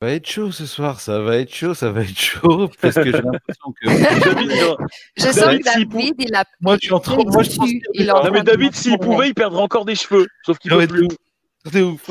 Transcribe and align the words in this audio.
Ça 0.00 0.06
va 0.06 0.12
être 0.12 0.30
chaud 0.30 0.52
ce 0.52 0.64
soir, 0.64 1.00
ça 1.00 1.18
va 1.18 1.38
être 1.38 1.52
chaud, 1.52 1.74
ça 1.74 1.90
va 1.90 2.02
être 2.02 2.16
chaud, 2.16 2.70
parce 2.80 2.94
que 2.94 3.06
j'ai 3.06 3.10
l'impression 3.10 3.72
que. 3.82 3.88
je 5.16 5.22
sens 5.22 5.34
que 5.34 5.64
David, 5.64 6.14
il 6.18 6.34
a. 6.36 6.44
Moi, 6.60 6.76
je 6.80 6.86
suis 6.86 6.94
en 6.94 7.00
train. 7.00 7.16
Moi, 7.16 7.42
je 7.42 7.56
pense 7.56 7.68
non, 8.24 8.30
mais 8.32 8.44
David, 8.44 8.76
s'il 8.76 8.96
pouvait, 8.98 9.30
il 9.30 9.34
perdrait 9.34 9.60
encore 9.60 9.84
des 9.84 9.96
cheveux. 9.96 10.28
Sauf 10.46 10.58
qu'il 10.58 10.70
peut 10.70 10.86
plus. 10.86 11.08
C'est 11.72 11.82
ouf. 11.82 12.10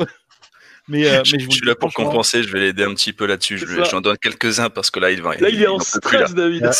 Mais, 0.90 1.06
euh, 1.06 1.22
je, 1.22 1.36
mais 1.36 1.42
je, 1.42 1.50
suis 1.50 1.66
là 1.66 1.74
pour 1.74 1.92
compenser, 1.92 2.42
je 2.42 2.50
vais 2.50 2.60
l'aider 2.60 2.82
un 2.82 2.94
petit 2.94 3.12
peu 3.12 3.26
là-dessus. 3.26 3.58
J'en 3.90 4.00
donne 4.00 4.16
quelques-uns 4.16 4.70
parce 4.70 4.90
que 4.90 4.98
là, 4.98 5.10
il 5.10 5.20
va. 5.20 5.36
Là, 5.36 5.50
il, 5.50 5.62
est 5.62 5.66
en 5.66 5.78
stress, 5.80 6.34
David. 6.34 6.70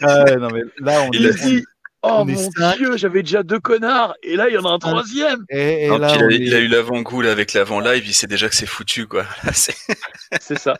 Ah, 0.00 0.22
ouais, 0.22 0.36
non, 0.36 0.48
mais 0.52 0.62
là, 0.78 1.02
on 1.02 1.10
il 1.10 1.26
est, 1.26 1.64
Oh 2.02 2.24
mon 2.24 2.48
dieu, 2.76 2.96
j'avais 2.96 3.22
déjà 3.22 3.42
deux 3.42 3.58
connards 3.58 4.14
et 4.22 4.36
là 4.36 4.48
il 4.48 4.54
y 4.54 4.58
en 4.58 4.64
a 4.64 4.70
un 4.70 4.78
troisième. 4.78 5.44
Et, 5.50 5.86
et 5.86 5.88
non, 5.88 5.98
là, 5.98 6.14
il, 6.14 6.22
a, 6.22 6.26
est... 6.30 6.36
il, 6.36 6.54
a, 6.54 6.58
eu 6.60 6.68
l'avant-goût 6.68 7.22
avec 7.22 7.52
l'avant 7.54 7.80
live, 7.80 8.06
il 8.06 8.14
sait 8.14 8.28
déjà 8.28 8.48
que 8.48 8.54
c'est 8.54 8.66
foutu 8.66 9.06
quoi. 9.06 9.24
c'est 9.52 10.58
ça. 10.58 10.74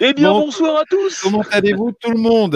Eh 0.00 0.14
bien 0.14 0.30
bon, 0.30 0.46
bonsoir 0.46 0.80
à 0.80 0.84
tous. 0.84 1.20
Comment 1.22 1.44
allez-vous 1.50 1.92
tout 2.00 2.10
le 2.10 2.18
monde? 2.18 2.54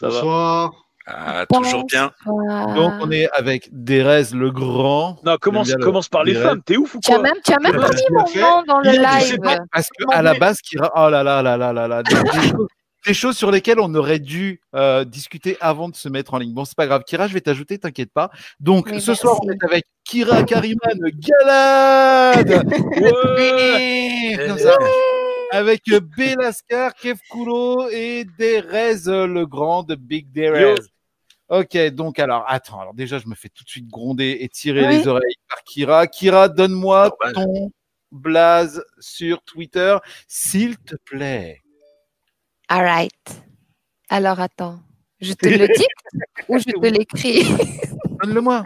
Ça 0.00 0.08
Bonsoir. 0.08 0.72
Ah, 1.10 1.46
toujours 1.50 1.84
bien. 1.86 2.12
Donc 2.26 2.92
on 3.00 3.10
est 3.10 3.30
avec 3.32 3.68
Derez 3.72 4.24
le 4.34 4.50
Grand. 4.50 5.18
Non, 5.24 5.36
commence, 5.40 5.72
commence 5.76 6.08
par 6.08 6.24
les 6.24 6.34
femmes, 6.34 6.62
t'es 6.62 6.76
ouf 6.76 6.94
ou 6.94 7.00
quoi 7.00 7.14
Tu 7.14 7.18
as 7.18 7.22
même, 7.22 7.40
tu 7.44 7.52
as 7.52 7.58
même 7.60 7.80
pas 7.80 7.88
mis 7.88 8.02
mon 8.10 8.40
nom 8.40 8.62
dans 8.66 8.80
le 8.80 8.90
live. 8.90 9.38
Pas, 9.40 9.58
parce 9.72 9.88
qu'à 9.88 10.22
la 10.22 10.34
base, 10.34 10.60
Kira, 10.60 10.92
oh 10.94 11.08
là 11.08 11.22
là 11.22 11.40
là 11.42 11.56
là 11.56 11.72
là 11.72 11.88
là, 11.88 12.02
des, 13.06 13.14
choses, 13.14 13.36
sur 13.36 13.50
lesquelles 13.50 13.80
on 13.80 13.94
aurait 13.94 14.18
dû 14.18 14.60
euh, 14.74 15.04
discuter 15.04 15.56
avant 15.60 15.88
de 15.88 15.96
se 15.96 16.08
mettre 16.08 16.34
en 16.34 16.38
ligne. 16.38 16.52
Bon, 16.52 16.64
c'est 16.64 16.76
pas 16.76 16.86
grave. 16.86 17.04
Kira, 17.04 17.28
je 17.28 17.34
vais 17.34 17.40
t'ajouter, 17.40 17.78
t'inquiète 17.78 18.12
pas. 18.12 18.30
Donc 18.60 18.88
ce 18.88 18.94
merci. 18.94 19.16
soir, 19.16 19.38
on 19.42 19.50
est 19.50 19.64
avec 19.64 19.86
Kira 20.04 20.42
Kariman 20.42 20.98
Galad. 21.14 22.66
Ouais. 22.98 24.46
Comme 24.46 24.58
ça. 24.58 24.76
Avec 25.50 25.82
Belascar, 26.16 26.94
Kev 26.94 27.18
Kulo 27.30 27.88
et 27.90 28.26
Derez 28.38 29.06
le 29.06 29.44
Grand 29.44 29.82
de 29.82 29.94
Big 29.94 30.30
Derez. 30.30 30.74
Ok, 31.48 31.78
donc 31.92 32.18
alors, 32.18 32.44
attends, 32.46 32.80
alors 32.80 32.92
déjà, 32.92 33.18
je 33.18 33.26
me 33.26 33.34
fais 33.34 33.48
tout 33.48 33.64
de 33.64 33.68
suite 33.68 33.88
gronder 33.88 34.36
et 34.40 34.48
tirer 34.50 34.86
Oui. 34.86 34.98
les 34.98 35.08
oreilles 35.08 35.36
par 35.48 35.62
Kira. 35.64 36.06
Kira, 36.06 36.48
donne-moi 36.50 37.10
ton 37.32 37.72
blaze 38.12 38.84
sur 38.98 39.42
Twitter, 39.42 39.96
s'il 40.26 40.76
te 40.78 40.96
plaît. 40.96 41.62
All 42.68 42.82
right. 42.84 43.12
Alors 44.10 44.40
attends, 44.40 44.80
je 45.20 45.32
te 45.32 45.48
le 45.48 45.66
dis 45.68 45.86
ou 46.48 46.58
je 46.58 46.64
te 46.64 46.86
l'écris? 46.86 47.44
Donne-le-moi. 48.22 48.62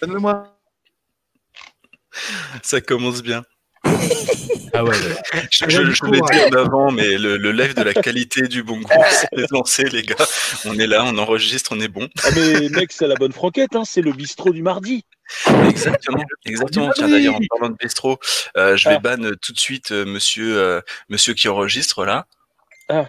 Donne-le-moi. 0.00 0.56
Ça 2.62 2.80
commence 2.80 3.22
bien. 3.22 3.42
Ah 4.72 4.84
ouais, 4.84 4.94
Je, 5.50 5.68
je, 5.68 5.90
je 5.90 6.04
l'ai 6.04 6.20
dit 6.20 6.54
en 6.54 6.56
avant, 6.56 6.92
mais 6.92 7.18
le, 7.18 7.36
le 7.36 7.50
live 7.50 7.74
de 7.74 7.82
la 7.82 7.92
qualité 8.06 8.42
du 8.42 8.62
bon 8.62 8.78
goût, 8.80 8.88
c'est 9.10 9.50
lancé, 9.50 9.82
les 9.82 10.02
gars. 10.02 10.14
On 10.64 10.78
est 10.78 10.86
là, 10.86 11.02
on 11.04 11.18
enregistre, 11.18 11.72
on 11.74 11.80
est 11.80 11.88
bon. 11.88 12.08
Ah 12.22 12.28
mais 12.36 12.68
mec, 12.68 12.92
c'est 12.92 13.08
la 13.08 13.16
bonne 13.16 13.32
franquette, 13.32 13.74
hein, 13.74 13.82
c'est 13.84 14.00
le 14.00 14.12
bistrot 14.12 14.52
du 14.52 14.62
mardi. 14.62 15.04
Exactement, 15.68 16.22
exactement. 16.44 16.92
Tiens, 16.94 17.08
d'ailleurs, 17.08 17.34
en 17.34 17.40
parlant 17.50 17.70
de 17.70 17.76
bistrot, 17.82 18.20
euh, 18.56 18.76
je 18.76 18.88
vais 18.88 18.94
Ah. 18.94 19.16
ban 19.16 19.30
tout 19.42 19.52
de 19.52 19.58
suite 19.58 19.90
euh, 19.90 20.04
monsieur, 20.04 20.56
euh, 20.56 20.80
monsieur 21.08 21.34
qui 21.34 21.48
enregistre 21.48 22.04
là. 22.04 22.26
Ah. 22.90 23.08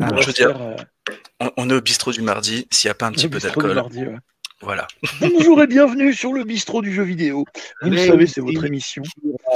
Alors, 0.00 0.12
On 0.12 0.20
je 0.20 0.20
va 0.20 0.26
veux 0.26 0.32
dire, 0.32 0.56
faire, 0.56 0.62
euh, 0.62 0.76
on, 1.40 1.50
on 1.56 1.70
est 1.70 1.74
au 1.74 1.80
bistrot 1.80 2.12
du 2.12 2.22
mardi. 2.22 2.68
S'il 2.70 2.88
n'y 2.88 2.92
a 2.92 2.94
pas 2.94 3.06
un 3.06 3.12
petit 3.12 3.24
le 3.24 3.30
peu 3.30 3.38
d'alcool, 3.40 3.76
ouais. 3.76 4.16
voilà. 4.60 4.86
Bonjour 5.20 5.60
et 5.60 5.66
bienvenue 5.66 6.14
sur 6.14 6.32
le 6.32 6.44
bistrot 6.44 6.80
du 6.80 6.94
jeu 6.94 7.02
vidéo. 7.02 7.44
Vous 7.82 7.90
le 7.90 8.06
savez, 8.06 8.26
c'est 8.28 8.40
votre 8.40 8.64
émission. 8.64 9.02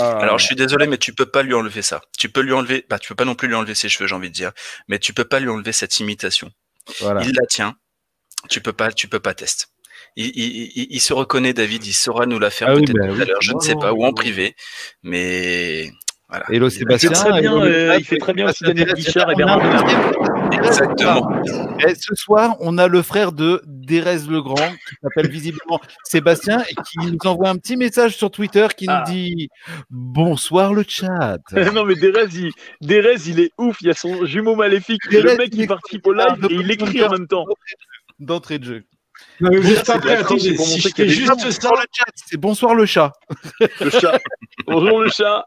Alors, 0.00 0.38
je 0.40 0.46
suis 0.46 0.56
désolé, 0.56 0.88
mais 0.88 0.98
tu 0.98 1.12
peux 1.12 1.26
pas 1.26 1.42
lui 1.44 1.54
enlever 1.54 1.82
ça. 1.82 2.00
Tu 2.18 2.28
peux 2.28 2.40
lui 2.40 2.52
enlever, 2.52 2.84
bah, 2.88 2.98
tu 2.98 3.08
peux 3.08 3.14
pas 3.14 3.24
non 3.24 3.36
plus 3.36 3.46
lui 3.46 3.54
enlever 3.54 3.74
ses 3.76 3.88
cheveux, 3.88 4.08
j'ai 4.08 4.14
envie 4.16 4.30
de 4.30 4.34
dire, 4.34 4.50
mais 4.88 4.98
tu 4.98 5.12
peux 5.12 5.24
pas 5.24 5.38
lui 5.38 5.48
enlever 5.48 5.72
cette 5.72 5.98
imitation. 6.00 6.50
Voilà. 7.00 7.22
Il 7.22 7.34
la 7.34 7.46
tient. 7.46 7.76
Tu 8.48 8.60
peux 8.60 8.72
pas, 8.72 8.90
tu 8.92 9.06
peux 9.08 9.20
pas 9.20 9.34
tester. 9.34 9.66
Il, 10.16 10.26
il, 10.26 10.72
il, 10.74 10.86
il 10.90 11.00
se 11.00 11.12
reconnaît, 11.12 11.52
David. 11.52 11.86
Il 11.86 11.92
saura 11.92 12.26
nous 12.26 12.38
la 12.38 12.50
faire 12.50 12.68
Ah 12.68 12.74
oui, 12.74 12.84
peut-être 12.84 12.98
bah 12.98 13.14
tout 13.14 13.20
à 13.20 13.24
l'heure. 13.24 13.42
Je 13.42 13.52
ne 13.52 13.60
sais 13.60 13.74
non, 13.74 13.80
pas, 13.80 13.92
ou 13.92 14.02
non. 14.02 14.08
en 14.08 14.12
privé. 14.12 14.56
Mais 15.02 15.90
voilà. 16.28 16.44
Hello 16.50 16.68
Il 16.68 16.70
fait 16.72 16.78
Sébastien. 16.78 17.10
très 17.12 17.40
bien, 17.40 17.56
euh, 17.62 17.96
il 17.98 18.04
fait 18.04 18.18
très 18.18 18.32
bien 18.34 18.48
aussi 18.48 18.64
Daniel. 18.64 18.92
Guichard 18.94 19.30
et 19.30 19.34
Bernard 19.34 19.60
Exactement. 20.52 21.30
Et 21.86 21.94
ce 21.94 22.14
soir, 22.14 22.56
on 22.60 22.78
a 22.78 22.88
le 22.88 23.02
frère 23.02 23.32
de 23.32 23.62
Derez 23.66 24.18
le 24.28 24.42
Grand, 24.42 24.56
qui 24.56 24.96
s'appelle 25.02 25.28
visiblement 25.30 25.80
Sébastien, 26.04 26.62
et 26.68 26.74
qui 26.74 26.98
nous 27.12 27.18
envoie 27.30 27.48
un 27.48 27.56
petit 27.56 27.76
message 27.76 28.16
sur 28.16 28.30
Twitter 28.30 28.66
qui 28.76 28.86
nous 28.86 28.92
Ah. 28.94 29.04
dit 29.06 29.48
Bonsoir 29.90 30.74
le 30.74 30.84
chat. 30.86 31.38
non 31.74 31.84
mais 31.84 31.94
Derez 31.94 32.26
il, 32.34 32.50
Derez, 32.80 33.16
il 33.26 33.40
est 33.40 33.52
ouf, 33.58 33.78
il 33.80 33.86
y 33.86 33.90
a 33.90 33.94
son 33.94 34.24
jumeau 34.26 34.56
maléfique. 34.56 35.00
Derez, 35.10 35.32
le 35.32 35.36
mec 35.38 35.50
il 35.54 35.66
participe 35.68 36.06
au 36.06 36.12
live 36.12 36.46
et 36.50 36.54
il 36.54 36.70
écrit 36.70 37.02
en 37.04 37.10
même 37.10 37.26
temps. 37.28 37.44
D'entrée 38.18 38.58
de 38.58 38.64
jeu. 38.64 38.84
Non, 39.40 39.50
mais 39.52 39.62
juste 39.62 39.84
c'est 39.86 39.92
après, 39.92 40.10
de 40.14 40.18
la 40.18 40.24
triche, 40.24 40.42
c'est 40.42 40.48
attendez, 40.48 40.56
pour 40.56 40.66
si 40.66 40.72
montrer 40.76 40.88
je 40.90 40.94
qu'il 40.94 41.04
y 41.04 41.08
a 41.08 41.10
fais 41.10 41.14
des 41.14 41.26
juste 41.26 41.28
gens. 41.28 41.38
ça, 41.38 41.68
Bonsoir 41.68 41.74
le 41.76 41.86
chat, 41.92 42.12
c'est 42.14 42.36
bonsoir 42.36 42.74
le 42.74 42.86
chat. 42.86 43.12
Le 43.80 43.90
chat. 43.90 44.18
Bonjour 44.66 45.00
le 45.02 45.08
chat. 45.10 45.44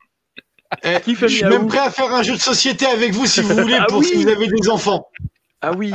Eh, 0.84 1.00
Qui 1.02 1.16
fait 1.16 1.28
je 1.28 1.36
suis 1.38 1.46
même 1.46 1.68
prêt 1.68 1.80
à 1.80 1.92
faire 1.92 2.14
un 2.14 2.24
jeu 2.24 2.36
de 2.36 2.42
société 2.42 2.86
avec 2.86 3.12
vous 3.14 3.26
si 3.26 3.42
vous 3.42 3.56
voulez, 3.56 3.76
Ah 3.80 3.86
pour 3.88 4.00
oui. 4.00 4.08
si 4.08 4.16
vous 4.16 4.28
avez 4.28 4.48
des 4.48 4.70
enfants. 4.70 5.09
Ah 5.62 5.72
oui. 5.74 5.94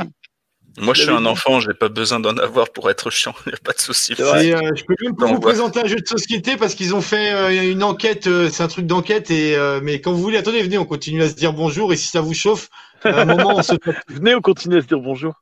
Moi, 0.79 0.93
je 0.93 1.01
suis 1.03 1.11
un 1.11 1.25
enfant. 1.25 1.59
J'ai 1.59 1.73
pas 1.73 1.89
besoin 1.89 2.19
d'en 2.19 2.37
avoir 2.37 2.69
pour 2.69 2.89
être 2.89 3.09
chiant. 3.09 3.33
Il 3.45 3.49
n'y 3.49 3.55
a 3.55 3.57
pas 3.63 3.73
de 3.73 3.79
souci. 3.79 4.13
Euh, 4.19 4.71
je 4.75 4.83
peux 4.83 4.95
même 5.01 5.15
pas 5.15 5.25
vous 5.25 5.39
présenter 5.39 5.79
un 5.81 5.87
jeu 5.87 5.97
de 5.97 6.07
société 6.07 6.55
parce 6.55 6.75
qu'ils 6.75 6.93
ont 6.93 7.01
fait 7.01 7.33
euh, 7.33 7.71
une 7.71 7.83
enquête, 7.83 8.27
euh, 8.27 8.49
c'est 8.51 8.63
un 8.63 8.67
truc 8.67 8.85
d'enquête, 8.85 9.31
et 9.31 9.55
euh, 9.55 9.79
mais 9.81 10.01
quand 10.01 10.11
vous 10.11 10.21
voulez, 10.21 10.37
attendez, 10.37 10.61
venez, 10.61 10.77
on 10.77 10.85
continue 10.85 11.23
à 11.23 11.29
se 11.29 11.33
dire 11.33 11.53
bonjour, 11.53 11.93
et 11.93 11.95
si 11.95 12.07
ça 12.07 12.21
vous 12.21 12.33
chauffe, 12.33 12.69
à 13.03 13.21
un 13.21 13.25
moment, 13.25 13.55
on 13.55 13.63
se 13.63 13.73
Venez, 14.07 14.35
on 14.35 14.41
continue 14.41 14.77
à 14.77 14.81
se 14.81 14.87
dire 14.87 14.99
bonjour. 14.99 15.33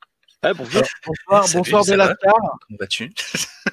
Ah, 0.47 0.53
bonjour. 0.53 0.83
Bonsoir, 1.07 1.47
Salut, 1.47 1.57
bonsoir 1.63 1.83
ça 1.85 1.97
va 1.97 2.03
Belascar. 2.06 2.33
Combattu. 2.69 3.11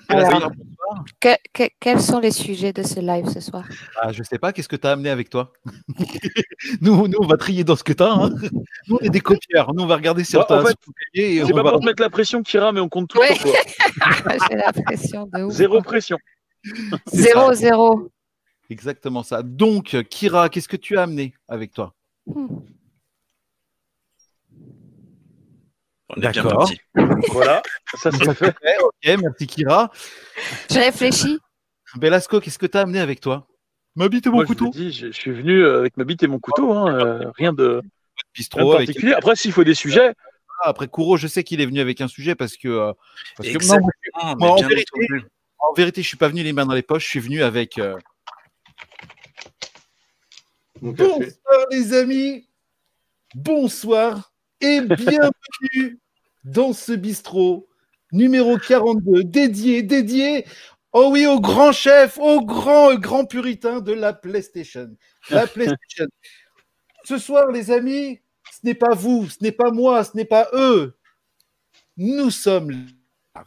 Alors, 0.08 0.24
Belascar, 0.28 0.50
bonsoir. 0.56 1.04
que- 1.20 1.36
que- 1.52 1.70
quels 1.78 2.00
sont 2.00 2.18
les 2.18 2.30
sujets 2.30 2.72
de 2.72 2.82
ce 2.82 2.98
live 3.00 3.28
ce 3.28 3.40
soir? 3.40 3.64
Ah, 4.00 4.10
je 4.10 4.22
sais 4.22 4.38
pas, 4.38 4.54
qu'est-ce 4.54 4.70
que 4.70 4.76
tu 4.76 4.86
as 4.86 4.92
amené 4.92 5.10
avec 5.10 5.28
toi? 5.28 5.52
Nous, 6.80 7.08
nous, 7.08 7.18
on 7.20 7.26
va 7.26 7.36
trier 7.36 7.62
dans 7.62 7.76
ce 7.76 7.84
que 7.84 7.92
tu 7.92 8.02
as. 8.02 8.30
Nous, 8.88 8.96
on 8.96 9.04
est 9.04 9.10
des 9.10 9.20
copieurs. 9.20 9.74
Nous, 9.74 9.82
on 9.82 9.86
va 9.86 9.96
regarder 9.96 10.24
sur 10.24 10.40
Bah, 10.40 10.46
ta 10.48 10.62
en 10.62 10.64
fait, 10.64 10.76
C'est 11.14 11.42
on 11.42 11.48
pas 11.48 11.62
va- 11.62 11.70
pour 11.72 11.80
te 11.80 11.84
mettre 11.86 12.00
la 12.02 12.08
pression, 12.08 12.42
Kira, 12.42 12.72
mais 12.72 12.80
on 12.80 12.88
compte 12.88 13.10
tout 13.10 13.18
Ouais. 13.18 13.34
sur 13.34 13.42
toi. 13.52 13.52
J'ai 14.50 14.56
l'impression 14.56 15.26
de 15.30 15.42
ouf. 15.42 15.52
Zéro 15.52 15.82
pression. 15.82 16.16
Zéro, 17.12 17.48
ça. 17.48 17.54
zéro. 17.54 18.10
Exactement 18.70 19.22
ça. 19.22 19.42
Donc, 19.42 19.94
Kira, 20.08 20.48
qu'est-ce 20.48 20.68
que 20.68 20.78
tu 20.78 20.96
as 20.96 21.02
amené 21.02 21.34
avec 21.48 21.72
toi? 21.74 21.94
Hmm. 22.26 22.46
On 26.14 26.20
est 26.20 26.20
bien 26.30 26.42
D'accord. 26.42 26.58
parti. 26.58 26.78
Voilà, 27.32 27.62
ça 27.94 28.10
c'est 28.12 28.34
fait. 28.34 28.54
Ok, 28.82 28.92
merci 29.20 29.46
Kira. 29.46 29.90
Je 30.70 30.78
réfléchis. 30.78 31.38
Belasco, 31.96 32.40
qu'est-ce 32.40 32.58
que 32.58 32.66
tu 32.66 32.76
as 32.78 32.82
amené 32.82 33.00
avec 33.00 33.20
toi? 33.20 33.46
Ma 33.96 34.08
bite 34.08 34.26
et 34.26 34.30
mon 34.30 34.36
Moi, 34.36 34.46
couteau? 34.46 34.70
je, 34.74 34.88
je 34.90 35.10
suis 35.10 35.30
venu 35.32 35.62
euh, 35.62 35.78
avec 35.78 35.96
ma 35.96 36.04
bite 36.04 36.22
et 36.22 36.26
mon 36.26 36.38
couteau, 36.38 36.72
hein, 36.72 36.94
euh, 36.94 37.30
rien 37.36 37.52
de, 37.52 37.82
avec. 38.48 38.86
particulier. 38.86 39.12
Après, 39.12 39.36
s'il 39.36 39.52
faut 39.52 39.64
des 39.64 39.74
sujets, 39.74 40.14
Ah, 40.64 40.68
Après 40.70 40.86
Kouro, 40.88 41.16
je 41.16 41.26
sais 41.26 41.44
qu'il 41.44 41.60
est 41.60 41.66
venu 41.66 41.80
avec 41.80 42.00
un 42.00 42.08
sujet 42.08 42.34
parce 42.34 42.56
que. 42.56 42.68
euh, 42.68 42.92
parce 43.36 43.48
que- 43.48 43.66
non, 43.66 43.86
mais 44.38 44.46
en 44.48 44.56
vérité, 44.56 44.90
en 45.58 45.72
vérité, 45.74 46.02
je 46.02 46.08
suis 46.08 46.16
pas 46.16 46.28
venu 46.28 46.42
les 46.42 46.52
mains 46.52 46.66
dans 46.66 46.74
les 46.74 46.82
poches. 46.82 47.04
Je 47.04 47.08
suis 47.08 47.20
venu 47.20 47.42
avec. 47.42 47.78
euh. 47.78 47.96
Bonsoir 50.80 51.66
les 51.70 51.92
amis, 51.94 52.48
bonsoir 53.34 54.31
et 54.62 54.80
bienvenue 54.80 55.98
dans 56.44 56.72
ce 56.72 56.92
bistrot 56.92 57.68
numéro 58.12 58.58
42 58.58 59.24
dédié, 59.24 59.82
dédié, 59.82 60.46
oh 60.92 61.08
oui, 61.10 61.26
au 61.26 61.40
grand 61.40 61.72
chef, 61.72 62.16
au 62.18 62.44
grand, 62.44 62.94
grand 62.94 63.24
puritain 63.24 63.80
de 63.80 63.92
la 63.92 64.12
PlayStation. 64.12 64.88
La 65.30 65.46
PlayStation. 65.46 66.06
Ce 67.04 67.18
soir 67.18 67.50
les 67.50 67.72
amis, 67.72 68.20
ce 68.52 68.60
n'est 68.62 68.76
pas 68.76 68.94
vous, 68.94 69.28
ce 69.28 69.38
n'est 69.40 69.52
pas 69.52 69.72
moi, 69.72 70.04
ce 70.04 70.16
n'est 70.16 70.24
pas 70.24 70.48
eux. 70.52 70.96
Nous 71.96 72.30
sommes 72.30 72.70
là. 72.70 73.42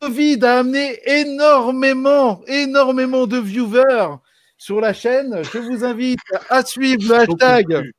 Covid 0.00 0.44
a 0.44 0.58
amené 0.58 1.00
énormément, 1.06 2.42
énormément 2.46 3.26
de 3.26 3.38
viewers 3.38 4.16
sur 4.58 4.82
la 4.82 4.92
chaîne. 4.92 5.42
Je 5.42 5.58
vous 5.58 5.84
invite 5.84 6.20
à 6.50 6.62
suivre 6.62 7.08
le 7.08 7.14
hashtag. 7.14 7.92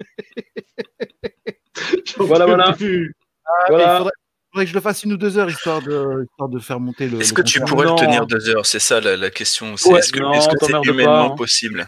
Voilà, 2.18 2.46
voilà. 2.46 2.72
plus. 2.72 3.14
Ah, 3.46 3.50
Voilà. 3.68 3.84
Il 3.84 3.96
faudrait, 3.98 4.12
faudrait 4.52 4.64
que 4.64 4.70
je 4.70 4.74
le 4.74 4.80
fasse 4.80 5.04
une 5.04 5.12
ou 5.12 5.16
deux 5.16 5.38
heures 5.38 5.48
histoire 5.48 5.80
de, 5.82 6.24
histoire 6.24 6.48
de 6.48 6.58
faire 6.58 6.80
monter 6.80 7.08
le. 7.08 7.20
Est-ce 7.20 7.32
que 7.32 7.42
tu 7.42 7.60
pourrais 7.60 7.86
Non. 7.86 7.94
le 7.94 8.00
tenir 8.00 8.26
deux 8.26 8.48
heures? 8.50 8.66
C'est 8.66 8.80
ça 8.80 9.00
la, 9.00 9.16
la 9.16 9.30
question. 9.30 9.74
Ouais, 9.86 9.98
est-ce 10.00 10.12
que 10.12 10.18
c'est 10.60 10.72
humainement 10.90 11.32
hein. 11.32 11.36
possible? 11.36 11.78
Non, 11.78 11.86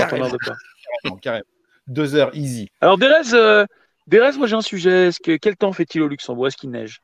Carrément. 0.00 0.24
t'emmerdes 0.26 0.38
pas. 0.44 0.54
Carrément, 1.02 1.16
carrément. 1.18 1.44
Deux 1.86 2.14
heures, 2.14 2.30
easy. 2.34 2.68
Alors, 2.80 2.98
Derez, 2.98 3.34
euh, 3.34 3.64
Derez, 4.06 4.36
moi 4.38 4.46
j'ai 4.46 4.56
un 4.56 4.60
sujet. 4.62 5.08
Est-ce 5.08 5.20
que, 5.20 5.36
quel 5.36 5.56
temps 5.56 5.72
fait-il 5.72 6.02
au 6.02 6.08
Luxembourg? 6.08 6.46
Est-ce 6.48 6.56
qu'il 6.56 6.70
neige? 6.70 7.00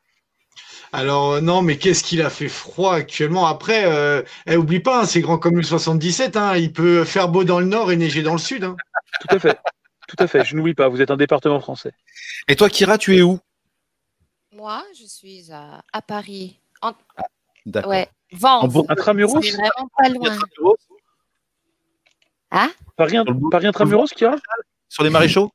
Alors 0.93 1.33
euh, 1.33 1.41
non, 1.41 1.63
mais 1.63 1.77
qu'est-ce 1.77 2.03
qu'il 2.05 2.23
a 2.23 2.31
fait 2.31 2.49
froid 2.49 2.95
actuellement? 2.95 3.47
Après, 3.47 3.85
euh, 3.87 4.23
eh, 4.47 4.57
oublie 4.57 4.81
pas, 4.81 5.03
hein, 5.03 5.07
c'est 5.07 5.21
grand 5.21 5.39
comme 5.39 5.57
le 5.57 5.63
77. 5.63 6.37
Hein, 6.37 6.57
il 6.57 6.73
peut 6.73 7.05
faire 7.05 7.29
beau 7.29 7.45
dans 7.45 7.61
le 7.61 7.67
nord 7.67 7.93
et 7.93 7.97
neiger 7.97 8.23
dans 8.23 8.33
le 8.33 8.39
sud. 8.39 8.65
Hein. 8.65 8.77
Tout 9.21 9.37
à 9.37 9.39
fait. 9.39 9.59
Tout 10.17 10.23
à 10.25 10.27
fait. 10.27 10.45
Je 10.45 10.57
n'oublie 10.57 10.75
pas. 10.75 10.89
Vous 10.89 11.01
êtes 11.03 11.11
un 11.11 11.17
département 11.17 11.61
français. 11.61 11.93
Et 12.49 12.57
toi, 12.57 12.69
Kira, 12.69 12.99
tu 12.99 13.17
es 13.17 13.23
où? 13.23 13.39
Moi, 14.53 14.85
je 14.99 15.05
suis 15.05 15.51
à, 15.53 15.83
à 15.93 16.03
Paris. 16.03 16.59
En... 16.83 16.93
D'accord. 17.67 17.91
Ouais, 17.91 18.09
En 18.33 18.37
Vence. 18.37 18.73
Bourgogne. 18.73 18.93
Intramuros 18.93 19.41
C'est 19.43 19.51
vraiment 19.53 19.89
pas 19.97 20.09
loin. 20.11 20.39
Paris, 22.97 23.17
bout- 23.27 23.51
Paris 23.51 23.67
Intramuros, 23.67 24.07
Kira? 24.15 24.37
Sur 24.89 25.03
les 25.03 25.11
maréchaux? 25.11 25.51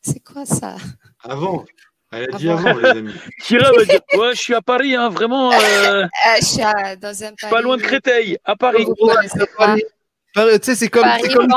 C'est 0.00 0.20
quoi 0.20 0.44
ça? 0.46 0.76
Avant. 1.24 1.64
Elle 2.12 2.32
a 2.32 2.38
dit 2.38 2.48
Avant. 2.48 2.68
avant, 2.68 2.78
les 2.78 2.88
amis. 2.90 3.14
Kira 3.42 3.72
va 3.72 3.84
dire 3.84 4.00
Ouais, 4.14 4.34
je 4.34 4.40
suis 4.40 4.54
à 4.54 4.62
Paris, 4.62 4.94
hein, 4.94 5.08
vraiment. 5.08 5.50
euh, 5.50 5.56
Euh, 6.02 6.06
Je 6.40 6.44
suis 6.44 6.62
à- 6.62 6.94
dans 6.94 7.08
un 7.24 7.32
je 7.36 7.46
suis 7.46 7.50
pas 7.50 7.62
loin 7.62 7.76
de 7.76 7.82
Paris- 7.82 7.90
Créteil, 8.00 8.38
à 8.44 8.54
Paris. 8.54 8.84
Vous 8.84 8.94
Paris, 9.56 9.82
Tu 10.34 10.40
sais, 10.62 10.74
c'est 10.74 10.88
comme, 10.88 11.02
Paris 11.02 11.28
comme 11.32 11.48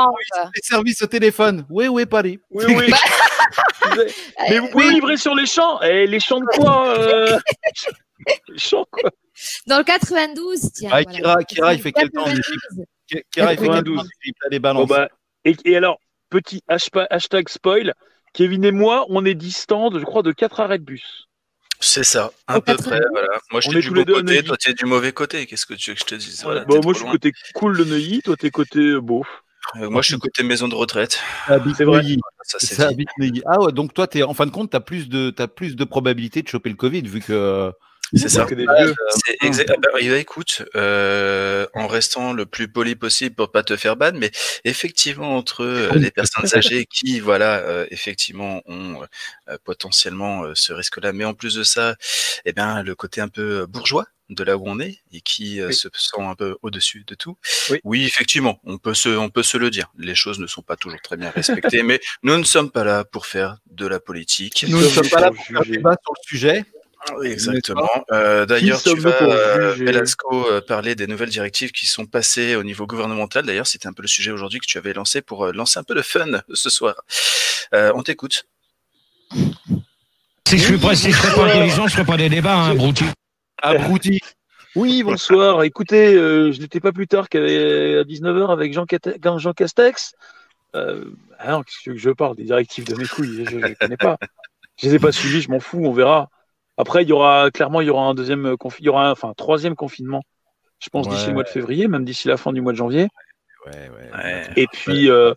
les 0.54 0.62
services 0.62 1.02
au 1.02 1.06
téléphone. 1.06 1.64
Oui, 1.70 1.88
oui, 1.88 2.04
Paris. 2.06 2.38
Oui, 2.50 2.64
oui. 2.68 2.92
Mais 4.50 4.58
vous 4.58 4.68
pouvez 4.68 4.88
Oui, 4.88 4.94
livrer 4.94 5.16
sur 5.16 5.34
les 5.34 5.46
champs 5.46 5.80
Eh, 5.82 6.06
les 6.06 6.20
champs 6.20 6.40
de 6.40 6.46
quoi 6.56 6.98
euh... 6.98 7.38
Les 8.48 8.58
champs, 8.58 8.86
quoi 8.90 9.10
Dans 9.66 9.78
le 9.78 9.84
92, 9.84 10.72
tiens. 10.72 10.90
Ah, 10.92 11.02
voilà. 11.02 11.18
Kira, 11.18 11.44
Kira, 11.44 11.74
il 11.74 11.80
fait 11.80 11.92
quel 11.92 12.10
temps, 12.10 12.24
92. 12.24 12.84
Kira, 13.30 13.52
il 13.52 13.58
fait 13.58 13.64
quel 13.64 13.84
92. 13.84 13.96
temps 13.96 14.04
Philippe, 14.20 14.36
t'as 14.40 14.48
les 14.48 14.58
Bon, 14.58 14.62
balances 14.62 14.88
bah, 14.88 15.08
et, 15.44 15.56
et 15.64 15.76
alors, 15.76 15.98
petit 16.30 16.62
hashtag, 16.66 17.06
hashtag 17.10 17.48
spoil 17.48 17.94
Kevin 18.32 18.64
et 18.64 18.72
moi, 18.72 19.06
on 19.08 19.24
est 19.24 19.34
distants, 19.34 19.90
de, 19.90 19.98
je 19.98 20.04
crois, 20.04 20.22
de 20.22 20.32
4 20.32 20.60
arrêts 20.60 20.78
de 20.78 20.84
bus. 20.84 21.25
C'est 21.80 22.04
ça, 22.04 22.30
à 22.46 22.60
peu 22.60 22.72
80. 22.74 22.90
près. 22.90 23.06
Voilà. 23.10 23.28
Moi, 23.50 23.60
je 23.60 23.70
suis 23.70 23.80
du 23.80 23.90
bon 23.90 24.04
côté, 24.04 24.42
toi, 24.42 24.56
tu 24.56 24.70
es 24.70 24.74
du 24.74 24.84
mauvais 24.86 25.12
côté. 25.12 25.46
Qu'est-ce 25.46 25.66
que 25.66 25.74
tu 25.74 25.90
veux 25.90 25.94
que 25.94 26.00
je 26.00 26.06
te 26.06 26.14
dise? 26.14 26.42
Voilà, 26.42 26.64
Bon, 26.64 26.80
t'es 26.80 26.84
moi, 26.84 26.94
je 26.94 26.98
suis 27.00 27.08
côté 27.10 27.32
cool 27.54 27.76
de 27.76 27.84
Neuilly, 27.84 28.22
toi, 28.22 28.36
t'es 28.36 28.50
côté 28.50 28.78
euh, 28.78 29.00
beauf. 29.00 29.26
Euh, 29.76 29.90
Moi, 29.90 30.00
je 30.00 30.08
suis 30.08 30.18
côté 30.18 30.42
maison 30.42 30.68
de 30.68 30.74
retraite. 30.74 31.20
Habite 31.46 31.76
c'est 31.76 31.84
vrai. 31.84 32.02
Neuilly. 32.02 32.20
Ça, 32.42 32.58
c'est 32.60 32.74
Ça 32.76 32.88
habite 32.88 33.08
Neuilly. 33.18 33.42
Ah 33.46 33.60
ouais, 33.60 33.72
donc 33.72 33.92
toi, 33.92 34.06
es, 34.14 34.22
en 34.22 34.32
fin 34.34 34.46
de 34.46 34.52
compte, 34.52 34.70
tu 34.70 34.76
as 34.76 34.80
plus 34.80 35.08
de, 35.08 35.30
t'as 35.30 35.48
plus 35.48 35.74
de 35.76 35.84
probabilité 35.84 36.42
de 36.42 36.48
choper 36.48 36.70
le 36.70 36.76
Covid 36.76 37.02
vu 37.02 37.20
que. 37.20 37.72
C'est 38.14 38.28
ça. 38.28 38.44
que 38.44 38.54
des 38.54 38.66
vieux. 38.78 38.94
C'est 39.26 39.36
exact. 39.42 39.70
Ah 39.74 39.76
bah, 39.82 39.88
eh 40.00 40.08
ben, 40.08 40.16
écoute, 40.16 40.62
euh, 40.74 41.66
en 41.74 41.86
restant 41.86 42.32
le 42.32 42.46
plus 42.46 42.68
poli 42.68 42.94
possible 42.94 43.34
pour 43.34 43.50
pas 43.50 43.62
te 43.62 43.76
faire 43.76 43.96
ban, 43.96 44.12
mais 44.14 44.30
effectivement 44.64 45.36
entre 45.36 45.64
euh, 45.64 45.90
les 45.94 46.10
personnes 46.10 46.46
âgées 46.54 46.86
qui, 46.86 47.20
voilà, 47.20 47.56
euh, 47.58 47.86
effectivement 47.90 48.62
ont 48.66 49.02
euh, 49.48 49.56
potentiellement 49.64 50.44
euh, 50.44 50.52
ce 50.54 50.72
risque-là, 50.72 51.12
mais 51.12 51.24
en 51.24 51.34
plus 51.34 51.54
de 51.54 51.62
ça, 51.64 51.96
eh 52.44 52.52
bien 52.52 52.82
le 52.82 52.94
côté 52.94 53.20
un 53.20 53.28
peu 53.28 53.66
bourgeois 53.66 54.06
de 54.28 54.42
là 54.42 54.56
où 54.56 54.64
on 54.66 54.80
est 54.80 54.98
et 55.12 55.20
qui 55.20 55.60
euh, 55.60 55.68
Oui. 55.68 55.74
se 55.74 55.88
sent 55.94 56.20
un 56.20 56.34
peu 56.34 56.56
au-dessus 56.62 57.04
de 57.06 57.14
tout. 57.14 57.36
Oui. 57.84 58.04
effectivement, 58.04 58.60
on 58.64 58.76
peut 58.78 58.94
se, 58.94 59.08
on 59.08 59.28
peut 59.30 59.44
se 59.44 59.56
le 59.56 59.70
dire. 59.70 59.92
Les 59.98 60.16
choses 60.16 60.40
ne 60.40 60.46
sont 60.48 60.62
pas 60.62 60.76
toujours 60.76 61.00
très 61.00 61.16
bien 61.16 61.30
respectées, 61.30 61.82
mais 61.84 62.00
nous 62.24 62.36
ne 62.36 62.42
sommes 62.44 62.70
pas 62.70 62.82
là 62.84 63.04
pour 63.04 63.26
faire 63.26 63.58
de 63.70 63.86
la 63.86 64.00
politique. 64.00 64.64
Nous 64.68 64.80
ne 64.80 64.88
sommes 64.88 65.08
pas 65.08 65.20
là 65.20 65.30
pour 65.30 65.44
faire 65.44 65.62
débat 65.64 65.96
sur 66.02 66.12
le 66.12 66.28
sujet. 66.28 66.64
Exactement. 67.22 67.88
Euh, 68.12 68.46
D'ailleurs, 68.46 68.82
tu 68.82 68.96
vas, 68.98 69.12
pour 69.12 69.32
euh, 69.32 69.72
Velasco, 69.74 70.46
euh, 70.50 70.60
parler 70.60 70.94
des 70.94 71.06
nouvelles 71.06 71.28
directives 71.30 71.72
qui 71.72 71.86
sont 71.86 72.06
passées 72.06 72.56
au 72.56 72.62
niveau 72.64 72.86
gouvernemental. 72.86 73.44
D'ailleurs, 73.44 73.66
c'était 73.66 73.86
un 73.88 73.92
peu 73.92 74.02
le 74.02 74.08
sujet 74.08 74.30
aujourd'hui 74.30 74.58
que 74.60 74.66
tu 74.66 74.78
avais 74.78 74.92
lancé 74.92 75.22
pour 75.22 75.46
euh, 75.46 75.52
lancer 75.52 75.78
un 75.78 75.84
peu 75.84 75.94
de 75.94 76.02
fun 76.02 76.26
ce 76.54 76.70
soir. 76.70 76.94
Euh, 77.74 77.92
on 77.94 78.02
t'écoute. 78.02 78.46
Si 80.48 80.58
je 80.58 80.64
suis 80.64 80.78
prêt, 80.78 80.94
si 80.94 81.10
je 81.10 81.16
serais 81.16 81.34
pas 81.34 81.44
intelligent, 81.50 81.86
je 81.88 81.92
ferais 81.94 82.04
pas 82.04 82.16
des 82.16 82.28
débats, 82.28 82.56
hein, 82.56 82.74
Brouti. 82.74 83.04
Abruti. 83.62 84.20
Oui, 84.74 85.02
bonsoir. 85.02 85.62
Écoutez, 85.62 86.14
euh, 86.14 86.52
je 86.52 86.60
n'étais 86.60 86.80
pas 86.80 86.92
plus 86.92 87.08
tard 87.08 87.28
qu'à 87.28 87.38
19h 87.40 88.52
avec 88.52 88.72
Jean, 88.74 88.84
Cate- 88.84 89.16
Jean 89.38 89.52
Castex. 89.54 90.12
Euh, 90.74 91.06
ah 91.38 91.52
non, 91.52 91.62
qu'est-ce 91.62 91.90
que 91.90 91.96
je 91.96 92.10
parle 92.10 92.36
Des 92.36 92.44
directives 92.44 92.84
de 92.84 92.94
mes 92.94 93.06
couilles, 93.06 93.44
je 93.50 93.56
ne 93.56 93.66
les 93.68 93.74
connais 93.74 93.96
pas. 93.96 94.18
Je 94.76 94.86
les 94.88 94.96
ai 94.96 94.98
pas 94.98 95.10
suivies, 95.12 95.40
je 95.40 95.50
m'en 95.50 95.60
fous, 95.60 95.80
on 95.82 95.92
verra. 95.92 96.28
Après, 96.78 97.02
il 97.02 97.08
y 97.08 97.12
aura 97.12 97.50
clairement, 97.50 97.80
il 97.80 97.86
y 97.86 97.90
aura 97.90 98.04
un 98.04 98.14
deuxième 98.14 98.54
confi- 98.54 98.76
il 98.80 98.86
y 98.86 98.88
aura 98.88 99.08
un, 99.08 99.12
enfin, 99.12 99.30
un 99.30 99.34
troisième 99.34 99.74
confinement. 99.74 100.22
Je 100.78 100.88
pense 100.90 101.08
d'ici 101.08 101.28
le 101.28 101.32
mois 101.34 101.42
de 101.42 101.48
février, 101.48 101.88
même 101.88 102.04
d'ici 102.04 102.28
la 102.28 102.36
fin 102.36 102.52
du 102.52 102.60
mois 102.60 102.72
de 102.72 102.76
janvier. 102.76 103.08
Ouais, 103.66 103.90
ouais. 103.90 104.10
Ouais. 104.12 104.46
Et 104.56 104.66
puis, 104.66 105.10
euh, 105.10 105.32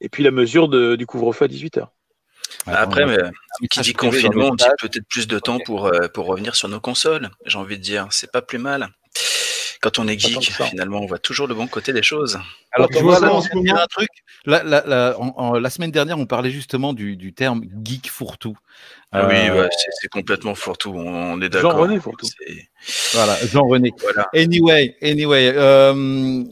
et 0.00 0.08
puis 0.08 0.24
la 0.24 0.30
mesure 0.32 0.68
de- 0.68 0.96
du 0.96 1.06
couvre-feu 1.06 1.44
à 1.44 1.48
18h. 1.48 1.86
Après, 2.66 3.06
mais, 3.06 3.16
qui 3.70 3.78
message 3.78 3.84
dit 3.86 3.92
confinement, 3.94 4.48
on 4.48 4.54
dit 4.54 4.64
peut-être 4.80 5.06
plus 5.08 5.26
de 5.26 5.38
temps 5.38 5.58
pour, 5.64 5.86
euh, 5.86 6.08
pour 6.08 6.26
revenir 6.26 6.54
sur 6.54 6.68
nos 6.68 6.80
consoles. 6.80 7.30
J'ai 7.46 7.58
envie 7.58 7.78
de 7.78 7.82
dire, 7.82 8.08
c'est 8.10 8.30
pas 8.30 8.42
plus 8.42 8.58
mal. 8.58 8.88
Quand 9.82 9.98
on 9.98 10.06
est 10.06 10.16
geek, 10.18 10.52
finalement, 10.52 11.00
on 11.00 11.06
voit 11.06 11.18
toujours 11.18 11.48
le 11.48 11.54
bon 11.54 11.66
côté 11.66 11.92
des 11.92 12.04
choses. 12.04 12.38
Alors, 12.70 12.88
Je 12.92 12.98
tu 12.98 13.02
vois 13.02 13.18
vois, 13.18 13.28
ça 13.28 13.34
en 13.34 13.40
ce 13.42 13.52
moment. 13.54 13.74
un 13.76 13.86
truc. 13.88 14.08
La, 14.46 14.62
la, 14.62 14.82
la, 14.86 15.16
en- 15.20 15.34
en- 15.36 15.52
la 15.58 15.70
semaine 15.70 15.90
dernière, 15.90 16.18
on 16.20 16.24
parlait 16.26 16.50
justement 16.52 16.92
du, 16.92 17.16
du 17.16 17.32
terme 17.34 17.62
geek 17.84 18.08
fourre-tout. 18.08 18.56
Ah 19.10 19.26
oui, 19.28 19.34
Euh, 19.50 19.62
ouais, 19.64 19.68
c'est 20.00 20.08
complètement 20.08 20.54
fourre-tout. 20.54 20.92
On 20.96 21.40
est 21.42 21.48
d'accord. 21.48 21.72
Jean-René 21.72 21.98
Fourtou. 22.00 22.26
C'est- 22.26 22.68
Voilà, 23.16 23.36
Jean-René. 23.44 23.92
Voilà. 24.00 24.28
Anyway, 24.34 24.96
anyway. 25.02 25.52
Euh, 25.54 26.44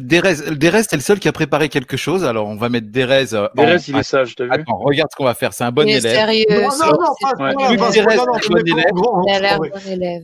Derez, 0.00 0.36
Derez, 0.56 0.82
c'est 0.84 0.96
le 0.96 1.02
seul 1.02 1.18
qui 1.18 1.28
a 1.28 1.32
préparé 1.32 1.68
quelque 1.68 1.96
chose. 1.96 2.24
Alors, 2.24 2.46
on 2.48 2.56
va 2.56 2.68
mettre 2.68 2.86
Derez. 2.90 3.34
euh, 3.34 3.48
en- 3.56 3.62
Derez, 3.64 3.78
il 3.88 3.96
est 3.96 4.02
sage, 4.04 4.34
t'as 4.36 4.44
vu 4.44 4.50
Attends, 4.52 4.78
regarde 4.78 5.10
ce 5.12 5.16
qu'on 5.16 5.24
va 5.24 5.34
faire. 5.34 5.52
C'est 5.52 5.64
un 5.64 5.72
bon 5.72 5.82
Il 5.82 5.90
est 5.90 5.98
élève. 5.98 6.14
sérieux. 6.14 6.44
Non, 6.48 6.68
non, 6.68 6.92
non, 6.92 7.14
pas, 7.20 7.44
Ouais. 7.44 7.54
bon 9.68 9.90
élève. 9.90 10.22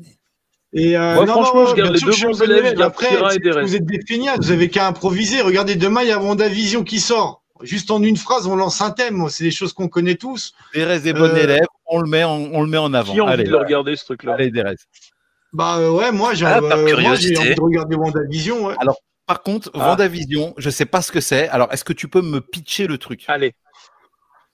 Et 0.79 0.97
euh, 0.97 1.15
Moi, 1.15 1.25
non, 1.25 1.33
franchement, 1.33 1.63
non, 1.65 1.67
je 1.71 1.75
garde 1.75 1.95
les 1.95 2.01
deux 2.01 2.11
bons 2.11 2.31
bon 2.39 2.43
élèves, 2.45 2.67
je 2.67 2.75
garde 2.75 2.83
Après, 2.83 3.09
Kira 3.09 3.31
et 3.31 3.33
c'est- 3.33 3.39
Derez. 3.41 3.63
vous 3.63 3.77
êtes 3.77 3.87
des 3.87 4.01
feignasses, 4.07 4.39
vous 4.41 4.51
avez 4.51 4.69
qu'à 4.69 4.87
improviser. 4.87 5.41
Regardez, 5.41 5.75
demain, 5.75 6.03
il 6.03 6.09
y 6.09 6.13
a 6.13 6.19
Vendavision 6.19 6.85
qui 6.85 7.01
sort. 7.01 7.43
Juste 7.63 7.91
en 7.91 8.03
une 8.03 8.19
phrase, 8.19 8.47
on 8.47 8.55
lance 8.57 8.83
un 8.83 8.91
thème. 8.91 9.27
C'est 9.31 9.45
des 9.45 9.51
choses 9.51 9.73
qu'on 9.73 9.89
connaît 9.89 10.17
tous. 10.17 10.53
Derez 10.75 11.09
est 11.09 11.13
bon 11.15 11.25
Euh, 11.25 11.35
élève. 11.37 11.65
On 11.87 12.01
le 12.03 12.09
met 12.11 12.23
en, 12.25 12.37
on 12.53 12.61
le 12.63 12.69
met 12.69 12.77
en 12.77 12.93
avant. 12.93 13.15
Qui 13.15 13.21
a 13.21 13.25
envie 13.25 13.33
Allez, 13.33 13.45
de 13.45 13.51
le 13.51 13.57
regarder, 13.57 13.97
ce 13.97 14.05
truc-là? 14.05 14.35
Allez, 14.35 14.51
Derez. 14.51 14.75
Bah 15.55 15.77
euh, 15.79 15.91
ouais, 15.91 16.13
moi 16.13 16.35
j'ai 16.35 16.45
Ah, 16.45 16.61
par 16.61 16.79
euh, 16.79 16.83
envie 16.83 17.31
de 17.33 17.61
regarder 17.63 17.97
Vendavision. 17.97 18.67
Ouais. 18.67 18.75
Par 19.27 19.43
contre, 19.43 19.71
Ah. 19.73 19.79
Vendavision, 19.91 20.53
je 20.59 20.69
sais 20.69 20.85
pas 20.85 21.01
ce 21.01 21.11
que 21.11 21.21
c'est. 21.21 21.49
Alors, 21.49 21.73
est-ce 21.73 21.85
que 21.85 21.95
tu 21.95 22.09
peux 22.09 22.21
me 22.21 22.41
pitcher 22.43 22.87
le 22.87 22.99
truc? 22.99 23.25
Allez. 23.29 23.55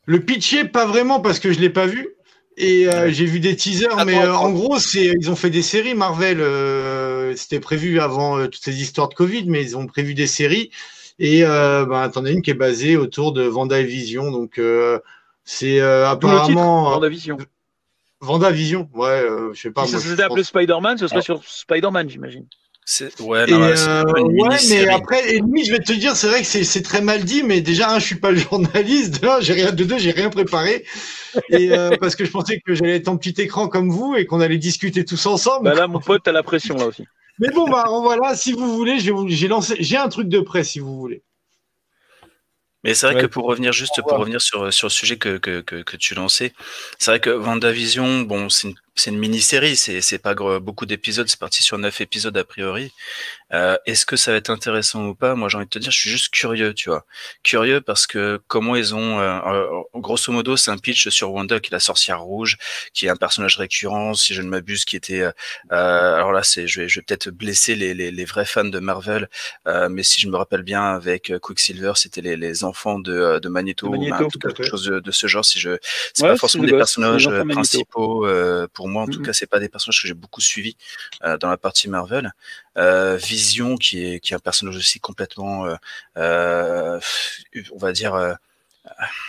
Le 0.06 0.20
pitcher, 0.20 0.64
pas 0.64 0.86
vraiment 0.86 1.18
parce 1.20 1.40
que 1.40 1.52
je 1.52 1.58
l'ai 1.58 1.70
pas 1.70 1.86
vu. 1.86 2.08
Et 2.56 2.86
euh, 2.86 3.10
j'ai 3.10 3.24
vu 3.24 3.40
des 3.40 3.56
teasers, 3.56 3.92
Attends, 3.92 4.04
mais 4.04 4.18
euh, 4.18 4.34
en 4.34 4.50
gros, 4.50 4.78
c'est 4.78 5.14
ils 5.18 5.30
ont 5.30 5.36
fait 5.36 5.50
des 5.50 5.62
séries 5.62 5.94
Marvel. 5.94 6.40
euh, 6.40 7.34
C'était 7.34 7.60
prévu 7.60 7.98
avant 8.00 8.38
euh, 8.38 8.46
toutes 8.46 8.62
ces 8.62 8.82
histoires 8.82 9.08
de 9.08 9.14
Covid, 9.14 9.44
mais 9.46 9.62
ils 9.62 9.76
ont 9.76 9.86
prévu 9.86 10.14
des 10.14 10.26
séries. 10.26 10.70
Et 11.18 11.44
euh, 11.44 11.86
bah, 11.86 12.10
t'en 12.12 12.24
as 12.24 12.30
une 12.30 12.42
qui 12.42 12.50
est 12.50 12.54
basée 12.54 12.96
autour 12.96 13.32
de 13.32 13.42
Vendavision, 13.42 14.30
donc 14.30 14.58
euh, 14.58 14.98
c'est 15.44 15.80
euh, 15.80 16.08
apparemment 16.08 16.90
Vendavision. 16.90 17.38
Vendavision. 18.20 18.88
Ouais, 18.94 19.08
euh, 19.08 19.52
je 19.52 19.60
sais 19.60 19.70
pas. 19.70 19.84
si 19.86 19.92
moi, 19.92 20.00
ça 20.00 20.06
je 20.06 20.10
s'était 20.10 20.22
appelé 20.22 20.44
Spider-Man, 20.44 20.98
ce 20.98 21.08
serait 21.08 21.22
sur 21.22 21.42
Spider-Man, 21.44 22.08
j'imagine. 22.08 22.46
Ouais, 23.20 23.46
non, 23.46 23.62
euh, 23.62 24.02
ouais, 24.04 24.56
mais 24.68 24.88
après, 24.88 25.34
et 25.34 25.38
limite, 25.38 25.66
je 25.66 25.72
vais 25.72 25.78
te 25.78 25.92
dire, 25.92 26.16
c'est 26.16 26.26
vrai 26.26 26.42
que 26.42 26.46
c'est 26.46 26.82
très 26.82 27.00
mal 27.00 27.24
dit, 27.24 27.44
mais 27.44 27.60
déjà, 27.60 27.92
un, 27.94 28.00
je 28.00 28.06
suis 28.06 28.16
pas 28.16 28.32
le 28.32 28.38
journaliste, 28.50 29.22
de 29.22 29.28
un, 29.28 29.40
j'ai 29.40 29.52
rien, 29.52 29.70
de 29.70 29.84
deux, 29.84 29.98
j'ai 29.98 30.10
rien 30.10 30.30
préparé, 30.30 30.84
et 31.48 31.70
euh, 31.72 31.96
parce 32.00 32.16
que 32.16 32.24
je 32.24 32.30
pensais 32.32 32.60
que 32.60 32.74
j'allais 32.74 32.96
être 32.96 33.08
en 33.08 33.16
petit 33.16 33.40
écran 33.40 33.68
comme 33.68 33.90
vous 33.90 34.16
et 34.16 34.26
qu'on 34.26 34.40
allait 34.40 34.58
discuter 34.58 35.04
tous 35.04 35.24
ensemble. 35.26 35.64
Bah 35.66 35.74
là, 35.74 35.86
mon 35.86 36.00
pote, 36.00 36.22
t'as 36.24 36.32
la 36.32 36.42
pression, 36.42 36.74
là 36.76 36.86
aussi. 36.86 37.04
Mais 37.38 37.50
bon, 37.50 37.68
bah 37.68 37.84
voilà, 37.88 38.34
si 38.34 38.52
vous 38.52 38.74
voulez, 38.74 38.98
j'ai 38.98 39.48
lancé, 39.48 39.76
j'ai 39.78 39.96
un 39.96 40.08
truc 40.08 40.28
de 40.28 40.40
près, 40.40 40.64
si 40.64 40.80
vous 40.80 40.98
voulez. 40.98 41.22
Mais 42.84 42.94
c'est 42.94 43.06
vrai 43.06 43.14
Ouais. 43.14 43.22
que 43.22 43.26
pour 43.26 43.44
revenir 43.44 43.72
juste 43.72 44.00
pour 44.02 44.18
revenir 44.18 44.40
sur, 44.40 44.72
sur 44.72 44.86
le 44.86 44.90
sujet 44.90 45.16
que, 45.16 45.38
que, 45.38 45.60
que, 45.60 45.82
que 45.82 45.96
tu 45.96 46.14
lançais, 46.14 46.52
c'est 46.98 47.12
vrai 47.12 47.20
que 47.20 47.30
WandaVision, 47.30 48.22
bon, 48.22 48.48
c'est 48.48 48.68
une, 48.68 48.74
c'est 48.94 49.10
une 49.10 49.18
mini-série, 49.18 49.76
c'est 49.76 50.00
c'est 50.02 50.18
pas 50.18 50.34
beaucoup 50.60 50.86
d'épisodes, 50.86 51.26
c'est 51.28 51.38
parti 51.38 51.62
sur 51.62 51.78
neuf 51.78 52.00
épisodes 52.00 52.36
a 52.36 52.44
priori. 52.44 52.92
Euh, 53.52 53.76
Est-ce 53.86 54.06
que 54.06 54.16
ça 54.16 54.32
va 54.32 54.38
être 54.38 54.50
intéressant 54.50 55.06
ou 55.06 55.14
pas? 55.14 55.34
Moi, 55.34 55.48
j'ai 55.48 55.56
envie 55.58 55.66
de 55.66 55.70
te 55.70 55.78
dire, 55.78 55.90
je 55.92 55.98
suis 55.98 56.10
juste 56.10 56.30
curieux, 56.30 56.74
tu 56.74 56.90
vois. 56.90 57.04
Curieux 57.42 57.80
parce 57.80 58.06
que 58.06 58.40
comment 58.48 58.76
ils 58.76 58.94
ont, 58.94 59.20
euh, 59.20 59.68
grosso 59.94 60.32
modo, 60.32 60.56
c'est 60.56 60.70
un 60.70 60.78
pitch 60.78 61.08
sur 61.10 61.32
Wanda 61.32 61.60
qui 61.60 61.68
est 61.68 61.72
la 61.72 61.80
sorcière 61.80 62.20
rouge, 62.22 62.56
qui 62.94 63.06
est 63.06 63.10
un 63.10 63.16
personnage 63.16 63.56
récurrent, 63.58 64.14
si 64.14 64.34
je 64.34 64.42
ne 64.42 64.48
m'abuse, 64.48 64.84
qui 64.84 64.96
était, 64.96 65.20
euh, 65.22 65.32
euh, 65.72 66.14
alors 66.16 66.32
là, 66.32 66.42
c'est, 66.42 66.66
je 66.66 66.82
vais, 66.82 66.88
je 66.88 67.00
vais 67.00 67.04
peut-être 67.04 67.28
blesser 67.30 67.74
les, 67.74 67.94
les, 67.94 68.10
les 68.10 68.24
vrais 68.24 68.44
fans 68.46 68.64
de 68.64 68.78
Marvel, 68.78 69.28
euh, 69.66 69.88
mais 69.88 70.02
si 70.02 70.20
je 70.20 70.28
me 70.28 70.36
rappelle 70.36 70.62
bien, 70.62 70.82
avec 70.84 71.30
euh, 71.30 71.38
Quicksilver, 71.38 71.92
c'était 71.96 72.20
les, 72.22 72.36
les 72.36 72.64
enfants 72.64 72.98
de, 72.98 73.38
de 73.38 73.48
Magneto, 73.48 73.86
De 73.86 73.90
ou 73.96 74.06
Magneto, 74.06 74.28
tout 74.28 74.38
quelque 74.38 74.62
chose 74.62 74.84
de, 74.84 75.00
de 75.00 75.10
ce 75.10 75.26
genre. 75.26 75.44
Si 75.44 75.58
je, 75.60 75.76
c'est 76.14 76.24
Ouais, 76.24 76.28
pas 76.28 76.36
forcément 76.36 76.64
des 76.64 76.72
personnages 76.76 77.28
principaux. 77.48 78.26
euh, 78.26 78.66
pour 78.82 78.88
moi, 78.88 79.04
en 79.04 79.06
tout 79.06 79.22
cas, 79.22 79.32
c'est 79.32 79.46
pas 79.46 79.60
des 79.60 79.68
personnages 79.68 80.02
que 80.02 80.08
j'ai 80.08 80.14
beaucoup 80.14 80.40
suivis 80.40 80.76
euh, 81.22 81.38
dans 81.38 81.48
la 81.48 81.56
partie 81.56 81.88
Marvel. 81.88 82.32
Euh, 82.78 83.16
Vision, 83.16 83.76
qui 83.76 84.04
est 84.04 84.18
qui 84.18 84.32
est 84.32 84.36
un 84.36 84.40
personnage 84.40 84.76
aussi 84.76 84.98
complètement, 84.98 85.66
euh, 86.16 86.98
on 87.72 87.78
va 87.78 87.92
dire. 87.92 88.36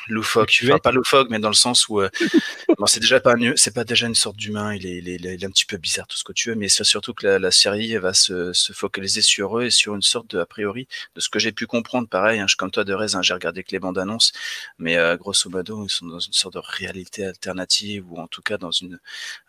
Loufoque, 0.08 0.60
enfin 0.64 0.78
pas 0.80 0.92
loufoque, 0.92 1.30
mais 1.30 1.40
dans 1.40 1.50
le 1.50 1.54
sens 1.56 1.88
où 1.90 2.02
euh, 2.02 2.10
Bon, 2.78 2.86
c'est 2.88 3.00
déjà 3.00 3.20
pas 3.20 3.36
c'est 3.56 3.74
pas 3.74 3.84
déjà 3.84 4.08
une 4.08 4.16
sorte 4.16 4.38
d'humain. 4.38 4.74
Il 4.74 4.86
est, 4.86 4.98
il, 4.98 5.10
est, 5.10 5.16
il 5.16 5.44
est 5.44 5.46
un 5.46 5.50
petit 5.50 5.66
peu 5.66 5.78
bizarre, 5.78 6.08
tout 6.08 6.18
ce 6.18 6.24
que 6.24 6.34
tu 6.34 6.50
veux, 6.50 6.56
mais 6.56 6.70
c'est 6.70 6.84
surtout 6.84 7.14
que 7.14 7.26
la, 7.28 7.40
la 7.40 7.52
série 7.52 7.96
va 7.98 8.14
se, 8.14 8.54
se 8.54 8.74
focaliser 8.74 9.22
sur 9.22 9.60
eux 9.60 9.66
et 9.66 9.72
sur 9.72 9.96
une 9.96 10.02
sorte 10.02 10.30
de, 10.32 10.40
a 10.40 10.46
priori, 10.46 10.88
de 11.16 11.22
ce 11.22 11.30
que 11.30 11.40
j'ai 11.40 11.52
pu 11.52 11.68
comprendre. 11.68 12.08
Pareil, 12.08 12.40
hein, 12.40 12.46
je, 12.48 12.56
comme 12.56 12.72
toi, 12.72 12.84
de 12.84 12.94
hein, 12.94 13.22
j'ai 13.22 13.34
regardé 13.34 13.64
que 13.64 13.72
les 13.72 13.80
bandes 13.80 13.98
annonces, 13.98 14.32
mais 14.78 14.98
euh, 14.98 15.18
grosso 15.18 15.50
modo, 15.50 15.86
ils 15.86 15.90
sont 15.90 16.06
dans 16.06 16.20
une 16.20 16.34
sorte 16.34 16.54
de 16.56 16.62
réalité 16.64 17.26
alternative 17.26 18.06
ou 18.12 18.18
en 18.20 18.28
tout 18.28 18.42
cas 18.42 18.58
dans 18.58 18.72
une, 18.72 19.00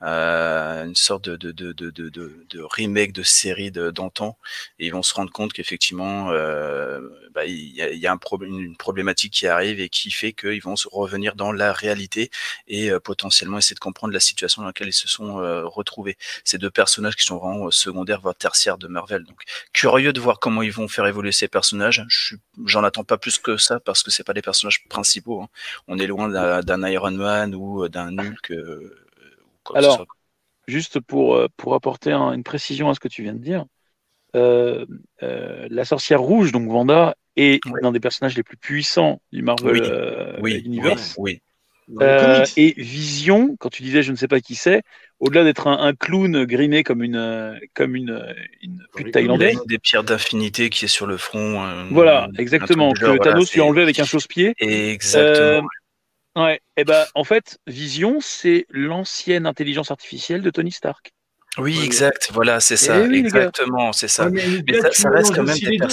euh, 0.03 0.85
une 0.85 0.97
sorte 0.97 1.29
de, 1.29 1.37
de, 1.37 1.53
de, 1.53 1.73
de, 1.91 2.09
de, 2.11 2.61
remake 2.63 3.13
de 3.13 3.23
série 3.23 3.71
de- 3.71 3.91
d'antan. 3.91 4.39
Et 4.79 4.87
ils 4.87 4.93
vont 4.93 5.03
se 5.03 5.15
rendre 5.15 5.33
compte 5.33 5.53
qu'effectivement, 5.53 6.31
euh, 6.33 7.01
bah, 7.33 7.45
il 7.47 7.75
y 7.75 7.83
a, 7.83 7.91
il 7.93 7.99
y 7.99 8.07
a 8.07 8.13
un 8.13 8.17
problème, 8.17 8.59
une 8.59 8.77
problématique 8.77 9.33
qui 9.33 9.47
arrive 9.47 9.81
et 9.81 9.89
qui 9.89 10.11
fait 10.15 10.33
qu'ils 10.33 10.63
vont 10.63 10.77
se 10.77 10.89
revenir 10.91 11.35
dans 11.37 11.53
la 11.53 11.73
réalité 11.73 12.31
et 12.69 12.91
euh, 12.91 13.01
potentiellement 13.01 13.59
essayer 13.59 13.75
de 13.75 13.81
comprendre 13.81 14.13
la 14.15 14.21
situation 14.21 14.63
dans 14.63 14.69
laquelle 14.69 14.89
ils 14.89 14.93
se 14.93 15.09
sont 15.09 15.41
euh, 15.41 15.67
retrouvés. 15.67 16.17
Ces 16.45 16.59
deux 16.59 16.71
personnages 16.71 17.17
qui 17.17 17.25
sont 17.25 17.39
vraiment 17.39 17.67
euh, 17.67 17.71
secondaires 17.71 18.21
voire 18.21 18.35
tertiaires 18.35 18.79
de 18.79 18.89
Marvel. 18.89 19.25
Donc 19.25 19.43
curieux 19.73 20.13
de 20.13 20.21
voir 20.21 20.39
comment 20.41 20.63
ils 20.63 20.73
vont 20.73 20.89
faire 20.89 21.07
évoluer 21.07 21.33
ces 21.33 21.49
personnages. 21.49 22.05
J'en 22.65 22.85
attends 22.85 23.05
pas 23.05 23.19
plus 23.19 23.39
que 23.39 23.57
ça 23.57 23.81
parce 23.81 24.03
que 24.03 24.11
c'est 24.11 24.25
pas 24.25 24.33
les 24.33 24.43
personnages 24.43 24.85
principaux. 24.89 25.43
hein. 25.43 25.49
On 25.89 25.99
est 25.99 26.07
loin 26.07 26.29
d'un 26.63 26.89
Iron 26.89 27.11
Man 27.11 27.55
ou 27.55 27.89
d'un 27.89 28.17
Hulk. 28.19 28.51
euh, 28.53 29.07
quoi 29.63 29.79
Alors, 29.79 29.97
soit. 29.97 30.07
Juste 30.67 31.01
pour, 31.01 31.39
pour 31.59 31.75
apporter 31.75 32.13
un- 32.13 32.33
une 32.33 32.43
précision 32.45 32.89
à 32.89 32.95
ce 32.95 33.01
que 33.01 33.09
tu 33.09 33.23
viens 33.23 33.35
de 33.35 33.39
dire, 33.39 33.67
euh, 34.35 34.87
euh, 35.23 35.67
la 35.71 35.85
sorcière 35.85 36.21
rouge, 36.21 36.53
donc 36.53 36.71
Wanda, 36.71 37.17
est 37.37 37.65
Ouais. 37.67 37.81
l'un 37.83 37.93
des 37.93 38.01
personnages 38.01 38.37
les 38.37 38.43
plus 38.43 38.57
puissants 38.57 39.21
du 39.33 39.43
Marvel 39.43 39.73
Oui, 39.73 39.81
euh, 39.85 40.37
oui, 40.41 40.63
Universe. 40.65 41.15
oui, 41.19 41.41
Euh, 42.01 42.45
et 42.57 42.73
Vision, 42.79 43.57
quand 43.59 43.69
tu 43.69 43.83
disais 43.83 44.03
je 44.03 44.11
ne 44.11 44.17
sais 44.17 44.27
pas 44.29 44.41
qui 44.41 44.55
c'est, 44.55 44.83
au-delà 45.21 45.45
d'être 45.45 45.67
un, 45.67 45.79
un 45.79 45.93
clown 45.95 46.45
grimé 46.47 46.83
comme 46.83 47.03
une, 47.03 47.59
comme 47.75 47.95
une, 47.95 48.25
une 48.63 48.79
pute 48.95 48.97
les 48.97 49.03
Il 49.03 49.09
a 49.09 49.13
thaïlandaise, 49.13 49.59
des 49.67 49.79
pierres 49.79 50.05
d'infinité 50.05 50.71
qui 50.71 50.87
est 50.87 50.89
sur 50.89 51.07
le 51.07 51.19
front. 51.19 51.63
euh, 51.63 51.85
voilà, 51.91 52.29
exactement, 52.39 52.93
que 52.93 53.01
genre, 53.01 53.17
voilà, 53.17 53.33
Thanos 53.33 53.53
lui 53.53 53.61
a 53.61 53.65
enlevé 53.65 53.83
avec 53.83 53.99
un 53.99 54.05
chausse-pied. 54.07 54.55
Exactement. 54.59 55.69
Euh, 56.39 56.43
ouais, 56.43 56.61
et 56.79 56.85
ben 56.85 57.05
en 57.15 57.25
fait, 57.25 57.59
Vision, 57.67 58.19
c'est 58.21 58.65
l'ancienne 58.71 59.45
intelligence 59.47 59.91
artificielle 59.91 60.41
de 60.41 60.51
Tony 60.51 60.73
Stark. 60.73 61.13
Oui, 61.59 61.79
exact. 61.85 62.31
Voilà, 62.33 62.61
c'est 62.61 62.77
ça. 62.77 63.03
oui, 63.03 63.09
les 63.09 63.23
gars. 63.23 63.27
Exactement, 63.29 63.93
c'est 63.93 64.09
ça. 64.09 64.29
Ouais, 64.29 64.43
mais 64.67 64.81
ça, 64.81 64.91
ça 64.91 65.11
reste 65.11 65.35
quand 65.35 65.45
même 65.45 65.59
des 65.59 65.77
deux. 65.77 65.89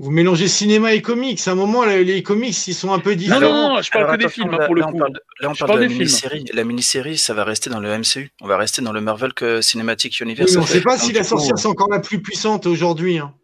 Vous 0.00 0.10
mélangez 0.12 0.46
cinéma 0.46 0.94
et 0.94 1.02
comics. 1.02 1.40
À 1.46 1.50
un 1.50 1.54
moment, 1.56 1.84
les 1.84 2.22
comics, 2.22 2.68
ils 2.68 2.74
sont 2.74 2.92
un 2.92 3.00
peu 3.00 3.10
Non, 3.10 3.16
différents. 3.16 3.40
non, 3.40 3.74
non, 3.76 3.82
je 3.82 3.90
parle 3.90 4.04
Alors, 4.04 4.16
que 4.16 4.22
des 4.22 4.28
films 4.28 4.54
hein, 4.54 4.58
là, 4.58 4.66
pour 4.66 4.76
le 4.76 4.82
là, 4.82 4.86
coup. 4.86 4.92
On 4.94 4.98
parle, 4.98 5.12
là, 5.40 5.50
on 5.50 5.54
Je 5.54 5.58
parle 5.58 5.68
parle 5.70 5.80
de 5.80 5.84
la 5.86 5.90
mini-série. 5.90 6.44
La 6.52 6.62
mini-série, 6.64 7.18
ça 7.18 7.34
va 7.34 7.42
rester 7.44 7.68
dans 7.68 7.80
le 7.80 7.88
MCU. 7.98 8.30
On 8.40 8.46
va 8.46 8.56
rester 8.56 8.80
dans 8.80 8.92
le 8.92 9.00
Marvel 9.00 9.32
Cinematic 9.60 10.20
Universe. 10.20 10.56
on 10.56 10.60
ne 10.60 10.66
sait 10.66 10.80
pas 10.82 10.98
si 10.98 11.12
la 11.12 11.24
sorcière, 11.24 11.58
c'est 11.58 11.66
encore 11.68 11.90
la 11.90 11.98
plus 12.00 12.22
puissante 12.22 12.66
aujourd'hui. 12.66 13.18
hein. 13.18 13.34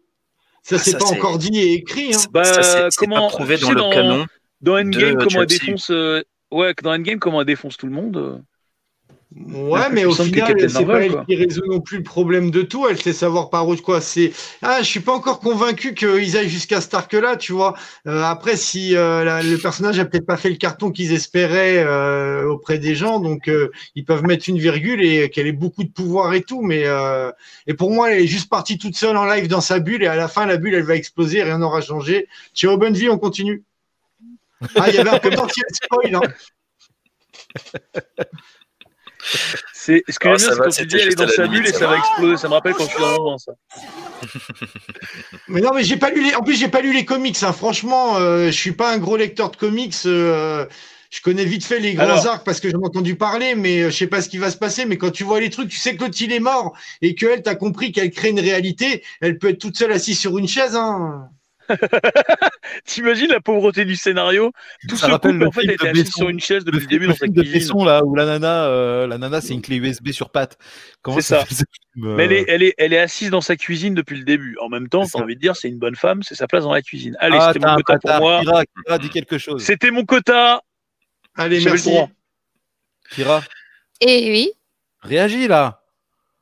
Ça, 0.63 0.77
Ah, 0.77 0.79
c'est 0.79 0.97
pas 0.97 1.05
encore 1.05 1.37
dit 1.37 1.59
et 1.59 1.73
écrit. 1.73 2.13
hein. 2.15 2.19
Bah, 2.31 2.43
ça, 2.45 2.87
comment- 2.97 3.27
pas 3.29 3.35
prouvé 3.35 3.57
dans 3.57 3.69
le 3.71 3.75
dans- 3.75 3.89
canon. 3.91 4.25
Dans 4.61 4.77
Endgame, 4.79 5.15
de 5.17 5.23
comment 5.25 5.41
elle 5.41 5.45
défonce. 5.47 5.89
euh, 5.91 6.23
Ouais, 6.51 6.73
que 6.73 6.83
dans 6.83 6.93
Endgame, 6.93 7.19
comment 7.19 7.41
elle 7.41 7.47
défonce 7.47 7.75
tout 7.75 7.85
le 7.85 7.91
monde. 7.91 8.41
Ouais, 9.33 9.89
mais 9.91 10.05
au 10.05 10.13
final, 10.13 10.55
c'est 10.69 10.85
pas 10.85 11.01
elle 11.03 11.11
quoi. 11.11 11.25
qui 11.25 11.35
résout 11.35 11.65
non 11.67 11.81
plus 11.81 11.97
le 11.97 12.03
problème 12.03 12.51
de 12.51 12.61
tout. 12.61 12.87
Elle 12.87 13.01
sait 13.01 13.11
savoir 13.11 13.49
par 13.49 13.67
où 13.67 13.75
quoi. 13.75 13.99
C'est 13.99 14.31
ah, 14.61 14.77
je 14.79 14.85
suis 14.85 15.01
pas 15.01 15.11
encore 15.13 15.39
convaincu 15.41 15.93
qu'ils 15.93 16.37
aillent 16.37 16.47
jusqu'à 16.47 16.79
ce 16.79 16.95
arc-là, 16.95 17.35
tu 17.35 17.51
vois. 17.51 17.73
Euh, 18.07 18.23
après, 18.23 18.55
si 18.55 18.95
euh, 18.95 19.25
la- 19.25 19.43
le 19.43 19.57
personnage 19.57 19.99
a 19.99 20.05
peut-être 20.05 20.25
pas 20.25 20.37
fait 20.37 20.49
le 20.49 20.55
carton 20.55 20.89
qu'ils 20.91 21.11
espéraient 21.11 21.83
euh, 21.83 22.45
auprès 22.47 22.77
des 22.79 22.95
gens, 22.95 23.19
donc 23.19 23.49
euh, 23.49 23.71
ils 23.95 24.05
peuvent 24.05 24.23
mettre 24.23 24.47
une 24.47 24.59
virgule 24.59 25.03
et 25.03 25.29
qu'elle 25.29 25.47
ait 25.47 25.51
beaucoup 25.51 25.83
de 25.83 25.91
pouvoir 25.91 26.33
et 26.33 26.41
tout. 26.41 26.61
Mais 26.61 26.83
euh, 26.85 27.29
et 27.67 27.73
pour 27.73 27.91
moi, 27.91 28.11
elle 28.11 28.21
est 28.21 28.27
juste 28.27 28.49
partie 28.49 28.77
toute 28.77 28.95
seule 28.95 29.17
en 29.17 29.25
live 29.25 29.47
dans 29.47 29.59
sa 29.61 29.79
bulle 29.79 30.03
et 30.03 30.07
à 30.07 30.15
la 30.15 30.29
fin, 30.29 30.45
la 30.45 30.55
bulle, 30.55 30.75
elle 30.75 30.83
va 30.83 30.95
exploser, 30.95 31.43
rien 31.43 31.57
n'aura 31.57 31.81
changé. 31.81 32.27
Ciao, 32.53 32.77
bonne 32.77 32.93
vie, 32.93 33.09
on 33.09 33.17
continue. 33.17 33.63
Ah, 34.77 34.85
il 34.89 34.95
y 34.95 34.97
avait 34.99 35.09
un 35.09 35.19
potentiel 35.19 35.65
spoil. 35.73 36.15
Hein. 36.15 36.21
C'est 39.73 40.03
ce 40.07 40.19
que 40.19 40.27
j'aime 40.29 40.37
ça 40.39 40.47
bien, 40.47 40.49
c'est 40.51 40.55
va, 40.57 40.63
quand 40.65 40.69
tu 40.69 40.75
c'était 40.75 40.85
dis 40.87 40.95
elle 40.95 41.01
est 41.01 41.05
juste 41.05 41.21
à 41.21 41.25
dans 41.25 41.31
sa 41.31 41.43
limite, 41.43 41.57
bulle 41.61 41.67
et 41.69 41.73
ça 41.73 41.87
va. 41.87 41.97
exploser. 41.97 42.37
Ça 42.37 42.47
me 42.47 42.53
rappelle 42.53 42.73
quand 42.73 42.85
je 42.85 42.89
suis 42.91 42.99
dans 42.99 43.31
le 43.33 43.37
ça. 43.37 43.53
Mais 45.47 45.61
non, 45.61 45.71
mais 45.73 45.83
j'ai 45.83 45.97
pas 45.97 46.09
lu 46.11 46.23
les. 46.23 46.35
En 46.35 46.41
plus, 46.41 46.55
j'ai 46.55 46.67
pas 46.69 46.81
lu 46.81 46.93
les 46.93 47.05
comics. 47.05 47.37
hein. 47.43 47.53
Franchement, 47.53 48.17
euh, 48.17 48.47
je 48.47 48.51
suis 48.51 48.71
pas 48.71 48.93
un 48.93 48.97
gros 48.97 49.17
lecteur 49.17 49.51
de 49.51 49.57
comics. 49.57 49.95
euh, 50.05 50.65
je 51.11 51.21
connais 51.21 51.45
vite 51.45 51.63
fait 51.63 51.79
les 51.79 51.93
grands 51.93 52.05
Alors. 52.05 52.27
arcs 52.27 52.43
parce 52.43 52.59
que 52.59 52.69
j'en 52.69 52.79
ai 52.81 52.85
entendu 52.85 53.15
parler, 53.15 53.55
mais 53.55 53.81
euh, 53.83 53.89
je 53.89 53.95
sais 53.95 54.07
pas 54.07 54.21
ce 54.21 54.29
qui 54.29 54.37
va 54.37 54.51
se 54.51 54.57
passer. 54.57 54.85
Mais 54.85 54.97
quand 54.97 55.11
tu 55.11 55.23
vois 55.23 55.39
les 55.39 55.49
trucs, 55.49 55.69
tu 55.69 55.77
sais 55.77 55.95
que 55.95 56.03
l'autre 56.03 56.17
il 56.19 56.31
est 56.33 56.39
mort 56.39 56.73
et 57.01 57.15
que 57.15 57.25
elle, 57.25 57.41
t'as 57.41 57.55
compris 57.55 57.91
qu'elle 57.91 58.11
crée 58.11 58.29
une 58.29 58.39
réalité. 58.39 59.03
Elle 59.21 59.37
peut 59.37 59.49
être 59.49 59.59
toute 59.59 59.77
seule 59.77 59.91
assise 59.91 60.19
sur 60.19 60.37
une 60.37 60.47
chaise. 60.47 60.75
Hein. 60.75 61.29
T'imagines 62.85 63.27
la 63.29 63.39
pauvreté 63.41 63.85
du 63.85 63.95
scénario? 63.95 64.51
Tout 64.87 64.95
Ça 64.97 65.07
ce 65.07 65.11
rappelle 65.11 65.31
couple, 65.33 65.41
le 65.43 65.47
en 65.47 65.51
fait, 65.51 65.61
film 65.61 65.73
était 65.73 65.85
de 65.85 65.89
assis 65.91 66.03
Besson. 66.03 66.17
sur 66.19 66.29
une 66.29 66.39
chaise 66.39 66.65
depuis 66.65 66.77
Le, 66.77 66.83
le, 66.83 66.87
début 66.87 67.05
film- 67.05 67.11
dans 67.13 67.17
sa 67.17 67.25
le 67.25 67.31
film 67.33 67.35
de 67.35 67.41
cuisine. 67.51 67.59
Besson, 67.59 67.83
là, 67.85 68.03
où 68.03 68.15
la 68.15 68.25
nana, 68.25 68.65
euh, 68.65 69.07
la 69.07 69.17
nana, 69.17 69.41
c'est 69.41 69.53
une 69.53 69.61
clé 69.61 69.77
USB 69.77 70.11
sur 70.11 70.29
patte. 70.29 70.57
Comment 71.01 71.17
C'est 71.17 71.21
ça. 71.23 71.43
euh, 71.43 71.63
Mais 71.97 72.25
elle 72.25 72.31
est, 72.33 72.45
elle, 72.47 72.63
est, 72.63 72.73
elle 72.77 72.93
est 72.93 72.99
assise 72.99 73.29
dans 73.29 73.41
sa 73.41 73.55
cuisine 73.55 73.93
depuis 73.93 74.17
le 74.17 74.23
début. 74.23 74.57
En 74.61 74.69
même 74.69 74.89
temps, 74.89 75.05
ça. 75.05 75.19
envie 75.19 75.35
de 75.35 75.41
dire, 75.41 75.55
c'est 75.55 75.69
une 75.69 75.79
bonne 75.79 75.95
femme, 75.95 76.23
c'est 76.23 76.35
sa 76.35 76.47
place 76.47 76.63
dans 76.63 76.73
la 76.73 76.81
cuisine. 76.81 77.15
Allez, 77.19 77.37
ah, 77.39 77.51
c'était 77.53 77.65
mon 77.67 77.75
quota 77.77 78.17
pour 78.17 78.19
moi. 78.19 78.41
Kira, 78.41 78.63
Kira, 78.65 78.97
dis 78.99 79.09
quelque 79.09 79.37
chose. 79.37 79.63
C'était 79.63 79.91
mon 79.91 80.05
quota. 80.05 80.61
Allez, 81.35 81.63
merci. 81.63 81.91
Kira, 83.11 83.43
Et 84.01 84.31
oui, 84.31 84.51
réagis 85.01 85.47
là. 85.47 85.83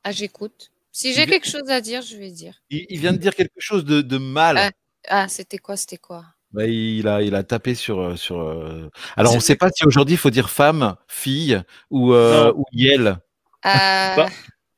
ah, 0.02 0.12
j'écoute. 0.12 0.70
Si 0.92 1.12
j'ai 1.12 1.26
quelque 1.26 1.48
chose 1.48 1.68
à 1.70 1.80
dire, 1.80 2.02
je 2.02 2.16
vais 2.16 2.30
dire. 2.30 2.54
Il, 2.70 2.86
il 2.88 3.00
vient 3.00 3.12
de 3.12 3.18
dire 3.18 3.34
quelque 3.34 3.58
chose 3.58 3.84
de, 3.84 4.00
de 4.00 4.16
mal. 4.16 4.56
Ah. 4.58 4.70
Ah, 5.08 5.28
c'était 5.28 5.58
quoi, 5.58 5.76
c'était 5.76 5.98
quoi? 5.98 6.24
Bah, 6.52 6.66
il, 6.66 7.08
a, 7.08 7.20
il 7.22 7.34
a 7.34 7.42
tapé 7.42 7.74
sur. 7.74 8.00
euh, 8.00 8.16
sur 8.16 8.40
euh, 8.40 8.88
Alors, 9.16 9.32
on 9.32 9.36
ne 9.36 9.40
sait 9.40 9.56
pas 9.56 9.70
si 9.74 9.84
aujourd'hui 9.84 10.14
il 10.14 10.18
faut 10.18 10.30
dire 10.30 10.50
femme, 10.50 10.94
fille 11.08 11.60
ou, 11.90 12.12
euh, 12.14 12.52
ou 12.54 12.64
yel. 12.72 13.18
Euh. 13.66 14.26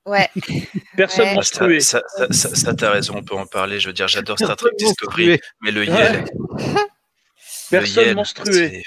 Ouais. 0.06 0.30
Personne 0.96 1.26
Ouais. 1.26 1.34
Ah, 1.36 1.42
ça, 1.42 1.66
ça, 1.80 2.02
ça, 2.08 2.32
ça, 2.32 2.54
ça, 2.54 2.74
t'as 2.74 2.90
raison, 2.92 3.16
on 3.16 3.22
peut 3.22 3.34
en 3.34 3.46
parler. 3.46 3.80
Je 3.80 3.88
veux 3.88 3.92
dire, 3.92 4.08
j'adore 4.08 4.38
Star 4.38 4.56
Trek 4.56 4.70
Discovery, 4.78 5.40
mais 5.60 5.70
le 5.72 5.80
Ouais. 5.80 5.86
Yel. 5.86 6.24
Personne 7.70 8.22
c'est- 8.44 8.82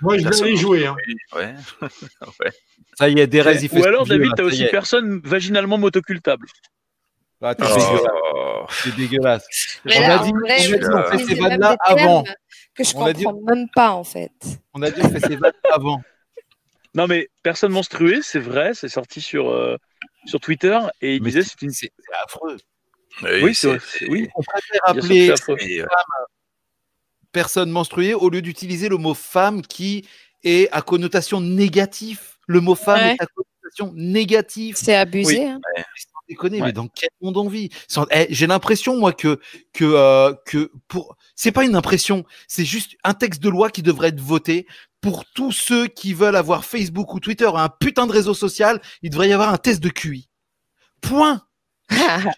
Moi, 0.00 0.18
je 0.18 0.26
vais 0.28 0.42
aller 0.42 0.56
jouer. 0.56 0.86
Hein. 0.86 0.96
Ouais. 1.34 1.54
ouais. 2.40 2.50
Ça 2.98 3.08
y 3.08 3.20
est, 3.20 3.32
il 3.32 3.68
fait 3.68 3.80
Ou 3.80 3.84
alors, 3.84 4.06
David, 4.06 4.32
t'as 4.36 4.42
aussi 4.42 4.64
y 4.64 4.70
personne 4.70 5.20
vaginalement 5.22 5.78
motocultable. 5.78 6.46
Ah, 7.42 7.54
t'es 7.54 7.64
Oh. 7.66 7.74
dégueulasse, 7.74 8.82
t'es 8.84 8.90
dégueulasse. 8.92 9.46
Mais 9.84 9.96
On 9.96 10.00
là, 10.00 10.20
a 10.20 10.24
dit- 10.24 10.30
vrai, 10.32 10.40
on 10.42 10.50
a 10.52 10.56
dit, 10.56 10.62
je- 10.64 10.92
on 10.92 11.10
fait 11.10 11.18
je 11.18 11.24
ces 11.26 11.34
vannes-là 11.34 11.76
avant. 11.84 12.24
Que 12.74 12.84
je 12.84 12.92
On 12.96 13.04
a 13.04 13.12
dit- 13.12 13.24
comprends 13.24 13.54
même 13.54 13.66
pas, 13.74 13.90
en 13.90 14.04
fait. 14.04 14.30
On 14.74 14.82
a 14.82 14.90
dit 14.90 15.00
on 15.02 15.08
fait 15.10 15.20
ses 15.20 15.36
vannes 15.36 15.52
avant. 15.72 16.00
Non, 16.94 17.06
mais 17.06 17.28
personne 17.42 17.72
menstruée, 17.72 18.20
c'est 18.22 18.38
vrai, 18.38 18.74
c'est 18.74 18.88
sorti 18.88 19.20
sur, 19.20 19.50
euh, 19.50 19.76
sur 20.26 20.40
Twitter 20.40 20.78
et 21.00 21.16
il 21.16 21.22
Mais 21.22 21.30
disait 21.30 21.42
c'est 21.42 21.50
c'est 21.58 21.62
une. 21.66 21.70
c'est 21.70 21.90
affreux. 22.24 22.56
Oui, 23.22 23.54
c'est 23.54 23.78
Oui, 24.08 24.28
On 24.36 24.42
préfère 24.42 24.80
appeler 24.84 25.30
euh, 25.30 25.86
personne 27.32 27.70
menstruée 27.70 28.14
au 28.14 28.28
lieu 28.30 28.40
d'utiliser 28.42 28.88
le 28.88 28.96
mot 28.98 29.14
femme 29.14 29.62
qui 29.62 30.08
est 30.44 30.70
à 30.72 30.80
connotation 30.82 31.40
négative. 31.40 32.20
Le 32.46 32.60
mot 32.60 32.74
femme 32.74 33.00
Ouais. 33.00 33.12
est 33.18 33.22
à 33.22 33.26
connotation 33.26 33.92
négative. 33.94 34.76
C'est 34.78 34.94
abusé. 34.94 35.46
hein. 35.46 35.60
Sans 36.28 36.32
déconner, 36.34 36.60
Ouais. 36.60 36.68
mais 36.68 36.72
dans 36.72 36.88
quel 36.88 37.08
monde 37.20 37.36
on 37.36 37.48
vit? 37.48 37.70
Sans- 37.88 38.06
eh, 38.10 38.26
J'ai 38.30 38.46
l'impression, 38.46 38.96
moi, 38.98 39.12
que, 39.12 39.40
que, 39.72 39.84
euh, 39.84 40.34
que 40.46 40.70
pour. 40.88 41.16
C'est 41.34 41.52
pas 41.52 41.64
une 41.64 41.74
impression, 41.76 42.24
c'est 42.48 42.64
juste 42.64 42.96
un 43.04 43.14
texte 43.14 43.42
de 43.42 43.48
loi 43.48 43.70
qui 43.70 43.82
devrait 43.82 44.08
être 44.08 44.20
voté 44.20 44.66
pour 45.00 45.24
tous 45.24 45.52
ceux 45.52 45.88
qui 45.88 46.14
veulent 46.14 46.36
avoir 46.36 46.64
Facebook 46.64 47.12
ou 47.14 47.20
Twitter, 47.20 47.50
un 47.54 47.68
putain 47.68 48.06
de 48.06 48.12
réseau 48.12 48.34
social. 48.34 48.80
Il 49.02 49.10
devrait 49.10 49.28
y 49.28 49.32
avoir 49.32 49.52
un 49.52 49.58
test 49.58 49.82
de 49.82 49.88
QI. 49.88 50.28
Point. 51.00 51.42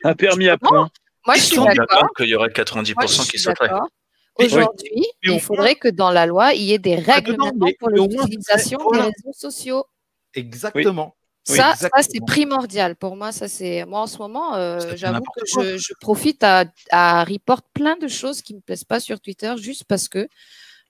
Un 0.05 0.14
permis 0.14 0.49
à 0.49 0.57
point. 0.57 0.88
Moi, 1.26 1.37
je 1.37 1.43
suis 1.43 1.57
d'accord. 1.57 2.09
qu'il 2.17 2.26
y 2.26 2.35
aurait 2.35 2.49
Moi, 2.49 2.55
90% 2.64 3.25
je 3.25 3.31
qui. 3.31 3.49
Oui. 4.37 4.47
Aujourd'hui, 4.47 5.07
il 5.23 5.41
faudrait 5.41 5.76
que 5.76 5.88
dans 5.88 6.11
la 6.11 6.26
loi, 6.26 6.55
il 6.55 6.62
y 6.62 6.73
ait 6.73 6.79
des 6.79 6.97
règles 6.97 7.37
maintenant 7.38 7.67
mais- 7.67 7.76
pour 7.79 7.88
l'utilisation 7.91 8.79
des 8.93 8.99
réseaux 9.00 9.33
sociaux. 9.33 9.85
Exactement. 10.35 11.14
Ça, 11.44 11.74
ça 11.76 11.88
c'est 12.00 12.24
primordial 12.26 12.96
pour 12.96 13.16
moi. 13.16 13.30
Ça, 13.32 13.48
c'est 13.48 13.84
moi 13.84 14.00
en 14.00 14.06
ce 14.06 14.18
moment. 14.18 14.54
euh, 14.56 14.78
J'avoue 14.96 15.20
que 15.36 15.44
je, 15.46 15.76
je 15.78 15.92
profite 16.00 16.42
à, 16.42 16.64
à 16.90 17.22
report 17.24 17.62
plein 17.74 17.96
de 17.96 18.08
choses 18.08 18.40
qui 18.42 18.54
me 18.54 18.60
plaisent 18.60 18.84
pas 18.84 18.98
sur 19.00 19.20
Twitter 19.20 19.52
juste 19.58 19.84
parce 19.84 20.08
que 20.08 20.26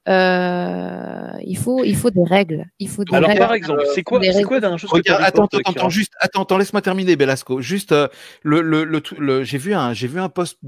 euh, 0.06 1.32
il 1.44 1.56
faut 1.56 1.82
il 1.82 1.96
faut 1.96 2.10
des 2.10 2.24
règles. 2.24 2.66
Il 2.78 2.88
faut 2.88 3.04
des 3.04 3.14
Alors, 3.14 3.28
règles. 3.28 3.40
par 3.40 3.54
exemple, 3.54 3.82
c'est 3.94 4.02
quoi, 4.02 4.20
c'est 4.22 4.42
quoi 4.42 4.56
la 4.56 4.60
dernière 4.60 4.78
chose 4.78 4.90
que 4.90 4.96
Regarde, 4.96 5.20
t'as 5.22 5.26
attends, 5.26 5.44
attends, 5.46 5.58
attends, 5.64 5.88
juste, 5.88 6.12
attends, 6.20 6.42
attends, 6.42 6.58
laisse-moi 6.58 6.82
terminer, 6.82 7.16
Belasco. 7.16 7.60
Juste, 7.60 7.92
euh, 7.92 8.08
le, 8.42 8.60
le, 8.60 8.84
le, 8.84 9.44
j'ai 9.44 9.58
vu 9.58 9.74
un, 9.74 9.92
j'ai 9.94 10.06
vu 10.06 10.20
un 10.20 10.28
post 10.28 10.58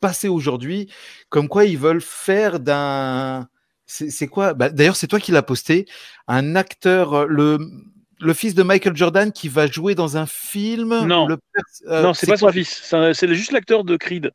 passer 0.00 0.28
aujourd'hui, 0.28 0.90
comme 1.28 1.48
quoi 1.48 1.64
ils 1.64 1.76
veulent 1.78 2.00
faire 2.00 2.60
d'un, 2.60 3.48
C'est 3.86 4.26
quoi? 4.28 4.54
Bah, 4.54 4.70
D'ailleurs, 4.70 4.96
c'est 4.96 5.06
toi 5.08 5.20
qui 5.20 5.32
l'as 5.32 5.42
posté. 5.42 5.86
Un 6.26 6.56
acteur, 6.56 7.26
le, 7.26 7.58
le 8.20 8.34
fils 8.34 8.54
de 8.54 8.62
Michael 8.62 8.96
Jordan 8.96 9.32
qui 9.32 9.48
va 9.48 9.66
jouer 9.66 9.94
dans 9.94 10.16
un 10.16 10.26
film. 10.26 11.04
Non. 11.06 11.26
le 11.28 11.36
euh, 11.88 12.02
non, 12.02 12.14
c'est 12.14 12.26
pas 12.26 12.36
son 12.36 12.50
fils. 12.52 12.82
C'est 13.14 13.34
juste 13.34 13.52
l'acteur 13.52 13.84
de 13.84 13.96
Creed, 13.96 14.30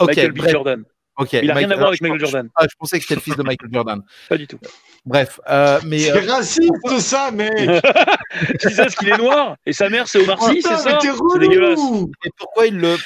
Michael 0.00 0.32
B. 0.32 0.36
bref, 0.38 0.52
Jordan. 0.52 0.84
Il 1.32 1.50
a 1.50 1.54
rien 1.54 1.64
à 1.64 1.68
Michael- 1.68 1.76
voir 1.78 1.88
avec 1.88 1.98
je- 2.00 2.04
Michael 2.04 2.20
Jordan. 2.20 2.48
ah, 2.56 2.66
je 2.68 2.74
pensais 2.78 2.98
que 2.98 3.02
c'était 3.04 3.14
le 3.14 3.20
fils 3.20 3.36
de 3.36 3.42
Michael 3.44 3.70
Jordan. 3.72 4.02
Pas 4.28 4.36
du 4.36 4.46
tout. 4.48 4.58
Bref, 5.06 5.38
euh, 5.48 5.78
mais 5.86 5.98
C'est 6.00 6.28
euh, 6.28 6.32
raciste, 6.32 6.98
ça, 6.98 7.30
mec 7.30 7.52
Tu 8.60 8.70
sais 8.70 8.88
ce 8.88 8.96
qu'il 8.96 9.08
est 9.10 9.18
noir 9.18 9.56
et 9.66 9.72
sa 9.72 9.88
mère 9.90 10.08
c'est 10.08 10.18
Omar 10.20 10.42
Sy, 10.42 10.60
c'est 10.62 10.76
ça 10.76 10.98
C'est 11.00 11.38
dégueulasse. 11.38 11.78
et 12.24 12.30
pourquoi 12.36 12.66
il 12.66 12.78
le. 12.78 12.96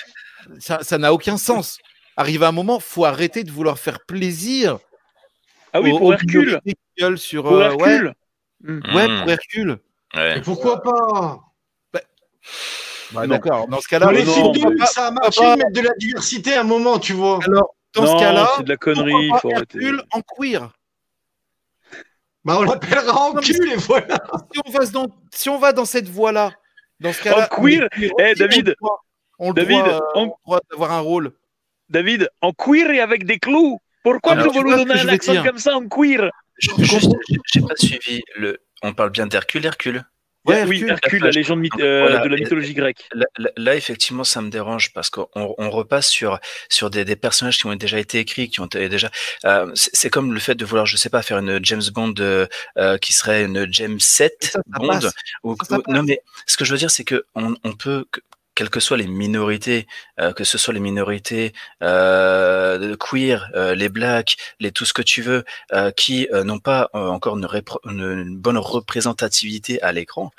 Ça 0.58 0.96
n'a 0.98 1.12
aucun 1.12 1.36
sens. 1.36 1.78
Arrive 2.16 2.42
un 2.42 2.52
moment, 2.52 2.80
faut 2.80 3.04
arrêter 3.04 3.44
de 3.44 3.50
vouloir 3.50 3.78
faire 3.78 4.00
plaisir. 4.00 4.78
Ah 5.72 5.80
oui, 5.82 5.90
aux- 5.92 5.98
pour 5.98 6.06
aux 6.08 6.12
Hercule. 6.14 6.40
minorités 6.46 6.72
qui 6.72 7.02
gueulent 7.02 7.18
sur, 7.18 7.42
Pour 7.44 7.52
euh, 7.58 7.74
ouais, 7.74 7.90
Hercule. 7.92 8.14
Hmm. 8.64 8.80
ouais, 8.94 9.08
Mmh. 9.08 9.20
pour 9.20 9.30
Hercule. 9.30 9.78
Ouais. 10.14 10.40
Pourquoi 10.42 10.82
pas 10.82 11.40
Bah, 11.92 12.00
Non. 13.26 13.26
D'accord. 13.26 13.68
Dans 13.68 13.80
ce 13.80 13.88
cas-là, 13.88 14.12
les 14.12 14.24
non, 14.24 14.52
films 14.52 14.84
ça 14.86 15.06
a 15.08 15.10
marché 15.10 15.42
de 15.42 15.56
mettre 15.56 15.72
de 15.72 15.80
la 15.80 15.94
diversité 15.98 16.54
à 16.54 16.60
un 16.60 16.64
moment, 16.64 16.98
tu 16.98 17.12
vois. 17.14 17.38
Alors, 17.46 17.74
dans 17.94 18.02
non, 18.04 18.18
ce 18.18 18.22
cas-là, 18.22 18.50
c'est 18.56 18.62
de 18.64 18.68
la 18.68 18.76
connerie, 18.76 19.30
faut 19.40 19.50
arrêter. 19.54 19.78
Hercule 19.78 20.02
en 20.12 20.20
queer. 20.22 20.70
Bah, 22.44 22.56
on 22.58 22.62
l'appellera 22.62 23.20
en 23.28 23.34
cul, 23.34 23.70
et 23.72 23.76
voilà. 23.76 24.16
Si 24.54 24.60
on 24.64 24.70
va 24.70 24.86
dans, 24.86 25.06
si 25.32 25.48
on 25.50 25.58
va 25.58 25.72
dans 25.72 25.84
cette 25.84 26.08
voie-là, 26.08 26.52
dans 27.00 27.12
ce 27.12 27.22
cas-là, 27.22 27.48
En 27.50 27.62
queer 27.62 27.88
on 27.96 28.00
est 28.02 28.12
Eh, 28.18 28.34
David, 28.34 28.74
on 29.38 29.48
le 29.48 29.54
David, 29.54 29.78
euh, 29.86 29.98
en- 30.14 30.20
on 30.20 30.22
a 30.22 30.24
le 30.24 30.30
droit 30.44 30.60
d'avoir 30.70 30.92
un 30.92 31.00
rôle. 31.00 31.32
David, 31.88 32.28
en 32.42 32.52
queer 32.52 32.90
et 32.90 33.00
avec 33.00 33.24
des 33.24 33.38
clous. 33.38 33.78
Pourquoi 34.02 34.32
Alors, 34.32 34.52
lui 34.52 34.70
ce 34.72 34.76
donner 34.76 35.00
un 35.00 35.08
accent 35.08 35.42
comme 35.42 35.58
ça 35.58 35.76
en 35.76 35.86
queer 35.88 36.30
Je- 36.58 36.70
j'ai 37.52 37.60
pas 37.60 37.76
suivi 37.76 38.22
le. 38.36 38.58
On 38.82 38.94
parle 38.94 39.10
bien 39.10 39.26
d'Hercule, 39.26 39.64
Hercule. 39.66 40.04
Ouais, 40.46 40.62
Oui, 40.64 40.76
Hercule. 40.76 40.90
Hercule, 40.90 41.22
la 41.24 41.30
légende 41.30 41.60
myth- 41.60 41.80
euh, 41.82 42.00
Voilà. 42.02 42.20
de 42.20 42.28
la 42.28 42.36
mythologie 42.36 42.72
grecque. 42.72 43.06
Là, 43.56 43.74
effectivement, 43.74 44.24
ça 44.24 44.40
me 44.40 44.48
dérange 44.50 44.92
parce 44.94 45.10
qu'on 45.10 45.28
on 45.34 45.68
repasse 45.70 46.08
sur 46.08 46.38
sur 46.70 46.88
des, 46.90 47.04
des 47.04 47.16
personnages 47.16 47.58
qui 47.58 47.66
ont 47.66 47.74
déjà 47.74 47.98
été 47.98 48.18
écrits, 48.20 48.48
qui 48.48 48.60
ont 48.60 48.66
déjà. 48.66 49.10
euh, 49.44 49.70
c'est 49.74 49.90
c'est 49.94 50.10
comme 50.10 50.32
le 50.32 50.40
fait 50.40 50.54
de 50.54 50.64
vouloir, 50.64 50.86
je 50.86 50.96
sais 50.96 51.10
pas, 51.10 51.22
faire 51.22 51.38
une 51.38 51.58
James 51.64 51.82
Bond 51.92 52.14
euh, 52.20 52.46
euh, 52.78 52.96
qui 52.98 53.12
serait 53.12 53.44
une 53.44 53.66
James 53.72 54.00
7 54.00 54.36
Ça, 54.40 54.50
ça 54.52 54.62
Bond. 54.78 55.00
ou- 55.42 55.56
Ça, 55.56 55.64
ça 55.68 55.78
ou- 55.86 55.92
non, 55.92 56.02
mais 56.04 56.20
ce 56.46 56.56
que 56.56 56.64
je 56.64 56.72
veux 56.72 56.78
dire, 56.78 56.90
c'est 56.90 57.04
que 57.04 57.26
on, 57.34 57.54
on 57.64 57.72
peut, 57.74 58.06
quelles 58.58 58.70
que 58.70 58.80
soient 58.80 58.96
les 58.96 59.06
minorités, 59.06 59.86
euh, 60.18 60.32
que 60.32 60.42
ce 60.42 60.58
soit 60.58 60.74
les 60.74 60.80
minorités 60.80 61.52
euh, 61.84 62.96
queer, 62.96 63.48
euh, 63.54 63.76
les 63.76 63.88
blacks, 63.88 64.36
les 64.58 64.72
tout 64.72 64.84
ce 64.84 64.92
que 64.92 65.00
tu 65.00 65.22
veux, 65.22 65.44
qui 65.96 66.26
n'ont 66.32 66.58
pas 66.58 66.90
encore 66.92 67.38
une 67.38 68.36
bonne 68.36 68.58
représentativité 68.58 69.80
à 69.80 69.92
l'écran. 69.92 70.32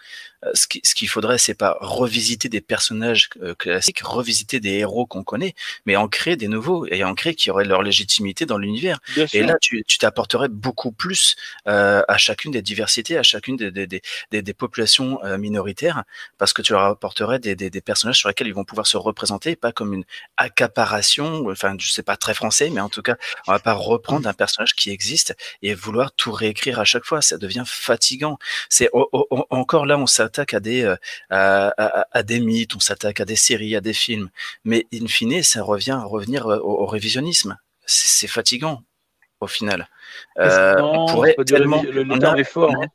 Euh, 0.45 0.51
ce 0.53 0.67
qui- 0.67 0.81
ce 0.83 0.95
qu'il 0.95 1.09
faudrait, 1.09 1.37
c'est 1.37 1.53
pas 1.53 1.77
revisiter 1.81 2.47
des 2.49 2.61
personnages 2.61 3.29
euh, 3.41 3.53
classiques, 3.55 3.99
revisiter 4.01 4.59
des 4.59 4.71
héros 4.79 5.05
qu'on 5.05 5.23
connaît, 5.23 5.53
mais 5.85 5.95
en 5.97 6.07
créer 6.07 6.37
des 6.37 6.47
nouveaux 6.47 6.85
et 6.87 7.03
en 7.03 7.13
créer 7.13 7.35
qui 7.35 7.51
auraient 7.51 7.65
leur 7.65 7.81
légitimité 7.83 8.45
dans 8.45 8.57
l'univers. 8.57 8.99
Et 9.17 9.27
sûr. 9.27 9.47
là, 9.47 9.55
tu 9.59 9.83
t'apporterais 9.99 10.47
beaucoup 10.47 10.91
plus 10.93 11.35
euh, 11.67 12.01
à 12.07 12.17
chacune 12.17 12.51
des 12.51 12.61
diversités, 12.61 13.17
à 13.17 13.23
chacune 13.23 13.57
des, 13.57 13.71
des, 13.71 13.87
des, 13.87 14.01
des, 14.41 14.53
populations 14.53 15.23
euh, 15.25 15.37
minoritaires, 15.37 16.03
parce 16.37 16.53
que 16.53 16.61
tu 16.61 16.71
leur 16.73 16.83
apporterais 16.83 17.39
des, 17.39 17.55
des, 17.55 17.69
des 17.69 17.81
personnages 17.81 18.17
sur 18.19 18.29
lesquels 18.29 18.47
ils 18.47 18.53
vont 18.53 18.63
pouvoir 18.65 18.87
se 18.87 18.97
représenter, 18.97 19.55
pas 19.55 19.71
comme 19.73 19.93
une 19.93 20.05
accaparation, 20.37 21.47
enfin, 21.49 21.75
je 21.79 21.89
sais 21.89 22.03
pas 22.03 22.17
très 22.17 22.33
français, 22.33 22.69
mais 22.69 22.81
en 22.81 22.89
tout 22.89 23.01
cas, 23.01 23.15
on 23.47 23.51
va 23.51 23.59
pas 23.59 23.73
reprendre 23.73 24.27
un 24.27 24.33
personnage 24.33 24.73
qui 24.75 24.89
existe 24.89 25.35
et 25.61 25.73
vouloir 25.73 26.11
tout 26.11 26.31
réécrire 26.31 26.79
à 26.79 26.85
chaque 26.85 27.05
fois. 27.05 27.21
Ça 27.21 27.37
devient 27.37 27.63
fatigant. 27.65 28.37
C'est 28.69 28.89
o- 28.93 29.09
o- 29.11 29.27
o- 29.31 29.45
encore 29.49 29.85
là, 29.85 29.97
on 29.97 30.07
s'attaque 30.29 30.53
à 30.53 30.59
des 30.59 30.83
euh, 30.83 30.95
à, 31.29 31.69
à- 31.77 32.07
à 32.11 32.23
des 32.23 32.39
mythes, 32.39 32.75
on 32.75 32.79
s'attaque 32.79 33.19
à 33.19 33.25
des 33.25 33.35
séries, 33.35 33.75
à 33.75 33.81
des 33.81 33.93
films, 33.93 34.29
mais 34.63 34.85
in 34.93 35.07
fine, 35.07 35.43
ça 35.43 35.63
revient 35.63 35.91
à 35.91 36.03
revenir 36.03 36.47
euh, 36.47 36.59
au, 36.59 36.83
au 36.83 36.85
révisionnisme. 36.85 37.57
C'est 37.85 38.27
fatigant 38.27 38.83
au 39.41 39.47
final. 39.47 39.87
Euh, 40.39 40.75
non, 40.75 41.03
on 41.03 41.07
pourrait 41.07 41.35
tellement, 41.45 41.81
le, 41.83 42.03
le 42.03 42.19
terme 42.19 42.37
est 42.39 42.43
fort, 42.43 42.71
hein, 42.75 42.87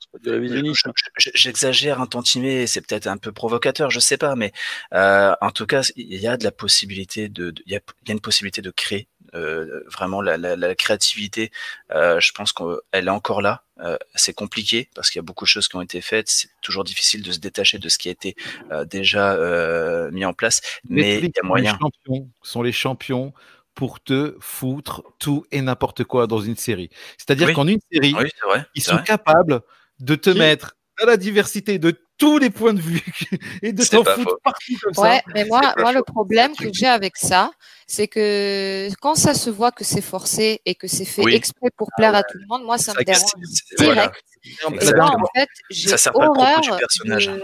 J'exagère 1.16 2.00
un 2.00 2.06
tantinet, 2.06 2.66
c'est 2.66 2.80
peut-être 2.80 3.06
un 3.06 3.16
peu 3.16 3.32
provocateur, 3.32 3.90
je 3.90 4.00
sais 4.00 4.16
pas, 4.18 4.36
mais 4.36 4.52
euh, 4.92 5.34
en 5.40 5.50
tout 5.50 5.66
cas, 5.66 5.82
il 5.96 6.20
y 6.20 6.26
a 6.28 6.36
de 6.36 6.44
la 6.44 6.52
possibilité 6.52 7.28
de, 7.28 7.54
il 7.66 7.72
y, 7.72 7.76
a, 7.76 7.80
il 8.02 8.08
y 8.08 8.10
a 8.12 8.14
une 8.14 8.20
possibilité 8.20 8.62
de 8.62 8.70
créer 8.70 9.08
euh, 9.34 9.82
vraiment 9.90 10.20
la, 10.22 10.36
la, 10.36 10.54
la 10.56 10.74
créativité. 10.74 11.50
Je 11.90 12.32
pense 12.32 12.52
qu'elle 12.52 13.06
est 13.08 13.10
encore 13.10 13.42
là. 13.42 13.63
Euh, 13.80 13.96
c'est 14.14 14.32
compliqué 14.34 14.88
parce 14.94 15.10
qu'il 15.10 15.18
y 15.18 15.20
a 15.20 15.22
beaucoup 15.24 15.44
de 15.44 15.48
choses 15.48 15.66
qui 15.68 15.74
ont 15.76 15.80
été 15.82 16.00
faites. 16.00 16.28
C'est 16.30 16.48
toujours 16.62 16.84
difficile 16.84 17.22
de 17.22 17.32
se 17.32 17.38
détacher 17.40 17.78
de 17.78 17.88
ce 17.88 17.98
qui 17.98 18.08
a 18.08 18.12
été 18.12 18.36
euh, 18.70 18.84
déjà 18.84 19.34
euh, 19.34 20.10
mis 20.12 20.24
en 20.24 20.32
place, 20.32 20.60
mais 20.88 21.18
il 21.18 21.24
y 21.24 21.26
a 21.26 21.30
sont 21.40 21.46
moyen. 21.46 21.72
Les 21.72 21.78
champions, 21.80 22.30
sont 22.42 22.62
les 22.62 22.72
champions 22.72 23.32
pour 23.74 24.00
te 24.00 24.36
foutre 24.40 25.02
tout 25.18 25.44
et 25.50 25.60
n'importe 25.60 26.04
quoi 26.04 26.28
dans 26.28 26.38
une 26.40 26.56
série. 26.56 26.90
C'est-à-dire 27.18 27.48
Oui. 27.48 27.54
qu'en 27.54 27.66
une 27.66 27.80
série, 27.92 28.14
Oui, 28.16 28.28
c'est 28.38 28.46
vrai. 28.46 28.64
ils 28.76 28.82
sont 28.82 28.94
vrai. 28.94 29.04
capables 29.04 29.60
de 29.98 30.14
te 30.14 30.30
mettre 30.30 30.76
à 31.02 31.06
la 31.06 31.16
diversité 31.16 31.78
de 31.80 31.90
tous 32.18 32.38
les 32.38 32.50
points 32.50 32.74
de 32.74 32.80
vue 32.80 33.02
et 33.62 33.72
de 33.72 33.84
pas 34.02 34.14
foutre 34.14 34.36
partout 34.42 34.74
comme 34.82 35.04
Ouais, 35.04 35.16
ça. 35.16 35.22
mais 35.34 35.44
moi, 35.46 35.74
moi 35.78 35.92
le 35.92 36.02
problème 36.02 36.54
que 36.56 36.68
j'ai 36.72 36.86
avec 36.86 37.16
ça, 37.16 37.50
c'est 37.86 38.08
que 38.08 38.88
quand 39.00 39.14
ça 39.14 39.34
se 39.34 39.50
voit 39.50 39.72
que 39.72 39.84
c'est 39.84 40.00
forcé 40.00 40.60
et 40.64 40.74
que 40.74 40.86
c'est 40.86 41.04
fait 41.04 41.22
Oui. 41.22 41.34
exprès 41.34 41.70
pour 41.76 41.88
plaire 41.96 42.14
à 42.14 42.22
tout 42.22 42.38
le 42.38 42.46
monde, 42.48 42.64
moi, 42.64 42.78
ça 42.78 42.92
C'est 42.92 43.00
me 43.00 43.04
dérange 43.04 43.30
voilà. 43.78 44.12
direct. 44.12 44.84
La 44.86 44.90
Et 44.92 44.94
moi, 44.96 45.16
en 45.16 45.38
fait, 45.38 45.48
j'ai 45.70 45.96
Ça 45.96 46.12
horreur 46.14 46.60
de, 47.04 47.40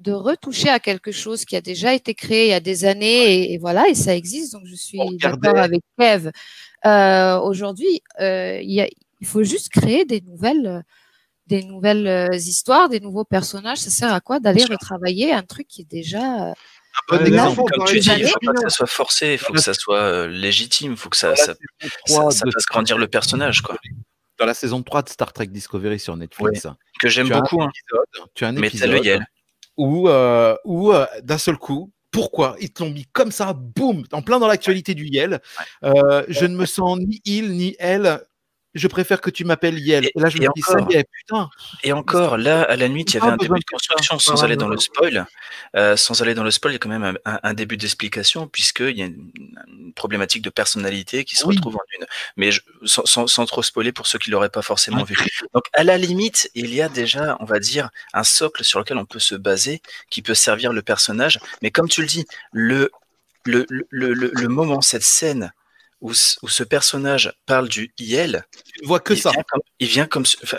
de 0.00 0.12
retoucher 0.12 0.68
à 0.68 0.80
quelque 0.80 1.12
chose 1.12 1.44
qui 1.44 1.56
a 1.56 1.60
déjà 1.60 1.94
été 1.94 2.14
créé 2.14 2.46
il 2.46 2.50
y 2.50 2.54
a 2.54 2.60
des 2.60 2.84
années 2.84 3.34
et, 3.34 3.52
et 3.54 3.58
voilà, 3.58 3.88
et 3.88 3.94
ça 3.94 4.14
existe. 4.16 4.52
Donc, 4.52 4.62
je 4.66 4.74
suis 4.74 4.98
d'accord 5.18 5.58
avec 5.58 5.80
Kev. 5.98 6.30
Euh, 6.86 7.38
Aujourd'hui, 7.40 8.00
euh, 8.20 8.60
il 8.62 9.26
faut 9.26 9.42
juste 9.42 9.68
créer 9.70 10.04
des 10.04 10.20
nouvelles, 10.22 10.84
des 11.48 11.62
nouvelles 11.64 12.06
euh, 12.06 12.34
histoires, 12.36 12.88
des 12.88 13.00
nouveaux 13.00 13.24
personnages. 13.24 13.78
Ça 13.78 13.90
sert 13.90 14.12
à 14.12 14.20
quoi 14.20 14.38
d'aller 14.40 14.64
retravailler 14.64 15.32
un 15.32 15.42
truc 15.42 15.66
qui 15.66 15.82
est 15.82 15.90
déjà. 15.90 16.48
euh, 16.50 16.52
Bon 17.08 17.16
Euh, 17.16 17.24
exemple. 17.24 17.62
Comme 17.72 17.84
tu 17.86 18.00
dis, 18.00 18.10
il 18.18 18.26
faut 18.26 18.38
pas 18.44 18.52
que 18.52 18.60
ça 18.62 18.70
soit 18.70 18.86
forcé, 18.86 19.32
il 19.32 19.38
faut 19.38 19.52
que 19.52 19.60
ça 19.60 19.74
soit 19.74 20.00
euh, 20.00 20.26
légitime, 20.26 20.92
il 20.92 20.96
faut 20.98 21.08
que 21.08 21.16
ça, 21.16 21.34
ça, 21.36 21.54
saison 21.54 21.56
ça, 22.06 22.14
3 22.20 22.30
ça 22.32 22.44
de 22.46 22.50
fasse 22.50 22.62
Star- 22.62 22.74
grandir 22.74 22.98
le 22.98 23.06
personnage, 23.08 23.62
quoi. 23.62 23.76
Dans 24.38 24.46
la 24.46 24.54
saison 24.54 24.82
3 24.82 25.02
de 25.02 25.08
Star 25.08 25.32
Trek 25.32 25.46
Discovery 25.48 25.98
sur 25.98 26.16
Netflix, 26.16 26.66
Que 27.00 27.08
j'aime 27.08 27.26
Tu 27.26 27.32
as 27.32 27.36
un 27.36 27.40
beaucoup, 27.40 27.62
hein. 27.62 27.70
épisode, 27.70 28.28
tu 28.34 28.44
as 28.44 28.48
un 28.48 28.52
Mais 28.52 28.60
t'as 28.62 28.66
épisode 28.68 28.90
le 28.90 29.04
Yel. 29.04 29.26
où, 29.76 30.08
euh, 30.08 30.56
où 30.64 30.92
euh, 30.92 31.06
d'un 31.22 31.38
seul 31.38 31.56
coup, 31.56 31.90
pourquoi 32.10 32.56
ils 32.60 32.72
te 32.72 32.82
l'ont 32.82 32.90
mis 32.90 33.04
comme 33.12 33.30
ça, 33.32 33.52
boum, 33.52 34.04
en 34.12 34.22
plein 34.22 34.38
dans 34.38 34.46
l'actualité 34.48 34.94
du 34.94 35.06
Yel. 35.06 35.40
Euh, 35.84 36.24
je 36.28 36.46
ne 36.46 36.56
me 36.56 36.66
sens 36.66 36.98
ni 36.98 37.20
il 37.24 37.52
ni 37.52 37.76
elle. 37.78 38.20
Je 38.74 38.86
préfère 38.86 39.20
que 39.20 39.30
tu 39.30 39.44
m'appelles 39.44 39.78
Yel. 39.78 40.04
Et- 40.04 40.12
Et, 40.14 40.20
là, 40.20 40.28
je 40.28 40.38
me 40.38 40.46
dis, 40.54 40.62
ça 40.62 40.76
y 40.90 40.94
est, 40.96 41.04
putain. 41.20 41.48
Et 41.82 41.92
encore, 41.92 42.36
là, 42.36 42.62
à 42.62 42.76
la 42.76 42.88
nuit, 42.88 43.02
il 43.02 43.14
y 43.14 43.16
avait 43.16 43.26
un 43.32 43.36
début 43.38 43.58
de 43.58 43.64
construction, 43.64 44.18
sans 44.18 44.44
aller 44.44 44.56
dans 44.56 44.68
le 44.68 44.76
spoil. 44.76 45.26
Euh, 45.74 45.96
sans 45.96 46.20
aller 46.22 46.34
dans 46.34 46.44
le 46.44 46.50
spoil, 46.50 46.72
il 46.72 46.74
y 46.74 46.76
a 46.76 46.78
quand 46.78 46.88
même 46.90 47.04
un, 47.04 47.14
un- 47.24 47.40
un 47.42 47.54
début 47.54 47.76
d'explication, 47.78 48.46
puisqu'il 48.46 48.96
y 48.98 49.02
a 49.02 49.06
une, 49.06 49.30
une 49.68 49.92
problématique 49.94 50.42
de 50.42 50.50
personnalité 50.50 51.24
qui 51.24 51.34
se 51.36 51.46
Oui. 51.46 51.56
retrouve 51.56 51.76
en 51.76 51.80
une. 51.98 52.06
Mais 52.36 52.52
je- 52.52 52.60
sans, 52.84 53.04
sans- 53.06 53.26
sans 53.26 53.46
trop 53.46 53.62
spoiler 53.62 53.90
pour 53.92 54.06
ceux 54.06 54.18
qui 54.18 54.30
l'auraient 54.30 54.48
pas 54.50 54.62
forcément 54.62 55.02
vu. 55.04 55.16
Donc, 55.54 55.64
à 55.72 55.82
la 55.82 55.96
limite, 55.96 56.50
il 56.54 56.72
y 56.74 56.82
a 56.82 56.88
déjà, 56.90 57.36
on 57.40 57.44
va 57.46 57.58
dire, 57.60 57.88
un 58.12 58.22
socle 58.24 58.64
sur 58.64 58.78
lequel 58.80 58.98
on 58.98 59.06
peut 59.06 59.18
se 59.18 59.34
baser, 59.34 59.80
qui 60.10 60.20
peut 60.22 60.34
servir 60.34 60.72
le 60.74 60.82
personnage. 60.82 61.40
Mais 61.62 61.70
comme 61.70 61.88
tu 61.88 62.02
le 62.02 62.06
dis, 62.06 62.26
le, 62.52 62.90
le, 63.44 63.66
le, 63.88 64.12
le, 64.12 64.30
le 64.32 64.48
moment, 64.48 64.82
cette 64.82 65.02
scène 65.04 65.52
où, 66.00 66.14
ce- 66.14 66.36
où 66.42 66.48
ce 66.48 66.62
personnage 66.62 67.32
parle 67.46 67.68
du 67.68 67.92
IL, 67.98 68.44
Tu 68.76 68.82
ne 68.82 68.86
vois 68.86 69.00
que 69.00 69.14
il 69.14 69.20
ça. 69.20 69.30
Vient 69.30 69.42
comme, 69.50 69.60
il 69.80 69.86
vient 69.88 70.06
comme, 70.06 70.24
enfin, 70.44 70.58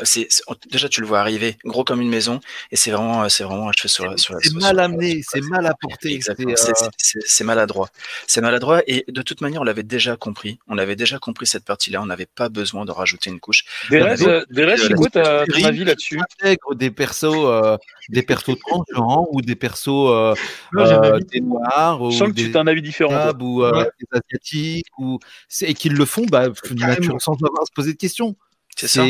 déjà 0.69 0.89
tu 0.89 0.99
le 1.01 1.07
vois 1.07 1.19
arriver, 1.21 1.57
gros 1.63 1.83
comme 1.83 2.01
une 2.01 2.09
maison, 2.09 2.41
et 2.71 2.75
c'est 2.75 2.91
vraiment, 2.91 3.23
euh, 3.23 3.29
c'est 3.29 3.43
vraiment 3.45 3.69
un 3.69 3.71
cheveu 3.71 3.87
sur 3.87 4.05
la, 4.05 4.17
sur 4.17 4.33
la- 4.33 4.39
C'est 4.41 4.53
mal 4.53 4.75
sur- 4.75 4.83
amené, 4.83 5.21
c'est 5.27 5.41
mal 5.41 5.65
apporté. 5.65 6.13
Exactement. 6.13 6.53
c'est, 6.57 6.73
C'est, 6.75 7.17
euh, 7.17 7.21
c'est- 7.25 7.43
maladroit. 7.45 7.89
C'est 8.27 8.41
maladroit 8.41 8.81
et 8.87 9.05
de 9.07 9.21
toute 9.21 9.39
manière, 9.41 9.61
on 9.61 9.63
l'avait 9.63 9.83
déjà 9.83 10.15
compris. 10.17 10.59
On 10.67 10.77
avait 10.77 10.95
déjà 10.97 11.19
compris 11.19 11.47
cette 11.47 11.63
partie-là. 11.65 12.01
On 12.01 12.05
n'avait 12.05 12.25
pas 12.27 12.49
besoin 12.49 12.83
de 12.85 12.91
rajouter 12.91 13.29
une 13.29 13.39
couche. 13.39 13.63
Euh, 13.91 14.43
Derez, 14.49 14.77
c'est 14.77 14.93
quoi 14.93 15.09
ta- 15.09 15.45
ton 15.45 15.63
avis 15.63 15.85
là-dessus 15.85 16.19
intègre 16.19 16.75
des 16.75 16.91
persos, 16.91 17.25
euh, 17.45 17.77
des 18.09 18.23
persos 18.23 18.57
transgenres 18.59 19.27
ou 19.31 19.41
des 19.41 19.55
persos 19.55 20.09
euh, 20.09 20.33
euh, 20.75 21.13
avis. 21.15 21.25
des 21.25 21.41
noirs 21.41 22.01
ou 22.01 22.11
Je 22.11 22.17
sens 22.17 22.27
que 22.27 22.33
des 22.33 22.51
tu 22.51 22.57
as 22.57 22.61
un 22.61 22.67
avis 22.67 22.81
différent. 22.81 23.31
ou 23.39 23.63
euh, 23.63 23.85
des 23.99 24.19
asiatiques 24.19 24.87
ou 24.97 25.19
et 25.61 25.73
qu'ils 25.73 25.93
le 25.93 26.05
font 26.05 26.25
bah, 26.25 26.47
nature, 26.75 27.21
sans 27.21 27.33
avoir 27.33 27.61
à 27.61 27.65
se 27.65 27.71
poser 27.73 27.93
de 27.93 27.97
questions. 27.97 28.35
C'est 28.75 28.87
ça. 28.87 29.03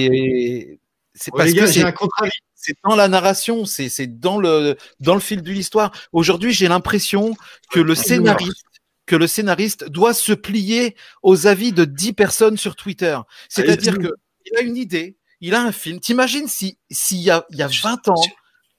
C'est 1.15 1.31
parce 1.31 1.51
gars, 1.51 1.65
que 1.65 2.29
c'est 2.55 2.75
dans 2.83 2.95
la 2.95 3.07
narration, 3.07 3.65
c'est 3.65 4.19
dans 4.19 4.37
le 4.39 4.77
dans 4.99 5.13
le 5.13 5.19
fil 5.19 5.41
de 5.41 5.51
l'histoire. 5.51 5.91
Aujourd'hui, 6.11 6.53
j'ai 6.53 6.67
l'impression 6.67 7.35
que 7.71 7.79
le 7.79 7.95
scénariste 7.95 8.65
que 9.05 9.15
le 9.15 9.25
scénariste 9.25 9.85
doit 9.89 10.13
se 10.13 10.33
plier 10.33 10.95
aux 11.23 11.47
avis 11.47 11.71
de 11.73 11.83
10 11.83 12.13
personnes 12.13 12.57
sur 12.57 12.75
Twitter. 12.75 13.17
C'est-à-dire 13.49 13.93
Allez-y. 13.95 14.07
que 14.09 14.13
il 14.45 14.57
a 14.57 14.61
une 14.61 14.77
idée, 14.77 15.17
il 15.41 15.55
a 15.55 15.63
un 15.63 15.71
film. 15.71 15.99
T'imagines 15.99 16.47
si 16.47 16.77
s'il 16.91 17.17
y 17.19 17.31
a, 17.31 17.43
il 17.49 17.57
y 17.57 17.63
a 17.63 17.67
20 17.67 18.07
ans, 18.09 18.21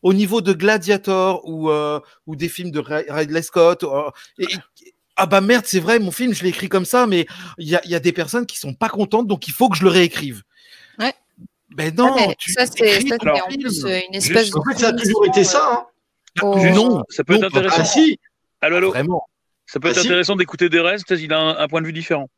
au 0.03 0.13
niveau 0.15 0.41
de 0.41 0.53
Gladiator 0.53 1.43
ou, 1.49 1.69
euh, 1.71 1.99
ou 2.27 2.37
des 2.37 2.49
films 2.49 2.71
de 2.71 2.79
Ray- 2.79 3.07
Ridley 3.09 3.43
Scott, 3.43 3.83
euh, 3.83 4.09
et- 4.39 4.45
et- 4.45 4.95
ah 5.21 5.27
bah 5.27 5.41
merde, 5.41 5.65
c'est 5.67 5.81
vrai, 5.81 5.99
mon 5.99 6.11
film, 6.11 6.35
je 6.35 6.43
l'ai 6.43 6.49
écrit 6.49 6.69
comme 6.69 6.85
ça, 6.85 7.07
mais 7.07 7.27
il 7.59 7.69
y 7.69 7.77
a, 7.77 7.81
il 7.85 7.91
y 7.91 7.95
a 7.95 8.01
des 8.01 8.13
personnes 8.13 8.47
qui 8.47 8.59
sont 8.59 8.75
pas 8.75 8.89
contentes, 8.89 9.27
donc 9.27 9.47
il 9.49 9.53
faut 9.53 9.69
que 9.69 9.77
je 9.77 9.85
le 9.85 9.91
réécrive. 9.91 10.43
Ouais. 10.99 11.15
Ben 11.77 11.95
non, 11.95 12.17
tu 12.39 12.53
ça, 12.53 12.67
c'est 12.67 12.83
euh, 12.83 14.01
une 14.09 14.15
espèce 14.15 14.51
de. 14.51 14.59
En 14.59 14.65
fait, 14.65 14.79
ça 14.79 14.89
a 14.89 14.93
toujours 14.93 15.27
été 15.27 15.45
ça. 15.45 15.71
Hein. 15.73 15.87
Oh. 16.43 16.57
Non, 16.75 17.05
Ça 17.09 17.23
peut 17.23 17.35
être 17.35 17.45
intéressant. 17.45 17.77
Ah 17.79 17.85
si. 17.85 18.19
Allô, 18.61 18.77
allô. 18.77 18.89
Vraiment. 18.91 19.23
Ça 19.67 19.79
peut 19.79 19.89
être 19.89 19.99
Ah, 19.99 20.03
si. 20.03 20.07
intéressant 20.09 20.37
d'écouter 20.37 20.69
des 20.69 20.81
restes, 20.81 21.11
il 21.17 21.33
a 21.33 21.39
un, 21.39 21.57
un 21.59 21.69
point 21.69 21.81
de 21.81 21.87
vue 21.87 21.93
différent. 21.93 22.29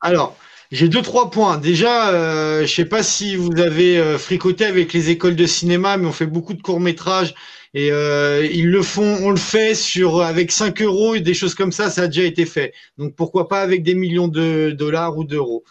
Alors, 0.00 0.36
j'ai 0.72 0.88
deux 0.88 1.02
trois 1.02 1.30
points. 1.30 1.58
Déjà, 1.58 2.10
euh, 2.10 2.62
je 2.62 2.72
sais 2.72 2.84
pas 2.84 3.02
si 3.02 3.36
vous 3.36 3.58
avez 3.58 3.98
euh, 3.98 4.18
fricoté 4.18 4.64
avec 4.64 4.92
les 4.92 5.10
écoles 5.10 5.36
de 5.36 5.46
cinéma, 5.46 5.96
mais 5.96 6.06
on 6.06 6.12
fait 6.12 6.26
beaucoup 6.26 6.54
de 6.54 6.62
courts 6.62 6.80
métrages 6.80 7.34
et 7.72 7.92
euh, 7.92 8.46
ils 8.50 8.68
le 8.68 8.82
font, 8.82 9.18
on 9.22 9.30
le 9.30 9.36
fait 9.36 9.74
sur 9.74 10.22
avec 10.22 10.50
5 10.50 10.82
euros 10.82 11.14
et 11.14 11.20
des 11.20 11.34
choses 11.34 11.54
comme 11.54 11.72
ça, 11.72 11.90
ça 11.90 12.02
a 12.02 12.06
déjà 12.08 12.24
été 12.24 12.44
fait. 12.46 12.72
Donc 12.98 13.14
pourquoi 13.14 13.48
pas 13.48 13.60
avec 13.60 13.82
des 13.82 13.94
millions 13.94 14.28
de 14.28 14.70
dollars 14.70 15.16
ou 15.16 15.24
d'euros. 15.24 15.64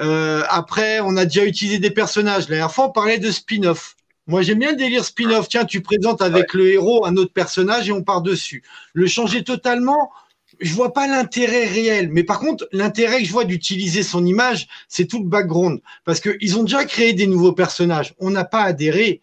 Euh, 0.00 0.42
après, 0.48 1.00
on 1.00 1.16
a 1.16 1.24
déjà 1.24 1.44
utilisé 1.44 1.78
des 1.78 1.90
personnages. 1.90 2.44
La 2.48 2.56
dernière 2.56 2.72
fois, 2.72 2.88
on 2.88 2.92
parlait 2.92 3.18
de 3.18 3.30
spin-off. 3.30 3.96
Moi, 4.26 4.42
j'aime 4.42 4.58
bien 4.58 4.70
le 4.70 4.76
délire 4.76 5.04
spin-off. 5.04 5.48
Tiens, 5.48 5.64
tu 5.64 5.80
présentes 5.80 6.22
avec 6.22 6.54
le 6.54 6.70
héros 6.70 7.04
un 7.06 7.16
autre 7.16 7.32
personnage 7.32 7.88
et 7.88 7.92
on 7.92 8.02
part 8.02 8.22
dessus. 8.22 8.62
Le 8.92 9.06
changer 9.06 9.42
totalement, 9.44 10.10
je 10.60 10.72
vois 10.74 10.92
pas 10.92 11.06
l'intérêt 11.06 11.66
réel. 11.66 12.08
Mais 12.10 12.22
par 12.22 12.38
contre, 12.38 12.68
l'intérêt 12.72 13.20
que 13.20 13.26
je 13.26 13.32
vois 13.32 13.44
d'utiliser 13.44 14.02
son 14.02 14.24
image, 14.24 14.68
c'est 14.88 15.06
tout 15.06 15.22
le 15.22 15.28
background. 15.28 15.80
Parce 16.04 16.20
qu'ils 16.20 16.58
ont 16.58 16.62
déjà 16.62 16.84
créé 16.84 17.12
des 17.12 17.26
nouveaux 17.26 17.52
personnages. 17.52 18.14
On 18.18 18.30
n'a 18.30 18.44
pas 18.44 18.62
adhéré. 18.62 19.20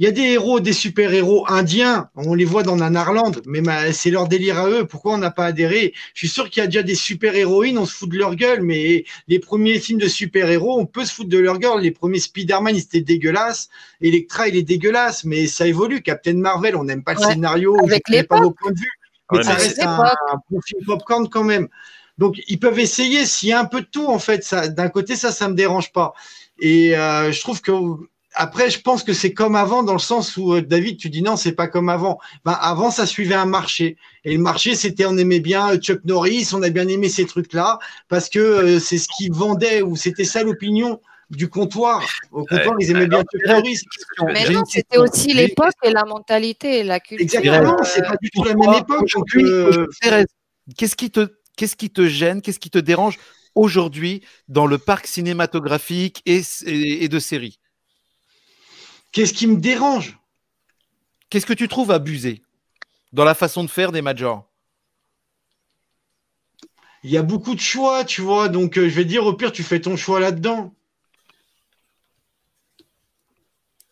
Il 0.00 0.04
y 0.04 0.08
a 0.08 0.12
des 0.12 0.22
héros, 0.22 0.60
des 0.60 0.72
super-héros 0.72 1.44
indiens. 1.48 2.08
On 2.14 2.34
les 2.34 2.44
voit 2.44 2.62
dans 2.62 2.76
Nanarland, 2.76 3.32
mais 3.46 3.60
ma- 3.60 3.92
c'est 3.92 4.10
leur 4.10 4.28
délire 4.28 4.56
à 4.58 4.68
eux. 4.70 4.86
Pourquoi 4.86 5.14
on 5.14 5.18
n'a 5.18 5.32
pas 5.32 5.46
adhéré? 5.46 5.92
Je 6.14 6.20
suis 6.20 6.28
sûr 6.28 6.48
qu'il 6.50 6.60
y 6.60 6.64
a 6.64 6.66
déjà 6.68 6.84
des 6.84 6.94
super-héroïnes, 6.94 7.78
on 7.78 7.84
se 7.86 7.94
fout 7.96 8.08
de 8.08 8.16
leur 8.16 8.36
gueule. 8.36 8.62
Mais 8.62 9.04
les 9.26 9.40
premiers 9.40 9.80
films 9.80 9.98
de 9.98 10.06
super-héros, 10.06 10.78
on 10.78 10.86
peut 10.86 11.04
se 11.04 11.12
foutre 11.12 11.30
de 11.30 11.38
leur 11.38 11.58
gueule. 11.58 11.80
Les 11.80 11.90
premiers 11.90 12.20
Spider-Man, 12.20 12.76
ils 12.76 12.82
étaient 12.82 13.00
dégueulasses. 13.00 13.70
Electra, 14.00 14.46
il 14.46 14.56
est 14.56 14.62
dégueulasse, 14.62 15.24
mais 15.24 15.48
ça 15.48 15.66
évolue. 15.66 16.00
Captain 16.00 16.34
Marvel, 16.34 16.76
on 16.76 16.84
n'aime 16.84 17.02
pas 17.02 17.14
le 17.14 17.20
Ouais. 17.20 17.32
scénario, 17.32 17.76
Avec 17.84 18.04
je 18.06 18.12
connais 18.12 18.22
pas 18.22 18.40
vos 18.40 18.52
points 18.52 18.70
de 18.70 18.78
vue. 18.78 18.86
Mais 19.32 19.38
Ouais, 19.38 19.44
ça 19.44 19.54
mais 19.54 19.62
reste 19.62 19.82
un, 19.82 20.04
un 20.04 20.40
bon 20.48 20.60
film 20.64 20.84
popcorn 20.86 21.28
quand 21.28 21.44
même. 21.44 21.66
Donc 22.18 22.36
ils 22.46 22.58
peuvent 22.60 22.78
essayer 22.78 23.26
s'il 23.26 23.48
y 23.48 23.52
a 23.52 23.60
un 23.60 23.64
peu 23.64 23.80
de 23.80 23.86
tout 23.86 24.06
en 24.06 24.18
fait. 24.20 24.44
Ça, 24.44 24.68
d'un 24.68 24.88
côté 24.88 25.16
ça, 25.16 25.32
ça 25.32 25.48
me 25.48 25.54
dérange 25.54 25.92
pas. 25.92 26.14
Et 26.60 26.96
euh, 26.96 27.30
je 27.32 27.40
trouve 27.40 27.60
que 27.60 27.72
après, 28.34 28.70
je 28.70 28.80
pense 28.80 29.02
que 29.02 29.12
c'est 29.12 29.32
comme 29.32 29.56
avant 29.56 29.82
dans 29.82 29.94
le 29.94 29.98
sens 29.98 30.36
où 30.36 30.52
euh, 30.54 30.62
David, 30.62 30.98
tu 30.98 31.08
dis 31.10 31.22
non, 31.22 31.36
c'est 31.36 31.52
pas 31.52 31.66
comme 31.66 31.88
avant. 31.88 32.18
Ben, 32.44 32.56
avant, 32.60 32.90
ça 32.90 33.06
suivait 33.06 33.34
un 33.34 33.46
marché. 33.46 33.96
Et 34.24 34.34
le 34.34 34.38
marché, 34.42 34.74
c'était 34.74 35.06
on 35.06 35.16
aimait 35.16 35.40
bien 35.40 35.70
euh, 35.72 35.76
Chuck 35.78 36.04
Norris, 36.04 36.50
on 36.52 36.62
a 36.62 36.70
bien 36.70 36.86
aimé 36.88 37.08
ces 37.08 37.26
trucs-là 37.26 37.78
parce 38.08 38.28
que 38.28 38.38
euh, 38.38 38.78
c'est 38.80 38.98
ce 38.98 39.08
qui 39.16 39.28
vendait 39.28 39.82
ou 39.82 39.96
c'était 39.96 40.24
ça 40.24 40.42
l'opinion 40.42 41.00
du 41.30 41.48
comptoir. 41.48 42.06
Au 42.32 42.44
comptoir, 42.44 42.74
ils 42.80 42.90
aimaient 42.90 43.06
bien 43.06 43.20
Chuck 43.22 43.46
Norris. 43.46 43.80
Mais 44.26 44.44
non, 44.50 44.64
c'était 44.66 44.98
aussi 44.98 45.32
l'époque 45.34 45.74
et 45.82 45.90
la 45.90 46.04
mentalité 46.04 46.78
et 46.80 46.84
la 46.84 47.00
culture. 47.00 47.24
Exactement, 47.40 47.76
c'est 47.84 48.02
pas 48.02 48.16
du 48.22 48.30
tout 48.30 48.44
la 48.44 48.54
même 48.54 48.74
époque. 48.78 49.10
Euh, 49.36 49.86
Qu'est-ce 50.76 50.96
qui 50.96 51.10
te, 51.10 51.28
qu'est-ce 51.56 51.76
qui 51.76 51.90
te 51.90 52.06
gêne, 52.06 52.42
qu'est-ce 52.42 52.58
qui 52.60 52.70
te 52.70 52.78
dérange 52.78 53.18
aujourd'hui 53.54 54.22
dans 54.48 54.66
le 54.66 54.76
parc 54.78 55.06
cinématographique 55.06 56.22
et, 56.26 56.42
et- 56.66 57.04
et 57.04 57.08
de 57.08 57.18
séries? 57.18 57.58
Qu'est-ce 59.12 59.32
qui 59.32 59.46
me 59.46 59.56
dérange? 59.56 60.18
Qu'est-ce 61.30 61.46
que 61.46 61.52
tu 61.52 61.68
trouves 61.68 61.90
abusé 61.90 62.42
dans 63.12 63.24
la 63.24 63.34
façon 63.34 63.64
de 63.64 63.70
faire 63.70 63.92
des 63.92 64.02
majors? 64.02 64.48
Il 67.04 67.10
y 67.10 67.16
a 67.16 67.22
beaucoup 67.22 67.54
de 67.54 67.60
choix, 67.60 68.04
tu 68.04 68.22
vois. 68.22 68.48
Donc, 68.48 68.76
euh, 68.76 68.88
je 68.88 68.94
vais 68.94 69.04
dire, 69.04 69.24
au 69.24 69.32
pire, 69.32 69.52
tu 69.52 69.62
fais 69.62 69.80
ton 69.80 69.96
choix 69.96 70.20
là-dedans. 70.20 70.74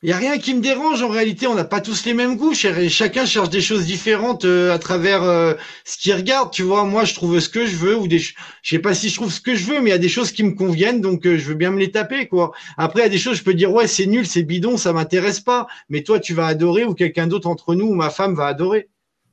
Il 0.03 0.09
n'y 0.09 0.13
a 0.13 0.19
rien 0.19 0.39
qui 0.39 0.55
me 0.55 0.61
dérange. 0.61 1.03
En 1.03 1.09
réalité, 1.09 1.47
on 1.47 1.55
n'a 1.55 1.65
pas 1.65 1.81
tous 1.81 2.05
les 2.05 2.13
mêmes 2.15 2.37
goûts. 2.37 2.55
Ch- 2.55 2.89
Chacun 2.91 3.25
cherche 3.25 3.49
des 3.49 3.63
choses 3.63 3.87
différentes 3.87 4.45
euh, 4.45 4.73
à 4.73 4.79
travers 4.79 5.23
euh, 5.23 5.55
ce 5.85 5.97
qu'il 5.97 6.15
regarde. 6.15 6.53
Tu 6.53 6.63
vois, 6.63 6.85
moi, 6.85 7.05
je 7.05 7.15
trouve 7.15 7.41
ce 7.41 7.49
que 7.49 7.65
je 7.67 7.77
veux 7.77 7.97
ou 7.97 8.07
des. 8.07 8.19
Je 8.19 8.35
sais 8.63 8.79
pas 8.79 8.95
si 8.95 9.09
je 9.09 9.15
trouve 9.17 9.33
ce 9.33 9.41
que 9.41 9.55
je 9.55 9.65
veux, 9.65 9.81
mais 9.81 9.91
il 9.91 9.93
y 9.93 9.97
a 9.97 9.99
des 9.99 10.09
choses 10.11 10.33
qui 10.33 10.43
me 10.45 10.53
conviennent, 10.53 11.01
donc 11.01 11.27
euh, 11.27 11.39
je 11.39 11.45
veux 11.49 11.55
bien 11.55 11.71
me 11.71 11.79
les 11.79 11.91
taper, 11.91 12.29
quoi. 12.29 12.53
Après, 12.77 13.01
il 13.01 13.03
y 13.05 13.07
a 13.07 13.11
des 13.11 13.19
choses, 13.19 13.39
je 13.39 13.43
peux 13.43 13.55
dire 13.55 13.73
ouais, 13.73 13.87
c'est 13.87 14.07
nul, 14.07 14.27
c'est 14.27 14.43
bidon, 14.43 14.77
ça 14.77 14.93
m'intéresse 14.93 15.41
pas. 15.41 15.67
Mais 15.89 16.03
toi, 16.03 16.21
tu 16.21 16.35
vas 16.35 16.47
adorer 16.47 16.85
ou 16.85 16.95
quelqu'un 16.95 17.27
d'autre 17.27 17.49
entre 17.49 17.75
nous 17.75 17.87
ou 17.87 17.95
ma 17.95 18.11
femme 18.11 18.35
va 18.35 18.47
adorer. 18.47 18.89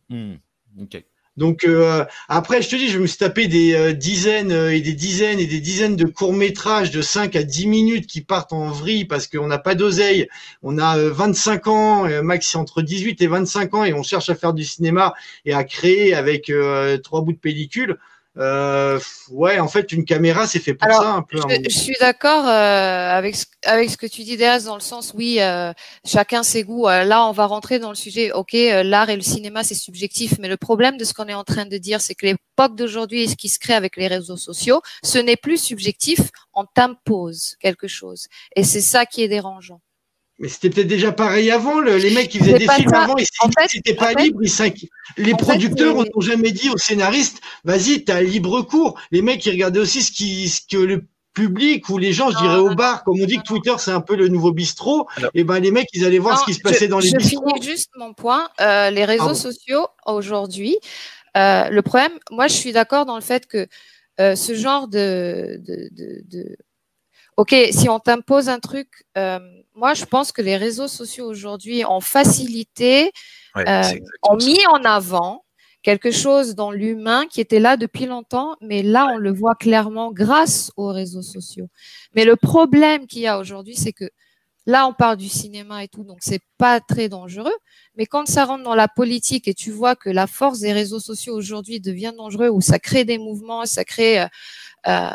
Hmm. 0.10 0.36
Donc 1.36 1.64
euh, 1.64 2.06
après, 2.30 2.62
je 2.62 2.70
te 2.70 2.76
dis, 2.76 2.90
je 2.90 3.00
me 3.00 3.08
suis 3.08 3.18
tapé 3.18 3.48
des 3.48 3.74
euh, 3.74 3.94
dizaines 3.94 4.52
euh, 4.52 4.76
et 4.76 4.82
des 4.82 4.94
dizaines 4.94 5.40
et 5.40 5.48
des 5.48 5.60
dizaines 5.60 5.96
de 5.96 6.06
courts 6.06 6.34
métrages 6.34 6.92
de 6.92 7.02
5 7.02 7.36
à 7.36 7.44
10 7.44 7.68
minutes 7.68 8.08
qui 8.08 8.22
partent 8.22 8.54
en 8.54 8.68
vrille 8.70 9.06
parce 9.06 9.26
qu'on 9.26 9.48
n'a 9.48 9.58
pas 9.58 9.74
d'oseille. 9.74 10.28
On 10.62 10.78
a 10.78 10.98
euh, 11.00 11.10
25 11.12 11.68
ans, 11.68 12.22
max 12.22 12.56
entre 12.56 12.84
18 12.84 13.22
et 13.22 13.28
25 13.28 13.74
ans 13.74 13.84
et 13.84 13.94
on 13.94 14.04
cherche 14.04 14.30
à 14.30 14.36
faire 14.36 14.54
du 14.54 14.64
cinéma 14.64 15.16
et 15.46 15.54
à 15.54 15.64
créer 15.64 16.14
avec 16.14 16.52
trois 17.04 17.22
bouts 17.22 17.34
de 17.34 17.38
pellicule. 17.38 17.98
Euh, 18.38 19.00
ouais, 19.30 19.60
en 19.60 19.68
fait, 19.68 19.92
une 19.92 20.06
caméra, 20.06 20.48
c'est 20.48 20.60
fait 20.60 20.74
pour 20.74 20.88
Alors, 20.88 21.02
ça 21.04 21.10
un 21.12 21.22
peu. 21.22 21.38
moment. 21.40 21.54
Je, 21.54 21.70
je 21.70 21.78
suis 21.78 21.96
d'accord 22.00 22.48
euh, 22.48 23.10
avec, 23.12 23.36
ce- 23.36 23.46
avec 23.64 23.92
ce 23.92 23.98
que 23.98 24.08
tu 24.08 24.24
dis, 24.24 24.38
Déaz, 24.38 24.66
dans 24.66 24.74
le 24.74 24.82
sens, 24.82 25.14
oui, 25.16 25.38
euh, 25.40 25.72
chacun 26.04 26.42
ses 26.42 26.64
goûts. 26.64 26.88
Euh, 26.88 27.04
là, 27.04 27.28
on 27.28 27.32
va 27.32 27.46
rentrer 27.46 27.78
dans 27.78 27.90
le 27.90 27.96
sujet, 27.96 28.32
ok, 28.32 28.56
euh, 28.56 28.82
l'art 28.82 29.10
et 29.12 29.16
le 29.16 29.22
cinéma, 29.22 29.64
c'est 29.64 29.76
subjectif, 29.76 30.40
mais 30.40 30.48
le 30.48 30.58
problème 30.58 30.98
de 30.98 31.04
ce 31.06 31.14
qu'on 31.14 31.28
est 31.28 31.34
en 31.36 31.44
train 31.44 31.66
de 31.68 31.78
dire, 31.78 32.02
c'est 32.02 32.16
que 32.16 32.26
l'époque 32.26 32.76
d'aujourd'hui 32.76 33.22
et 33.24 33.28
ce 33.28 33.36
qui 33.36 33.50
se 33.50 33.60
crée 33.60 33.74
avec 33.76 33.98
les 33.98 34.08
réseaux 34.08 34.38
sociaux, 34.38 34.82
ce 35.04 35.20
n'est 35.20 35.38
plus 35.38 35.58
subjectif, 35.64 36.20
on 36.56 36.66
t'impose 36.66 37.56
quelque 37.60 37.88
chose. 37.88 38.28
Et 38.56 38.64
c'est 38.64 38.82
ça 38.82 39.06
qui 39.06 39.22
est 39.22 39.28
dérangeant. 39.28 39.80
Mais 40.44 40.50
c'était 40.50 40.70
peut-être 40.70 40.88
déjà 40.88 41.14
pareil 41.14 41.50
avant. 41.52 41.80
le- 41.80 41.96
les 41.96 42.12
mecs 42.14 42.28
qui 42.30 42.38
faisaient 42.38 42.60
des 42.60 42.68
films 42.68 42.90
ça. 42.90 43.04
avant, 43.04 43.16
ils 43.16 43.26
En 43.42 43.48
fait- 43.48 43.70
c'était 43.70 43.94
pas 43.96 44.12
en 44.12 44.14
fait- 44.14 44.24
libre. 44.26 44.40
Ils 44.44 44.50
s'inqui- 44.50 44.90
les 45.16 45.32
producteurs 45.36 45.96
n'ont 45.96 46.20
jamais 46.22 46.52
dit 46.52 46.70
aux 46.70 46.78
scénaristes, 46.78 47.40
vas-y, 47.64 48.04
t'as 48.04 48.22
libre 48.22 48.62
cours. 48.62 49.00
Les 49.12 49.22
mecs, 49.22 49.46
ils 49.46 49.52
regardaient 49.52 49.80
aussi 49.80 50.02
ce, 50.04 50.12
qui, 50.12 50.50
ce 50.50 50.60
que 50.70 50.76
le 50.76 51.06
public 51.34 51.88
ou 51.88 51.98
les 51.98 52.12
gens, 52.12 52.30
je 52.30 52.38
dirais 52.38 52.58
non, 52.58 52.72
au 52.72 52.76
bar, 52.76 53.06
comme 53.06 53.22
on 53.22 53.26
dit 53.26 53.38
que 53.38 53.44
Twitter, 53.44 53.74
c'est 53.78 53.92
un 53.92 54.02
peu 54.02 54.18
le 54.18 54.28
nouveau 54.28 54.52
bistrot. 54.52 55.08
Alors- 55.16 55.32
Et 55.34 55.46
ben, 55.46 55.60
les 55.62 55.72
mecs, 55.72 55.88
ils 55.94 56.04
allaient 56.06 56.20
voir 56.20 56.36
Non, 56.36 56.42
ce 56.42 56.46
qui 56.46 56.54
se 56.56 56.60
passait 56.60 56.86
je, 56.86 56.90
dans 56.92 57.00
les 57.00 57.08
je 57.10 57.16
bistrots. 57.16 57.48
finis 57.56 57.64
juste 57.66 57.90
mon 57.96 58.14
point. 58.14 58.50
Euh, 58.60 58.90
les 58.90 59.06
réseaux 59.06 59.20
Pardon. 59.28 59.34
sociaux 59.40 59.88
aujourd'hui, 60.06 60.76
euh, 61.38 61.70
le 61.70 61.82
problème, 61.82 62.12
moi, 62.32 62.48
je 62.50 62.54
suis 62.54 62.74
d'accord 62.74 63.06
dans 63.06 63.16
le 63.16 63.22
fait 63.22 63.48
que 63.48 63.66
euh, 64.20 64.36
ce 64.36 64.54
genre 64.56 64.90
de, 64.90 65.60
de, 65.66 65.88
de, 65.94 66.22
de- 66.30 66.58
ok, 67.38 67.56
si 67.72 67.88
on 67.90 68.00
t'impose 68.00 68.50
un 68.50 68.60
truc, 68.60 68.90
euh, 69.18 69.40
moi, 69.76 69.94
je 69.94 70.06
pense 70.06 70.32
que 70.32 70.42
les 70.42 70.58
réseaux 70.58 70.88
sociaux 70.88 71.26
aujourd'hui 71.26 71.84
ont 71.86 72.02
facilité, 72.02 73.12
Ouais, 73.56 73.64
Euh, 73.70 73.84
ont 74.24 74.40
ça. 74.40 74.46
mis 74.48 74.66
en 74.68 74.84
avant 74.84 75.46
quelque 75.84 76.10
chose 76.12 76.56
dans 76.56 76.72
l'humain 76.72 77.26
qui 77.30 77.40
était 77.42 77.60
là 77.60 77.78
depuis 77.78 78.06
longtemps, 78.08 78.56
mais 78.62 78.82
là, 78.82 79.08
on 79.14 79.18
le 79.18 79.32
voit 79.32 79.54
clairement 79.54 80.12
grâce 80.12 80.72
aux 80.76 80.88
réseaux 80.88 81.22
sociaux. 81.22 81.68
Mais 82.16 82.26
le 82.26 82.36
problème 82.36 83.06
qu'il 83.06 83.22
y 83.22 83.28
a 83.28 83.38
aujourd'hui, 83.38 83.76
c'est 83.76 83.92
que 83.94 84.10
là, 84.66 84.88
on 84.88 84.94
parle 84.94 85.18
du 85.18 85.28
cinéma 85.30 85.84
et 85.84 85.88
tout, 85.88 86.04
donc 86.04 86.18
c'est 86.22 86.42
pas 86.58 86.80
très 86.80 87.10
dangereux. 87.10 87.54
Mais 87.96 88.06
quand 88.08 88.28
ça 88.28 88.46
rentre 88.46 88.64
dans 88.64 88.76
la 88.76 88.88
politique 88.88 89.48
et 89.48 89.54
tu 89.54 89.72
vois 89.72 89.96
que 89.96 90.10
la 90.10 90.26
force 90.26 90.60
des 90.60 90.72
réseaux 90.74 91.02
sociaux 91.02 91.36
aujourd'hui 91.36 91.80
devient 91.80 92.14
dangereux, 92.18 92.50
où 92.50 92.62
ça 92.62 92.80
crée 92.80 93.04
des 93.06 93.18
mouvements, 93.20 93.66
ça 93.66 93.84
crée 93.86 94.22
euh, 94.22 94.26
euh, 94.88 95.10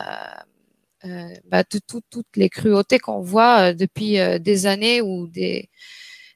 bah, 1.47 1.65
tout- 1.65 1.81
tout- 1.87 2.03
toutes 2.11 2.37
les 2.37 2.49
cruautés 2.51 2.99
qu'on 2.99 3.21
voit 3.21 3.71
euh, 3.71 3.75
depuis 3.75 4.19
euh, 4.21 4.39
des 4.39 4.67
années 4.67 5.01
ou 5.03 5.27
des, 5.29 5.69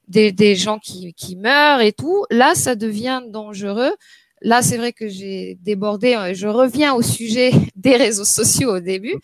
des, 0.08 0.32
des 0.32 0.56
gens 0.56 0.78
qui, 0.78 1.14
qui 1.14 1.36
meurent 1.36 1.80
et 1.80 1.92
tout, 1.92 2.24
là, 2.30 2.54
ça 2.54 2.74
devient 2.76 3.22
dangereux. 3.28 3.92
Là, 4.42 4.62
c'est 4.62 4.76
vrai 4.76 4.92
que 4.92 5.08
j'ai 5.08 5.56
débordé. 5.62 6.14
euh, 6.14 6.34
Je 6.34 6.48
reviens 6.48 6.94
au 6.94 7.02
sujet 7.02 7.52
des 7.76 7.96
réseaux 7.96 8.24
sociaux 8.24 8.76
au 8.76 8.80
début, 8.80 9.16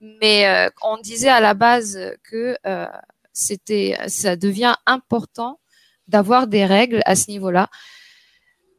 mais 0.00 0.46
euh, 0.48 0.70
on 0.82 0.98
disait 0.98 1.28
à 1.28 1.40
la 1.40 1.54
base 1.54 1.98
que 2.30 2.56
euh, 2.66 2.86
c'était, 3.32 3.96
ça 4.08 4.36
devient 4.36 4.74
important 4.86 5.60
d'avoir 6.08 6.46
des 6.46 6.66
règles 6.66 7.02
à 7.06 7.16
ce 7.16 7.30
niveau-là. 7.30 7.68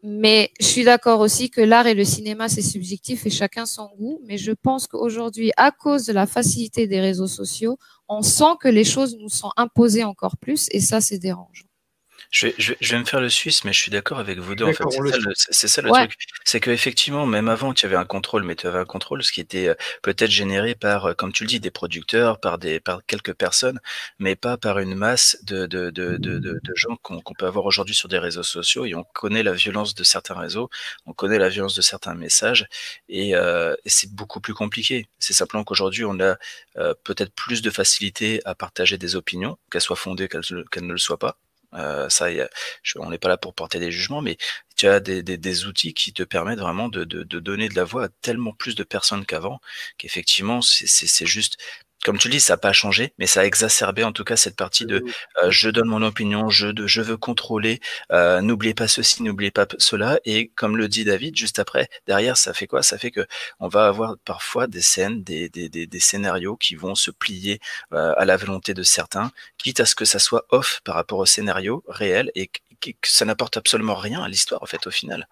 Mais 0.08 0.52
je 0.60 0.68
suis 0.68 0.84
d'accord 0.84 1.20
aussi 1.20 1.50
que 1.50 1.62
l'art 1.62 1.88
et 1.88 1.96
le 1.96 2.06
cinéma, 2.06 2.48
c'est 2.48 2.62
subjectif 2.62 3.26
et 3.26 3.32
chacun 3.32 3.66
son 3.66 3.90
goût. 3.98 4.22
Mais 4.28 4.38
je 4.38 4.52
pense 4.52 4.86
qu'aujourd'hui, 4.86 5.52
à 5.58 5.72
cause 5.72 6.06
de 6.06 6.14
la 6.14 6.28
facilité 6.28 6.86
des 6.86 7.00
réseaux 7.02 7.28
sociaux, 7.28 7.80
on 8.08 8.22
sent 8.22 8.56
que 8.62 8.68
les 8.68 8.84
choses 8.84 9.18
nous 9.20 9.30
sont 9.30 9.50
imposées 9.58 10.04
encore 10.04 10.38
plus 10.38 10.68
et 10.72 10.80
ça, 10.80 11.02
c'est 11.02 11.18
dérangeant. 11.18 11.66
Je 12.38 12.48
vais, 12.48 12.56
je, 12.58 12.72
vais, 12.74 12.78
je 12.82 12.92
vais 12.92 13.00
me 13.00 13.06
faire 13.06 13.22
le 13.22 13.30
suisse, 13.30 13.64
mais 13.64 13.72
je 13.72 13.80
suis 13.80 13.92
d'accord 13.92 14.20
avec 14.20 14.40
vous 14.40 14.56
deux. 14.56 14.66
En 14.66 14.74
fait, 14.74 14.84
le 14.84 14.90
c'est 14.92 15.12
ça 15.12 15.18
le, 15.20 15.34
c'est- 15.36 15.54
c'est 15.54 15.68
ça 15.70 15.82
le 15.82 15.90
Ouais. 15.90 16.00
truc. 16.08 16.18
C'est 16.44 16.60
qu'effectivement, 16.60 17.26
même 17.26 17.48
avant, 17.48 17.74
tu 17.74 17.86
avais 17.86 17.96
un 17.96 18.04
contrôle, 18.04 18.44
mais 18.44 18.58
tu 18.58 18.68
avais 18.68 18.78
un 18.80 18.84
contrôle, 18.86 19.24
ce 19.24 19.32
qui 19.32 19.40
était 19.40 19.70
euh, 19.70 19.76
peut-être 20.02 20.32
généré 20.32 20.76
par, 20.76 21.06
euh, 21.06 21.14
comme 21.14 21.32
tu 21.32 21.44
le 21.46 21.48
dis, 21.48 21.62
des 21.62 21.72
producteurs, 21.72 22.42
par 22.42 22.58
des, 22.58 22.82
par 22.82 23.06
quelques 23.06 23.34
personnes, 23.34 23.80
mais 24.20 24.36
pas 24.36 24.58
par 24.58 24.80
une 24.80 24.96
masse 24.96 25.38
de, 25.44 25.66
de, 25.66 25.92
de, 25.92 26.18
de, 26.18 26.40
de, 26.40 26.60
de 26.62 26.76
gens 26.76 26.98
qu'on 27.02 27.22
peut 27.38 27.46
avoir 27.46 27.64
aujourd'hui 27.66 27.96
sur 27.96 28.10
des 28.10 28.20
réseaux 28.20 28.44
sociaux. 28.44 28.84
Et 28.86 28.96
on 28.96 29.06
connaît 29.14 29.42
la 29.44 29.54
violence 29.54 29.96
de 29.96 30.04
certains 30.04 30.36
réseaux, 30.38 30.70
on 31.06 31.14
connaît 31.14 31.40
la 31.40 31.48
violence 31.48 31.76
de 31.76 31.82
certains 31.82 32.16
messages, 32.16 32.68
et, 33.08 33.34
euh, 33.38 33.76
et 33.86 33.90
c'est 33.90 34.12
beaucoup 34.14 34.42
plus 34.42 34.54
compliqué. 34.54 35.08
C'est 35.20 35.32
simplement 35.34 35.64
qu'aujourd'hui, 35.64 36.04
on 36.04 36.20
a 36.20 36.36
euh, 36.76 36.94
peut-être 37.06 37.32
plus 37.34 37.62
de 37.62 37.70
facilité 37.70 38.42
à 38.44 38.56
partager 38.56 38.98
des 38.98 39.16
opinions, 39.16 39.58
qu'elles 39.72 39.80
soient 39.80 39.96
fondées, 39.96 40.28
qu'elles 40.28 40.44
qu'elles 40.70 40.86
ne 40.86 40.92
le 40.92 40.98
soient 40.98 41.18
pas. 41.18 41.38
Euh, 41.76 42.10
ça, 42.10 42.32
y 42.32 42.42
a- 42.42 42.50
on 42.98 43.10
n'est 43.10 43.18
pas 43.18 43.28
là 43.30 43.38
pour 43.38 43.54
porter 43.54 43.80
des 43.80 43.92
jugements, 43.92 44.22
mais 44.22 44.38
tu 44.78 44.88
as 44.88 45.00
des, 45.00 45.24
des, 45.24 45.66
outils 45.66 45.94
qui 45.94 46.14
te 46.14 46.24
permettent 46.24 46.60
vraiment 46.60 46.90
de, 46.90 47.04
de, 47.04 47.24
donner 47.40 47.70
de 47.70 47.76
la 47.76 47.84
voix 47.84 48.06
à 48.06 48.10
tellement 48.22 48.54
plus 48.54 48.76
de 48.76 48.84
personnes 48.84 49.26
qu'avant, 49.26 49.60
qu'effectivement, 49.98 50.62
c'est 50.62 51.26
juste, 51.26 51.58
comme 52.06 52.20
tu 52.20 52.28
le 52.28 52.34
dis, 52.34 52.40
ça 52.40 52.54
n'a 52.54 52.58
pas 52.58 52.72
changé, 52.72 53.14
mais 53.18 53.26
ça 53.26 53.42
a 53.42 53.46
exacerbé 53.46 54.04
en 54.04 54.12
tout 54.12 54.24
cas 54.24 54.36
cette 54.38 54.56
partie 54.56 54.86
de 54.86 55.04
euh, 55.44 55.50
je 55.50 55.72
donne 55.72 55.88
mon 55.88 56.04
opinion, 56.04 56.50
je, 56.52 56.68
de, 56.68 56.86
je 56.86 57.02
veux 57.02 57.18
contrôler, 57.18 57.80
euh, 58.12 58.42
n'oubliez 58.42 58.76
pas 58.76 58.88
ceci, 58.88 59.24
n'oubliez 59.24 59.50
pas 59.50 59.66
cela, 59.80 60.20
et 60.24 60.50
comme 60.50 60.78
le 60.78 60.88
dit 60.88 61.04
David, 61.04 61.36
juste 61.36 61.58
après, 61.58 61.90
derrière, 62.06 62.38
ça 62.38 62.54
fait 62.54 62.68
quoi? 62.68 62.84
Ça 62.84 63.00
fait 63.00 63.10
que 63.10 63.26
on 63.60 63.68
va 63.68 63.88
avoir 63.88 64.18
parfois 64.24 64.68
des 64.68 64.82
scènes, 64.82 65.24
des, 65.24 65.50
des, 65.50 65.68
des, 65.68 65.88
des 65.88 66.00
scénarios 66.00 66.56
qui 66.58 66.76
vont 66.76 66.94
se 66.94 67.10
plier 67.10 67.60
euh, 67.94 68.14
à 68.18 68.26
la 68.26 68.38
volonté 68.38 68.76
de 68.76 68.84
certains, 68.84 69.32
quitte 69.58 69.80
à 69.80 69.88
ce 69.88 69.96
que 69.96 70.06
ça 70.06 70.20
soit 70.20 70.46
off 70.52 70.82
par 70.84 70.94
rapport 70.94 71.18
au 71.18 71.26
scénario 71.26 71.84
réel 71.88 72.32
et 72.36 72.52
que, 72.80 72.92
ça 73.04 73.26
n'apporte 73.26 73.58
absolument 73.58 73.96
rien 73.96 74.22
à 74.22 74.28
l'histoire 74.28 74.62
en 74.64 74.66
fait 74.66 74.86
au 74.88 74.92
final. 74.92 75.28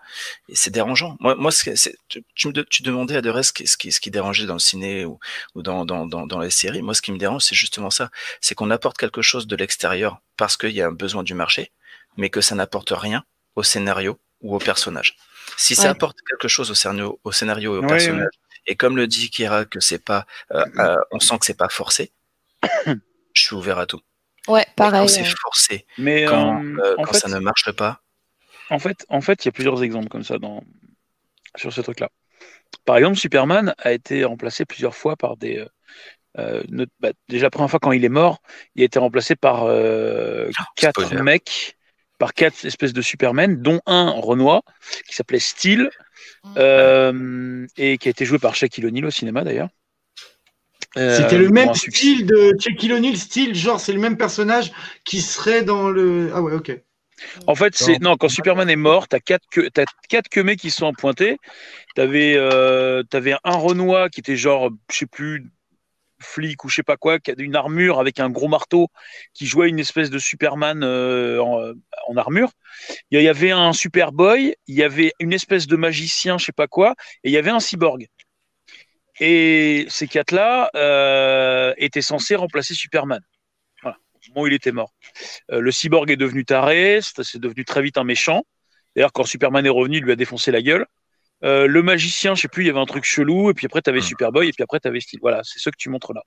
Et 0.49 0.55
c'est 0.55 0.71
dérangeant. 0.71 1.15
Moi, 1.19 1.35
moi, 1.35 1.51
tu, 1.51 2.23
tu 2.35 2.47
me 2.47 2.63
tu 2.63 2.83
demandais 2.83 3.15
à 3.17 3.21
de 3.21 3.29
reste 3.29 3.49
ce 3.49 3.53
qui, 3.53 3.67
ce 3.67 3.77
qui, 3.77 3.91
ce 3.91 3.99
qui 3.99 4.11
dérangeait 4.11 4.45
dans 4.45 4.53
le 4.53 4.59
ciné 4.59 5.05
ou, 5.05 5.19
ou 5.55 5.61
dans, 5.61 5.85
dans, 5.85 6.05
dans, 6.05 6.27
dans 6.27 6.39
les 6.39 6.49
séries. 6.49 6.81
Moi, 6.81 6.93
ce 6.93 7.01
qui 7.01 7.11
me 7.11 7.17
dérange, 7.17 7.43
c'est 7.43 7.55
justement 7.55 7.89
ça. 7.89 8.09
C'est 8.41 8.55
qu'on 8.55 8.71
apporte 8.71 8.97
quelque 8.97 9.21
chose 9.21 9.47
de 9.47 9.55
l'extérieur 9.55 10.19
parce 10.37 10.57
qu'il 10.57 10.71
y 10.71 10.81
a 10.81 10.87
un 10.87 10.91
besoin 10.91 11.23
du 11.23 11.33
marché, 11.33 11.71
mais 12.17 12.29
que 12.29 12.41
ça 12.41 12.55
n'apporte 12.55 12.91
rien 12.95 13.23
au 13.55 13.63
scénario 13.63 14.19
ou 14.41 14.55
au 14.55 14.59
personnage. 14.59 15.15
Si 15.57 15.75
ça 15.75 15.89
apporte 15.89 16.17
quelque 16.27 16.47
chose 16.47 16.71
au 16.71 16.75
scénario, 16.75 17.19
au 17.23 17.31
scénario 17.31 17.75
et 17.75 17.77
au 17.77 17.81
Ouais, 17.81 17.87
personnage, 17.87 18.31
et 18.65 18.75
comme 18.75 18.95
le 18.95 19.07
dit 19.07 19.29
Kira, 19.29 19.65
que 19.65 19.79
c'est 19.79 20.03
pas, 20.03 20.25
euh, 20.51 20.63
euh, 20.79 20.95
on 21.11 21.19
sent 21.19 21.37
que 21.39 21.45
c'est 21.45 21.57
pas 21.57 21.69
forcé, 21.69 22.11
je 22.85 23.41
suis 23.41 23.55
ouvert 23.55 23.79
à 23.79 23.85
tout. 23.85 24.01
Ouais, 24.47 24.65
Mais 24.67 24.73
quand 24.75 24.83
pareil. 24.83 25.09
c'est 25.09 25.23
forcé, 25.25 25.85
Mais 25.97 26.25
quand, 26.25 26.61
euh, 26.61 26.77
euh, 26.83 26.95
quand 26.97 27.13
fait, 27.13 27.19
ça 27.19 27.27
ne 27.29 27.39
marche 27.39 27.71
pas, 27.71 28.01
en 28.69 28.79
fait, 28.79 29.05
en 29.09 29.21
fait, 29.21 29.43
il 29.43 29.47
y 29.47 29.49
a 29.49 29.51
plusieurs 29.51 29.83
exemples 29.83 30.09
comme 30.09 30.23
ça 30.23 30.37
dans 30.37 30.63
sur 31.55 31.71
ce 31.71 31.81
truc-là. 31.81 32.09
Par 32.85 32.97
exemple, 32.97 33.17
Superman 33.17 33.73
a 33.77 33.91
été 33.93 34.23
remplacé 34.25 34.65
plusieurs 34.65 34.95
fois 34.95 35.15
par 35.15 35.37
des. 35.37 35.65
euh, 36.39 36.63
notre- 36.69 36.91
bah, 36.99 37.11
déjà, 37.29 37.45
la 37.45 37.49
première 37.51 37.69
fois 37.69 37.79
quand 37.79 37.91
il 37.91 38.03
est 38.03 38.09
mort, 38.09 38.41
il 38.75 38.81
a 38.81 38.85
été 38.85 38.97
remplacé 38.99 39.35
par 39.35 39.63
euh, 39.65 40.49
quatre 40.75 41.05
spoiler. 41.05 41.21
mecs, 41.21 41.77
par 42.17 42.33
quatre 42.33 42.65
espèces 42.65 42.93
de 42.93 43.01
Superman, 43.03 43.61
dont 43.61 43.79
un 43.85 44.09
Renoir 44.09 44.63
qui 45.07 45.15
s'appelait 45.15 45.39
Steel 45.39 45.89
Mm. 46.43 46.53
euh, 46.57 47.67
et 47.77 47.97
qui 47.97 48.07
a 48.07 48.11
été 48.11 48.25
joué 48.25 48.39
par 48.39 48.55
Shaquille 48.55 48.85
O'Neal 48.85 49.05
au 49.05 49.11
cinéma 49.11 49.43
d'ailleurs. 49.43 49.69
Euh, 50.97 51.17
C'était 51.17 51.37
le 51.37 51.45
pour 51.45 51.53
même 51.53 51.73
style 51.73 52.25
de 52.25 52.53
Shaquille 52.59 52.93
O'Neal, 52.93 53.17
style 53.17 53.55
genre 53.55 53.79
c'est 53.79 53.93
le 53.93 53.99
même 53.99 54.17
personnage 54.17 54.71
qui 55.05 55.21
serait 55.21 55.63
dans 55.63 55.89
le. 55.89 56.31
Ah 56.33 56.41
ouais, 56.41 56.53
ok. 56.53 56.79
En 57.47 57.55
fait, 57.55 57.75
c'est 57.75 58.01
non 58.01 58.17
quand 58.17 58.27
Superman 58.29 58.69
est 58.69 58.75
mort, 58.75 59.07
t'as 59.07 59.19
quatre 59.19 59.45
que 59.49 59.69
t'as 59.69 59.85
quatre 60.09 60.29
queumés 60.29 60.55
qui 60.55 60.71
sont 60.71 60.91
pointés. 60.93 61.37
T'avais 61.95 62.35
euh, 62.35 63.03
t'avais 63.03 63.35
un 63.43 63.55
Renoir 63.55 64.09
qui 64.09 64.19
était 64.19 64.35
genre 64.35 64.69
je 64.91 64.97
sais 64.97 65.05
plus 65.05 65.45
flic 66.19 66.63
ou 66.63 66.69
je 66.69 66.75
sais 66.75 66.83
pas 66.83 66.97
quoi, 66.97 67.19
qui 67.19 67.31
a 67.31 67.35
une 67.37 67.55
armure 67.55 67.99
avec 67.99 68.19
un 68.19 68.29
gros 68.29 68.47
marteau, 68.47 68.87
qui 69.33 69.45
jouait 69.45 69.69
une 69.69 69.79
espèce 69.79 70.09
de 70.09 70.19
Superman 70.19 70.81
euh, 70.83 71.39
en, 71.39 71.73
en 72.07 72.17
armure. 72.17 72.51
Il 73.11 73.21
y 73.21 73.27
avait 73.27 73.51
un 73.51 73.73
Superboy, 73.73 74.55
il 74.67 74.75
y 74.75 74.83
avait 74.83 75.11
une 75.19 75.33
espèce 75.33 75.67
de 75.67 75.75
magicien, 75.75 76.37
je 76.37 76.45
sais 76.45 76.51
pas 76.51 76.67
quoi, 76.67 76.95
et 77.23 77.29
il 77.29 77.33
y 77.33 77.37
avait 77.37 77.51
un 77.51 77.59
cyborg. 77.59 78.07
Et 79.19 79.85
ces 79.89 80.07
quatre-là 80.07 80.69
euh, 80.75 81.73
étaient 81.77 82.01
censés 82.01 82.35
remplacer 82.35 82.73
Superman. 82.73 83.21
Voilà, 83.81 83.97
au 84.15 84.19
moment 84.29 84.43
où 84.43 84.47
il 84.47 84.53
était 84.53 84.71
mort. 84.71 84.91
Euh, 85.51 85.59
le 85.59 85.71
cyborg 85.71 86.09
est 86.09 86.15
devenu 86.15 86.45
taré, 86.45 86.99
c'est 87.01 87.39
devenu 87.39 87.63
très 87.65 87.81
vite 87.81 87.97
un 87.97 88.03
méchant. 88.03 88.43
D'ailleurs, 88.95 89.11
quand 89.11 89.23
Superman 89.23 89.65
est 89.65 89.69
revenu, 89.69 89.97
il 89.97 90.03
lui 90.03 90.11
a 90.11 90.15
défoncé 90.15 90.51
la 90.51 90.61
gueule. 90.61 90.85
Euh, 91.43 91.67
le 91.67 91.83
magicien, 91.83 92.35
je 92.35 92.41
sais 92.41 92.47
plus, 92.47 92.63
il 92.63 92.67
y 92.67 92.69
avait 92.69 92.79
un 92.79 92.85
truc 92.85 93.03
chelou, 93.03 93.49
et 93.49 93.53
puis 93.53 93.65
après, 93.65 93.81
tu 93.81 93.89
avais 93.89 93.99
Mm. 93.99 94.03
Superboy, 94.03 94.47
et 94.47 94.53
puis 94.53 94.63
après, 94.63 94.79
tu 94.79 94.87
avais 94.87 94.99
Steel. 94.99 95.19
Voilà, 95.21 95.41
c'est 95.43 95.59
ce 95.59 95.69
que 95.69 95.75
tu 95.77 95.89
montres 95.89 96.13
là. 96.13 96.21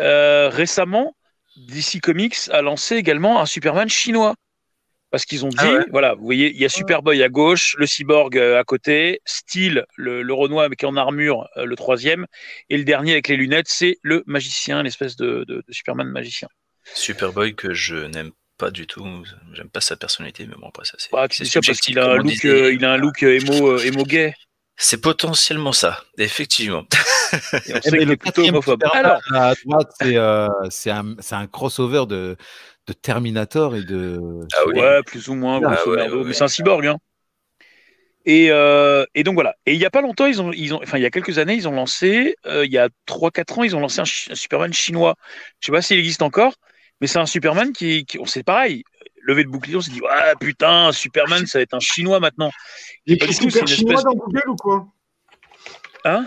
Euh, 0.00 0.48
récemment, 0.48 1.16
DC 1.56 2.00
Comics 2.00 2.48
a 2.50 2.62
lancé 2.62 2.96
également 2.96 3.40
un 3.40 3.46
Superman 3.46 3.88
chinois. 3.88 4.34
Parce 5.14 5.26
qu'ils 5.26 5.44
ont 5.44 5.48
dit, 5.48 5.58
Ah 5.60 5.74
ouais. 5.74 5.84
voilà, 5.92 6.14
vous 6.14 6.24
voyez, 6.24 6.50
il 6.50 6.60
y 6.60 6.64
a 6.64 6.68
Superboy 6.68 7.22
à 7.22 7.28
gauche, 7.28 7.76
le 7.78 7.86
cyborg 7.86 8.36
euh, 8.36 8.58
à 8.58 8.64
côté, 8.64 9.20
Steel, 9.24 9.86
le, 9.94 10.22
le 10.22 10.34
Renoir 10.34 10.68
qui 10.70 10.84
est 10.84 10.88
en 10.88 10.96
armure, 10.96 11.46
euh, 11.56 11.66
le 11.66 11.76
troisième, 11.76 12.26
et 12.68 12.76
le 12.76 12.82
dernier 12.82 13.12
avec 13.12 13.28
les 13.28 13.36
lunettes, 13.36 13.68
c'est 13.68 13.98
le 14.02 14.24
magicien, 14.26 14.82
l'espèce 14.82 15.14
de, 15.14 15.44
de- 15.46 15.62
de 15.64 15.72
Superman 15.72 16.08
magicien. 16.08 16.48
Superboy 16.96 17.54
que 17.54 17.72
je 17.74 17.94
n'aime 17.94 18.32
pas 18.58 18.72
du 18.72 18.88
tout, 18.88 19.06
j'aime 19.52 19.70
pas 19.70 19.80
sa 19.80 19.94
personnalité, 19.94 20.48
mais 20.48 20.56
bon 20.60 20.68
après 20.70 20.84
ça 20.84 20.94
c'est 20.98 21.12
Bah, 21.12 21.28
parce 21.28 21.80
qu'il 21.80 21.96
a, 22.00 22.10
un 22.10 22.16
look, 22.16 22.44
euh, 22.44 22.72
il 22.72 22.84
a 22.84 22.92
un 22.94 22.96
look 22.96 23.22
euh, 23.22 23.38
émo, 23.38 23.68
euh, 23.70 23.84
émo 23.84 24.02
gay. 24.02 24.34
C'est 24.76 25.00
potentiellement 25.00 25.72
ça, 25.72 26.02
effectivement. 26.18 26.84
Et 27.66 27.72
on 27.74 27.78
Eh 27.78 27.80
sait 27.82 27.98
qu'il 27.98 28.06
le 28.08 28.12
est 28.14 28.16
plutôt 28.16 28.42
homophobe. 28.48 28.82
Alors, 28.92 29.20
à 29.32 29.54
droite, 29.64 29.90
c'est 30.00 30.16
euh, 30.16 30.48
c'est 30.70 30.90
un, 30.90 31.14
c'est 31.20 31.36
un 31.36 31.46
crossover 31.46 32.06
de, 32.08 32.36
de 32.86 32.92
Terminator 32.92 33.76
et 33.76 33.82
de. 33.82 34.20
Ah 34.54 34.62
oui. 34.66 34.80
Ouais, 34.80 35.02
plus 35.04 35.28
ou 35.28 35.34
moins, 35.34 35.60
Ah 35.64 35.88
ouais, 35.88 36.10
ouais, 36.10 36.24
mais 36.24 36.32
c'est 36.32 36.44
un 36.44 36.48
cyborg. 36.48 36.86
Hein. 36.86 36.98
Et, 38.26 38.50
euh, 38.50 39.04
et 39.14 39.22
donc 39.22 39.34
voilà. 39.34 39.54
Et 39.66 39.74
il 39.74 39.80
y 39.80 39.84
a 39.84 39.90
pas 39.90 40.00
longtemps, 40.00 40.26
ils 40.26 40.40
ont, 40.40 40.50
ils 40.52 40.72
ont, 40.72 40.80
enfin 40.82 40.96
il 40.98 41.02
y 41.02 41.06
a 41.06 41.10
quelques 41.10 41.38
années, 41.38 41.54
ils 41.54 41.68
ont 41.68 41.72
lancé, 41.72 42.36
euh, 42.46 42.64
il 42.64 42.72
y 42.72 42.78
a 42.78 42.88
3-4 43.06 43.58
ans, 43.58 43.62
ils 43.64 43.76
ont 43.76 43.80
lancé 43.80 44.00
un, 44.00 44.04
Superman 44.04 44.72
chinois. 44.72 45.16
Je 45.60 45.66
sais 45.66 45.72
pas 45.72 45.82
s'il 45.82 45.98
existe 45.98 46.22
encore, 46.22 46.54
mais 47.00 47.06
c'est 47.06 47.18
un 47.18 47.26
Superman 47.26 47.72
qui, 47.72 48.06
qui 48.06 48.18
c'est 48.26 48.42
pareil. 48.42 48.84
Levé 49.22 49.44
de 49.44 49.48
bouclier, 49.48 49.76
on 49.76 49.80
s'est 49.80 49.90
dit, 49.90 50.02
ouais, 50.02 50.34
putain, 50.38 50.92
Superman, 50.92 51.46
ça 51.46 51.58
va 51.58 51.62
être 51.62 51.74
un 51.74 51.80
chinois 51.80 52.20
maintenant. 52.20 52.50
Tout, 53.06 53.32
super 53.32 53.62
une 53.62 53.68
chinois 53.68 53.94
espèce- 53.94 54.04
dans 54.04 54.12
Google 54.12 54.48
ou 54.48 54.56
quoi? 54.56 54.86
Hein? 56.04 56.26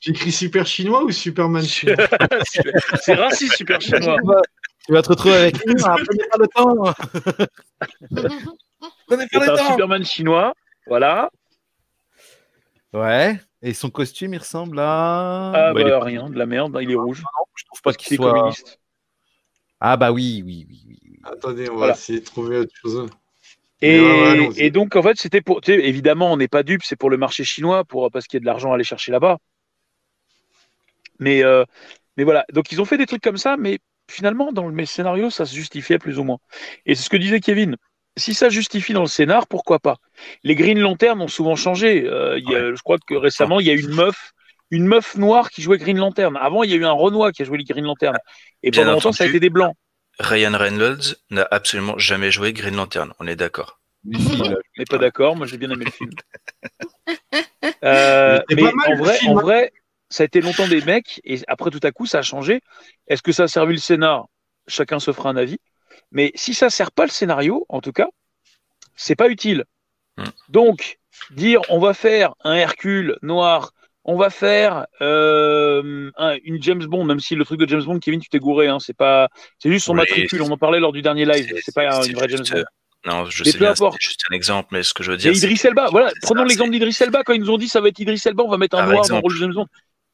J'ai 0.00 0.10
écrit 0.10 0.32
super 0.32 0.66
chinois 0.66 1.04
ou 1.04 1.10
Superman 1.10 1.64
chinois? 1.64 1.96
C'est 3.00 3.14
raciste, 3.14 3.56
super 3.56 3.80
chinois. 3.80 4.18
Tu 4.86 4.92
vas- 4.92 5.02
te 5.02 5.08
retrouver 5.08 5.34
avec. 5.34 5.56
Ah, 5.84 5.96
prenez 6.04 6.24
pas 6.30 6.38
le 6.38 6.48
temps. 6.48 6.94
Prenez 9.08 9.26
pas 9.28 9.40
C'est 9.40 9.46
le 9.46 9.52
un 9.52 9.56
temps. 9.56 9.70
Superman 9.70 10.04
chinois. 10.04 10.54
Voilà. 10.86 11.30
Ouais. 12.92 13.40
Et 13.62 13.74
son 13.74 13.90
costume, 13.90 14.34
il 14.34 14.38
ressemble 14.38 14.78
à. 14.78 15.52
Ah, 15.54 15.72
Bah, 15.74 15.80
est 15.80 15.84
bah, 15.84 16.00
rien, 16.00 16.28
de 16.30 16.38
la 16.38 16.46
merde, 16.46 16.76
il 16.80 16.90
est 16.90 16.94
rouge. 16.94 17.22
Je 17.56 17.64
trouve 17.64 17.82
pas 17.82 17.92
qu'il 17.92 18.12
est 18.14 18.16
soit. 18.16 18.32
communiste. 18.32 18.78
Ah 19.80 19.96
bah 19.96 20.10
oui, 20.12 20.42
oui, 20.44 20.66
oui, 20.68 20.84
oui. 20.88 20.98
oui. 21.04 21.20
Attendez, 21.24 21.68
on 21.68 21.72
va 21.72 21.78
Voilà. 21.78 21.92
essayer 21.94 22.20
de 22.20 22.24
trouver 22.24 22.58
autre 22.58 22.74
chose. 22.74 23.08
Et, 23.82 24.00
Ouais, 24.00 24.06
ouais, 24.10 24.28
allons-y. 24.30 24.60
et 24.62 24.70
donc, 24.70 24.96
en 24.96 25.02
fait, 25.02 25.18
c'était 25.18 25.40
pour. 25.42 25.60
tu 25.60 25.72
sais, 25.72 25.84
évidemment, 25.84 26.32
on 26.32 26.36
n'est 26.38 26.48
pas 26.48 26.62
dupe, 26.62 26.82
c'est 26.82 26.96
pour 26.96 27.10
le 27.10 27.16
marché 27.18 27.44
chinois, 27.44 27.84
pour, 27.84 28.10
parce 28.10 28.26
qu'il 28.26 28.38
y 28.38 28.40
a 28.40 28.40
de 28.40 28.46
l'argent 28.46 28.70
à 28.72 28.76
aller 28.76 28.84
chercher 28.84 29.12
là-bas. 29.12 29.38
Mais, 31.18 31.42
euh, 31.42 31.64
mais 32.16 32.24
voilà. 32.24 32.44
Donc, 32.52 32.72
ils 32.72 32.80
ont 32.80 32.84
fait 32.86 32.98
des 32.98 33.06
trucs 33.06 33.22
comme 33.22 33.36
ça, 33.36 33.56
mais 33.58 33.78
finalement, 34.08 34.52
dans 34.52 34.66
le 34.66 34.86
scénario, 34.86 35.30
ça 35.30 35.46
se 35.46 35.54
justifiait 35.54 35.98
plus 35.98 36.18
ou 36.18 36.24
moins. 36.24 36.38
Et 36.86 36.94
c'est 36.94 37.02
ce 37.02 37.10
que 37.10 37.16
disait 37.16 37.40
Kevin. 37.40 37.76
Si 38.16 38.32
ça 38.32 38.48
justifie 38.48 38.92
dans 38.94 39.02
le 39.02 39.08
scénar, 39.08 39.46
pourquoi 39.46 39.78
pas? 39.78 39.96
Les 40.42 40.54
Green 40.54 40.78
Lantern 40.78 41.20
ont 41.20 41.28
souvent 41.28 41.56
changé. 41.56 42.04
Euh, 42.06 42.38
il 42.38 42.50
y 42.50 42.54
a- 42.54 42.74
Je 42.74 42.82
crois 42.82 42.96
que 43.06 43.14
récemment, 43.14 43.60
il 43.60 43.66
y 43.66 43.70
a 43.70 43.74
une 43.74 43.94
meuf, 43.94 44.32
une 44.70 44.86
meuf 44.86 45.16
noire 45.16 45.50
qui 45.50 45.60
jouait 45.62 45.76
Green 45.78 45.98
Lantern. 45.98 46.36
Avant, 46.36 46.62
il 46.62 46.70
y 46.70 46.72
a 46.74 46.76
eu 46.76 46.84
un 46.84 46.92
Renoir 46.92 47.32
qui 47.32 47.42
a 47.42 47.44
joué 47.44 47.58
les 47.58 47.64
Green 47.64 47.84
Lantern. 47.84 48.16
Et 48.62 48.70
Bien 48.70 48.82
pendant 48.82 48.92
longtemps, 48.94 49.12
ça 49.12 49.24
a 49.24 49.26
été 49.26 49.38
des 49.40 49.50
blancs. 49.50 49.74
Ryan 50.18 50.56
Reynolds 50.56 51.16
n'a 51.30 51.46
absolument 51.50 51.98
jamais 51.98 52.30
joué 52.30 52.54
Green 52.54 52.74
Lantern, 52.74 53.12
on 53.20 53.26
est 53.26 53.36
d'accord. 53.36 53.80
Mais 54.04 54.18
mais 54.78 54.84
pas 54.88 54.98
d'accord. 54.98 55.36
Moi, 55.36 55.46
j'ai 55.46 55.58
bien 55.58 55.70
aimé 55.70 55.84
le 55.84 55.90
film. 55.90 56.10
Euh, 57.84 58.40
mais 58.50 58.56
pas 58.56 58.72
mal, 58.72 58.88
en 58.88 58.90
le 58.92 58.98
vrai, 58.98 59.16
film, 59.18 59.32
en 59.32 59.38
hein. 59.38 59.42
vrai, 59.42 59.72
ça 60.08 60.22
a 60.22 60.26
été 60.26 60.40
longtemps 60.40 60.68
des 60.68 60.80
mecs, 60.82 61.20
et 61.24 61.38
après 61.48 61.70
tout 61.70 61.80
à 61.82 61.90
coup, 61.92 62.06
ça 62.06 62.18
a 62.18 62.22
changé. 62.22 62.60
Est-ce 63.08 63.22
que 63.22 63.32
ça 63.32 63.44
a 63.44 63.48
servi 63.48 63.74
le 63.74 63.80
scénar 63.80 64.26
Chacun 64.68 64.98
se 64.98 65.12
fera 65.12 65.30
un 65.30 65.36
avis. 65.36 65.58
Mais 66.10 66.32
si 66.34 66.54
ça 66.54 66.70
sert 66.70 66.90
pas 66.92 67.04
le 67.04 67.10
scénario, 67.10 67.66
en 67.68 67.80
tout 67.80 67.92
cas, 67.92 68.08
c'est 68.96 69.16
pas 69.16 69.28
utile. 69.28 69.64
Hmm. 70.16 70.24
Donc, 70.48 70.98
dire 71.30 71.60
on 71.68 71.78
va 71.78 71.94
faire 71.94 72.34
un 72.44 72.54
Hercule 72.54 73.16
noir 73.22 73.70
on 74.08 74.16
va 74.16 74.30
faire 74.30 74.86
euh, 75.00 76.10
un- 76.16 76.36
une 76.44 76.62
James 76.62 76.84
Bond, 76.86 77.04
même 77.04 77.18
si 77.18 77.34
le 77.34 77.44
truc 77.44 77.58
de 77.58 77.68
James 77.68 77.82
Bond, 77.82 77.98
Kevin, 77.98 78.20
tu 78.20 78.28
t'es 78.28 78.38
gouré, 78.38 78.68
hein, 78.68 78.78
c'est 78.78 78.96
pas, 78.96 79.28
c'est 79.58 79.68
juste 79.70 79.86
son 79.86 79.94
Oui, 79.94 79.98
matricule. 79.98 80.42
On 80.42 80.50
en 80.52 80.56
parlait 80.56 80.78
lors 80.78 80.92
du 80.92 81.02
dernier 81.02 81.24
live. 81.24 81.52
C'est 81.64 81.74
pas 81.74 82.06
une 82.06 82.14
vraie 82.14 82.28
James 82.28 82.44
Bond. 82.48 82.58
euh, 82.58 82.64
Non, 83.04 83.24
je 83.24 83.42
Mais 83.42 83.50
sais 83.50 83.58
bien, 83.58 83.74
c'est 83.74 83.84
juste 84.00 84.20
un 84.30 84.34
exemple, 84.36 84.68
mais 84.70 84.84
ce 84.84 84.94
que 84.94 85.02
je 85.02 85.10
veux 85.10 85.16
dire. 85.16 85.32
c'est 85.34 85.38
Idriss 85.46 85.64
Elba. 85.64 85.88
Voilà, 85.90 86.12
prenons 86.22 86.44
l'exemple 86.44 86.70
d'Idriss 86.70 87.00
Elba. 87.00 87.24
Quand 87.24 87.32
ils 87.32 87.40
nous 87.40 87.50
ont 87.50 87.58
dit 87.58 87.68
ça 87.68 87.80
va 87.80 87.88
être 87.88 87.98
Idriss 87.98 88.24
Elba, 88.26 88.44
on 88.44 88.48
va 88.48 88.58
mettre 88.58 88.76
un 88.76 88.82
Par 88.84 88.90
noir 88.92 89.08
dans 89.08 89.16
le 89.16 89.20
rôle 89.22 89.32
de 89.34 89.38
James 89.40 89.52
Bond. 89.54 89.66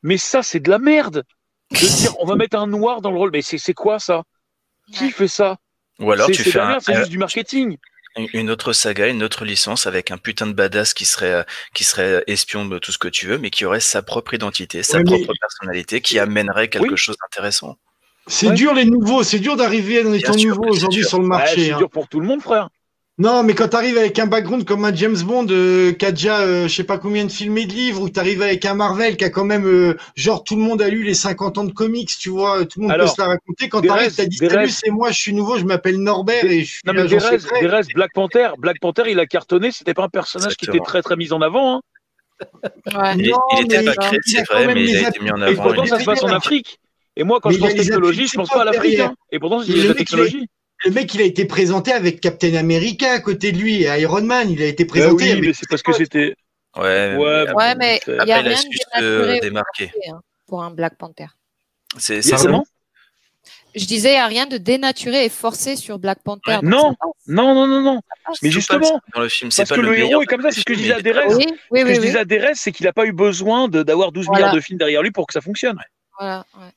Mais 0.02 0.18
ça, 0.18 0.42
c'est 0.42 0.60
de 0.60 0.70
la 0.70 0.78
merde. 0.78 1.24
De 1.70 1.76
dire, 1.78 2.14
on 2.20 2.26
va 2.26 2.34
mettre 2.36 2.56
un 2.58 2.66
noir 2.66 3.00
dans 3.00 3.10
le 3.10 3.16
rôle. 3.18 3.30
Mais 3.32 3.42
c'est 3.42 3.74
quoi 3.74 3.98
ça? 3.98 4.22
Qui 4.92 5.10
fait 5.10 5.28
ça? 5.28 5.56
Ou 6.00 6.10
alors 6.12 6.26
C'est 6.26 6.32
tu 6.32 6.44
fais 6.50 6.58
un- 6.60 6.80
c'est 6.80 6.94
euh, 6.94 6.98
juste 6.98 7.10
du 7.10 7.18
marketing. 7.18 7.76
une 8.16 8.50
autre 8.50 8.72
saga, 8.72 9.06
une 9.08 9.22
autre 9.22 9.44
licence 9.44 9.86
avec 9.86 10.10
un 10.10 10.18
putain 10.18 10.46
de 10.46 10.52
badass 10.52 10.92
qui 10.92 11.04
serait 11.06 11.32
euh, 11.32 11.42
qui 11.72 11.84
serait 11.84 12.24
espion 12.26 12.66
de 12.66 12.78
tout 12.78 12.92
ce 12.92 12.98
que 12.98 13.08
tu 13.08 13.26
veux, 13.26 13.38
mais 13.38 13.50
qui 13.50 13.64
aurait 13.64 13.80
sa 13.80 14.02
propre 14.02 14.34
identité, 14.34 14.82
sa 14.82 14.98
Ouais, 14.98 15.04
mais- 15.04 15.10
propre 15.24 15.32
personnalité, 15.40 16.00
qui 16.00 16.18
amènerait 16.18 16.68
quelque 16.68 16.90
Oui. 16.90 16.96
chose 16.96 17.16
d'intéressant. 17.22 17.76
C'est 18.26 18.48
Ouais. 18.48 18.54
dur 18.54 18.74
les 18.74 18.84
nouveaux, 18.84 19.22
c'est 19.22 19.38
dur 19.38 19.56
d'arriver 19.56 20.02
dans 20.04 20.10
les 20.10 20.20
temps 20.22 20.34
nouveaux 20.36 20.68
aujourd'hui 20.68 21.04
sur 21.04 21.18
le 21.18 21.24
Ouais, 21.24 21.28
marché. 21.30 21.64
c'est 21.66 21.72
hein. 21.72 21.78
dur 21.78 21.88
pour 21.90 22.06
tout 22.08 22.20
le 22.20 22.26
monde, 22.26 22.42
frère. 22.42 22.68
Non, 23.22 23.44
mais 23.44 23.54
quand 23.54 23.68
tu 23.68 23.76
arrives 23.76 23.96
avec 23.98 24.18
un 24.18 24.26
background 24.26 24.64
comme 24.64 24.84
un 24.84 24.92
James 24.94 25.16
Bond 25.22 25.46
euh, 25.50 25.92
qui 25.92 26.04
a 26.04 26.10
déjà 26.10 26.40
euh, 26.40 26.66
je 26.66 26.74
sais 26.74 26.82
pas 26.82 26.98
combien 26.98 27.24
de 27.24 27.30
films 27.30 27.56
et 27.56 27.66
de 27.66 27.72
livres, 27.72 28.02
ou 28.02 28.10
tu 28.10 28.18
arrives 28.18 28.42
avec 28.42 28.64
un 28.64 28.74
Marvel 28.74 29.16
qui 29.16 29.24
a 29.24 29.30
quand 29.30 29.44
même 29.44 29.64
euh, 29.64 29.96
genre 30.16 30.42
tout 30.42 30.56
le 30.56 30.62
monde 30.62 30.82
a 30.82 30.88
lu 30.88 31.04
les 31.04 31.14
50 31.14 31.56
ans 31.58 31.64
de 31.64 31.72
comics, 31.72 32.10
tu 32.18 32.30
vois, 32.30 32.64
tout 32.66 32.80
le 32.80 32.82
monde 32.84 32.92
Alors, 32.92 33.06
peut 33.06 33.14
se 33.14 33.20
la 33.20 33.28
raconter. 33.28 33.68
Quand 33.68 33.80
des 33.80 33.86
tu 33.86 33.92
arrives, 33.92 34.04
rêves, 34.06 34.14
tu 34.16 34.20
as 34.22 34.26
dit 34.26 34.36
salut, 34.38 34.68
c'est 34.70 34.90
moi, 34.90 35.12
je 35.12 35.18
suis 35.20 35.32
nouveau, 35.34 35.56
je 35.56 35.64
m'appelle 35.64 35.98
Norbert 35.98 36.44
et 36.44 36.60
je 36.64 36.70
suis 36.72 36.80
Non, 36.84 36.94
mais 36.94 37.04
Derez. 37.06 37.38
Derez, 37.60 37.82
Black 37.94 38.10
Panther, 38.12 38.48
Black 38.58 38.80
Panther, 38.80 39.04
il 39.06 39.20
a 39.20 39.26
cartonné. 39.26 39.70
C'était 39.70 39.94
pas 39.94 40.02
un 40.04 40.08
personnage 40.08 40.56
qui 40.56 40.64
était 40.64 40.80
très 40.80 41.00
très 41.02 41.14
mis 41.14 41.32
en 41.32 41.42
avant. 41.42 41.76
hein. 41.76 41.80
Ouais. 42.92 43.14
Il, 43.18 43.30
Non, 43.30 43.38
il 43.56 43.64
était 43.66 43.84
pas 43.84 43.94
créé, 43.94 44.18
c'est 44.24 44.42
vrai, 44.50 44.74
mais 44.74 44.82
il 44.84 44.96
a 44.96 45.08
été 45.10 45.20
mis 45.20 45.30
en 45.30 45.40
appuis- 45.40 45.52
Et 45.54 45.58
avant. 45.60 45.62
pourtant, 45.62 45.86
ça 45.86 46.00
se 46.00 46.04
passe 46.04 46.24
en. 46.24 46.28
Afrique. 46.28 46.80
Et 47.16 47.22
moi, 47.24 47.38
quand 47.40 47.50
Mais 47.50 47.54
je 47.54 47.60
pense 47.60 47.74
technologie, 47.74 48.26
je 48.26 48.34
pense 48.34 48.48
pas 48.48 48.62
à 48.62 48.64
l'Afrique. 48.64 48.98
hein. 48.98 49.14
Et 49.30 49.38
pourtant, 49.38 49.62
il 49.62 49.76
y 49.76 49.80
a 49.80 49.88
la 49.88 49.94
technologie. 49.94 50.48
Le 50.84 50.90
mec, 50.90 51.14
il 51.14 51.20
a 51.20 51.24
été 51.24 51.44
présenté 51.44 51.92
avec 51.92 52.20
Captain 52.20 52.54
America 52.54 53.10
à 53.12 53.20
côté 53.20 53.52
de 53.52 53.58
lui 53.58 53.82
et 53.84 54.00
Iron 54.00 54.22
Man, 54.22 54.50
il 54.50 54.60
a 54.62 54.66
été 54.66 54.84
Bah 54.84 54.88
présenté 54.90 55.24
oui, 55.24 55.30
avec 55.30 55.44
mais 55.44 55.52
c'est 55.52 55.68
parce 55.68 55.82
que 55.82 55.92
c'était. 55.92 56.34
Ouais, 56.76 57.14
Ouais, 57.16 57.44
mais 57.46 57.52
Ouais, 57.52 57.74
mais 57.76 58.00
Après, 58.00 58.12
il 58.22 58.24
n'y 58.24 58.32
a 58.32 58.36
rien 58.40 58.60
de 59.00 59.40
démarquer. 59.40 59.86
forcé, 59.88 60.10
hein, 60.10 60.20
pour 60.46 60.62
un 60.62 60.70
Black 60.70 60.96
Panther. 60.98 61.26
c'est 61.98 62.18
y 62.18 62.22
ça. 62.22 62.38
Je 63.74 63.86
disais, 63.86 64.10
il 64.10 64.14
n'y 64.14 64.18
a 64.18 64.26
rien 64.26 64.46
de 64.46 64.58
dénaturé 64.58 65.24
et 65.24 65.28
forcé 65.30 65.76
sur 65.76 65.98
Black 65.98 66.18
Panther. 66.22 66.56
Ouais. 66.56 66.58
Non. 66.62 66.94
Non, 67.26 67.54
non, 67.54 67.66
non, 67.66 67.80
non. 67.80 68.00
Mais 68.42 68.50
justement, 68.50 69.00
dans 69.14 69.20
le 69.22 69.28
film, 69.30 69.50
c'est 69.50 69.62
parce 69.62 69.70
pas 69.70 69.76
que 69.76 69.80
le 69.80 69.98
héros 69.98 70.20
est 70.20 70.26
comme 70.26 70.42
ça, 70.42 70.50
c'est 70.50 70.60
ce 70.60 70.64
que 70.66 70.74
je 70.74 70.80
disais 70.80 70.92
à 70.92 71.00
Derez. 71.00 71.26
Oui, 71.28 71.46
oui, 71.70 71.80
Ce 71.80 71.84
que 71.84 71.88
oui. 71.88 71.94
je 71.94 72.00
oui. 72.00 72.06
disais 72.06 72.18
à 72.18 72.24
Derez, 72.26 72.52
c'est 72.54 72.70
qu'il 72.72 72.84
n'a 72.84 72.92
pas 72.92 73.06
eu 73.06 73.12
besoin 73.12 73.68
d'avoir 73.68 74.12
12 74.12 74.26
Voilà. 74.26 74.38
milliards 74.40 74.54
de 74.54 74.60
films 74.60 74.78
derrière 74.78 75.02
lui 75.02 75.10
pour 75.10 75.26
que 75.26 75.32
ça 75.32 75.40
fonctionne. 75.40 75.78
Voilà, 76.18 76.44
ouais. 76.58 76.68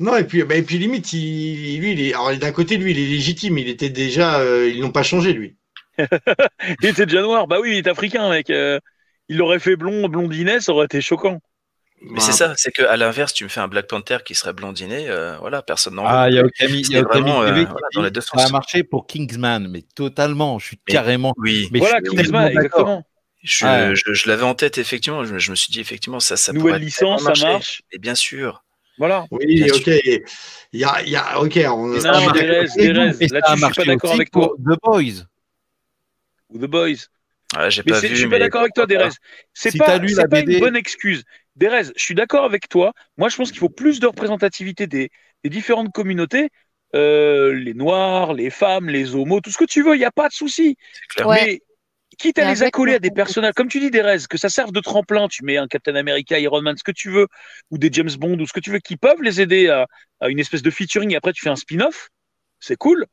Non, 0.00 0.16
et 0.16 0.24
puis, 0.24 0.42
bah, 0.42 0.54
et 0.56 0.62
puis 0.62 0.78
limite, 0.78 1.12
il, 1.12 1.78
lui, 1.80 1.92
il 1.92 2.00
est, 2.00 2.14
alors 2.14 2.36
d'un 2.36 2.52
côté, 2.52 2.76
lui, 2.76 2.90
il 2.92 2.98
est 2.98 3.06
légitime, 3.08 3.58
il 3.58 3.68
était 3.68 3.90
déjà, 3.90 4.40
euh, 4.40 4.68
ils 4.68 4.80
l'ont 4.80 4.90
pas 4.92 5.02
changé, 5.02 5.32
lui. 5.32 5.56
Il 6.82 6.88
était 6.88 7.06
déjà 7.06 7.22
noir. 7.22 7.46
Bah 7.46 7.58
oui, 7.60 7.70
il 7.72 7.76
est 7.78 7.86
africain, 7.88 8.28
mec. 8.28 8.50
Euh, 8.50 8.80
il 9.28 9.36
l'aurait 9.36 9.60
fait 9.60 9.76
blond, 9.76 10.08
blondinet, 10.08 10.58
ça 10.58 10.72
aurait 10.72 10.86
été 10.86 11.00
choquant. 11.00 11.38
Mais 12.02 12.18
c'est 12.18 12.32
ça, 12.32 12.52
c'est 12.56 12.72
que 12.72 12.82
à 12.82 12.96
l'inverse, 12.96 13.32
tu 13.32 13.44
me 13.44 13.48
fais 13.48 13.60
un 13.60 13.68
Black 13.68 13.86
Panther 13.86 14.18
qui 14.24 14.34
serait 14.34 14.52
blondiné, 14.52 15.08
euh, 15.08 15.36
voilà, 15.38 15.62
personne 15.62 15.94
n'en 15.94 16.04
Ah, 16.04 16.26
il 16.28 16.34
y 16.34 16.38
a 16.40 16.44
Okami, 16.44 16.80
il 16.80 16.90
y 16.90 16.96
a 16.96 17.00
Okami 17.02 17.22
vraiment, 17.22 17.42
euh, 17.42 17.46
TV 17.46 17.64
voilà, 17.66 17.86
dans 17.94 18.02
les 18.02 18.10
deux 18.10 18.20
Ça 18.20 18.30
a 18.34 18.38
sens. 18.40 18.50
marché 18.52 18.82
pour 18.82 19.06
Kingsman, 19.06 19.68
mais 19.68 19.82
totalement. 19.94 20.58
Je 20.58 20.66
suis 20.66 20.80
Mais- 20.88 20.92
carrément. 20.92 21.32
Oui, 21.36 21.68
Mais 21.70 21.78
voilà, 21.78 22.00
je 22.04 22.10
suis 22.10 22.16
Kingsman, 22.18 22.48
exactement. 22.48 23.06
je, 23.44 23.64
Ouais. 23.64 23.94
je, 23.94 24.12
je 24.12 24.28
l'avais 24.28 24.42
en 24.42 24.54
tête 24.54 24.78
effectivement. 24.78 25.24
Je, 25.24 25.38
je 25.38 25.50
me 25.52 25.56
suis 25.56 25.70
dit 25.72 25.78
effectivement 25.80 26.18
ça, 26.18 26.36
ça 26.36 26.52
Nouvelle 26.52 26.72
pourrait 26.72 26.78
licence, 26.80 27.22
ça 27.22 27.46
marche. 27.52 27.82
Et 27.92 27.98
bien 27.98 28.16
sûr. 28.16 28.63
Voilà. 28.98 29.26
Oui, 29.30 29.62
Bien 29.62 29.74
ok. 29.74 29.86
Il 30.72 30.80
y 30.80 30.84
a, 30.84 31.02
il 31.02 31.08
y 31.10 31.16
a, 31.16 31.40
ok. 31.40 31.58
On, 31.68 31.86
Non, 31.88 31.98
suis 31.98 32.02
pas 32.02 33.84
d'accord 33.84 34.12
avec 34.14 34.30
toi. 34.30 34.52
The 34.58 34.78
Boys. 34.82 35.24
Ou 36.50 36.58
The 36.58 36.70
Boys. 36.70 37.08
Ouais, 37.56 37.70
j'ai 37.70 37.82
pas 37.82 38.00
vu. 38.00 38.08
je 38.08 38.14
suis 38.14 38.28
pas 38.28 38.38
d'accord 38.38 38.62
avec 38.62 38.74
toi. 38.74 38.86
Derez. 38.86 39.10
C'est 39.52 39.70
Si 39.70 39.78
pas, 39.78 39.98
lu 39.98 40.08
c'est 40.08 40.16
la 40.16 40.28
pas 40.28 40.40
BD. 40.40 40.54
une 40.54 40.60
bonne 40.60 40.76
excuse. 40.76 41.24
Derez, 41.56 41.84
je 41.96 42.02
suis 42.02 42.14
d'accord 42.14 42.44
avec 42.44 42.68
toi. 42.68 42.92
Moi, 43.16 43.28
je 43.28 43.36
pense 43.36 43.50
qu'il 43.50 43.60
faut 43.60 43.68
plus 43.68 44.00
de 44.00 44.06
représentativité 44.06 44.86
des, 44.86 45.10
des 45.44 45.50
différentes 45.50 45.92
communautés. 45.92 46.50
Euh, 46.94 47.52
les 47.54 47.74
noirs, 47.74 48.34
les 48.34 48.50
femmes, 48.50 48.88
les 48.88 49.14
homos, 49.16 49.40
tout 49.40 49.50
ce 49.50 49.58
que 49.58 49.64
tu 49.64 49.82
veux, 49.82 49.94
il 49.96 49.98
n'y 49.98 50.04
a 50.04 50.12
pas 50.12 50.28
de 50.28 50.32
souci. 50.32 50.76
Mais 51.28 51.60
quitte 52.14 52.38
à 52.38 52.44
Mais 52.46 52.54
les 52.54 52.62
accoler 52.62 52.92
le 52.92 52.96
à 52.96 52.98
des 52.98 53.10
personnages, 53.10 53.52
comme 53.54 53.68
tu 53.68 53.80
dis, 53.80 53.90
Derez, 53.90 54.18
que 54.28 54.38
ça 54.38 54.48
serve 54.48 54.72
de 54.72 54.80
tremplin, 54.80 55.28
tu 55.28 55.44
mets 55.44 55.56
un 55.56 55.66
Captain 55.68 55.94
America, 55.94 56.38
Iron 56.38 56.62
Man, 56.62 56.76
ce 56.76 56.84
que 56.84 56.92
tu 56.92 57.10
veux, 57.10 57.26
ou 57.70 57.78
des 57.78 57.90
James 57.92 58.10
Bond, 58.18 58.38
ou 58.38 58.46
ce 58.46 58.52
que 58.52 58.60
tu 58.60 58.70
veux, 58.70 58.78
qui 58.78 58.96
peuvent 58.96 59.22
les 59.22 59.40
aider 59.40 59.68
à, 59.68 59.86
à 60.20 60.28
une 60.28 60.38
espèce 60.38 60.62
de 60.62 60.70
featuring, 60.70 61.12
et 61.12 61.16
après 61.16 61.32
tu 61.32 61.42
fais 61.42 61.50
un 61.50 61.56
spin-off, 61.56 62.08
c'est 62.60 62.76
cool. 62.76 63.06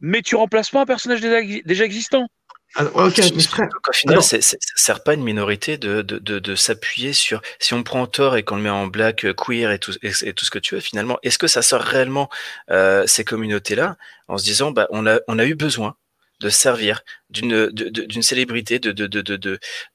Mais 0.00 0.22
tu 0.22 0.36
remplaces 0.36 0.70
pas 0.70 0.82
un 0.82 0.86
personnage 0.86 1.20
déjà, 1.20 1.40
déjà 1.64 1.84
existant. 1.84 2.26
Ah, 2.74 2.84
ok, 2.84 3.18
mais 3.34 3.42
frère. 3.42 3.68
Donc, 3.68 3.88
au 3.88 3.92
final, 3.92 4.14
Alors- 4.14 4.24
ça 4.24 4.38
sert 4.40 5.02
pas 5.02 5.12
à 5.12 5.14
une 5.14 5.22
minorité 5.22 5.78
de, 5.78 6.02
de, 6.02 6.18
de, 6.18 6.38
de 6.38 6.54
s'appuyer 6.54 7.12
sur. 7.14 7.40
Si 7.60 7.72
on 7.72 7.82
prend 7.82 8.06
Thor 8.06 8.36
et 8.36 8.42
qu'on 8.42 8.56
le 8.56 8.62
met 8.62 8.68
en 8.70 8.86
black, 8.88 9.24
euh, 9.24 9.32
queer 9.32 9.70
et 9.70 9.78
tout, 9.78 9.92
et, 10.02 10.10
et 10.24 10.34
tout 10.34 10.44
ce 10.44 10.50
que 10.50 10.58
tu 10.58 10.74
veux, 10.74 10.80
finalement, 10.80 11.16
est-ce 11.22 11.38
que 11.38 11.46
ça 11.46 11.62
sort 11.62 11.80
réellement 11.80 12.28
euh, 12.70 13.06
ces 13.06 13.24
communautés-là 13.24 13.96
en 14.28 14.36
se 14.36 14.44
disant, 14.44 14.72
bah, 14.72 14.88
on 14.90 15.06
a, 15.06 15.20
on 15.28 15.38
a 15.38 15.46
eu 15.46 15.54
besoin 15.54 15.96
de 16.40 16.48
servir 16.48 17.02
d'une, 17.30 17.68
d'une 17.70 18.22
célébrité, 18.22 18.78
de, 18.78 18.92
de, 18.92 19.06
de, 19.06 19.36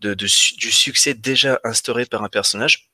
de, 0.02 0.14
du 0.14 0.28
succès 0.30 1.14
déjà 1.14 1.60
instauré 1.64 2.06
par 2.06 2.24
un 2.24 2.30
personnage 2.30 2.88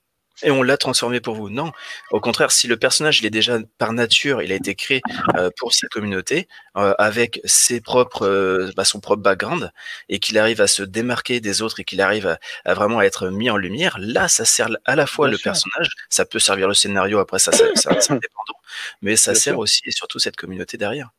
et 0.44 0.52
on 0.52 0.62
l'a 0.62 0.76
transformé 0.76 1.20
pour 1.20 1.34
vous. 1.34 1.50
Non, 1.50 1.72
au 2.12 2.20
contraire, 2.20 2.52
si 2.52 2.68
le 2.68 2.76
personnage 2.76 3.18
il 3.18 3.26
est 3.26 3.30
déjà 3.30 3.58
par 3.76 3.92
nature, 3.92 4.40
il 4.40 4.52
a 4.52 4.54
été 4.54 4.76
créé 4.76 5.02
euh, 5.36 5.50
pour 5.56 5.72
cette 5.72 5.90
communauté 5.90 6.46
euh, 6.76 6.94
avec 6.98 7.40
ses 7.44 7.80
propres, 7.80 8.22
euh, 8.24 8.70
bah, 8.76 8.84
son 8.84 9.00
propre 9.00 9.20
background 9.20 9.72
et 10.08 10.20
qu'il 10.20 10.38
arrive 10.38 10.60
à 10.60 10.68
se 10.68 10.84
démarquer 10.84 11.40
des 11.40 11.60
autres 11.60 11.80
et 11.80 11.84
qu'il 11.84 12.00
arrive 12.00 12.28
à, 12.28 12.38
à 12.64 12.74
vraiment 12.74 13.02
être 13.02 13.30
mis 13.30 13.50
en 13.50 13.56
lumière, 13.56 13.96
là, 13.98 14.28
ça 14.28 14.44
sert 14.44 14.68
à 14.84 14.94
la 14.94 15.06
fois 15.08 15.26
Bien 15.26 15.32
le 15.32 15.38
sûr. 15.38 15.44
personnage, 15.50 15.88
ça 16.08 16.24
peut 16.24 16.38
servir 16.38 16.68
le 16.68 16.74
scénario, 16.74 17.18
après 17.18 17.40
ça, 17.40 17.50
ça, 17.50 17.64
ça- 17.74 18.00
c'est 18.00 18.12
indépendant, 18.12 18.60
mais 19.02 19.16
ça 19.16 19.32
Bien 19.32 19.40
sert 19.40 19.54
sûr. 19.54 19.58
aussi 19.58 19.80
et 19.86 19.90
surtout 19.90 20.20
cette 20.20 20.36
communauté 20.36 20.76
derrière. 20.76 21.10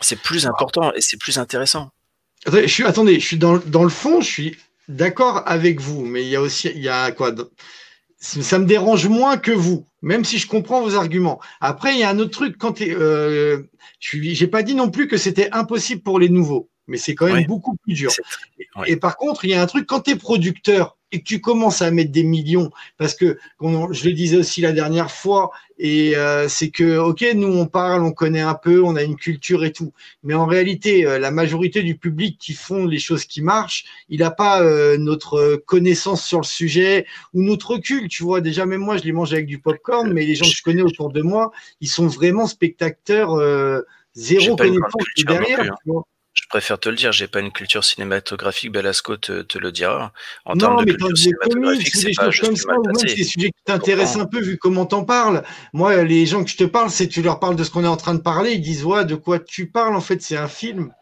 C'est 0.00 0.20
plus 0.20 0.46
important 0.46 0.92
et 0.94 1.00
c'est 1.00 1.18
plus 1.18 1.38
intéressant. 1.38 1.90
Attendez, 2.44 2.66
je 2.66 2.72
suis, 2.72 2.84
attendez, 2.84 3.20
je 3.20 3.26
suis 3.26 3.38
dans, 3.38 3.58
dans 3.58 3.84
le 3.84 3.90
fond, 3.90 4.20
je 4.20 4.28
suis 4.28 4.56
d'accord 4.88 5.42
avec 5.46 5.80
vous, 5.80 6.04
mais 6.04 6.22
il 6.22 6.28
y 6.28 6.36
a 6.36 6.40
aussi, 6.40 6.70
il 6.74 6.82
y 6.82 6.88
a 6.88 7.12
quoi 7.12 7.32
Ça 8.18 8.58
me 8.58 8.66
dérange 8.66 9.06
moins 9.08 9.36
que 9.36 9.52
vous, 9.52 9.86
même 10.00 10.24
si 10.24 10.38
je 10.38 10.48
comprends 10.48 10.82
vos 10.82 10.96
arguments. 10.96 11.40
Après, 11.60 11.94
il 11.94 12.00
y 12.00 12.02
a 12.02 12.10
un 12.10 12.18
autre 12.18 12.32
truc. 12.32 12.56
Quand 12.58 12.80
euh, 12.80 13.62
je 14.00 14.18
j'ai 14.20 14.46
pas 14.48 14.62
dit 14.62 14.74
non 14.74 14.90
plus 14.90 15.06
que 15.06 15.16
c'était 15.16 15.50
impossible 15.52 16.02
pour 16.02 16.18
les 16.18 16.28
nouveaux, 16.28 16.68
mais 16.86 16.96
c'est 16.98 17.14
quand 17.14 17.26
même 17.26 17.36
Ouais. 17.36 17.44
beaucoup 17.44 17.76
plus 17.76 17.94
dur. 17.94 18.10
Ouais. 18.76 18.90
Et 18.90 18.96
par 18.96 19.16
contre, 19.16 19.44
il 19.44 19.50
y 19.50 19.54
a 19.54 19.62
un 19.62 19.66
truc 19.66 19.86
quand 19.86 20.00
tu 20.00 20.10
es 20.12 20.16
producteur 20.16 20.96
et 21.14 21.18
que 21.18 21.24
tu 21.24 21.42
commences 21.42 21.82
à 21.82 21.90
mettre 21.90 22.10
des 22.10 22.22
millions, 22.22 22.70
parce 22.96 23.14
que 23.14 23.38
je 23.60 24.04
le 24.08 24.12
disais 24.12 24.38
aussi 24.38 24.62
la 24.62 24.72
dernière 24.72 25.10
fois, 25.10 25.50
et 25.78 26.16
euh, 26.16 26.48
c'est 26.48 26.70
que 26.70 26.96
ok, 26.96 27.22
nous 27.34 27.48
on 27.52 27.66
parle, 27.66 28.02
on 28.02 28.12
connaît 28.12 28.40
un 28.40 28.54
peu, 28.54 28.82
on 28.82 28.96
a 28.96 29.02
une 29.02 29.16
culture 29.16 29.62
et 29.62 29.72
tout, 29.72 29.92
mais 30.22 30.32
en 30.32 30.46
réalité, 30.46 31.04
euh, 31.04 31.18
la 31.18 31.30
majorité 31.30 31.82
du 31.82 31.98
public 31.98 32.38
qui 32.38 32.54
font 32.54 32.86
les 32.86 32.98
choses 32.98 33.26
qui 33.26 33.42
marchent, 33.42 33.84
il 34.08 34.20
n'a 34.20 34.30
pas 34.30 34.62
euh, 34.62 34.96
notre 34.96 35.56
connaissance 35.66 36.24
sur 36.24 36.38
le 36.38 36.46
sujet 36.46 37.04
ou 37.34 37.42
notre 37.42 37.72
recul. 37.72 38.08
Tu 38.08 38.22
vois, 38.22 38.40
déjà 38.40 38.64
même 38.64 38.80
moi, 38.80 38.96
je 38.96 39.02
les 39.04 39.12
mange 39.12 39.34
avec 39.34 39.44
du 39.44 39.58
popcorn, 39.58 40.10
mais 40.14 40.24
les 40.24 40.34
gens 40.34 40.46
que 40.46 40.56
je 40.56 40.62
connais 40.62 40.82
autour 40.82 41.12
de 41.12 41.20
moi, 41.20 41.52
ils 41.82 41.88
sont 41.88 42.06
vraiment 42.06 42.46
spectateurs. 42.46 43.34
euh, 43.34 43.82
Zéro 44.14 44.56
connaissance 44.56 44.92
derrière, 45.26 45.58
plus, 45.60 45.68
hein. 45.70 45.74
tu 45.84 45.90
vois. 45.90 46.06
Je 46.34 46.44
préfère 46.48 46.78
te 46.78 46.88
le 46.88 46.96
dire, 46.96 47.12
j'ai 47.12 47.28
pas 47.28 47.40
une 47.40 47.52
culture 47.52 47.84
cinématographique, 47.84 48.72
Belasco 48.72 49.18
te, 49.18 49.42
te 49.42 49.58
le 49.58 49.70
dira. 49.70 50.12
En 50.46 50.54
non, 50.54 50.60
termes 50.60 50.76
de 50.80 50.84
mais 50.86 50.96
culture 50.96 51.16
cinématographique, 51.16 51.94
c'est 51.94 52.06
des 52.06 52.14
choses 52.14 52.40
comme 52.40 52.56
ça, 52.56 52.78
ou 52.78 52.86
même 52.86 52.94
des 52.96 53.24
sujets 53.24 53.50
qui 53.50 53.64
t'intéressent 53.66 54.22
un 54.22 54.26
peu 54.26 54.40
vu 54.40 54.56
comment 54.56 54.86
t'en 54.86 55.04
parles. 55.04 55.44
Moi, 55.74 56.04
les 56.04 56.24
gens 56.24 56.42
que 56.42 56.50
je 56.50 56.56
te 56.56 56.64
parle, 56.64 56.90
c'est 56.90 57.08
tu 57.08 57.20
leur 57.20 57.38
parles 57.38 57.56
de 57.56 57.64
ce 57.64 57.70
qu'on 57.70 57.84
est 57.84 57.88
en 57.88 57.98
train 57.98 58.14
de 58.14 58.20
parler, 58.20 58.52
ils 58.52 58.62
disent 58.62 58.84
ouais, 58.84 59.04
de 59.04 59.14
quoi 59.14 59.38
tu 59.40 59.70
parles 59.70 59.94
en 59.94 60.00
fait, 60.00 60.22
c'est 60.22 60.38
un 60.38 60.48
film. 60.48 60.92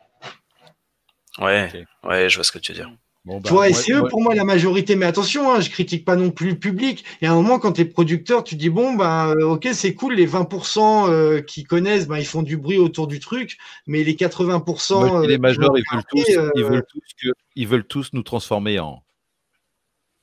Ouais, 1.38 1.86
ouais, 2.04 2.28
je 2.28 2.34
vois 2.34 2.44
ce 2.44 2.52
que 2.52 2.58
tu 2.58 2.72
veux 2.72 2.78
dire. 2.78 2.90
Bon, 3.26 3.36
bah, 3.38 3.42
tu 3.48 3.52
vois, 3.52 3.70
c'est 3.72 3.92
eux 3.92 4.00
moi- 4.00 4.08
pour 4.08 4.22
moi 4.22 4.34
la 4.34 4.44
majorité. 4.44 4.96
Mais 4.96 5.04
attention, 5.04 5.52
hein, 5.52 5.60
je 5.60 5.68
critique 5.68 6.06
pas 6.06 6.16
non 6.16 6.30
plus 6.30 6.50
le 6.50 6.58
public. 6.58 7.04
Et 7.20 7.26
à 7.26 7.32
un 7.32 7.34
moment, 7.34 7.58
quand 7.58 7.72
tu 7.72 7.82
es 7.82 7.84
producteur, 7.84 8.44
tu 8.44 8.54
dis 8.56 8.70
bon, 8.70 8.94
ben 8.94 9.34
euh, 9.38 9.44
ok, 9.46 9.68
c'est 9.74 9.94
cool, 9.94 10.14
les 10.14 10.26
20% 10.26 11.10
euh, 11.10 11.42
qui 11.42 11.64
connaissent, 11.64 12.08
ben, 12.08 12.16
ils 12.16 12.26
font 12.26 12.42
du 12.42 12.56
bruit 12.56 12.78
autour 12.78 13.06
du 13.06 13.20
truc, 13.20 13.58
mais 13.86 14.04
les 14.04 14.16
80%. 14.16 15.00
moi, 15.00 15.08
je 15.08 15.12
dis, 15.20 15.24
euh, 15.26 15.28
les 15.28 15.38
majors, 15.38 15.76
ils 15.76 15.84
veulent 15.92 16.04
tous, 16.08 16.24
ils 16.54 16.64
veulent 16.64 16.86
tous 16.88 17.00
que- 17.22 17.34
ils 17.56 17.68
veulent 17.68 17.86
tous 17.86 18.10
nous 18.14 18.22
transformer 18.22 18.78
en 18.78 19.02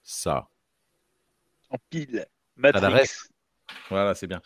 ça. 0.04 0.48
En 1.70 1.78
pile. 1.91 2.26
la 2.60 2.72
Matrix. 2.74 2.93
ref. 2.93 3.28
Voilà, 3.91 4.16
c'est 4.16 4.26
bien. 4.28 4.41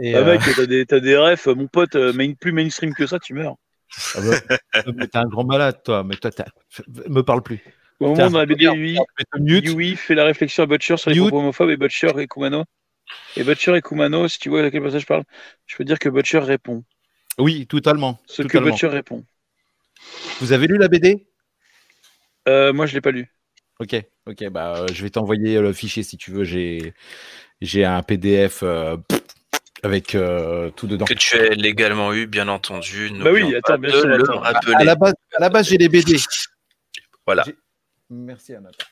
Et, 0.00 0.14
Ah, 0.14 0.18
euh, 0.18 0.24
mec, 0.24 0.42
t'as 0.54 0.66
des, 0.66 0.86
t'as 0.86 1.00
des 1.00 1.16
refs, 1.16 1.46
mon 1.48 1.66
pote, 1.66 1.96
main- 1.96 2.34
plus 2.34 2.52
mainstream 2.52 2.94
que 2.94 3.06
ça, 3.06 3.18
tu 3.18 3.34
meurs. 3.34 3.56
Ah 4.14 4.20
bah, 4.20 5.06
t'es 5.06 5.18
un 5.18 5.28
grand 5.28 5.44
malade, 5.44 5.82
toi. 5.84 6.04
Mais 6.04 6.16
toi, 6.16 6.30
me 7.08 7.22
parle 7.22 7.42
plus. 7.42 7.62
Au 8.00 8.08
moment 8.08 8.26
où 8.26 8.30
dans 8.30 8.38
la 8.38 8.46
BD. 8.46 8.64
Yui 9.38 9.96
fait 9.96 10.14
la 10.14 10.24
réflexion 10.24 10.62
à 10.62 10.66
Butcher 10.66 10.96
sur 10.96 11.10
les 11.10 11.16
Mute. 11.16 11.28
propos 11.28 11.40
homophobes 11.40 11.70
et 11.70 11.76
Butcher 11.76 12.12
et 12.18 12.26
Kumano. 12.26 12.64
Et 13.36 13.44
Butcher 13.44 13.76
et 13.76 13.82
Kumano, 13.82 14.28
si 14.28 14.38
tu 14.38 14.48
vois 14.50 14.62
à 14.62 14.70
quel 14.70 14.82
passage 14.82 15.02
je 15.02 15.06
parle, 15.06 15.24
je 15.66 15.76
peux 15.76 15.84
dire 15.84 15.98
que 15.98 16.08
Butcher 16.08 16.38
répond. 16.38 16.84
Oui, 17.38 17.66
totalement. 17.66 18.20
Ce 18.26 18.42
que. 18.42 18.58
Butcher 18.58 18.88
répond. 18.88 19.24
Vous 20.40 20.52
avez 20.52 20.66
lu 20.66 20.78
la 20.78 20.88
BD 20.88 21.26
Euh, 22.48 22.72
moi, 22.72 22.86
je 22.86 22.94
l'ai 22.94 23.00
pas 23.00 23.10
lu. 23.10 23.28
Ok, 23.80 23.94
ok, 24.26 24.48
bah 24.48 24.74
euh, 24.76 24.86
je 24.92 25.02
vais 25.04 25.10
t'envoyer 25.10 25.60
le 25.60 25.72
fichier 25.72 26.02
si 26.02 26.16
tu 26.16 26.32
veux. 26.32 26.42
J'ai 26.42 26.94
j'ai 27.60 27.84
un 27.84 28.02
PDF 28.02 28.60
euh, 28.64 28.96
avec 29.82 30.14
euh, 30.14 30.70
tout 30.70 30.86
dedans. 30.86 31.04
Que 31.04 31.14
tu 31.14 31.38
as 31.38 31.54
légalement 31.54 32.12
eu, 32.12 32.26
bien 32.26 32.48
entendu. 32.48 33.10
Bah 33.22 33.30
oui, 33.32 33.54
attends, 33.54 33.78
bien 33.78 33.90
sûr, 33.90 34.44
attends. 34.44 34.72
À 34.74 34.84
la 34.84 34.94
base, 34.94 35.14
à 35.36 35.40
la 35.40 35.48
base 35.48 35.68
j'ai 35.68 35.78
les 35.78 35.88
BD. 35.88 36.16
Voilà. 37.26 37.44
Merci 38.10 38.54
Anata. 38.54 38.84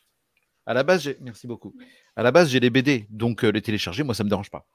À 0.67 0.75
la 0.75 0.83
base, 0.83 1.03
j'ai... 1.03 1.17
merci 1.21 1.47
beaucoup. 1.47 1.75
À 2.17 2.23
la 2.23 2.33
base, 2.33 2.51
j'ai 2.51 2.61
les 2.61 2.71
BD, 2.71 3.07
donc 3.09 3.45
euh, 3.45 3.51
les 3.51 3.63
télécharger, 3.63 4.03
moi, 4.03 4.15
ça 4.15 4.25
me 4.25 4.29
dérange 4.29 4.51
pas. 4.51 4.67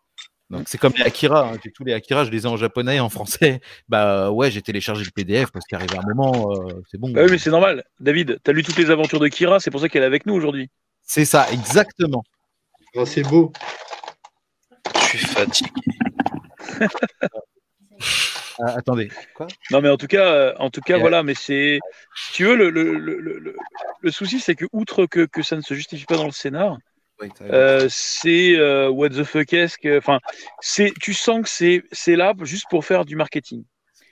Donc 0.49 0.67
c'est 0.67 0.77
comme 0.77 0.93
les 0.97 1.03
Akira, 1.03 1.49
hein. 1.49 1.57
j'ai 1.63 1.71
tous 1.71 1.85
les 1.85 1.93
Akira, 1.93 2.25
je 2.25 2.31
les 2.31 2.43
ai 2.43 2.45
en 2.45 2.57
japonais, 2.57 2.99
en 2.99 3.09
français. 3.09 3.61
Bah 3.87 4.31
ouais, 4.31 4.51
j'ai 4.51 4.61
téléchargé 4.61 5.03
le 5.03 5.11
PDF 5.11 5.49
parce 5.51 5.65
qu'arrivé 5.65 5.97
un 5.97 6.13
moment, 6.13 6.51
euh, 6.51 6.81
c'est 6.89 6.97
bon. 6.97 7.09
Bah 7.11 7.21
oui, 7.23 7.31
mais 7.31 7.37
c'est 7.37 7.51
normal. 7.51 7.83
David, 7.99 8.39
t'as 8.43 8.51
lu 8.51 8.63
toutes 8.63 8.77
les 8.77 8.89
aventures 8.89 9.19
de 9.19 9.27
Kira, 9.29 9.59
c'est 9.59 9.71
pour 9.71 9.79
ça 9.79 9.87
qu'elle 9.87 10.03
est 10.03 10.07
avec 10.07 10.25
nous 10.25 10.33
aujourd'hui. 10.33 10.69
C'est 11.03 11.25
ça, 11.25 11.47
exactement. 11.51 12.23
Oh, 12.95 13.05
c'est 13.05 13.23
beau. 13.23 13.53
Je 14.95 15.17
suis 15.17 15.19
fatigué. 15.19 15.71
Ah, 18.59 18.73
attendez, 18.77 19.09
quoi? 19.33 19.47
Non, 19.71 19.81
mais 19.81 19.89
en 19.89 19.97
tout 19.97 20.07
cas, 20.07 20.33
euh, 20.33 20.53
en 20.59 20.69
tout 20.69 20.81
cas, 20.81 20.97
voilà. 20.97 21.23
Mais 21.23 21.33
c'est, 21.33 21.79
si 22.15 22.33
tu 22.33 22.45
veux, 22.45 22.55
le, 22.55 22.69
le, 22.69 22.93
le, 22.97 23.55
le, 24.01 24.11
souci, 24.11 24.39
c'est 24.39 24.55
que 24.55 24.65
outre 24.71 25.05
que, 25.05 25.25
que 25.25 25.41
ça 25.41 25.55
ne 25.55 25.61
se 25.61 25.73
justifie 25.73 26.05
pas 26.05 26.17
dans 26.17 26.25
le 26.25 26.31
scénar, 26.31 26.77
euh, 27.41 27.87
c'est 27.89 28.55
euh, 28.57 28.89
what 28.89 29.09
the 29.09 29.23
fuck 29.23 29.53
est-ce 29.53 29.77
que, 29.77 29.97
enfin, 29.97 30.19
c'est, 30.59 30.91
tu 30.99 31.13
sens 31.13 31.41
que 31.41 31.49
c'est, 31.49 31.83
c'est 31.91 32.15
là 32.15 32.33
juste 32.41 32.65
pour 32.69 32.85
faire 32.85 33.05
du 33.05 33.15
marketing. 33.15 33.63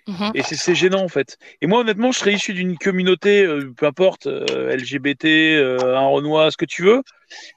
Mhm. 0.08 0.32
Et 0.34 0.42
c'est, 0.42 0.56
c'est 0.56 0.76
gênant 0.76 1.04
en 1.04 1.08
fait. 1.08 1.38
Et 1.62 1.68
moi, 1.68 1.82
honnêtement, 1.82 2.12
je 2.12 2.20
serais 2.20 2.34
issu 2.34 2.54
d'une 2.54 2.78
communauté, 2.78 3.44
euh, 3.44 3.72
peu 3.76 3.86
importe, 3.86 4.28
euh, 4.28 4.76
LGBT, 4.76 5.26
euh, 5.26 5.96
un 5.96 6.08
Renoir, 6.08 6.52
ce 6.52 6.58
que 6.58 6.66
tu 6.66 6.84
veux. 6.84 7.04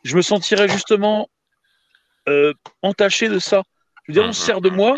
Je 0.05 0.17
me 0.17 0.23
sentirais 0.23 0.69
justement 0.69 1.29
euh, 2.29 2.53
entaché 2.83 3.29
de 3.29 3.39
ça. 3.39 3.63
Je 4.05 4.13
veux 4.13 4.21
dire, 4.21 4.29
on 4.29 4.33
se 4.33 4.43
sert 4.43 4.61
de 4.61 4.71
moi, 4.71 4.97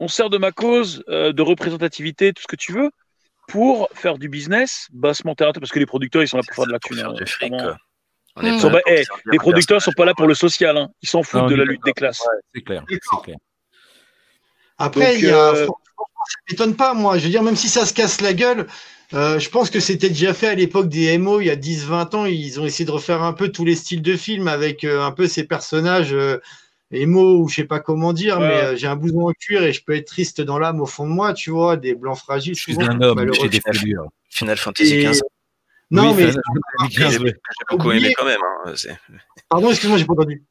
on 0.00 0.08
se 0.08 0.16
sert 0.16 0.30
de 0.30 0.38
ma 0.38 0.52
cause, 0.52 1.04
euh, 1.08 1.32
de 1.32 1.42
représentativité, 1.42 2.32
tout 2.32 2.42
ce 2.42 2.48
que 2.48 2.56
tu 2.56 2.72
veux, 2.72 2.90
pour 3.48 3.88
faire 3.94 4.18
du 4.18 4.28
business 4.28 4.88
bassement 4.92 5.34
terre, 5.34 5.52
parce 5.52 5.70
que 5.70 5.78
les 5.78 5.86
producteurs, 5.86 6.22
ils 6.22 6.28
sont 6.28 6.36
là 6.36 6.42
pour 6.46 6.54
faire 6.54 6.66
de 6.66 6.72
la 6.72 6.78
thune. 6.78 6.96
faire 6.96 7.12
du 7.12 7.26
fric. 7.26 7.52
On 8.38 8.42
est 8.42 8.58
sont 8.58 8.70
eh, 8.86 9.02
les 9.26 9.38
producteurs 9.38 9.80
sont 9.80 9.92
personnage. 9.92 9.96
pas 9.96 10.04
là 10.04 10.14
pour 10.14 10.26
le 10.26 10.34
social, 10.34 10.76
hein. 10.76 10.88
ils 11.00 11.08
s'en 11.08 11.22
foutent 11.22 11.42
Non, 11.42 11.46
de 11.46 11.54
la 11.54 11.64
lutte 11.64 11.82
des 11.84 11.94
classes. 11.94 12.22
C'est 12.54 12.60
clair, 12.60 12.84
c'est 12.88 13.22
clair. 13.22 13.36
Après, 14.76 15.12
Donc, 15.12 15.22
il 15.22 15.28
y 15.28 15.30
a, 15.30 15.38
euh, 15.38 15.54
franchement, 15.64 15.78
ça 16.28 16.38
m'étonne 16.50 16.76
pas, 16.76 16.92
moi. 16.92 17.16
Je 17.16 17.24
veux 17.24 17.30
dire, 17.30 17.42
même 17.42 17.56
si 17.56 17.70
ça 17.70 17.86
se 17.86 17.94
casse 17.94 18.20
la 18.20 18.34
gueule, 18.34 18.66
euh, 19.14 19.38
je 19.38 19.48
pense 19.48 19.70
que 19.70 19.78
c'était 19.78 20.08
déjà 20.08 20.34
fait 20.34 20.48
à 20.48 20.54
l'époque 20.54 20.88
des 20.88 21.16
MO, 21.18 21.40
il 21.40 21.46
y 21.46 21.50
a 21.50 21.56
10-20 21.56 22.16
ans. 22.16 22.26
Ils 22.26 22.60
ont 22.60 22.66
essayé 22.66 22.84
de 22.84 22.90
refaire 22.90 23.22
un 23.22 23.32
peu 23.32 23.50
tous 23.50 23.64
les 23.64 23.76
styles 23.76 24.02
de 24.02 24.16
films 24.16 24.48
avec 24.48 24.84
euh, 24.84 25.02
un 25.02 25.12
peu 25.12 25.28
ces 25.28 25.44
personnages 25.44 26.12
euh, 26.12 26.38
émo 26.90 27.40
ou 27.40 27.48
je 27.48 27.56
sais 27.56 27.64
pas 27.64 27.80
comment 27.80 28.12
dire, 28.12 28.38
Ouais. 28.38 28.48
mais 28.48 28.54
euh, 28.62 28.76
j'ai 28.76 28.86
un 28.86 28.96
blouson 28.96 29.28
en 29.28 29.32
cuir 29.32 29.62
et 29.62 29.72
je 29.72 29.82
peux 29.84 29.94
être 29.96 30.06
triste 30.06 30.40
dans 30.40 30.58
l'âme 30.58 30.80
au 30.80 30.86
fond 30.86 31.06
de 31.06 31.12
moi, 31.12 31.32
tu 31.34 31.50
vois, 31.50 31.76
des 31.76 31.94
blancs 31.94 32.18
fragiles. 32.18 32.54
Je 32.54 32.62
suis 32.62 32.80
un 32.82 33.00
homme, 33.00 33.30
j'ai 33.40 33.48
des 33.48 33.60
fêlures. 33.60 34.06
Final 34.30 34.56
Fantasy 34.56 34.94
Et- 34.94 35.04
XV. 35.04 35.20
Non, 35.90 36.12
Oui, 36.12 36.24
mais 36.24 37.10
J'ai 37.10 37.18
beaucoup 37.70 37.92
aimé 37.92 38.12
quand 38.18 38.24
même. 38.24 38.40
hein, 38.66 38.72
pardon, 39.48 39.70
excuse-moi, 39.70 39.98
j'ai 39.98 40.04
pas 40.04 40.14
entendu. 40.14 40.42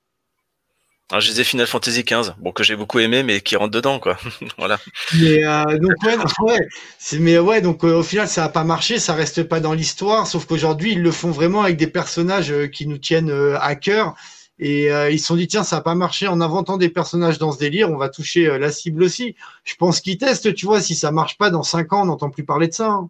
Alors, 1.12 1.22
je 1.22 1.28
disais 1.28 1.44
Final 1.44 1.68
Fantasy 1.68 2.04
XV, 2.04 2.32
bon 2.40 2.52
que 2.52 2.64
j'ai 2.64 2.76
beaucoup 2.76 2.98
aimé, 3.00 3.22
mais 3.22 3.40
qui 3.42 3.56
rentre 3.56 3.70
dedans, 3.72 4.00
quoi. 4.00 4.18
voilà. 4.58 4.80
Mais 5.20 5.46
euh, 5.46 5.78
donc 5.78 5.92
ouais, 6.04 6.18
non, 6.18 6.24
ouais. 6.48 6.68
C'est 6.98 7.20
mais 7.20 7.38
ouais, 7.38 7.62
donc 7.62 7.84
euh, 7.84 7.98
au 8.00 8.04
final 8.04 8.28
ça 8.28 8.46
a 8.46 8.50
pas 8.50 8.64
marché, 8.64 8.98
ça 8.98 9.14
reste 9.14 9.44
pas 9.44 9.60
dans 9.60 9.74
l'histoire, 9.74 10.26
sauf 10.26 10.46
qu'aujourd'hui 10.48 10.94
ils 10.94 11.02
le 11.04 11.12
font 11.12 11.30
vraiment 11.30 11.62
avec 11.62 11.78
des 11.78 11.86
personnages 11.88 12.52
euh, 12.52 12.66
qui 12.68 12.88
nous 12.88 12.98
tiennent 12.98 13.30
euh, 13.30 13.56
à 13.60 13.76
cœur 13.76 14.16
et 14.60 14.92
euh, 14.92 15.10
ils 15.12 15.20
se 15.20 15.28
sont 15.28 15.36
dit 15.36 15.48
tiens 15.48 15.64
ça 15.64 15.78
a 15.78 15.82
pas 15.82 15.96
marché 15.96 16.28
en 16.28 16.42
inventant 16.42 16.78
des 16.78 16.90
personnages 16.90 17.38
dans 17.40 17.52
ce 17.52 17.60
délire, 17.60 17.92
on 17.92 17.98
va 17.98 18.10
toucher 18.10 18.48
euh, 18.48 18.58
la 18.60 18.72
cible 18.72 19.04
aussi. 19.04 19.36
Je 19.64 19.76
pense 19.76 20.02
qu'ils 20.02 20.18
testent, 20.18 20.54
tu 20.54 20.66
vois, 20.66 20.82
si 20.82 20.96
ça 20.96 21.12
marche 21.12 21.38
pas 21.38 21.50
dans 21.52 21.64
cinq 21.64 21.94
ans, 21.94 22.04
on 22.04 22.06
n'entend 22.06 22.30
plus 22.30 22.46
parler 22.46 22.68
de 22.68 22.74
ça. 22.74 22.90
hein. 22.90 23.10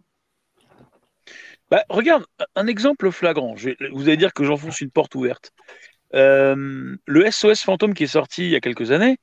Bah, 1.70 1.84
regarde, 1.88 2.24
un 2.54 2.66
exemple 2.66 3.10
flagrant. 3.10 3.56
Je 3.56 3.70
vais- 3.70 3.76
vous 3.92 4.02
allez 4.02 4.16
dire 4.16 4.32
que 4.32 4.44
j'enfonce 4.44 4.80
une 4.80 4.90
porte 4.90 5.14
ouverte. 5.14 5.52
Euh, 6.14 6.96
le 7.06 7.26
SOS 7.26 7.62
Fantôme 7.62 7.94
qui 7.94 8.04
est 8.04 8.08
sorti 8.08 8.44
il 8.44 8.50
y 8.50 8.56
a 8.56 8.60
quelques 8.60 8.92
années, 8.92 9.18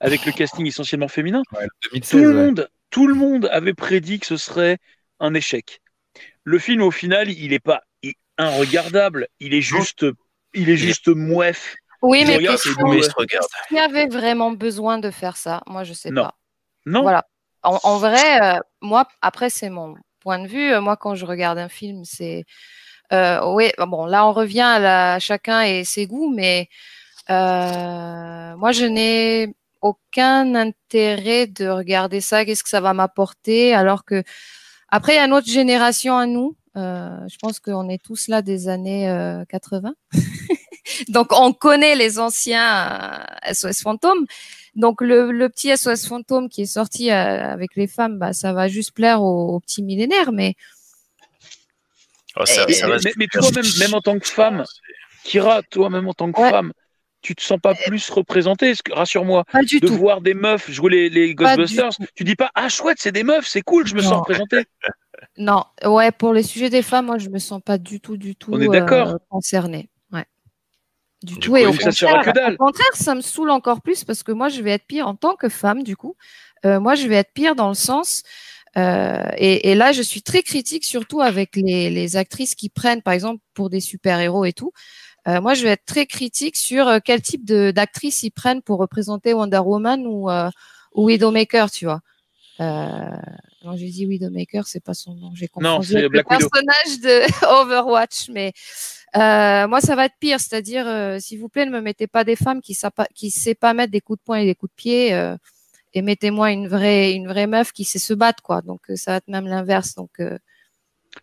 avec 0.00 0.26
le 0.26 0.32
casting 0.32 0.66
essentiellement 0.66 1.08
féminin, 1.08 1.44
Ouais, 1.52 1.66
tout 2.08 2.22
2016, 2.22 2.22
le 2.24 2.34
ouais. 2.34 2.48
monde, 2.48 2.68
tout 2.90 3.06
le 3.08 3.14
monde 3.14 3.46
avait 3.52 3.74
prédit 3.74 4.20
que 4.20 4.26
ce 4.26 4.36
serait 4.38 4.78
un 5.20 5.34
échec. 5.34 5.82
Le 6.44 6.58
film, 6.58 6.82
au 6.82 6.90
final, 6.92 7.30
il 7.30 7.52
est 7.52 7.60
pas 7.60 7.82
i- 8.02 8.14
inregardable. 8.38 9.28
Il 9.40 9.54
est 9.54 9.62
juste, 9.62 10.06
il 10.54 10.70
est 10.70 10.76
juste 10.76 11.08
mouef. 11.08 11.74
Oui, 12.02 12.24
mais 12.26 12.36
regarde, 12.36 12.60
Mais 12.84 13.02
se 13.02 13.10
regarde. 13.16 13.46
qui 13.68 13.78
avait 13.78 14.06
vraiment 14.06 14.50
besoin 14.50 14.98
de 14.98 15.10
faire 15.10 15.36
ça 15.38 15.62
Moi, 15.66 15.84
je 15.84 15.94
sais 15.94 16.10
Non. 16.10 16.24
pas. 16.24 16.34
Non. 16.86 17.02
Voilà. 17.02 17.24
En, 17.62 17.78
en 17.82 17.96
vrai, 17.98 18.42
euh, 18.56 18.58
moi, 18.82 19.08
après, 19.22 19.48
c'est 19.48 19.70
mon 19.70 19.94
point 20.20 20.38
de 20.38 20.46
vue. 20.46 20.78
Moi, 20.80 20.96
quand 20.98 21.14
je 21.14 21.24
regarde 21.24 21.56
un 21.58 21.68
film, 21.70 22.04
c'est. 22.04 22.44
Euh, 23.12 23.40
oui, 23.52 23.70
bon, 23.78 24.04
là, 24.06 24.26
on 24.26 24.32
revient 24.32 24.60
à 24.60 24.78
la, 24.78 25.18
chacun 25.18 25.62
et 25.62 25.84
ses 25.84 26.06
goûts, 26.06 26.30
mais 26.34 26.68
euh, 27.30 28.56
moi, 28.56 28.72
je 28.72 28.84
n'ai 28.84 29.54
aucun 29.80 30.54
intérêt 30.54 31.46
de 31.46 31.68
regarder 31.68 32.20
ça. 32.20 32.44
Qu'est-ce 32.44 32.62
que 32.64 32.68
ça 32.68 32.80
va 32.80 32.92
m'apporter? 32.94 33.74
Alors 33.74 34.04
que, 34.04 34.22
après, 34.88 35.14
il 35.14 35.16
y 35.16 35.20
a 35.20 35.26
notre 35.26 35.48
génération 35.48 36.16
à 36.16 36.26
nous. 36.26 36.54
Euh, 36.76 37.16
je 37.28 37.36
pense 37.38 37.60
qu'on 37.60 37.88
est 37.88 38.02
tous 38.02 38.28
là 38.28 38.42
des 38.42 38.68
années 38.68 39.08
euh, 39.08 39.44
80. 39.48 39.94
Donc, 41.08 41.28
on 41.32 41.52
connaît 41.52 41.94
les 41.96 42.18
anciens 42.18 43.24
euh, 43.48 43.52
SOS 43.52 43.80
Fantômes. 43.82 44.26
Donc, 44.74 45.00
le, 45.00 45.30
le 45.32 45.48
petit 45.48 45.76
SOS 45.76 46.06
Fantôme 46.06 46.48
qui 46.48 46.62
est 46.62 46.66
sorti 46.66 47.10
euh, 47.10 47.14
avec 47.52 47.76
les 47.76 47.86
femmes, 47.86 48.18
bah, 48.18 48.32
ça 48.32 48.52
va 48.52 48.68
juste 48.68 48.92
plaire 48.92 49.22
aux, 49.22 49.54
aux 49.54 49.60
petits 49.60 49.82
millénaires. 49.82 50.32
Mais 50.32 50.54
Oh, 52.36 52.44
ça- 52.46 52.64
Et- 52.68 52.72
ça 52.72 52.88
reste 52.88 53.04
mais, 53.04 53.12
mais 53.16 53.24
super. 53.26 53.40
toi, 53.42 53.62
même, 53.62 53.70
même 53.78 53.94
en 53.94 54.00
tant 54.00 54.18
que 54.18 54.26
femme, 54.28 54.64
Kira, 55.22 55.62
toi, 55.62 55.88
même 55.88 56.08
en 56.08 56.14
tant 56.14 56.32
que 56.32 56.40
Ouais. 56.40 56.50
femme, 56.50 56.72
tu 57.22 57.34
te 57.36 57.42
sens 57.42 57.60
pas 57.62 57.74
plus 57.76 58.10
que- 58.82 58.92
Rassure-moi, 58.92 59.44
pas 59.44 59.62
du 59.62 59.78
de 59.78 59.86
tout. 59.86 59.96
voir 59.96 60.20
des 60.20 60.34
meufs 60.34 60.68
jouer 60.70 60.90
les, 60.90 61.08
Ghostbusters, 61.34 61.90
tu 62.16 62.24
dis 62.24 62.34
pas 62.34 62.50
ah 62.56 62.68
chouette, 62.68 62.98
c'est 63.00 63.12
des 63.12 63.22
meufs, 63.22 63.46
c'est 63.46 63.62
cool, 63.62 63.86
je 63.86 63.94
me 63.94 64.02
Non. 64.02 64.08
sens 64.08 64.18
représentée. 64.18 64.64
Non, 65.36 65.64
ouais, 65.84 66.12
pour 66.12 66.32
les 66.32 66.42
sujets 66.44 66.70
des 66.70 66.82
femmes, 66.82 67.06
moi, 67.06 67.18
je 67.18 67.28
me 67.28 67.38
sens 67.38 67.60
pas 67.64 67.76
du 67.78 68.00
tout, 68.00 68.16
du 68.16 68.36
tout 68.36 68.52
On 68.52 68.60
est 68.60 68.68
euh, 68.68 69.18
concernée. 69.30 69.90
Ouais. 70.12 70.24
Du, 71.22 71.34
Du 71.34 71.40
tout. 71.40 71.50
coup, 71.52 71.56
et 71.56 71.66
au 71.66 71.72
contraire, 71.72 72.24
que 72.24 72.30
dalle. 72.30 72.54
au 72.54 72.56
contraire, 72.66 72.94
ça 72.94 73.14
me 73.14 73.20
saoule 73.20 73.50
encore 73.50 73.82
plus 73.82 74.04
parce 74.04 74.22
que 74.22 74.30
moi, 74.32 74.48
je 74.48 74.62
vais 74.62 74.70
être 74.72 74.86
pire 74.86 75.08
en 75.08 75.16
tant 75.16 75.34
que 75.34 75.48
femme, 75.48 75.82
du 75.82 75.96
coup. 75.96 76.14
Euh, 76.64 76.78
moi, 76.80 76.94
je 76.94 77.08
vais 77.08 77.16
être 77.16 77.32
pire 77.34 77.54
dans 77.56 77.68
le 77.68 77.74
sens. 77.74 78.22
euh, 78.76 79.24
et, 79.36 79.70
et 79.70 79.74
là, 79.74 79.92
je 79.92 80.02
suis 80.02 80.22
très 80.22 80.42
critique, 80.42 80.84
surtout 80.84 81.20
avec 81.20 81.56
les, 81.56 81.90
les 81.90 82.16
actrices 82.16 82.54
qui 82.54 82.68
prennent, 82.68 83.02
par 83.02 83.14
exemple, 83.14 83.40
pour 83.54 83.70
des 83.70 83.80
super-héros 83.80 84.44
et 84.44 84.52
tout. 84.52 84.72
Euh, 85.26 85.40
moi, 85.40 85.54
je 85.54 85.62
vais 85.64 85.70
être 85.70 85.84
très 85.86 86.06
critique 86.06 86.56
sur 86.56 86.90
quel 87.04 87.22
type 87.22 87.44
d'actrice 87.46 88.22
ils 88.22 88.30
prennent 88.30 88.62
pour 88.62 88.78
représenter 88.78 89.32
Wonder 89.34 89.58
Woman 89.58 90.06
ou, 90.06 90.30
euh, 90.30 90.50
ou 90.92 91.06
Widowmaker, 91.06 91.70
tu 91.70 91.86
vois. 91.86 92.00
Euh, 92.60 93.16
non, 93.64 93.76
j'ai 93.76 93.88
dit 93.88 94.06
Widowmaker, 94.06 94.66
c'est 94.66 94.82
pas 94.82 94.94
son 94.94 95.14
nom. 95.14 95.32
J'ai 95.34 95.48
Non, 95.58 95.78
confondu 95.78 95.88
c'est 95.88 96.08
Black 96.08 96.26
le 96.30 96.38
personnage 96.38 97.00
de 97.00 97.46
Overwatch, 97.62 98.28
mais 98.30 98.52
euh, 99.16 99.66
moi, 99.66 99.80
ça 99.80 99.96
va 99.96 100.06
être 100.06 100.14
pire. 100.20 100.38
C'est-à-dire, 100.40 100.86
euh, 100.86 101.18
s'il 101.18 101.40
vous 101.40 101.48
plaît, 101.48 101.66
ne 101.66 101.70
me 101.72 101.80
mettez 101.80 102.06
pas 102.06 102.24
des 102.24 102.36
femmes 102.36 102.60
qui 102.60 102.76
ne 102.76 103.30
sait 103.30 103.54
pas 103.54 103.74
mettre 103.74 103.90
des 103.92 104.00
coups 104.00 104.20
de 104.20 104.24
poing 104.24 104.38
et 104.38 104.44
des 104.44 104.54
coups 104.54 104.70
de 104.70 104.76
pied, 104.76 105.14
euh, 105.14 105.36
et 105.94 106.02
mettez-moi 106.02 106.52
une 106.52 106.68
vraie, 106.68 107.12
une 107.12 107.28
vraie 107.28 107.46
meuf 107.46 107.72
qui 107.72 107.84
sait 107.84 107.98
se 107.98 108.14
battre, 108.14 108.42
quoi. 108.42 108.62
Donc, 108.62 108.80
euh, 108.90 108.96
ça 108.96 109.12
va 109.12 109.16
être 109.18 109.28
même 109.28 109.46
l'inverse. 109.46 109.94
Donc, 109.94 110.10
euh, 110.20 110.38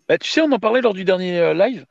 Bah, 0.08 0.18
tu 0.18 0.30
sais, 0.30 0.42
on 0.42 0.52
en 0.52 0.60
parlait 0.60 0.82
lors 0.82 0.94
du 0.94 1.06
dernier 1.06 1.40
euh, 1.40 1.54
live. 1.54 1.86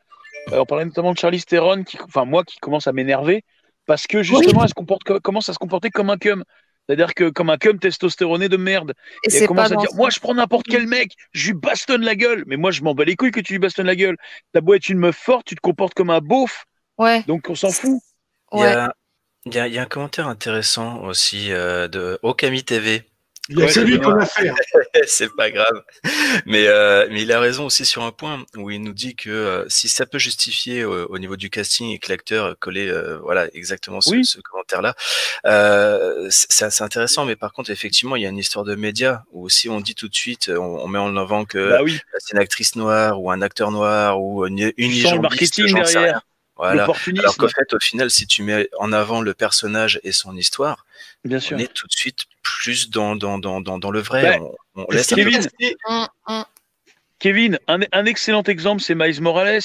Euh, 0.52 0.60
on 0.60 0.66
parlait 0.66 0.84
notamment 0.84 1.12
de 1.12 1.18
Charlie 1.18 1.42
Theron, 1.42 1.84
qui, 1.84 1.98
enfin 2.02 2.24
moi, 2.24 2.44
qui 2.44 2.58
commence 2.58 2.86
à 2.86 2.92
m'énerver 2.92 3.44
parce 3.86 4.06
que 4.06 4.22
justement, 4.22 4.62
elle 4.62 4.68
se 4.68 4.74
comporte, 4.74 5.04
co- 5.04 5.20
commence 5.20 5.48
à 5.48 5.52
se 5.52 5.58
comporter 5.58 5.90
comme 5.90 6.10
un 6.10 6.16
cum. 6.18 6.44
C'est-à-dire 6.90 7.14
que 7.14 7.30
comme 7.30 7.50
un 7.50 7.56
cum 7.56 7.78
testostéroné 7.78 8.48
de 8.48 8.56
merde. 8.56 8.94
et 9.24 9.32
Et 9.32 9.36
elle 9.38 9.46
commence 9.46 9.70
à 9.70 9.76
dire, 9.76 9.90
moi 9.94 10.10
je 10.10 10.18
prends 10.18 10.34
n'importe 10.34 10.66
quel 10.68 10.88
mec, 10.88 11.12
je 11.30 11.52
lui 11.52 11.54
bastonne 11.54 12.02
la 12.02 12.16
gueule. 12.16 12.42
Mais 12.48 12.56
moi 12.56 12.72
je 12.72 12.82
m'en 12.82 12.94
bats 12.94 13.04
les 13.04 13.14
couilles 13.14 13.30
que 13.30 13.38
tu 13.38 13.52
lui 13.52 13.60
bastonnes 13.60 13.86
la 13.86 13.94
gueule. 13.94 14.16
T'as 14.52 14.60
beau 14.60 14.74
être 14.74 14.88
une 14.88 14.98
meuf 14.98 15.16
forte, 15.16 15.46
tu 15.46 15.54
te 15.54 15.60
comportes 15.60 15.94
comme 15.94 16.10
un 16.10 16.20
beauf, 16.20 16.64
Ouais, 16.98 17.22
donc 17.28 17.46
on 17.48 17.54
s'en 17.54 17.70
fout. 17.70 18.00
Il 18.52 18.58
y, 18.58 18.62
ouais. 18.62 18.72
a, 18.72 18.92
il, 19.46 19.54
y 19.54 19.58
a, 19.60 19.68
il 19.68 19.74
y 19.74 19.78
a 19.78 19.82
un 19.82 19.86
commentaire 19.86 20.26
intéressant 20.26 21.02
aussi 21.04 21.52
euh, 21.52 21.86
de 21.86 22.18
Okami 22.22 22.64
TV. 22.64 23.04
Il 23.48 23.58
y 23.58 23.62
a 23.62 23.66
Ouais, 23.66 23.70
celui 23.70 23.92
c'est 23.94 24.00
qu'on 24.00 24.18
a 24.18 24.26
fait. 24.26 24.50
c'est 25.06 25.34
pas 25.36 25.50
grave. 25.50 25.82
Mais, 26.46 26.66
euh, 26.66 27.06
mais 27.10 27.22
il 27.22 27.32
a 27.32 27.40
raison 27.40 27.66
aussi 27.66 27.84
sur 27.84 28.02
un 28.02 28.12
point 28.12 28.44
où 28.56 28.70
il 28.70 28.82
nous 28.82 28.92
dit 28.92 29.14
que 29.14 29.30
euh, 29.30 29.64
si 29.68 29.88
ça 29.88 30.06
peut 30.06 30.18
justifier 30.18 30.80
euh, 30.82 31.06
au 31.08 31.18
niveau 31.18 31.36
du 31.36 31.50
casting 31.50 31.90
et 31.90 31.98
que 31.98 32.10
l'acteur 32.10 32.56
collait 32.58 32.88
euh, 32.88 33.18
voilà 33.18 33.48
exactement 33.54 34.00
ce, 34.00 34.10
Oui. 34.10 34.24
ce 34.24 34.40
commentaire-là, 34.40 34.94
euh, 35.46 36.26
c'est 36.30 36.64
assez 36.64 36.82
intéressant. 36.82 37.24
Mais 37.24 37.36
par 37.36 37.52
contre, 37.52 37.70
effectivement, 37.70 38.16
il 38.16 38.22
y 38.22 38.26
a 38.26 38.28
une 38.30 38.38
histoire 38.38 38.64
de 38.64 38.74
médias 38.74 39.22
où 39.32 39.48
si 39.48 39.68
on 39.68 39.80
dit 39.80 39.94
tout 39.94 40.08
de 40.08 40.14
suite, 40.14 40.50
on, 40.54 40.60
on 40.60 40.88
met 40.88 40.98
en 40.98 41.16
avant 41.16 41.44
que 41.44 41.70
Bah 41.70 41.82
oui, 41.82 41.98
c'est 42.18 42.32
une 42.32 42.38
actrice 42.40 42.76
noire 42.76 43.20
ou 43.20 43.30
un 43.30 43.42
acteur 43.42 43.70
noir 43.70 44.20
ou 44.20 44.46
une, 44.46 44.72
une 44.76 45.20
marketing 45.20 45.74
derrière. 45.74 46.22
Voilà. 46.60 46.82
Alors 46.84 47.36
qu'au 47.38 47.48
fait, 47.48 47.72
au 47.72 47.80
final, 47.80 48.10
si 48.10 48.26
tu 48.26 48.42
mets 48.42 48.68
en 48.78 48.92
avant 48.92 49.22
le 49.22 49.32
personnage 49.34 49.98
et 50.04 50.12
son 50.12 50.36
histoire, 50.36 50.84
bien 51.24 51.40
sûr. 51.40 51.56
on 51.56 51.60
est 51.60 51.72
tout 51.72 51.86
de 51.86 51.92
suite 51.92 52.26
plus 52.42 52.90
dans, 52.90 53.16
dans, 53.16 53.38
dans, 53.38 53.62
dans, 53.62 53.78
dans 53.78 53.90
le 53.90 54.00
vrai. 54.00 54.38
Bah, 54.38 54.44
on, 54.74 54.86
laisse 54.90 55.10
un 55.12 55.16
peu- 55.16 55.22
Kevin, 55.22 55.36
restait- 55.36 55.76
Hum, 55.88 56.06
hum. 56.26 56.44
Kevin, 57.18 57.58
un, 57.66 57.80
un 57.92 58.04
excellent 58.04 58.42
exemple, 58.42 58.82
c'est 58.82 58.94
Miles 58.94 59.20
Morales. 59.22 59.60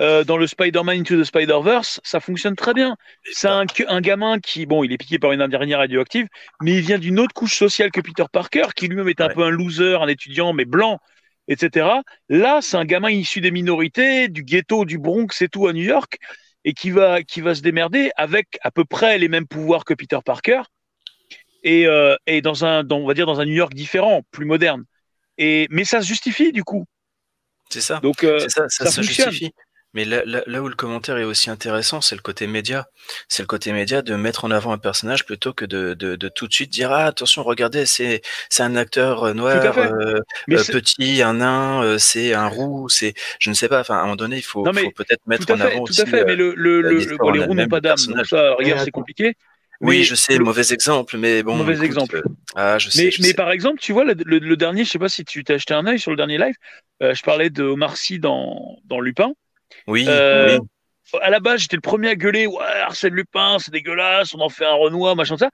Euh, 0.00 0.24
dans 0.24 0.38
le 0.38 0.46
Spider-Man 0.46 1.00
Into 1.00 1.20
the 1.20 1.24
Spider-Verse, 1.24 2.00
ça 2.02 2.18
fonctionne 2.18 2.56
très 2.56 2.72
bien. 2.72 2.96
C'est 3.30 3.46
un, 3.46 3.66
un 3.88 4.00
gamin 4.00 4.40
qui, 4.40 4.64
bon, 4.64 4.82
il 4.84 4.92
est 4.92 4.96
piqué 4.96 5.18
par 5.18 5.32
une 5.32 5.46
dernière 5.48 5.78
radioactive, 5.80 6.26
mais 6.62 6.72
il 6.72 6.80
vient 6.80 6.98
d'une 6.98 7.20
autre 7.20 7.34
couche 7.34 7.54
sociale 7.56 7.90
que 7.90 8.00
Peter 8.00 8.24
Parker, 8.32 8.68
qui 8.74 8.88
lui-même 8.88 9.10
est 9.10 9.20
un 9.20 9.26
Ouais. 9.28 9.34
peu 9.34 9.44
un 9.44 9.50
loser, 9.50 9.96
un 10.00 10.08
étudiant, 10.08 10.54
mais 10.54 10.64
blanc, 10.64 10.98
etc. 11.48 11.88
Là, 12.28 12.60
c'est 12.62 12.76
un 12.76 12.84
gamin 12.84 13.10
issu 13.10 13.40
des 13.40 13.50
minorités, 13.50 14.28
du 14.28 14.42
ghetto, 14.42 14.84
du 14.84 14.98
Bronx 14.98 15.42
et 15.42 15.48
tout 15.48 15.66
à 15.66 15.72
New 15.72 15.84
York, 15.84 16.18
et 16.64 16.74
qui 16.74 16.90
va, 16.90 17.22
qui 17.22 17.40
va 17.40 17.54
se 17.54 17.62
démerder 17.62 18.10
avec 18.16 18.58
à 18.62 18.70
peu 18.70 18.84
près 18.84 19.18
les 19.18 19.28
mêmes 19.28 19.46
pouvoirs 19.46 19.84
que 19.84 19.94
Peter 19.94 20.18
Parker, 20.24 20.62
et, 21.62 21.86
euh, 21.86 22.16
et 22.26 22.40
dans 22.42 22.64
un, 22.64 22.84
dans, 22.84 22.98
on 22.98 23.06
va 23.06 23.14
dire, 23.14 23.26
dans 23.26 23.40
un 23.40 23.44
New 23.44 23.54
York 23.54 23.74
différent, 23.74 24.22
plus 24.30 24.46
moderne. 24.46 24.84
Et, 25.38 25.66
mais 25.70 25.84
ça 25.84 26.02
se 26.02 26.06
justifie, 26.06 26.52
du 26.52 26.64
coup. 26.64 26.84
C'est 27.70 27.80
ça. 27.80 28.00
Donc, 28.00 28.24
euh, 28.24 28.38
ça, 28.40 28.68
ça, 28.68 28.84
ça 28.84 28.90
se 28.90 29.00
fonctionne. 29.00 29.30
justifie. 29.30 29.52
Mais 29.94 30.04
là, 30.04 30.22
là, 30.24 30.42
là 30.46 30.62
où 30.62 30.68
le 30.68 30.74
commentaire 30.74 31.18
est 31.18 31.24
aussi 31.24 31.50
intéressant, 31.50 32.00
c'est 32.00 32.14
le 32.14 32.22
côté 32.22 32.46
média. 32.46 32.88
C'est 33.28 33.42
le 33.42 33.46
côté 33.46 33.72
média 33.72 34.00
de 34.02 34.14
mettre 34.16 34.44
en 34.44 34.50
avant 34.50 34.72
un 34.72 34.78
personnage 34.78 35.26
plutôt 35.26 35.52
que 35.52 35.64
de, 35.66 35.94
de, 35.94 36.16
de 36.16 36.28
tout 36.28 36.48
de 36.48 36.52
suite 36.52 36.70
dire 36.72 36.92
ah 36.92 37.06
attention 37.06 37.42
regardez 37.42 37.84
c'est 37.86 38.22
c'est 38.50 38.62
un 38.62 38.76
acteur 38.76 39.24
euh, 39.24 39.34
noir 39.34 39.78
euh, 39.80 40.20
mais 40.46 40.56
euh, 40.58 40.64
petit 40.64 41.22
un 41.22 41.34
nain 41.34 41.82
euh, 41.82 41.98
c'est 41.98 42.32
un 42.34 42.46
roux 42.48 42.88
c'est 42.88 43.14
je 43.38 43.50
ne 43.50 43.54
sais 43.54 43.68
pas 43.68 43.80
enfin 43.80 43.96
à 43.96 43.98
un 43.98 44.02
moment 44.02 44.16
donné 44.16 44.36
il 44.38 44.42
faut, 44.42 44.66
Non, 44.66 44.72
mais 44.72 44.82
faut 44.82 44.90
peut-être 44.90 45.26
mettre 45.26 45.50
en 45.50 45.56
fait, 45.56 45.60
avant 45.62 45.82
tout 45.84 45.94
aussi 45.94 46.02
à 46.02 46.06
fait. 46.06 46.24
mais 46.24 46.36
le, 46.36 46.54
le, 46.56 46.82
le, 46.82 47.18
bon, 47.18 47.30
les 47.30 47.40
roues 47.40 47.54
n'ont 47.54 47.66
pas 47.68 47.80
d'âme, 47.80 48.06
donc 48.06 48.26
ça, 48.26 48.54
regarde, 48.54 48.78
c'est 48.80 48.90
compliqué. 48.92 49.34
oui 49.80 50.02
Mais 50.02 50.04
je 50.04 50.14
sais 50.14 50.38
le- 50.38 50.44
mauvais 50.44 50.72
exemple 50.72 51.16
mais 51.18 51.42
bon 51.42 51.58
Mauvais 51.58 51.72
écoute, 51.72 51.84
exemple. 51.84 52.14
euh, 52.14 52.22
ah 52.54 52.78
je 52.78 52.90
sais 52.90 52.92
Mais, 52.94 53.10
je 53.10 53.20
mais 53.20 53.34
sais. 53.34 53.34
par 53.34 53.52
exemple, 53.52 53.80
tu 53.80 53.92
vois, 53.92 54.04
le, 54.04 54.14
le, 54.26 54.38
le 54.38 54.56
dernier, 54.56 54.84
je 54.84 54.90
sais 54.90 54.98
pas 55.00 55.08
si 55.10 55.24
tu 55.24 55.44
t'es 55.44 55.54
acheté 55.54 55.74
un 55.74 55.86
œil 55.86 55.98
sur 56.00 56.10
le 56.12 56.16
dernier 56.18 56.38
live, 56.38 56.54
euh, 57.02 57.14
je 57.14 57.22
parlais 57.22 57.50
de 57.50 57.62
Omar 57.64 57.96
Sy 57.96 58.18
dans, 58.20 58.78
dans 58.84 59.00
Lupin. 59.00 59.34
Oui 59.86 60.06
Euh, 60.08 60.58
oui 60.58 60.66
À 61.20 61.30
la 61.30 61.40
base, 61.40 61.60
j'étais 61.60 61.76
le 61.76 61.82
premier 61.82 62.08
à 62.10 62.14
gueuler, 62.16 62.46
ouais, 62.46 62.64
Arsène 62.64 63.14
Lupin, 63.14 63.58
c'est 63.58 63.70
dégueulasse, 63.70 64.34
on 64.34 64.40
en 64.40 64.48
fait 64.48 64.64
un 64.64 64.74
Renoir, 64.74 65.14
machin 65.16 65.34
de 65.34 65.40
ça. 65.40 65.50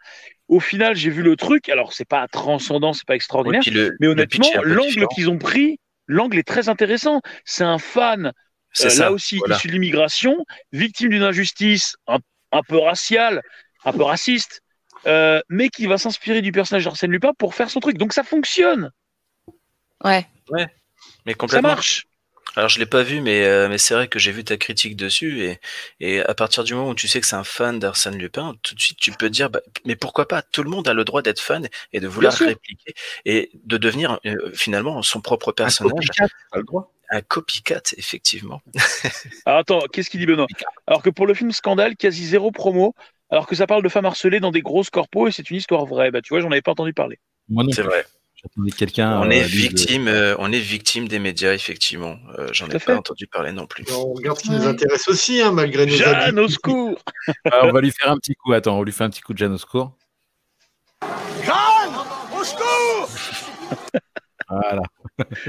Au 0.47 0.61
final, 0.61 0.95
j'ai 0.97 1.11
vu 1.11 1.23
le 1.23 1.37
truc, 1.37 1.69
alors 1.69 1.93
c'est 1.93 2.05
pas 2.09 2.27
transcendant, 2.29 2.93
c'est 2.93 3.07
pas 3.07 3.17
extraordinaire, 3.17 3.63
le, 3.67 3.97
mais 4.01 4.07
honnêtement, 4.07 4.49
l'angle 4.63 5.07
qu'ils 5.09 5.29
ont 5.31 5.39
pris, 5.39 5.79
l'angle 6.07 6.39
est 6.39 6.47
très 6.47 6.69
intéressant. 6.69 7.21
C'est 7.45 7.65
un 7.65 7.79
fan 7.79 8.33
c'est 8.73 8.87
Euh, 8.87 8.91
ça 8.91 9.05
là 9.05 9.13
aussi 9.13 9.39
voilà. 9.39 9.57
issu 9.57 9.69
de 9.69 9.73
l'immigration, 9.73 10.45
victime 10.73 11.09
d'une 11.11 11.23
injustice 11.23 11.97
un, 12.07 12.19
un 12.53 12.63
peu 12.63 12.79
raciale, 12.79 13.43
un 13.85 13.93
peu 13.93 14.03
raciste, 14.03 14.61
euh, 15.07 15.41
mais 15.49 15.69
qui 15.71 15.87
va 15.87 15.99
s'inspirer 15.99 16.43
du 16.43 16.53
personnage 16.53 16.85
d'Arsène 16.85 17.11
Lupin 17.11 17.33
pour 17.39 17.55
faire 17.55 17.71
son 17.71 17.81
truc. 17.81 17.97
Donc 17.99 18.13
ça 18.13 18.23
fonctionne, 18.25 18.91
Ouais. 20.51 20.67
mais 21.27 21.33
ça 21.33 21.35
complètement 21.39 21.63
marche. 21.63 22.08
Alors 22.57 22.69
je 22.69 22.79
l'ai 22.79 22.87
pas 22.87 23.03
vu, 23.03 23.21
mais, 23.21 23.45
euh, 23.45 23.69
mais 23.69 23.79
c'est 23.79 23.95
vrai 23.95 24.09
que 24.09 24.19
j'ai 24.19 24.33
vu 24.33 24.43
ta 24.43 24.57
critique 24.57 24.97
dessus 24.97 25.43
et, 25.45 25.61
et 26.01 26.21
à 26.21 26.35
partir 26.35 26.65
du 26.65 26.75
moment 26.75 26.91
où 26.91 26.95
tu 26.95 27.07
sais 27.07 27.21
que 27.21 27.27
c'est 27.27 27.37
un 27.37 27.45
fan 27.45 27.79
d'Arsène 27.79 28.17
Lupin, 28.19 28.57
tout 28.63 28.75
de 28.75 28.81
suite 28.81 28.99
tu 28.99 29.13
peux 29.13 29.29
te 29.29 29.33
dire, 29.33 29.51
bah, 29.51 29.61
mais 29.85 29.97
pourquoi 29.97 30.27
pas? 30.27 30.43
Tout 30.43 30.63
le 30.63 30.71
monde 30.71 30.89
a 30.89 30.95
le 30.95 31.05
droit 31.05 31.23
d'être 31.23 31.41
fan 31.41 31.69
et 31.93 32.01
de 32.01 32.09
vouloir 32.09 32.35
répliquer 32.35 32.95
et 33.25 33.51
de 33.65 33.77
devenir 33.77 34.19
euh, 34.27 34.51
finalement 34.55 35.03
son 35.03 35.21
propre 35.21 35.53
Un 35.63 35.73
personnage, 35.73 36.11
copycat, 36.11 36.27
t'as 36.51 36.59
le 36.59 36.65
droit. 36.65 36.93
un 37.11 37.23
copycat 37.23 37.83
effectivement. 37.97 38.63
Alors 39.45 39.61
attends, 39.61 39.81
qu'est-ce 39.93 40.11
qu'il 40.11 40.21
dit 40.21 40.27
Benoît? 40.27 40.47
Alors 40.87 41.03
que 41.03 41.11
pour 41.11 41.27
le 41.27 41.35
film 41.35 41.53
Scandale, 41.53 41.97
quasi 41.97 42.27
zéro 42.27 42.51
promo, 42.51 42.95
alors 43.31 43.47
que 43.47 43.57
ça 43.57 43.67
parle 43.67 43.83
de 43.83 43.89
femmes 43.89 44.07
harcelées 44.07 44.41
dans 44.41 44.51
des 44.51 44.63
grosses 44.63 44.91
corpos 44.91 45.29
et 45.29 45.33
c'est 45.33 45.51
une 45.51 45.57
histoire 45.57 45.87
vraie. 45.87 46.11
Bah 46.11 46.23
tu 46.23 46.31
vois, 46.31 46.41
j'en 46.41 46.51
avais 46.51 46.63
pas 46.63 46.73
entendu 46.73 46.93
parler. 46.95 47.19
Moi 47.49 47.65
non 47.65 47.71
C'est 47.73 47.83
vrai. 47.83 48.05
J'attendais 48.43 48.71
que 48.71 48.77
quelqu'un. 48.77 49.21
on 49.21 49.27
euh, 49.27 49.31
est 49.31 49.43
dise- 49.45 49.61
victime, 49.63 50.07
euh, 50.09 50.35
on 50.39 50.53
est 50.53 50.61
victime 50.61 51.09
des 51.09 51.19
médias 51.19 51.53
effectivement. 51.55 52.17
Euh, 52.39 52.49
J'en 52.53 52.69
ai 52.69 52.79
fait. 52.79 52.87
pas 52.87 52.97
entendu 52.97 53.27
parler 53.27 53.51
non 53.53 53.67
plus. 53.67 53.85
On 53.91 54.13
regarde 54.15 54.39
ce 54.39 54.45
qui 54.45 54.51
Ouais. 54.51 54.59
nous 54.59 54.67
intéresse 54.67 55.09
aussi, 55.09 55.41
hein, 55.43 55.51
malgré 55.53 55.87
nos 55.87 55.97
Jeanne, 55.97 56.39
au 56.39 56.49
secours 56.49 57.03
Ah, 57.51 57.63
on 57.67 57.73
va 57.73 57.81
lui 57.81 57.91
faire 57.91 58.13
un 58.13 58.17
petit 58.19 58.35
coup. 58.37 58.53
Attends, 58.53 58.79
on 58.79 58.83
lui 58.85 58.93
fait 58.93 59.03
un 59.05 59.11
petit 59.11 59.23
coup 59.23 59.33
de 59.33 59.39
Jeanne 59.39 59.55
au 59.55 59.59
secours. 59.59 59.93
Voilà. 64.49 64.83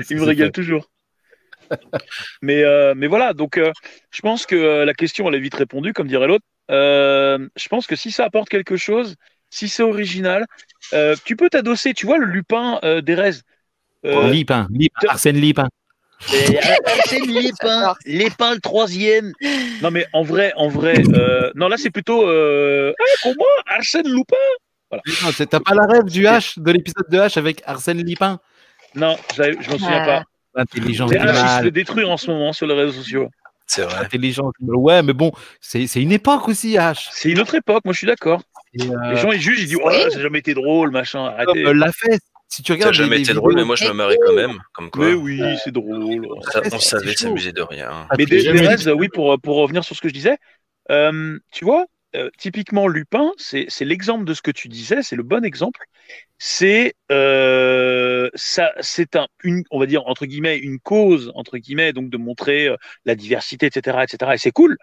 Il 0.10 0.18
me 0.18 0.24
régale 0.26 0.52
toujours. 0.52 0.90
mais, 2.42 2.64
euh, 2.64 2.94
mais 2.98 3.08
voilà, 3.08 3.34
donc 3.34 3.58
euh, 3.58 3.72
je 4.12 4.22
pense 4.22 4.46
que 4.46 4.56
euh, 4.56 4.86
la 4.86 4.94
question, 4.94 5.28
elle 5.30 5.36
est 5.36 5.40
vite 5.40 5.56
répondue, 5.56 5.94
comme 5.94 6.08
dirait 6.08 6.28
l'autre. 6.28 6.46
Euh, 6.72 7.48
je 7.56 7.68
pense 7.70 7.88
que 7.88 7.96
si 7.96 8.12
ça 8.12 8.26
apporte 8.26 8.50
quelque 8.50 8.76
chose, 8.76 9.16
si 9.50 9.68
c'est 9.70 9.84
original, 9.84 10.46
euh, 10.94 11.16
tu 11.26 11.36
peux 11.36 11.50
t'adosser, 11.50 11.94
tu 11.94 12.06
vois, 12.06 12.18
le 12.18 12.26
lupin 12.26 12.80
euh, 12.84 13.02
d'Erez. 13.02 13.32
Euh, 14.06 14.30
Lipin, 14.30 14.68
Lipin, 14.72 15.08
Arsène 15.10 15.38
Lipin. 15.38 15.68
Arsène 16.86 17.26
Lupin, 17.28 17.96
Lupin 18.06 18.54
le 18.54 18.60
troisième. 18.60 19.34
Non 19.82 19.92
mais 19.92 20.06
en 20.14 20.24
vrai, 20.24 20.54
en 20.56 20.68
vrai, 20.68 21.02
euh, 21.14 21.52
non 21.56 21.68
là 21.68 21.78
c'est 21.78 21.90
plutôt 21.92 22.28
euh, 22.28 22.94
ah, 23.00 23.04
comment 23.24 23.46
Arsène 23.68 24.08
Lupin 24.08 24.36
c'est- 25.34 25.48
T'as 25.48 25.60
pas 25.60 25.76
la 25.76 25.86
rêve 25.86 26.06
du 26.06 26.24
H, 26.24 26.60
de 26.62 26.72
l'épisode 26.72 27.06
de 27.10 27.18
H 27.18 27.38
avec 27.38 27.62
Arsène 27.66 28.04
Lipin 28.04 28.40
Non, 28.96 29.18
je 29.36 29.44
m'en 29.70 29.78
souviens 29.78 30.06
pas. 30.06 30.24
L'intelligence 30.56 31.12
H, 31.12 31.16
il 31.16 31.20
se 31.28 31.34
mal. 31.44 31.64
fait 31.64 31.72
détruire 31.72 32.10
en 32.10 32.18
ce 32.18 32.32
moment 32.32 32.54
sur 32.54 32.66
les 32.68 32.74
réseaux 32.74 32.94
sociaux. 32.94 33.30
C'est 33.68 33.84
vrai. 33.84 34.00
Intelligence. 34.00 34.52
Ouais, 34.62 35.04
mais 35.04 35.14
bon, 35.14 35.32
c'est 35.62 35.86
c'est 35.86 36.02
une 36.02 36.12
époque 36.12 36.48
aussi, 36.50 36.74
H. 36.76 37.08
C'est 37.12 37.30
une 37.30 37.40
autre 37.40 37.54
époque, 37.54 37.86
moi 37.86 37.94
je 37.94 38.00
suis 38.00 38.08
d'accord. 38.08 38.42
Et, 38.74 38.84
euh, 38.84 39.12
Les 39.12 39.16
gens 39.18 39.32
ils 39.32 39.42
jugent, 39.42 39.62
ils 39.62 39.68
disent 39.68 39.76
ouais, 39.78 40.10
ça 40.10 40.18
n'a 40.18 40.22
jamais 40.22 40.40
été 40.40 40.54
drôle, 40.54 40.92
machin, 40.92 41.26
arrêtez. 41.26 41.64
comme 41.64 41.78
l'a 41.78 41.92
fait. 41.92 42.20
Si 42.52 42.64
tu 42.64 42.72
Ça 42.72 42.74
regardes. 42.74 42.94
n'a 42.96 43.04
jamais 43.04 43.16
les- 43.18 43.22
été 43.22 43.32
les 43.32 43.36
drôle, 43.36 43.56
mais 43.56 43.64
moi 43.64 43.76
je 43.76 43.86
me 43.86 43.94
marie 43.94 44.16
quand 44.26 44.34
même. 44.34 44.60
Comme 44.74 44.90
quoi, 44.90 45.06
Mais 45.06 45.14
oui, 45.14 45.42
c'est 45.64 45.72
drôle. 45.72 46.26
ça- 46.52 46.62
Ouais, 46.62 46.70
on 46.74 46.80
savait 46.80 47.14
s'amuser 47.16 47.52
de 47.52 47.62
rien. 47.62 48.08
Ah, 48.10 48.16
Mais 48.18 48.26
Thérèse, 48.26 48.88
oui, 48.90 49.08
pour, 49.10 49.40
pour 49.40 49.58
revenir 49.58 49.84
sur 49.84 49.96
ce 49.96 50.02
que 50.02 50.10
je 50.10 50.14
disais, 50.14 50.38
euh, 50.90 51.38
tu 51.52 51.64
vois, 51.66 51.86
euh, 52.16 52.30
typiquement 52.40 52.88
Lupin, 52.88 53.32
c'est 53.38 53.66
c'est 53.70 53.86
l'exemple 53.86 54.26
de 54.26 54.34
ce 54.34 54.42
que 54.42 54.50
tu 54.50 54.68
disais, 54.68 55.04
c'est 55.04 55.16
le 55.16 55.22
bon 55.22 55.46
exemple. 55.46 55.82
C'est 56.40 56.96
euh, 57.12 58.30
ça, 58.34 58.72
c'est 58.80 59.16
un, 59.16 59.28
une, 59.44 59.64
on 59.70 59.80
va 59.80 59.86
dire 59.86 60.08
entre 60.08 60.26
guillemets, 60.26 60.58
une 60.58 60.80
cause 60.80 61.32
entre 61.36 61.58
guillemets, 61.60 61.94
donc 61.94 62.10
de 62.10 62.18
montrer 62.18 62.68
euh, 62.68 62.76
la 63.06 63.14
diversité, 63.16 63.68
etc., 63.68 64.00
etc. 64.04 64.32
Et 64.34 64.38
c'est 64.40 64.52
cool. 64.52 64.78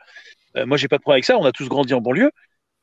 Euh, 0.57 0.67
moi, 0.67 0.77
j'ai 0.77 0.87
pas 0.89 0.97
de 0.99 1.03
problème 1.03 1.17
avec 1.17 1.25
ça. 1.25 1.37
On 1.37 1.45
a 1.45 1.53
tous 1.53 1.69
grandi 1.69 1.95
en 1.95 2.01
banlieue. 2.01 2.31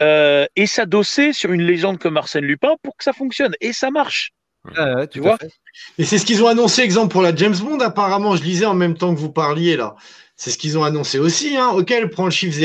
Euh, 0.04 0.45
et 0.56 0.66
s'adosser 0.68 1.34
sur 1.34 1.51
une 1.54 1.62
légende 1.62 1.97
comme 1.99 2.18
Arsène 2.18 2.43
Lupin 2.45 2.76
pour 2.84 2.97
que 2.97 3.04
ça 3.04 3.14
fonctionne. 3.14 3.54
Et 3.62 3.72
ça 3.74 3.89
marche. 3.91 4.32
Ouais, 4.78 5.08
Tu 5.08 5.20
vois 5.20 5.38
fait. 5.38 5.49
Et 5.97 6.06
c'est 6.06 6.18
ce 6.18 6.26
qu'ils 6.26 6.43
ont 6.43 6.47
annoncé, 6.47 6.82
exemple, 6.82 7.12
pour 7.12 7.22
la 7.22 7.36
James 7.36 7.56
Bond, 7.56 7.80
apparemment, 7.80 8.36
je 8.36 8.43
lisais 8.43 8.66
en 8.66 8.74
même 8.74 8.95
temps 8.97 9.14
que 9.14 9.20
vous 9.20 9.32
parliez, 9.32 9.76
là. 9.78 9.95
C'est 10.36 10.49
ce 10.51 10.58
qu'ils 10.58 10.78
ont 10.78 10.84
annoncé 10.84 11.20
aussi, 11.20 11.56
hein. 11.58 11.70
Ok, 11.70 11.91
elle 11.91 12.10
prend 12.10 12.26
le 12.26 12.32
chiffre 12.32 12.58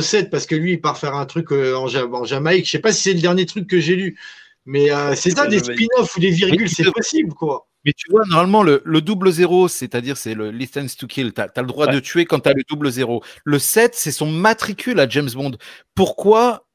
007 0.00 0.30
parce 0.30 0.46
que 0.46 0.54
lui, 0.54 0.72
il 0.72 0.80
part 0.80 0.96
faire 0.96 1.14
un 1.14 1.26
truc 1.26 1.52
euh, 1.52 1.74
en, 1.76 1.88
Ja- 1.88 2.06
en 2.06 2.24
Jamaïque. 2.24 2.66
Je 2.66 2.70
sais 2.72 2.78
pas 2.78 2.92
si 2.92 3.02
c'est 3.02 3.14
le 3.14 3.20
dernier 3.20 3.46
truc 3.46 3.66
que 3.68 3.80
j'ai 3.80 3.96
lu. 3.96 4.18
Mais 4.64 4.90
euh, 4.90 5.14
c'est 5.14 5.30
ça, 5.30 5.46
des 5.46 5.58
Jamaïque. 5.58 5.80
spin-offs 5.80 6.16
ou 6.16 6.20
des 6.20 6.30
virgules, 6.30 6.68
c'est 6.68 6.90
possible, 6.92 7.34
quoi. 7.34 7.66
Mais 7.84 7.92
tu 7.96 8.10
vois, 8.10 8.22
normalement, 8.28 8.62
le, 8.64 8.82
le 8.84 9.00
double 9.00 9.30
zéro, 9.30 9.68
c'est-à-dire 9.68 10.16
c'est 10.16 10.34
le 10.34 10.50
license 10.50 10.96
to 10.96 11.06
kill. 11.06 11.32
Tu 11.32 11.40
as, 11.40 11.50
le 11.62 11.66
droit 11.68 11.86
Ouais. 11.86 11.94
de 11.94 12.00
tuer 12.00 12.24
quand 12.26 12.40
tu 12.40 12.48
as 12.48 12.52
le 12.52 12.62
double 12.68 12.90
zéro. 12.90 13.22
Le 13.44 13.58
7, 13.60 13.94
c'est 13.94 14.10
son 14.10 14.26
matricule 14.30 14.98
à 14.98 15.08
James 15.08 15.30
Bond. 15.32 15.52
Pourquoi 15.94 16.65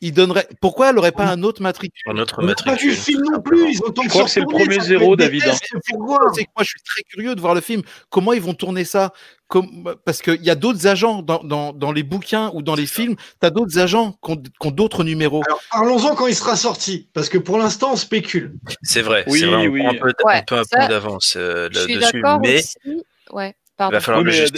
il 0.00 0.12
donnerait 0.12 0.48
Pourquoi 0.60 0.90
elle 0.90 0.94
n'aurait 0.96 1.12
pas 1.12 1.26
un 1.26 1.42
autre 1.42 1.60
matricule? 1.62 2.00
Un 2.06 2.16
autre 2.18 2.40
n'a 2.42 2.54
pas 2.54 2.64
matricule. 2.70 2.90
le 2.90 2.94
film 2.96 3.22
non 3.32 3.40
plus. 3.40 3.72
Ils 3.72 3.80
ont 3.84 3.90
tant 3.90 4.02
Je 4.02 4.08
crois 4.08 4.24
que 4.24 4.30
c'est 4.30 4.40
le 4.40 4.46
premier 4.46 4.80
zéro, 4.80 5.16
David, 5.16 5.42
hein. 5.46 5.52
C'est 5.60 5.90
que 5.90 5.96
moi, 5.98 6.18
je 6.60 6.64
suis 6.64 6.80
très 6.82 7.02
curieux 7.02 7.34
de 7.34 7.40
voir 7.40 7.54
le 7.54 7.60
film. 7.60 7.82
Comment 8.10 8.32
ils 8.32 8.40
vont 8.40 8.54
tourner 8.54 8.84
ça? 8.84 9.12
Comme- 9.48 9.94
Parce 10.04 10.20
qu'il 10.22 10.42
y 10.44 10.50
a 10.50 10.54
d'autres 10.54 10.86
agents 10.86 11.22
dans, 11.22 11.42
dans, 11.42 11.72
dans 11.72 11.90
les 11.92 12.02
bouquins 12.02 12.50
ou 12.54 12.62
dans 12.62 12.74
les 12.74 12.86
films. 12.86 13.16
Tu 13.40 13.46
as 13.46 13.50
d'autres 13.50 13.78
agents 13.78 14.14
qui 14.24 14.32
ont, 14.32 14.70
d'autres 14.70 15.04
numéros. 15.04 15.42
Alors, 15.46 15.60
parlons-en 15.70 16.14
quand 16.14 16.26
il 16.26 16.34
sera 16.34 16.54
sorti. 16.56 17.08
Parce 17.14 17.28
que 17.28 17.38
pour 17.38 17.58
l'instant, 17.58 17.92
on 17.92 17.96
spécule. 17.96 18.54
C'est 18.82 19.02
vrai, 19.02 19.24
Oui, 19.26 19.40
c'est 19.40 19.46
vrai, 19.46 19.66
on 19.66 19.70
oui. 19.70 19.80
prend 19.80 19.90
un 19.90 19.94
peu, 19.94 20.12
Ouais, 20.24 20.44
un 20.50 20.62
peu 20.82 20.88
d'avance 20.88 21.34
euh, 21.36 21.68
Je 21.72 21.78
suis 21.80 21.94
là-dessus, 21.94 22.20
d'accord 22.22 22.40
mais 22.40 22.58
aussi. 22.58 23.02
Ouais, 23.32 23.54
il 23.80 23.92
va 23.92 24.00
falloir 24.00 24.24
Oui, 24.24 24.30
le 24.32 24.36
mais 24.36 24.48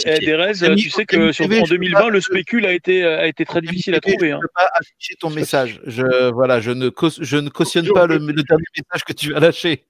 eh, 0.71 0.75
tu 0.75 0.89
sais 0.89 1.05
que 1.05 1.31
sur, 1.31 1.45
TV, 1.45 1.61
en 1.61 1.65
je 1.65 1.69
peux 1.71 1.75
2020, 1.77 1.99
pas- 1.99 2.09
le 2.09 2.21
spécule 2.21 2.65
a 2.65 2.71
été, 2.73 3.03
a 3.05 3.27
été 3.27 3.45
très 3.45 3.61
difficile 3.61 3.93
à 3.93 3.97
Je 4.03 4.11
trouver. 4.11 4.29
ne 4.29 4.35
hein. 4.35 4.39
peux 4.41 4.47
pas 4.55 4.69
afficher 4.73 5.15
ton 5.19 5.29
message. 5.29 5.79
Je, 5.85 6.29
voilà, 6.31 6.59
je, 6.59 6.71
ne 6.71 6.89
je 7.19 7.37
ne 7.37 7.49
cautionne 7.49 7.87
pas 7.93 8.07
le, 8.07 8.17
le 8.17 8.43
dernier 8.43 8.63
message 8.77 9.03
que 9.05 9.13
tu 9.13 9.35
as 9.35 9.39
lâché. 9.39 9.85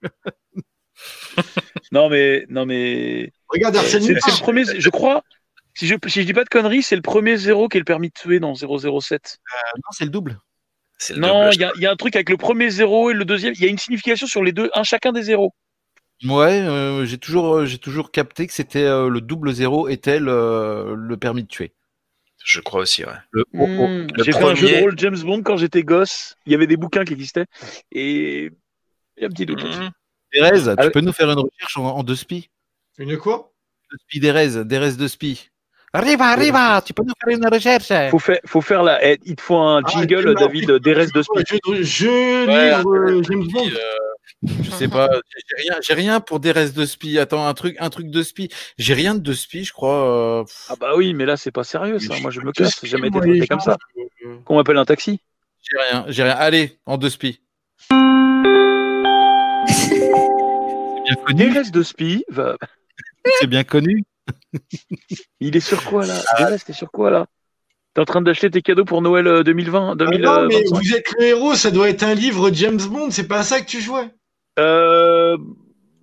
Non, 1.91 2.09
mais, 2.09 2.45
non, 2.49 2.65
mais 2.65 3.32
Regarde 3.49 3.75
c'est 3.75 3.79
Arsène 3.97 4.01
c'est 4.03 4.13
le 4.13 4.39
premier, 4.41 4.63
je 4.77 4.89
crois. 4.89 5.23
Si 5.73 5.88
je, 5.88 5.95
si 6.07 6.21
je 6.21 6.25
dis 6.25 6.34
pas 6.34 6.43
de 6.43 6.49
conneries, 6.49 6.84
c'est 6.84 6.95
le 6.97 7.01
premier 7.01 7.38
zéro 7.38 7.67
qui 7.69 7.77
est 7.77 7.79
le 7.79 7.86
permis 7.86 8.09
de 8.09 8.13
tuer 8.13 8.39
dans 8.39 8.53
007. 8.55 9.39
non, 9.77 9.82
c'est 9.91 10.03
le 10.05 10.09
double. 10.11 10.39
C'est 10.97 11.13
le 11.13 11.21
Non, 11.21 11.49
il 11.51 11.59
y, 11.59 11.63
a- 11.63 11.71
il 11.75 11.82
y 11.82 11.86
a 11.86 11.91
un 11.91 11.95
truc 11.95 12.15
avec 12.15 12.29
le 12.29 12.38
premier 12.38 12.69
zéro 12.69 13.09
et 13.09 13.13
le 13.13 13.25
deuxième. 13.25 13.53
Il 13.55 13.61
y 13.63 13.65
a 13.65 13.69
une 13.69 13.77
signification 13.77 14.27
sur 14.27 14.43
les 14.43 14.51
deux, 14.51 14.69
un 14.75 14.84
chacun 14.84 15.11
des 15.13 15.23
zéros. 15.23 15.53
Ouais, 16.24 16.61
euh, 16.61 17.05
j'ai 17.05 17.17
toujours, 17.17 17.55
euh, 17.57 17.65
j'ai 17.65 17.78
toujours 17.80 18.11
capté 18.11 18.45
que 18.47 18.53
c'était 18.53 18.84
euh, 18.84 19.09
le 19.09 19.22
double 19.22 19.53
zéro 19.53 19.88
était 19.88 20.19
le, 20.19 20.93
le 20.95 21.17
permis 21.17 21.43
de 21.43 21.47
tuer. 21.47 21.74
je 22.43 22.59
crois 22.59 22.82
aussi, 22.82 23.03
ouais. 23.03 23.11
Le 23.32 23.45
oh, 23.53 23.59
oh. 23.61 23.88
Hmm, 23.88 24.07
le 24.15 24.24
J'ai 24.24 24.32
fait 24.32 24.43
un 24.43 24.53
jeu 24.55 24.67
de 24.67 24.72
premier- 24.72 24.82
rôle 24.82 24.99
James 24.99 25.19
Bond 25.19 25.41
quand 25.43 25.57
j'étais 25.57 25.84
gosse. 25.84 26.36
Il 26.45 26.51
y 26.51 26.55
avait 26.55 26.67
des 26.67 26.78
bouquins 26.78 27.03
qui 27.05 27.13
existaient. 27.13 27.45
Et 27.91 28.45
il 29.17 29.22
y 29.22 29.24
a 29.24 29.28
un 29.28 29.30
petit 29.30 29.45
doute. 29.45 29.63
Mhm. 29.63 29.89
Derez, 30.34 30.61
tu 30.63 30.69
Ah 30.78 30.89
peux 30.89 31.01
nous 31.01 31.11
faire 31.11 31.30
une 31.30 31.39
recherche 31.39 31.78
en, 31.78 31.86
en 31.86 32.03
deux 32.03 32.15
spi 32.15 32.49
Une 32.97 33.17
quoi? 33.17 33.51
Deux 33.91 33.97
spi 34.07 34.19
Derez, 34.19 34.63
Derez 34.65 34.93
de 34.93 35.07
spi. 35.07 35.50
Arriva, 35.93 36.25
arriva, 36.27 36.81
tu 36.85 36.93
peux 36.93 37.03
nous 37.03 37.13
faire 37.21 37.37
une 37.37 37.45
recherche. 37.53 37.91
Faut 38.11 38.19
faire, 38.19 38.39
faut 38.45 38.61
faire 38.61 38.81
la. 38.81 39.05
eh, 39.05 39.19
il 39.25 39.35
te 39.35 39.41
faut 39.41 39.57
un 39.57 39.81
Ah, 39.83 39.89
jingle, 39.89 40.35
David, 40.35 40.71
des 40.71 40.93
restes 40.93 41.13
de 41.13 41.21
speed. 41.21 41.45
Jeu, 41.49 41.59
de- 41.67 41.83
jeu 41.83 42.47
Ouais, 42.47 42.77
livre 42.77 42.95
euh, 42.95 43.21
James 43.23 43.45
Bond. 43.51 43.69
Je 44.63 44.71
sais 44.71 44.87
pas, 44.87 45.09
j'ai 45.35 45.63
rien, 45.63 45.75
j'ai 45.81 45.93
rien 45.93 46.19
pour 46.21 46.39
Derez 46.39 46.69
de 46.69 46.85
spi. 46.85 47.19
Attends, 47.19 47.45
un 47.45 47.53
truc, 47.53 47.75
un 47.79 47.89
truc 47.89 48.07
de 48.09 48.23
spi. 48.23 48.47
J'ai 48.77 48.93
rien 48.93 49.15
de 49.15 49.33
spi, 49.33 49.65
je 49.65 49.73
crois. 49.73 50.39
euh, 50.39 50.43
Ah 50.69 50.75
bah 50.79 50.93
oui, 50.95 51.13
mais 51.13 51.25
là 51.25 51.35
c'est 51.35 51.51
pas 51.51 51.65
sérieux 51.65 51.99
ça. 51.99 52.15
Moi 52.21 52.31
je 52.31 52.39
me 52.39 52.53
casse. 52.53 52.79
J'ai 52.81 52.87
jamais 52.87 53.09
été 53.09 53.19
traité 53.19 53.47
comme 53.47 53.59
ça. 53.59 53.75
euh, 54.25 54.37
Qu'on 54.45 54.55
m'appelle 54.55 54.77
un 54.77 54.85
taxi. 54.85 55.19
J'ai 55.61 55.77
rien, 55.77 56.05
j'ai 56.07 56.23
rien. 56.23 56.35
Allez, 56.37 56.79
en 56.85 56.97
deux 56.97 57.09
spi. 57.09 57.41
C'est 59.67 59.89
bien 61.03 61.15
Des 61.15 61.21
connu. 61.25 61.51
restes 61.51 61.73
de 61.73 61.83
spi. 61.83 62.23
va- 62.29 62.57
C'est 63.39 63.47
bien 63.47 63.63
connu. 63.65 64.03
Il 65.39 65.55
est 65.55 65.59
sur 65.61 65.84
quoi 65.86 66.05
là? 66.05 66.15
Des 66.38 66.43
restes, 66.45 66.67
t'es 66.67 66.74
sur 66.74 66.91
quoi 66.91 67.09
là? 67.11 67.26
T'es 67.93 68.01
en 68.01 68.05
train 68.05 68.22
d'acheter 68.22 68.49
tes 68.49 68.61
cadeaux 68.61 68.86
pour 68.86 69.01
Noël 69.01 69.28
euh, 69.28 69.43
2020 69.43 69.91
Ah 69.99 70.03
non, 70.03 70.09
mais 70.09 70.17
2025 70.63 70.76
vous 70.78 70.95
êtes 70.95 71.11
le 71.19 71.26
héros, 71.26 71.55
ça 71.55 71.72
doit 71.72 71.89
être 71.89 72.03
un 72.03 72.13
livre 72.13 72.49
James 72.53 72.82
Bond, 72.82 73.11
c'est 73.11 73.28
pas 73.28 73.39
à 73.39 73.43
ça 73.43 73.59
que 73.61 73.65
tu 73.65 73.82
jouais. 73.82 74.09
Euh, 74.59 75.38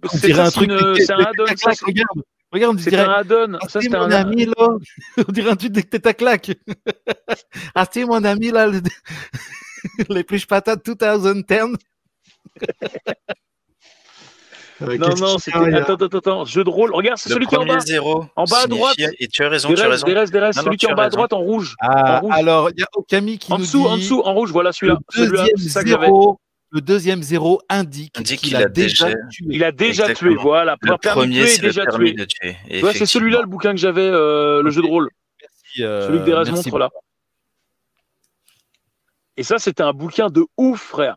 On 0.04 0.08
c'est 0.08 0.26
dirait 0.28 0.40
un 0.42 0.50
truc. 0.50 0.70
c'est 0.70 0.76
une- 0.76 0.92
de- 0.92 0.94
c'est 1.00 1.12
un 1.12 1.18
add-on. 1.18 1.44
Regarde, 1.86 2.22
regarde, 2.52 2.76
on 2.76 2.78
C'est 2.78 2.90
dirait. 2.90 3.04
un 3.04 3.10
add-on. 3.12 3.54
Ah, 3.60 3.68
Ça 3.68 3.80
c'est 3.80 3.94
un. 3.94 4.10
ami 4.10 4.44
là. 4.46 4.68
On 5.28 5.32
dirait 5.32 5.50
un 5.50 5.56
truc 5.56 5.72
de 5.72 5.80
tête 5.80 6.06
à 6.06 6.14
claque. 6.14 6.52
ah, 7.74 7.86
c'est 7.90 8.04
mon 8.04 8.22
ami 8.24 8.50
là. 8.50 8.66
le- 8.66 8.80
Les 10.10 10.24
plus 10.24 10.44
patates 10.46 10.84
2010. 10.84 11.76
Euh, 14.82 14.96
Non 14.98 15.08
non, 15.16 15.38
c'était. 15.38 15.56
Attends 15.74 15.94
attends 15.94 16.18
attends. 16.18 16.44
Jeu 16.44 16.62
de 16.64 16.70
rôle. 16.70 16.94
Regarde, 16.94 17.18
c'est 17.18 17.30
celui 17.30 17.46
qui 17.46 17.54
est 17.54 17.58
en 17.58 17.66
bas. 17.66 17.80
zéro. 17.80 18.26
En 18.36 18.44
bas 18.44 18.60
à 18.64 18.66
droite. 18.66 18.96
Et 19.18 19.26
tu 19.28 19.42
as 19.44 19.48
raison, 19.48 19.68
Des 19.70 19.74
tu 19.74 19.80
as 19.82 19.88
raison. 19.88 20.06
des 20.06 20.14
restes, 20.14 20.32
des 20.32 20.38
restes. 20.38 20.56
Non, 20.58 20.62
non, 20.62 20.66
Celui 20.66 20.76
qui 20.78 20.86
est 20.86 20.88
en 20.90 20.92
as 20.92 20.96
bas 20.96 21.04
à 21.04 21.10
droite 21.10 21.32
en 21.32 21.38
rouge. 21.40 21.74
Ah, 21.80 22.18
En 22.18 22.20
rouge. 22.20 22.34
alors, 22.36 22.70
il 22.70 22.80
y 22.80 22.82
a 22.82 22.86
Okami 22.94 23.38
qui 23.38 23.52
En 23.52 23.58
nous 23.58 23.64
dessous, 23.64 23.80
dit 23.82 23.86
en 23.86 23.96
dessous, 23.96 24.22
en 24.24 24.34
rouge. 24.34 24.52
Voilà 24.52 24.72
celui-là. 24.72 24.98
Celui-là, 25.10 25.42
deuxième 25.42 25.56
c'est 25.56 25.68
ça 25.68 25.82
que 25.82 25.88
j'avais. 25.88 26.06
zéro. 26.06 26.40
Le 26.70 26.80
deuxième 26.82 27.22
zéro 27.22 27.62
indique, 27.70 28.18
Indique 28.18 28.40
qu'il 28.40 28.50
qu'il 28.50 28.56
a, 28.56 28.66
a 28.66 28.68
déjà 28.68 29.06
tué. 29.30 29.46
Il 29.48 29.64
a 29.64 29.72
déjà 29.72 30.02
Exactement. 30.04 30.32
tué. 30.34 30.42
Voilà. 30.42 30.76
Le 30.82 30.96
premier, 30.98 31.46
c'est 31.46 31.62
déjà 31.62 31.86
tué. 31.86 32.14
c'est 32.92 33.06
celui-là 33.06 33.40
le 33.40 33.46
bouquin 33.46 33.70
que 33.72 33.78
j'avais, 33.78 34.02
euh, 34.02 34.62
le 34.62 34.70
jeu 34.70 34.82
de 34.82 34.86
rôle. 34.86 35.08
Euh, 35.80 36.06
Celui 36.08 36.18
que 36.20 36.24
Derez 36.24 36.44
merci 36.44 36.68
montre 36.68 36.78
là. 36.78 36.90
Et 39.36 39.42
ça, 39.44 39.58
c'était 39.58 39.82
un 39.82 39.92
bouquin 39.92 40.28
de 40.28 40.44
ouf, 40.56 40.80
frère. 40.80 41.16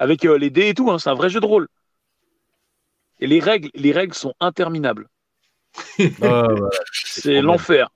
Avec 0.00 0.24
euh, 0.24 0.36
les 0.36 0.50
dés 0.50 0.70
et 0.70 0.74
tout, 0.74 0.90
hein, 0.90 0.98
c'est 0.98 1.10
un 1.10 1.14
vrai 1.14 1.28
jeu 1.30 1.38
de 1.40 1.46
rôle. 1.46 1.68
Et 3.20 3.26
les 3.28 3.38
règles, 3.38 3.70
les 3.74 3.92
règles 3.92 4.14
sont 4.14 4.34
interminables. 4.40 5.06
Voilà. 6.18 6.68
C'est 6.92 7.40
l'enfer. 7.42 7.88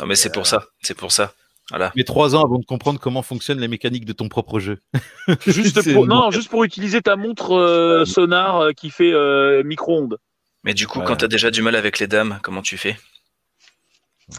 Non, 0.00 0.06
mais 0.06 0.16
c'est 0.16 0.32
pour 0.32 0.46
ça. 0.46 0.64
C'est 0.82 0.96
pour 0.98 1.12
ça. 1.12 1.32
Voilà. 1.70 1.92
Mais 1.96 2.04
trois 2.04 2.34
ans 2.36 2.44
avant 2.44 2.58
de 2.58 2.64
comprendre 2.66 3.00
comment 3.00 3.22
fonctionnent 3.22 3.60
les 3.60 3.68
mécaniques 3.68 4.04
de 4.04 4.12
ton 4.12 4.28
propre 4.28 4.58
jeu. 4.60 4.78
Juste 5.46 5.94
pour, 5.94 6.06
non, 6.06 6.30
juste 6.30 6.50
pour 6.50 6.62
utiliser 6.64 7.00
ta 7.00 7.16
montre 7.16 7.52
euh, 7.54 8.04
sonar 8.04 8.60
euh, 8.60 8.72
qui 8.72 8.90
fait 8.90 9.12
euh, 9.14 9.62
micro-ondes. 9.64 10.18
Mais 10.64 10.74
du 10.74 10.86
coup, 10.86 10.98
Ouais. 10.98 11.06
quand 11.06 11.16
tu 11.16 11.24
as 11.24 11.28
déjà 11.28 11.50
du 11.50 11.62
mal 11.62 11.74
avec 11.76 11.98
les 12.00 12.06
dames, 12.06 12.38
comment 12.42 12.60
tu 12.60 12.76
fais? 12.76 12.98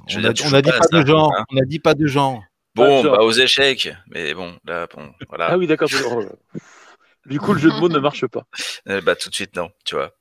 Je 0.08 0.18
On 0.18 0.22
veux 0.22 0.28
a, 0.30 0.34
dire, 0.34 0.44
tu 0.44 0.44
on 0.46 0.50
joues 0.50 0.56
a 0.58 0.62
dit 0.62 0.70
pas 0.72 0.88
de 1.00 1.06
genre. 1.06 1.34
hein. 1.36 1.46
On 1.52 1.58
a 1.58 1.66
dit 1.66 1.80
pas 1.80 1.94
de 1.96 2.06
genre. 2.06 2.44
Bon, 2.76 3.02
genre. 3.04 3.18
bah 3.18 3.24
aux 3.24 3.32
échecs. 3.32 3.90
Mais 4.12 4.34
bon, 4.36 4.54
là, 4.66 4.88
bon, 4.94 5.12
voilà. 5.30 5.48
Ah 5.52 5.58
oui, 5.58 5.66
d'accord. 5.66 5.90
Du 7.26 7.40
coup, 7.40 7.54
le 7.54 7.60
jeu 7.60 7.70
de 7.72 7.76
mots 7.80 7.90
ne 7.90 8.00
marche 8.00 8.26
pas. 8.28 8.44
Euh, 8.88 9.02
bah 9.02 9.16
tout 9.16 9.30
de 9.30 9.34
suite, 9.36 9.56
non, 9.56 9.72
tu 9.84 9.96
vois. 9.96 10.12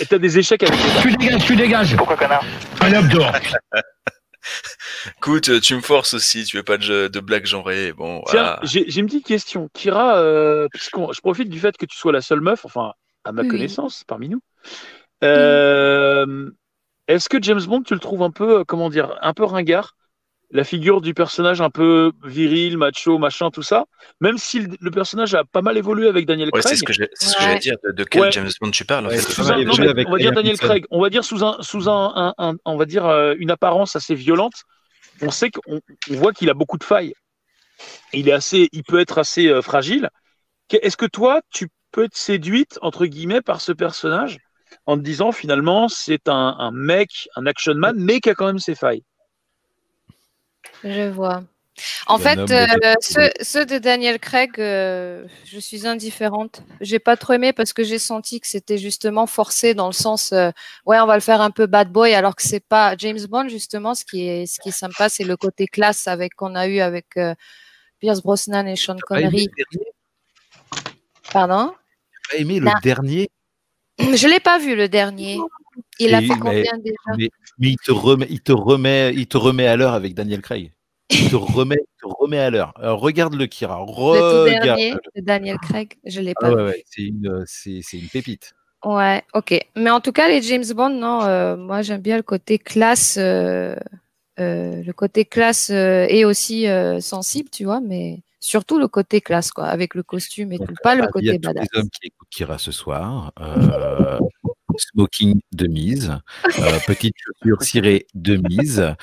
Et 0.00 0.06
t'as 0.06 0.16
des 0.16 0.38
échecs 0.38 0.62
avec 0.62 0.78
Tu 1.02 1.14
dégages, 1.14 1.44
tu 1.44 1.56
dégages. 1.56 1.94
Pourquoi 1.94 2.16
connard? 2.16 2.42
Un 2.80 2.94
homme 2.94 3.08
dehors. 3.08 3.30
Écoute, 5.18 5.50
euh, 5.50 5.60
tu 5.60 5.74
me 5.74 5.82
forces 5.82 6.14
aussi, 6.14 6.44
tu 6.44 6.56
veux 6.56 6.62
pas 6.62 6.78
de, 6.78 6.82
jeu- 6.82 7.08
de 7.10 7.20
blagues 7.20 7.44
genrées. 7.44 7.92
Bon, 7.92 8.22
Tiens, 8.28 8.42
voilà. 8.42 8.60
j'ai 8.62 8.84
j'ai 8.88 9.00
une 9.00 9.06
petite 9.06 9.26
question. 9.26 9.68
Kira, 9.74 10.16
euh, 10.16 10.68
je 10.74 11.20
profite 11.20 11.50
du 11.50 11.60
fait 11.60 11.76
que 11.76 11.84
tu 11.84 11.96
sois 11.98 12.12
la 12.12 12.22
seule 12.22 12.40
meuf, 12.40 12.64
enfin, 12.64 12.92
à 13.24 13.32
ma 13.32 13.42
Oui. 13.42 13.48
connaissance, 13.48 14.02
parmi 14.06 14.28
nous. 14.30 14.40
Euh, 15.22 16.50
Est-ce 17.08 17.28
que 17.28 17.36
James 17.42 17.62
Bond, 17.62 17.82
tu 17.82 17.94
le 17.94 18.00
trouves 18.00 18.22
un 18.22 18.30
peu, 18.30 18.64
comment 18.64 18.88
dire, 18.90 19.18
un 19.22 19.34
peu 19.34 19.44
ringard? 19.44 19.96
La 20.54 20.64
figure 20.64 21.00
du 21.00 21.14
personnage 21.14 21.62
un 21.62 21.70
peu 21.70 22.12
viril, 22.24 22.76
macho, 22.76 23.16
machin, 23.16 23.50
tout 23.50 23.62
ça. 23.62 23.86
Même 24.20 24.36
si 24.36 24.60
le, 24.60 24.76
le 24.78 24.90
personnage 24.90 25.34
a 25.34 25.44
pas 25.44 25.62
mal 25.62 25.78
évolué 25.78 26.08
avec 26.08 26.26
Daniel 26.26 26.50
Ouais, 26.52 26.60
Craig. 26.60 26.72
c'est 26.74 26.76
ce 26.76 26.82
que 26.84 26.92
j'ai- 26.92 27.08
c'est 27.14 27.28
ce 27.30 27.34
que 27.36 27.40
Ouais. 27.40 27.46
j'allais 27.48 27.58
dire. 27.60 27.76
De, 27.82 27.90
de 27.92 28.04
quel 28.04 28.20
Ouais. 28.22 28.32
James 28.32 28.50
Bond 28.60 28.70
tu 28.70 28.84
parles 28.84 29.06
en 29.06 29.08
fait 29.10 29.16
un- 29.40 29.64
non, 29.64 29.72
mais 29.96 30.04
on 30.06 30.10
va 30.12 30.18
dire 30.18 30.32
Daniel. 30.32 30.58
Craig, 30.58 30.84
on 30.90 31.00
va 31.00 31.08
dire 31.08 31.24
sous 31.24 31.42
un, 31.42 31.56
sous 31.62 31.88
un, 31.88 32.12
un- 32.14 32.34
un- 32.36 32.54
on 32.66 32.76
va 32.76 32.84
dire 32.84 33.06
euh, 33.06 33.34
une 33.38 33.50
apparence 33.50 33.96
assez 33.96 34.14
violente. 34.14 34.52
On 35.22 35.30
sait 35.30 35.50
qu'on 35.50 35.80
on 36.10 36.14
voit 36.16 36.32
qu'il 36.34 36.50
a 36.50 36.54
beaucoup 36.54 36.76
de 36.76 36.84
failles. 36.84 37.14
Il 38.12 38.28
est 38.28 38.32
assez, 38.32 38.68
il 38.72 38.82
peut 38.84 39.00
être 39.00 39.16
assez 39.18 39.48
euh, 39.48 39.62
fragile. 39.62 40.10
Est-ce 40.70 40.96
que 40.98 41.06
toi, 41.06 41.40
tu 41.50 41.68
peux 41.92 42.04
être 42.04 42.16
séduite 42.16 42.78
entre 42.82 43.06
guillemets 43.06 43.40
par 43.42 43.60
ce 43.62 43.72
personnage 43.72 44.36
en 44.86 44.96
te 44.98 45.02
disant 45.02 45.32
finalement 45.32 45.88
c'est 45.88 46.28
un, 46.28 46.56
un 46.58 46.70
mec, 46.72 47.28
un 47.36 47.46
action 47.46 47.74
man, 47.74 47.94
mais 47.98 48.20
qui 48.20 48.28
a 48.30 48.34
quand 48.34 48.46
même 48.46 48.58
ses 48.58 48.74
failles? 48.74 49.02
Je 50.84 51.08
vois. 51.10 51.42
En 52.06 52.18
fait, 52.18 52.38
euh, 52.38 52.66
ceux, 53.00 53.30
ceux 53.40 53.64
de 53.64 53.78
Daniel 53.78 54.18
Craig, 54.18 54.52
euh, 54.58 55.26
je 55.44 55.58
suis 55.58 55.86
indifférente. 55.86 56.62
J'ai 56.80 56.98
pas 56.98 57.16
trop 57.16 57.32
aimé 57.32 57.52
parce 57.52 57.72
que 57.72 57.82
j'ai 57.82 57.98
senti 57.98 58.40
que 58.40 58.46
c'était 58.46 58.76
justement 58.76 59.26
forcé 59.26 59.72
dans 59.74 59.86
le 59.86 59.92
sens, 59.92 60.32
euh, 60.32 60.50
ouais, 60.84 61.00
on 61.00 61.06
va 61.06 61.14
le 61.14 61.22
faire 61.22 61.40
un 61.40 61.50
peu 61.50 61.66
bad 61.66 61.90
boy, 61.90 62.14
alors 62.14 62.36
que 62.36 62.42
c'est 62.42 62.60
pas 62.60 62.94
James 62.98 63.24
Bond 63.28 63.48
justement. 63.48 63.94
Ce 63.94 64.04
qui 64.04 64.28
est, 64.28 64.46
ce 64.46 64.60
qui 64.60 64.68
est 64.68 64.72
sympa, 64.72 65.08
c'est 65.08 65.24
le 65.24 65.36
côté 65.36 65.66
classe 65.66 66.06
avec 66.08 66.34
qu'on 66.34 66.54
a 66.54 66.68
eu 66.68 66.80
avec 66.80 67.18
Pierce 68.00 68.22
Brosnan 68.22 68.66
et 68.66 68.76
Sean 68.76 68.96
Pas 69.08 69.20
aimé 69.20 69.30
Connery. 69.30 69.48
le 69.56 69.64
dernier 69.64 69.92
Pardon? 71.32 71.74
Pas 72.30 72.36
aimé 72.36 72.60
le 72.60 72.70
dernier, 72.82 73.30
Je 73.98 74.28
l'ai 74.28 74.40
pas 74.40 74.58
vu 74.58 74.76
le 74.76 74.88
dernier. 74.88 75.38
Il 76.08 76.14
a 76.14 76.20
fait 76.20 76.28
mais- 76.28 76.38
combien 76.38 76.78
déjà 76.78 76.96
mais, 77.18 77.30
mais 77.58 77.68
il 77.70 77.76
te 77.76 77.92
remet, 77.92 78.26
il 78.30 78.40
te 78.40 78.52
remet, 78.52 79.12
il 79.14 79.26
te 79.26 79.36
remet 79.36 79.66
à 79.66 79.76
l'heure 79.76 79.92
avec 79.94 80.14
Daniel 80.14 80.40
Craig. 80.42 80.72
Il 81.10 81.30
te 81.30 81.36
remet, 81.36 81.76
il 81.78 82.00
te 82.00 82.06
remet 82.20 82.38
à 82.38 82.50
l'heure. 82.50 82.72
Regarde 82.78 83.34
le 83.34 83.46
Kira, 83.46 83.80
Le 83.80 83.84
tout 83.84 83.92
regarde. 84.44 84.64
dernier 84.64 84.94
de 85.16 85.20
Daniel 85.20 85.58
Craig, 85.58 85.94
je 86.04 86.20
l'ai 86.20 86.34
pas 86.34 86.46
Ah 86.46 86.50
vu. 86.50 86.56
ouais, 86.56 86.62
ouais, 86.64 86.84
c'est 86.86 87.02
une, 87.02 88.08
pépite. 88.12 88.54
Ouais, 88.84 89.22
ok. 89.34 89.58
Mais 89.76 89.90
en 89.90 90.00
tout 90.00 90.12
cas, 90.12 90.26
les 90.28 90.42
James 90.42 90.64
Bond, 90.74 90.90
non, 90.90 91.22
euh, 91.22 91.56
moi 91.56 91.82
j'aime 91.82 92.00
bien 92.00 92.16
le 92.16 92.22
côté 92.24 92.58
classe, 92.58 93.16
euh, 93.16 93.76
euh, 94.40 94.82
le 94.82 94.92
côté 94.92 95.24
classe 95.24 95.70
et 95.70 96.24
aussi 96.24 96.66
sensible, 97.00 97.48
tu 97.50 97.64
vois, 97.64 97.80
mais 97.80 98.20
surtout 98.40 98.78
le 98.78 98.88
côté 98.88 99.20
classe, 99.20 99.52
quoi, 99.52 99.66
avec 99.66 99.94
le 99.94 100.02
costume 100.02 100.50
et 100.52 100.58
Donc, 100.58 100.68
tout, 100.68 100.74
pas 100.82 100.94
le 100.96 101.04
Ah, 101.04 101.08
il 101.20 101.26
y 101.26 101.30
a 101.30 101.32
côté 101.34 101.38
tous 101.40 101.48
badass. 101.48 101.68
les 101.72 101.78
hommes 101.78 101.88
qui 101.90 102.08
écoutent 102.08 102.28
Kira 102.30 102.58
ce 102.58 102.72
soir. 102.72 103.32
Euh, 104.72 104.78
smoking 104.92 105.40
de 105.52 105.66
mise, 105.66 106.12
euh, 106.58 106.78
petite 106.86 107.14
chaussure 107.18 107.62
cirée 107.62 108.06
de 108.14 108.36
mise. 108.48 108.94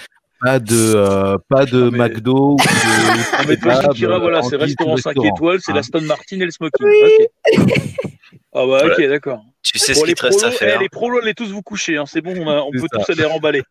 Pas 0.41 0.59
de, 0.59 0.93
euh, 0.95 1.37
pas 1.49 1.65
de 1.65 1.89
mais- 1.89 2.07
McDo 2.09 2.53
ou 2.53 2.55
de 2.55 2.63
Ah, 3.33 3.43
mais 3.47 3.57
toi, 3.57 3.75
kebab, 3.81 3.93
Kira, 3.93 4.15
euh, 4.15 4.19
voilà, 4.19 4.39
en 4.39 4.43
c'est 4.43 4.55
restaurant 4.55 4.95
5 4.95 5.09
restaurant. 5.09 5.35
étoiles, 5.35 5.59
c'est 5.61 5.71
hein. 5.71 5.75
la 5.75 5.83
Stone 5.83 6.05
Martin 6.05 6.39
et 6.39 6.45
le 6.45 6.51
smoking. 6.51 6.87
Ok. 6.87 7.27
Ah 8.51 8.65
bah 8.65 8.81
ok, 8.83 8.99
d'accord. 9.07 9.43
Tu 9.61 9.77
sais 9.77 9.93
Bon, 9.93 9.99
ce 10.01 10.05
les 10.07 10.13
qu'il 10.13 10.21
te 10.21 10.25
reste 10.25 10.39
à 10.39 10.47
prolos, 10.47 10.57
faire. 10.57 10.77
eh, 10.79 10.83
les 10.83 10.89
prolos, 10.89 11.19
allez 11.21 11.35
tous 11.35 11.51
vous 11.51 11.61
coucher, 11.61 11.97
hein, 11.97 12.05
c'est 12.07 12.19
bon, 12.21 12.33
on, 12.35 12.49
a- 12.49 12.61
on 12.63 12.71
C'est 12.73 12.79
peut 12.79 12.87
ça. 12.91 12.97
tous 13.05 13.11
aller 13.11 13.25
remballer. 13.25 13.61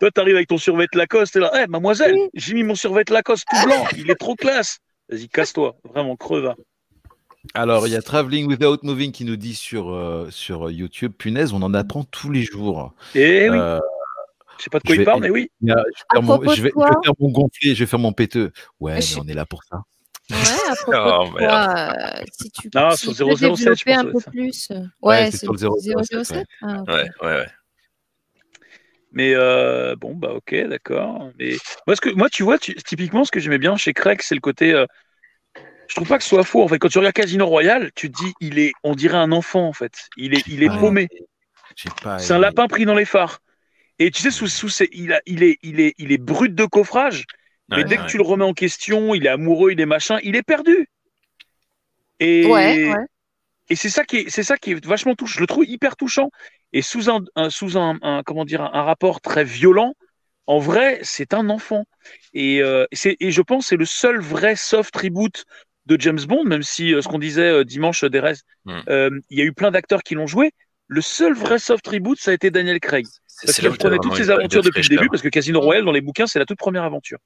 Toi, 0.00 0.10
t'arrives 0.10 0.34
avec 0.34 0.48
ton 0.48 0.58
survêt 0.58 0.86
Lacoste, 0.92 1.36
et 1.36 1.40
là, 1.40 1.52
Eh, 1.54 1.66
mademoiselle, 1.68 2.16
j'ai 2.34 2.54
mis 2.54 2.64
mon 2.64 2.74
survêt 2.74 3.04
Lacoste 3.08 3.44
tout 3.48 3.64
blanc, 3.64 3.86
il 3.96 4.10
est 4.10 4.16
trop 4.16 4.34
classe. 4.34 4.78
Vas-y, 5.08 5.28
casse-toi, 5.28 5.76
vraiment, 5.84 6.16
creva. 6.16 6.56
Alors, 7.54 7.86
il 7.86 7.92
y 7.92 7.96
a 7.96 8.02
Traveling 8.02 8.46
Without 8.46 8.78
Moving 8.82 9.12
qui 9.12 9.24
nous 9.24 9.36
dit 9.36 9.54
sur, 9.54 9.90
euh, 9.92 10.28
sur 10.30 10.70
YouTube, 10.70 11.12
punaise, 11.16 11.52
on 11.52 11.62
en 11.62 11.74
apprend 11.74 12.04
tous 12.04 12.30
les 12.30 12.42
jours. 12.42 12.94
Eh 13.14 13.48
oui, 13.50 13.58
Euh, 13.58 13.80
je 14.58 14.64
sais 14.64 14.70
pas 14.70 14.78
de 14.78 14.84
quoi 14.84 14.94
il 14.96 15.04
parle, 15.04 15.20
mais 15.20 15.30
oui. 15.30 15.50
je 15.62 15.66
vais, 15.72 15.74
faire 16.12 16.22
mon, 16.22 16.42
je 16.42 16.62
vais- 16.62 16.70
je 16.70 16.80
vais 16.80 17.02
faire 17.04 17.12
mon 17.18 17.30
gonflé, 17.30 17.74
je 17.74 17.80
vais 17.80 17.86
faire 17.86 17.98
mon 17.98 18.12
péteux. 18.12 18.52
Ouais, 18.80 19.00
Je- 19.00 19.14
mais 19.16 19.20
on 19.24 19.28
est 19.28 19.34
là 19.34 19.44
pour 19.46 19.62
ça. 19.64 19.82
Ouais, 20.30 20.36
à 20.68 20.74
propos 20.76 20.96
Oh, 20.96 21.24
de 21.34 21.38
quoi 21.38 21.92
euh, 22.18 22.24
Si 22.32 22.50
tu 22.50 22.70
Non, 22.74 22.90
si 22.92 22.98
sur 22.98 23.12
tu 23.14 23.24
peux 23.24 23.36
007, 23.36 23.78
je 23.78 23.84
développer 23.84 23.94
un 23.94 24.04
peu 24.12 24.20
ça. 24.20 24.30
plus. 24.30 24.68
Ouais, 24.70 24.80
Ouais, 25.02 25.30
c'est 25.30 25.36
sur 25.38 25.52
le 25.52 25.58
007, 25.58 26.24
007. 26.24 26.46
Ah. 26.62 26.82
Ouais, 26.88 26.94
ouais, 27.22 27.26
ouais. 27.28 27.46
Mais 29.12 29.32
euh, 29.34 29.94
bon, 29.96 30.14
bah 30.14 30.32
ok, 30.34 30.54
d'accord. 30.68 31.30
Mais 31.38 31.56
moi, 31.86 31.96
ce 31.96 32.00
que, 32.00 32.10
moi, 32.10 32.28
tu 32.28 32.42
vois, 32.42 32.58
tu- 32.58 32.74
typiquement, 32.74 33.24
ce 33.24 33.30
que 33.30 33.40
j'aimais 33.40 33.58
bien 33.58 33.76
chez 33.76 33.94
Craig, 33.94 34.20
c'est 34.22 34.34
le 34.34 34.40
côté. 34.40 34.72
euh, 34.74 34.84
je 35.88 35.94
trouve 35.94 36.08
pas 36.08 36.18
que 36.18 36.24
ce 36.24 36.30
soit 36.30 36.44
faux. 36.44 36.62
En 36.62 36.68
fait, 36.68 36.78
quand 36.78 36.88
tu 36.88 36.98
regardes 36.98 37.14
Casino 37.14 37.46
Royale, 37.46 37.90
tu 37.94 38.10
te 38.10 38.22
dis, 38.22 38.32
il 38.40 38.58
est, 38.58 38.72
on 38.82 38.94
dirait 38.94 39.18
un 39.18 39.32
enfant, 39.32 39.66
en 39.68 39.72
fait. 39.72 40.08
Il 40.16 40.34
est, 40.34 40.46
il 40.46 40.62
est 40.62 40.68
Ouais. 40.70 40.78
paumé. 40.78 41.08
C'est 42.18 42.32
un 42.32 42.38
lapin 42.38 42.66
pris 42.68 42.84
dans 42.84 42.94
les 42.94 43.04
phares. 43.04 43.40
Et 43.98 44.10
tu 44.10 44.20
sais, 44.22 44.30
sous, 44.30 44.46
sous 44.46 44.68
ses- 44.68 44.88
il, 44.92 45.12
a, 45.12 45.20
il, 45.26 45.42
est, 45.42 45.58
il, 45.62 45.80
est, 45.80 45.94
il 45.98 46.12
est 46.12 46.18
brut 46.18 46.54
de 46.54 46.64
coffrage. 46.64 47.24
Mais 47.68 47.78
Ouais, 47.78 47.84
dès 47.84 47.98
ouais. 47.98 48.04
que 48.04 48.10
tu 48.10 48.16
le 48.18 48.22
remets 48.22 48.44
en 48.44 48.52
question, 48.54 49.14
il 49.14 49.26
est 49.26 49.30
amoureux, 49.30 49.72
il 49.72 49.80
est 49.80 49.86
machin, 49.86 50.18
il 50.22 50.36
est 50.36 50.42
perdu. 50.42 50.88
Et, 52.20 52.46
Ouais, 52.46 52.88
ouais. 52.90 53.04
et 53.68 53.76
c'est 53.76 53.88
ça 53.90 54.04
qui 54.04 54.18
est, 54.18 54.30
c'est 54.30 54.42
ça 54.42 54.56
qui 54.56 54.72
est 54.72 54.84
vachement 54.86 55.14
touchant. 55.14 55.34
Je 55.36 55.40
le 55.40 55.46
trouve 55.46 55.64
hyper 55.66 55.96
touchant. 55.96 56.30
Et 56.72 56.82
sous 56.82 57.10
un, 57.10 57.20
un- 57.36 57.50
sous 57.50 57.76
un, 57.78 57.98
un- 58.02 58.22
comment 58.22 58.44
dire, 58.44 58.62
un, 58.62 58.82
rapport 58.82 59.20
très 59.20 59.44
violent, 59.44 59.94
en 60.46 60.58
vrai, 60.58 61.00
c'est 61.02 61.34
un 61.34 61.50
enfant. 61.50 61.84
Et, 62.34 62.60
euh, 62.62 62.86
c'est, 62.92 63.16
et 63.20 63.30
je 63.30 63.42
pense 63.42 63.64
que 63.64 63.68
c'est 63.70 63.76
le 63.76 63.84
seul 63.84 64.20
vrai 64.20 64.56
soft 64.56 64.94
reboot 64.96 65.44
de 65.86 66.00
James 66.00 66.20
Bond, 66.28 66.44
même 66.44 66.62
si 66.62 66.94
euh, 66.94 67.00
ce 67.02 67.08
qu'on 67.08 67.18
disait 67.18 67.48
euh, 67.48 67.64
dimanche, 67.64 68.04
Derez, 68.04 68.34
Hmm. 68.64 68.80
euh, 68.88 69.10
il 69.30 69.38
y 69.38 69.42
a 69.42 69.44
eu 69.44 69.52
plein 69.52 69.70
d'acteurs 69.70 70.02
qui 70.02 70.14
l'ont 70.14 70.26
joué. 70.26 70.52
Le 70.88 71.00
seul 71.00 71.34
vrai 71.34 71.58
soft 71.58 71.86
reboot, 71.86 72.18
ça 72.18 72.30
a 72.30 72.34
été 72.34 72.50
Daniel 72.50 72.80
Craig. 72.80 73.06
C'est 73.26 73.46
Parce 73.46 73.58
qu'il 73.58 73.68
reprenait 73.68 73.98
toutes 73.98 74.14
ses 74.16 74.22
vague 74.24 74.36
de 74.36 74.40
aventures 74.40 74.62
depuis 74.62 74.82
le 74.82 74.88
début, 74.88 75.08
parce 75.08 75.22
que 75.22 75.28
Casino 75.28 75.60
Royale, 75.60 75.84
dans 75.84 75.92
les 75.92 76.00
bouquins, 76.00 76.26
c'est 76.26 76.38
la 76.38 76.44
toute 76.46 76.58
première 76.58 76.84
aventure. 76.84 77.18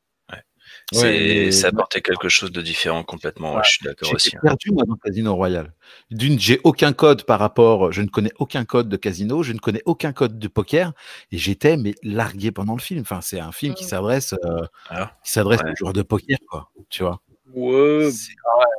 Ouais, 0.92 1.50
Ça 1.52 1.68
apportait 1.68 2.00
quelque 2.00 2.28
chose 2.28 2.50
de 2.52 2.60
différent 2.62 3.02
complètement. 3.04 3.54
ouais, 3.54 3.62
je 3.64 3.70
suis 3.70 3.84
d'accord 3.84 4.12
aussi. 4.14 4.26
J'étais 4.30 4.36
hein. 4.38 4.40
perdu 4.42 4.70
moi 4.72 4.84
dans 4.86 4.96
Casino 4.96 5.34
Royale. 5.34 5.72
D'une, 6.10 6.38
j'ai 6.38 6.60
aucun 6.64 6.92
code 6.92 7.24
par 7.24 7.38
rapport, 7.38 7.92
je 7.92 8.02
ne 8.02 8.08
connais 8.08 8.32
aucun 8.38 8.64
code 8.64 8.88
de 8.88 8.96
casino, 8.96 9.42
je 9.42 9.52
ne 9.52 9.58
connais 9.58 9.82
aucun 9.84 10.12
code 10.12 10.38
de 10.38 10.48
poker, 10.48 10.92
et 11.32 11.38
j'étais 11.38 11.76
mais 11.76 11.94
largué 12.02 12.50
pendant 12.50 12.74
le 12.74 12.80
film. 12.80 13.00
Enfin, 13.02 13.20
c'est 13.20 13.40
un 13.40 13.52
film 13.52 13.74
qui 13.74 13.84
Mm. 13.84 13.88
s'adresse, 13.88 14.34
euh, 14.44 14.64
Ah, 14.88 15.12
qui 15.24 15.30
s'adresse 15.32 15.60
ouais. 15.62 15.72
aux 15.72 15.76
joueurs 15.76 15.92
de 15.92 16.02
poker, 16.02 16.38
quoi. 16.48 16.70
Tu 16.88 17.02
vois. 17.02 17.20
Ouais, 17.54 18.10
C'est- 18.10 18.32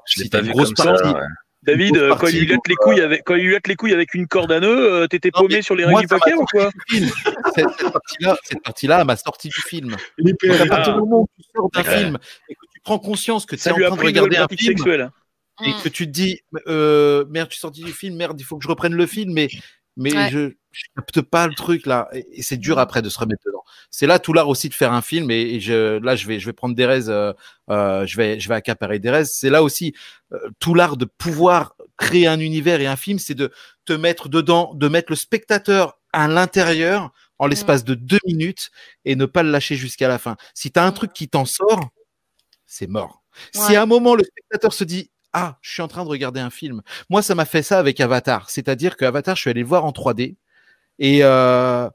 Je 0.05 0.22
pas 0.30 0.41
vu 0.41 0.51
grosse 0.51 0.74
comme 0.74 0.86
ça. 0.86 0.93
partie. 1.03 1.15
ouais. 1.15 1.28
David, 1.63 1.95
euh, 1.97 2.09
quand 2.15 2.22
partie 2.22 2.38
il 2.38 2.39
lui 2.39 2.47
les 2.67 2.76
couilles 2.76 3.01
avec, 3.01 3.22
quand 3.24 3.36
il 3.36 3.43
lui 3.45 3.55
les 3.67 3.76
couilles 3.76 3.93
avec 3.93 4.15
une 4.15 4.26
corde 4.28 4.51
à 4.51 4.59
nœud, 4.59 4.93
euh, 5.03 5.07
t'étais 5.07 5.30
paumé 5.30 5.57
mais 5.57 5.61
sur 5.61 5.76
les 5.76 5.86
règles 5.86 6.01
du 6.01 6.07
poker 6.07 6.39
ou 6.39 6.45
quoi 6.45 6.72
cette, 7.55 7.67
cette 8.43 8.63
partie-là, 8.63 9.03
m'a 9.05 9.15
sorti 9.15 9.47
du 9.49 9.61
film. 9.67 9.95
Les 10.17 10.34
à 10.59 10.65
partir 10.65 10.93
du 10.95 10.99
moment 11.01 11.22
où 11.22 11.28
tu 11.38 11.43
sors 11.55 11.69
d'un 11.72 11.84
Ouais. 11.84 11.97
film 11.99 12.17
et 12.49 12.55
que 12.55 12.65
tu 12.74 12.80
prends 12.84 12.97
conscience 12.97 13.45
que 13.45 13.55
tu 13.55 13.67
es 13.69 13.72
en 13.72 13.76
train 13.76 13.95
de 13.95 14.01
regarder 14.01 14.38
un 14.38 14.47
film 14.47 14.59
sexuelle. 14.59 15.11
et 15.63 15.72
que 15.84 15.89
tu 15.89 16.07
te 16.07 16.11
dis 16.11 16.39
euh, 16.67 17.26
merde, 17.30 17.49
je 17.49 17.53
suis 17.55 17.61
sorti 17.61 17.84
du 17.84 17.91
film, 17.91 18.15
merde, 18.15 18.39
il 18.39 18.43
faut 18.43 18.57
que 18.57 18.63
je 18.63 18.67
reprenne 18.69 18.95
le 18.95 19.05
film, 19.05 19.32
mais 19.32 19.47
mais 19.98 20.14
Ouais. 20.16 20.30
je, 20.32 20.50
je 20.72 20.84
capte 20.96 21.22
pas 21.22 21.48
le 21.48 21.54
truc 21.54 21.86
là, 21.86 22.08
et, 22.14 22.26
et 22.39 22.42
c'est 22.44 22.58
dur 22.58 22.78
Mm. 22.78 22.80
après 22.80 23.02
de 23.02 23.10
se 23.10 23.20
remettre 23.20 23.42
dedans. 23.46 23.64
C'est 23.89 24.08
là 24.08 24.20
tout 24.20 24.34
l'art 24.34 24.48
aussi 24.50 24.70
de 24.70 24.74
faire 24.74 24.94
un 24.94 25.02
film, 25.02 25.30
et, 25.32 25.42
et 25.42 25.60
je, 25.60 25.98
là 26.00 26.16
je 26.16 26.26
vais 26.28 26.39
je 26.39 26.46
vais 26.46 26.54
prendre 26.54 26.76
Derez, 26.76 27.10
euh, 27.10 27.34
euh, 27.70 28.06
je 28.06 28.16
vais 28.18 28.39
je 28.39 28.48
vais 28.50 28.56
accaparer 28.56 29.00
Derez. 29.00 29.26
C'est 29.26 29.50
là 29.50 29.64
aussi 29.64 29.94
euh, 30.34 30.38
tout 30.60 30.74
l'art 30.74 30.96
de 30.98 31.06
pouvoir 31.06 31.76
créer 31.98 32.28
un 32.28 32.39
univers 32.39 32.80
et 32.82 32.88
un 32.88 32.96
film, 32.96 33.20
c'est 33.20 33.36
de 33.36 33.52
te 33.86 33.94
mettre 33.94 34.30
dedans, 34.30 34.74
de 34.76 34.88
mettre 34.88 35.12
le 35.12 35.16
spectateur 35.18 36.00
à 36.14 36.28
l'intérieur 36.28 37.12
en 37.38 37.48
l'espace 37.48 37.84
de 37.84 37.96
deux 37.96 38.20
minutes 38.26 38.70
et 39.06 39.16
ne 39.16 39.26
pas 39.26 39.44
le 39.44 39.50
lâcher 39.52 39.76
jusqu'à 39.76 40.08
la 40.08 40.20
fin. 40.20 40.36
Si 40.54 40.72
tu 40.72 40.80
as 40.80 40.86
un 40.86 40.92
Mm. 40.92 40.94
truc 40.94 41.14
qui 41.14 41.28
t'en 41.28 41.46
sort, 41.46 41.89
c'est 42.66 42.88
mort. 42.88 43.24
Si 43.54 43.76
à 43.76 43.82
un 43.84 43.86
moment 43.86 44.16
le 44.16 44.24
spectateur 44.24 44.74
se 44.74 44.84
dit 44.84 45.10
ah, 45.34 45.58
je 45.62 45.72
suis 45.72 45.82
en 45.82 45.88
train 45.88 46.04
de 46.04 46.10
regarder 46.10 46.40
un 46.40 46.50
film. 46.50 46.82
Moi, 47.10 47.22
ça 47.22 47.36
m'a 47.36 47.46
fait 47.46 47.64
ça 47.64 47.80
avec 47.80 48.00
Avatar. 48.00 48.50
C'est-à-dire 48.50 48.98
que 48.98 49.06
Avatar, 49.06 49.36
je 49.36 49.42
suis 49.42 49.50
allé 49.50 49.62
le 49.62 49.68
voir 49.68 49.86
en 49.86 49.92
3D. 49.92 50.36
Et, 51.00 51.20
euh, 51.24 51.90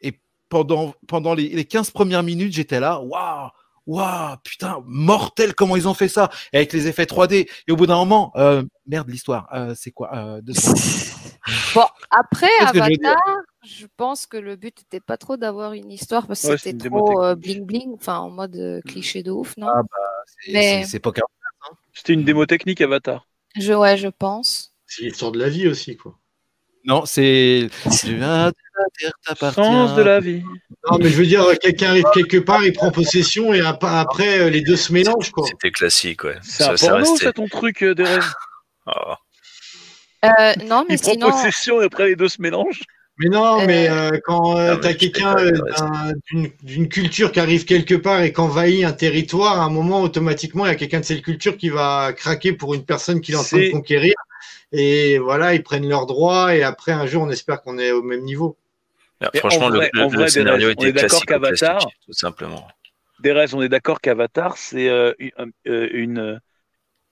et 0.00 0.18
pendant, 0.48 0.94
pendant 1.06 1.34
les, 1.34 1.48
les 1.50 1.64
15 1.64 1.90
premières 1.90 2.22
minutes, 2.22 2.52
j'étais 2.52 2.80
là, 2.80 3.00
waouh, 3.00 3.50
waouh, 3.86 4.36
putain, 4.42 4.82
mortel, 4.86 5.54
comment 5.54 5.76
ils 5.76 5.86
ont 5.86 5.94
fait 5.94 6.08
ça 6.08 6.30
avec 6.52 6.72
les 6.72 6.88
effets 6.88 7.04
3D. 7.04 7.48
Et 7.68 7.72
au 7.72 7.76
bout 7.76 7.86
d'un 7.86 7.96
moment, 7.96 8.32
euh, 8.36 8.62
merde, 8.86 9.08
l'histoire, 9.10 9.48
euh, 9.54 9.74
c'est 9.76 9.90
quoi 9.92 10.10
euh. 10.16 10.40
Bon, 11.74 11.86
après 12.10 12.50
Avatar, 12.60 13.16
je 13.64 13.86
pense 13.96 14.26
que 14.26 14.36
le 14.36 14.54
but 14.56 14.78
n'était 14.78 15.00
pas 15.00 15.16
trop 15.16 15.36
d'avoir 15.36 15.72
une 15.72 15.90
histoire 15.90 16.26
parce 16.28 16.42
que 16.42 16.48
Ouais, 16.48 16.58
c'était 16.58 16.88
trop 16.88 17.20
euh, 17.22 17.34
bling 17.34 17.64
bling, 17.66 17.94
enfin 17.94 18.18
en 18.18 18.30
mode 18.30 18.54
euh, 18.56 18.80
cliché 18.86 19.24
de 19.24 19.32
ouf, 19.32 19.56
non? 19.56 19.66
Ah, 19.68 19.82
C'est 20.26 20.52
Mais- 20.52 20.82
c'est- 20.84 20.90
c'est 20.90 20.98
Pocahontas. 21.00 21.28
C'était 21.92 22.12
une 22.14 22.24
démo 22.24 22.46
technique 22.46 22.80
Avatar. 22.80 23.26
Je 23.58 23.72
ouais, 23.72 23.96
je 23.96 24.08
pense. 24.08 24.72
C'est 24.86 25.04
l'histoire 25.04 25.32
de 25.32 25.38
la 25.38 25.48
vie 25.48 25.68
aussi, 25.68 25.96
quoi. 25.96 26.18
Non, 26.84 27.04
c'est. 27.06 27.68
Viens 28.04 28.48
de 28.48 28.54
la 28.76 28.84
terre 28.98 29.12
t'appartient. 29.24 29.60
Sens 29.62 29.94
de 29.94 30.02
la 30.02 30.18
vie. 30.20 30.42
Non, 30.90 30.98
mais 30.98 31.08
je 31.08 31.16
veux 31.16 31.26
dire, 31.26 31.44
quelqu'un 31.60 31.90
arrive 31.90 32.04
quelque 32.12 32.38
part, 32.38 32.64
il 32.64 32.72
prend 32.72 32.90
possession 32.90 33.54
et 33.54 33.60
ap- 33.60 33.84
après, 33.84 34.40
euh, 34.40 34.50
les 34.50 34.62
deux 34.62 34.74
se 34.76 34.92
mélangent, 34.92 35.30
quoi. 35.30 35.46
C'était 35.46 35.70
classique, 35.70 36.24
ouais. 36.24 36.38
C'est 36.42 36.64
Ça, 36.64 36.72
un 36.72 36.76
ça 36.76 36.88
porno, 36.88 37.10
restait. 37.12 37.24
ça, 37.26 37.32
ton 37.32 37.46
truc, 37.46 37.82
euh, 37.84 37.94
Derez 37.94 38.18
Oh. 38.86 39.14
Euh, 40.24 40.28
non, 40.66 40.84
mais 40.88 40.96
Il 40.96 41.00
prend 41.00 41.12
sinon, 41.12 41.30
possession 41.30 41.80
et 41.82 41.84
après 41.84 42.06
les 42.08 42.16
deux 42.16 42.28
se 42.28 42.42
mélangent. 42.42 42.82
Mais 43.18 43.28
non, 43.28 43.60
Euh, 43.60 43.66
mais 43.66 43.88
euh, 43.90 44.10
quand 44.24 44.56
Ah, 44.56 44.76
tu 44.80 44.86
as 44.88 44.94
quelqu'un 44.94 45.36
euh, 45.36 46.12
d'une 46.62 46.88
culture 46.88 47.30
qui 47.30 47.40
arrive 47.40 47.64
quelque 47.64 47.94
part 47.94 48.22
et 48.22 48.32
qu'envahit 48.32 48.84
un 48.84 48.92
territoire, 48.92 49.60
à 49.60 49.64
un 49.64 49.70
moment, 49.70 50.00
automatiquement, 50.02 50.64
il 50.64 50.68
y 50.68 50.72
a 50.72 50.76
quelqu'un 50.76 51.00
de 51.00 51.04
cette 51.04 51.22
culture 51.22 51.56
qui 51.56 51.68
va 51.68 52.12
craquer 52.14 52.52
pour 52.52 52.74
une 52.74 52.84
personne 52.84 53.20
qu'il 53.20 53.34
est 53.34 53.38
en 53.38 53.44
train 53.44 53.58
de 53.58 53.70
conquérir. 53.70 54.14
Et 54.72 55.18
voilà, 55.18 55.54
ils 55.54 55.62
prennent 55.62 55.88
leurs 55.88 56.06
droits 56.06 56.56
et 56.56 56.62
après, 56.62 56.92
un 56.92 57.06
jour, 57.06 57.22
on 57.22 57.30
espère 57.30 57.60
qu'on 57.62 57.78
est 57.78 57.92
au 57.92 58.02
même 58.02 58.22
niveau. 58.22 58.56
Mais 59.20 59.38
Franchement, 59.38 59.66
en 59.66 59.68
le, 59.68 59.76
vrai- 59.76 59.90
le- 59.92 60.16
le 60.18 60.26
scénario 60.28 60.68
Derez, 60.68 60.74
on 60.78 60.84
est 60.84 60.88
était 60.88 61.02
d'accord 61.02 61.24
classique, 61.26 61.28
qu'Avatar- 61.28 61.78
classique, 61.80 61.98
tout 62.06 62.12
simplement. 62.14 62.66
Derez, 63.20 63.54
on 63.54 63.62
est 63.62 63.68
d'accord 63.68 64.00
qu'Avatar, 64.00 64.56
c'est 64.56 64.88
euh, 64.88 65.12
une, 65.66 66.18
euh, 66.18 66.38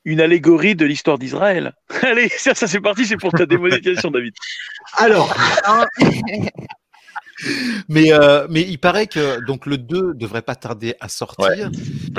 une, 0.04 0.20
allégorie 0.20 0.74
de 0.74 0.84
l'histoire 0.84 1.18
d'Israël. 1.18 1.74
Allez, 2.02 2.28
ça, 2.28 2.54
ça 2.54 2.66
c'est 2.66 2.80
parti, 2.80 3.06
c'est 3.06 3.16
pour 3.16 3.32
ta 3.32 3.46
démonétisation, 3.46 4.10
David. 4.10 4.34
Alors, 4.96 5.34
Mais, 7.88 8.12
euh, 8.12 8.46
mais 8.50 8.60
il 8.60 8.78
paraît 8.78 9.06
que 9.06 9.42
donc 9.46 9.64
le 9.64 9.78
2 9.78 10.12
devrait 10.14 10.42
pas 10.42 10.56
tarder 10.56 10.94
à 11.00 11.08
sortir. 11.08 11.46
Ouais. 11.46 11.64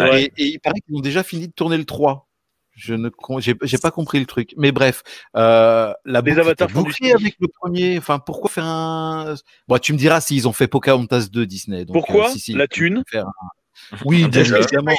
Ouais. 0.03 0.23
Et, 0.23 0.43
et 0.43 0.47
il 0.47 0.59
paraît 0.59 0.79
qu'ils 0.79 0.95
ont 0.95 1.01
déjà 1.01 1.21
fini 1.21 1.47
de 1.47 1.53
tourner 1.53 1.77
le 1.77 1.85
3. 1.85 2.27
Je 2.73 2.93
ne 2.95 3.09
j'ai 3.41 3.77
pas 3.77 3.91
compris 3.91 4.19
le 4.19 4.25
truc. 4.25 4.53
Mais 4.57 4.71
bref, 4.71 5.03
euh, 5.35 5.93
la 6.05 6.21
Les 6.21 6.31
boucle 6.31 6.39
avatars 6.39 6.69
bouclée 6.69 7.11
avec 7.11 7.35
le 7.39 7.47
premier. 7.47 7.97
Enfin, 7.97 8.17
pourquoi 8.17 8.49
faire 8.49 8.65
un 8.65 9.35
Bon, 9.67 9.77
tu 9.77 9.93
me 9.93 9.97
diras 9.97 10.21
s'ils 10.21 10.47
ont 10.47 10.53
fait 10.53 10.67
Pocahontas 10.67 11.27
2 11.31 11.45
Disney. 11.45 11.85
Donc, 11.85 11.93
Pourquoi 11.93 12.29
euh, 12.29 12.31
si, 12.31 12.39
si, 12.39 12.53
La 12.53 12.67
thune? 12.67 13.03
faire 13.07 13.27
un- 13.27 13.49
Oui, 14.05 14.19
bien 14.19 14.27
Déjà. 14.29 14.57
évidemment. 14.59 14.93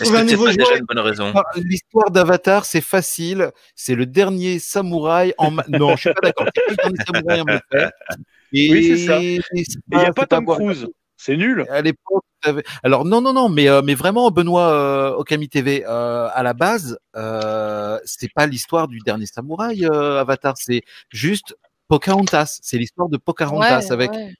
Un 0.00 0.24
nouveau 0.24 0.46
pas 0.46 0.52
déjà 0.54 0.76
une 0.76 0.84
bonne 0.86 0.98
raison 1.00 1.32
Ah, 1.34 1.42
L'histoire 1.56 2.10
d'Avatar, 2.10 2.64
c'est 2.64 2.80
facile. 2.80 3.50
C'est 3.74 3.94
le 3.94 4.06
dernier 4.06 4.58
samouraï 4.58 5.34
en. 5.38 5.50
ma- 5.50 5.64
Non, 5.68 5.96
je 5.96 6.00
suis 6.02 6.14
pas 6.14 6.20
d'accord. 6.22 6.46
C'est 6.54 6.76
pas 6.76 6.88
le 6.88 6.92
dernier 6.94 7.04
samouraï 7.06 7.40
en 7.40 7.44
mal 7.44 7.62
fait. 7.70 7.90
Et 8.52 8.70
Oui, 8.72 8.84
c'est 8.84 9.06
ça. 9.06 9.18
il 9.20 9.42
c'est 9.52 9.78
n'y 9.92 9.96
a 10.04 10.12
pas 10.12 10.22
c'est 10.22 10.28
Tom. 10.28 10.46
Cruise. 10.46 10.86
C'est 11.16 11.36
nul. 11.36 11.66
À 11.68 11.82
l'époque, 11.82 12.24
alors 12.82 13.04
non, 13.04 13.20
non, 13.20 13.34
non, 13.34 13.48
mais 13.50 13.68
euh, 13.68 13.82
mais 13.84 13.94
vraiment, 13.94 14.30
Benoît 14.30 14.72
euh, 14.72 15.10
Okami 15.16 15.48
TV, 15.50 15.84
euh, 15.86 16.28
à 16.32 16.42
la 16.42 16.54
base, 16.54 16.98
euh, 17.16 17.98
c'est 18.06 18.32
pas 18.32 18.46
l'histoire 18.46 18.88
du 18.88 19.00
dernier 19.00 19.26
samouraï 19.26 19.84
euh, 19.84 20.18
Avatar, 20.18 20.54
c'est 20.56 20.82
juste 21.10 21.54
Pocahontas. 21.88 22.58
C'est 22.62 22.78
l'histoire 22.78 23.08
de 23.10 23.18
Pocahontas 23.18 23.80
ouais, 23.88 23.92
avec. 23.92 24.10
ouais. 24.12 24.34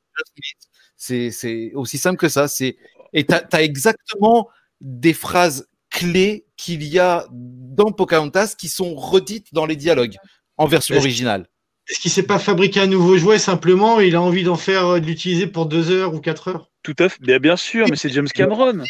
C'est 0.96 1.30
c'est 1.30 1.72
aussi 1.74 1.98
simple 1.98 2.16
que 2.18 2.28
ça. 2.30 2.48
C'est 2.48 2.76
et 3.12 3.24
t'as 3.24 3.42
as 3.52 3.62
exactement 3.62 4.48
des 4.80 5.12
phrases 5.12 5.68
clés 5.90 6.46
qu'il 6.56 6.82
y 6.84 6.98
a 6.98 7.26
dans 7.30 7.92
Pocahontas 7.92 8.54
qui 8.56 8.68
sont 8.68 8.94
redites 8.94 9.52
dans 9.52 9.66
les 9.66 9.76
dialogues 9.76 10.16
en 10.56 10.66
version 10.66 10.96
originale. 10.96 11.48
est-ce 11.88 11.98
qu'il 12.00 12.10
s'est 12.10 12.22
pas 12.22 12.38
fabriqué 12.38 12.80
un 12.80 12.86
nouveau 12.86 13.16
jouet 13.18 13.38
simplement 13.38 14.00
et 14.00 14.06
il 14.08 14.14
a 14.16 14.22
envie 14.22 14.44
d'en 14.44 14.56
faire, 14.56 14.86
euh, 14.86 15.00
de 15.00 15.06
l'utiliser 15.06 15.46
pour 15.46 15.66
deux 15.66 15.90
heures 15.90 16.14
ou 16.14 16.20
quatre 16.20 16.48
heures? 16.48 16.70
Tout 16.82 16.94
à 16.98 17.08
fait. 17.08 17.20
Bien, 17.20 17.38
bien 17.38 17.56
sûr, 17.56 17.86
mais 17.90 17.96
c'est 17.96 18.08
James 18.10 18.28
Cameron. 18.28 18.72
Mais 18.74 18.84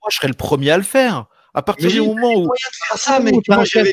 moi, 0.00 0.08
je 0.10 0.16
serais 0.16 0.28
le 0.28 0.34
premier 0.34 0.70
à 0.70 0.76
le 0.76 0.82
faire. 0.82 1.26
À 1.54 1.62
partir 1.62 1.86
Mais 1.86 1.92
du 1.92 2.00
moment 2.00 2.28
où 2.28 2.46
moyen 2.46 2.48
de 2.48 2.76
faire 2.88 2.98
ça, 2.98 3.10
t'as 3.18 3.30
Moi, 3.54 3.62
un 3.62 3.64
j'avais 3.64 3.92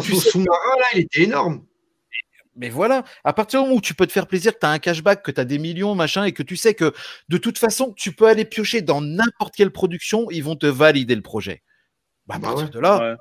tu 0.00 0.14
sais- 0.16 0.30
sous-marin, 0.30 0.78
là, 0.78 0.86
il 0.94 1.00
était 1.00 1.22
énorme. 1.22 1.64
Mais 2.56 2.68
voilà, 2.70 3.04
à 3.24 3.32
partir 3.32 3.60
du 3.60 3.66
moment 3.66 3.78
où 3.78 3.80
tu 3.80 3.94
peux 3.94 4.06
te 4.06 4.12
faire 4.12 4.26
plaisir, 4.26 4.52
que 4.54 4.58
tu 4.60 4.66
as 4.66 4.70
un 4.70 4.78
cashback, 4.78 5.22
que 5.22 5.30
tu 5.32 5.40
as 5.40 5.44
des 5.44 5.58
millions, 5.58 5.94
machin, 5.94 6.24
et 6.24 6.32
que 6.32 6.42
tu 6.42 6.56
sais 6.56 6.74
que 6.74 6.92
de 7.28 7.36
toute 7.36 7.58
façon, 7.58 7.92
tu 7.96 8.12
peux 8.12 8.28
aller 8.28 8.44
piocher 8.44 8.80
dans 8.80 9.00
n'importe 9.00 9.54
quelle 9.56 9.70
production, 9.72 10.30
ils 10.30 10.44
vont 10.44 10.56
te 10.56 10.66
valider 10.66 11.14
le 11.16 11.22
projet. 11.22 11.62
Bah, 12.26 12.36
à 12.36 12.38
Bah 12.38 12.48
partir 12.48 12.66
ouais. 12.66 12.70
de 12.70 12.78
là, 12.78 12.98
Ouais. 12.98 13.16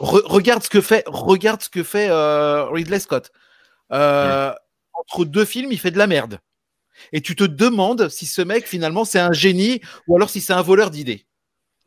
re- 0.00 0.26
regarde 0.26 0.62
ce 0.62 0.70
que 0.70 0.80
fait, 0.80 1.04
regarde 1.06 1.62
ce 1.62 1.68
que 1.68 1.82
fait 1.82 2.08
euh, 2.10 2.64
Ridley 2.70 3.00
Scott. 3.00 3.30
Euh, 3.92 4.52
Entre 4.94 5.24
deux 5.24 5.44
films, 5.44 5.70
il 5.70 5.78
fait 5.78 5.90
de 5.92 5.98
la 5.98 6.06
merde. 6.08 6.40
Et 7.12 7.20
tu 7.20 7.36
te 7.36 7.44
demandes 7.44 8.08
si 8.08 8.26
ce 8.26 8.42
mec, 8.42 8.66
finalement, 8.66 9.04
c'est 9.04 9.20
un 9.20 9.32
génie 9.32 9.80
ou 10.08 10.16
alors 10.16 10.30
si 10.30 10.40
c'est 10.40 10.52
un 10.52 10.62
voleur 10.62 10.90
d'idées. 10.90 11.26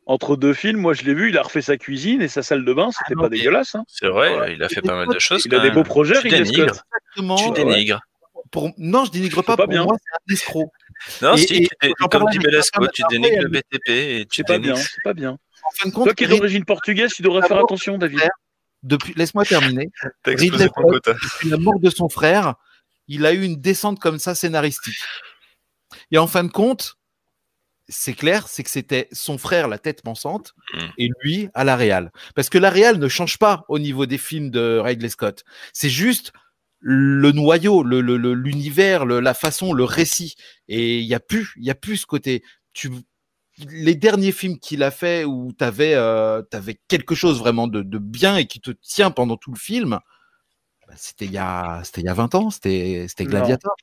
Entre 0.06 0.36
deux 0.36 0.52
films, 0.54 0.80
moi 0.80 0.94
je 0.94 1.02
l'ai 1.02 1.14
vu, 1.14 1.28
il 1.30 1.38
a 1.38 1.42
refait 1.42 1.62
sa 1.62 1.76
cuisine 1.76 2.20
et 2.22 2.28
sa 2.28 2.42
salle 2.42 2.64
de 2.64 2.72
bain, 2.72 2.90
c'était 2.90 3.14
non, 3.14 3.22
pas 3.22 3.28
dégueulasse. 3.28 3.74
hein. 3.74 3.84
C'est 3.86 4.08
vrai, 4.08 4.54
il 4.54 4.62
a 4.62 4.68
fait 4.68 4.82
pas 4.82 4.94
mal 4.96 5.08
de 5.08 5.18
choses. 5.18 5.42
Il 5.46 5.54
a 5.54 5.60
des 5.60 5.70
beaux 5.70 5.84
projets, 5.84 6.20
Tu 6.20 6.28
dénigres. 6.28 6.82
Tu 7.16 7.50
dénigres. 7.52 8.00
Pour... 8.50 8.70
Non, 8.76 9.04
je 9.04 9.10
dénigre 9.12 9.42
pas. 9.42 9.56
pas 9.56 9.64
pour 9.64 9.70
bien. 9.70 9.84
moi, 9.84 9.96
c'est 9.98 10.12
un 10.14 10.34
escroc. 10.34 10.70
Non, 11.22 11.34
Et- 11.36 11.46
si, 11.46 11.68
et- 11.82 11.92
j'en 12.00 12.08
comme 12.08 12.28
dit 12.30 12.38
Belasco, 12.38 12.86
tu 12.88 13.02
dénigres 13.08 13.42
le 13.42 13.48
BTP 13.48 13.88
et 13.88 14.26
tu 14.28 14.36
C'est 14.38 14.46
pas 14.46 14.58
bien, 14.58 14.72
dénigres. 14.74 14.88
c'est 14.90 15.02
pas 15.04 15.14
bien. 15.14 15.30
En 15.30 15.70
fin 15.76 15.88
de 15.88 15.94
compte, 15.94 16.04
Toi 16.06 16.14
qui 16.14 16.24
es 16.24 16.28
d'origine 16.28 16.64
portugaise, 16.64 17.12
tu 17.14 17.22
devrais 17.22 17.46
faire 17.46 17.58
attention, 17.58 17.96
David. 17.96 18.20
depuis... 18.82 19.14
laisse-moi 19.16 19.44
terminer. 19.44 19.90
Ridley 20.26 20.66
Scott, 20.66 21.02
depuis 21.06 21.48
la 21.48 21.56
mort 21.56 21.78
de 21.78 21.88
son 21.88 22.08
frère, 22.08 22.56
il 23.08 23.24
a 23.24 23.32
eu 23.32 23.42
une 23.42 23.60
descente 23.60 24.00
comme 24.00 24.18
ça 24.18 24.34
scénaristique. 24.34 24.98
Et 26.10 26.18
en 26.18 26.26
fin 26.26 26.44
de 26.44 26.50
compte, 26.50 26.96
c'est 27.88 28.14
clair, 28.14 28.48
c'est 28.48 28.62
que 28.62 28.70
c'était 28.70 29.08
son 29.12 29.38
frère 29.38 29.68
la 29.68 29.78
tête 29.78 30.02
pensante 30.02 30.54
Mm. 30.74 30.78
et 30.98 31.08
lui 31.22 31.48
à 31.54 31.64
la 31.64 31.76
réal. 31.76 32.12
Parce 32.34 32.48
que 32.48 32.58
la 32.58 32.70
réal 32.70 32.98
ne 32.98 33.08
change 33.08 33.38
pas 33.38 33.64
au 33.68 33.78
niveau 33.78 34.06
des 34.06 34.18
films 34.18 34.50
de 34.50 34.78
Ridley 34.78 35.08
Scott. 35.08 35.44
C'est 35.72 35.90
juste 35.90 36.32
le 36.80 37.30
noyau, 37.32 37.82
le- 37.84 38.00
le- 38.00 38.16
le- 38.16 38.34
l'univers, 38.34 39.04
le, 39.06 39.20
la 39.20 39.34
façon, 39.34 39.72
le 39.72 39.84
récit. 39.84 40.34
Et 40.68 40.98
il 41.00 41.06
y 41.06 41.14
a 41.14 41.20
plus, 41.20 41.52
il 41.56 41.64
y 41.64 41.70
a 41.70 41.74
plus 41.76 41.98
ce 41.98 42.06
côté. 42.06 42.42
Tu, 42.72 42.90
les 43.70 43.94
derniers 43.94 44.32
films 44.32 44.58
qu'il 44.58 44.82
a 44.82 44.90
fait 44.90 45.24
où 45.24 45.52
tu 45.56 45.62
avais, 45.64 45.94
quelque 46.88 47.14
chose 47.14 47.38
vraiment 47.38 47.68
de, 47.68 47.82
de 47.82 47.98
bien 47.98 48.36
et 48.36 48.46
qui 48.46 48.60
te 48.60 48.70
tient 48.70 49.10
pendant 49.10 49.36
tout 49.36 49.52
le 49.52 49.58
film, 49.58 49.98
bah, 50.88 50.94
c'était 50.96 51.26
il 51.26 51.32
y 51.32 51.38
a, 51.38 51.82
c'était 51.84 52.00
il 52.00 52.04
y 52.06 52.08
a 52.08 52.14
20 52.14 52.34
ans, 52.34 52.50
c'était. 52.50 53.06
Gladiator. 53.20 53.76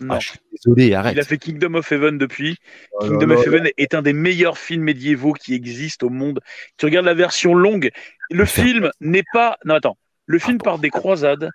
Non. 0.00 0.14
Ah, 0.14 0.18
je 0.20 0.28
suis 0.28 0.38
désolé, 0.52 0.94
arrête. 0.94 1.14
Il 1.14 1.20
a 1.20 1.24
fait 1.24 1.38
Kingdom 1.38 1.74
of 1.74 1.90
Heaven 1.90 2.18
depuis. 2.18 2.56
Oh 2.92 3.04
Kingdom 3.04 3.30
of. 3.30 3.46
Heaven 3.46 3.68
est 3.76 3.94
un 3.94 4.02
des 4.02 4.12
meilleurs 4.12 4.58
films 4.58 4.82
médiévaux 4.82 5.32
qui 5.32 5.54
existent 5.54 6.06
au 6.06 6.10
monde. 6.10 6.40
Tu 6.76 6.86
regardes 6.86 7.06
la 7.06 7.14
version 7.14 7.54
longue, 7.54 7.90
le 8.30 8.44
film 8.44 8.90
n'est 9.00 9.24
pas. 9.32 9.56
Non, 9.64 9.74
attends. 9.74 9.96
Le 10.26 10.38
film 10.38 10.58
part 10.58 10.78
des 10.78 10.90
croisades 10.90 11.50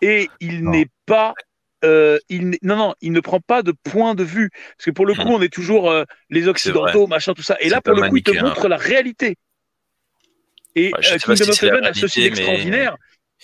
et 0.00 0.28
il 0.40 0.64
n'est 0.68 0.88
pas. 1.06 1.34
euh, 1.84 2.18
il 2.30 2.56
non, 2.62 2.76
non, 2.76 2.94
il 3.02 3.12
ne 3.12 3.20
prend 3.20 3.40
pas 3.40 3.62
de 3.62 3.72
point 3.72 4.14
de 4.14 4.24
vue. 4.24 4.48
Parce 4.78 4.86
que 4.86 4.90
pour 4.90 5.04
le 5.06 5.14
coup, 5.14 5.28
on 5.28 5.42
est 5.42 5.52
toujours 5.52 5.90
euh, 5.90 6.04
les 6.30 6.48
Occidentaux, 6.48 7.06
machin, 7.06 7.34
tout 7.34 7.42
ça. 7.42 7.56
Et 7.60 7.68
là, 7.68 7.80
pour 7.82 7.94
le 7.94 8.08
coup, 8.08 8.16
il 8.16 8.22
te 8.22 8.30
montre 8.42 8.66
la 8.68 8.78
réalité. 8.78 9.36
Et 10.74 10.86
Ouais, 10.86 10.92
euh, 11.12 11.18
Kingdom 11.18 11.50
of 11.50 11.62
Heaven 11.62 11.84
a 11.84 11.92
ceci 11.94 12.20
réalité, 12.20 12.20
mais- 12.20 12.46
d'extraordinaire. 12.46 12.96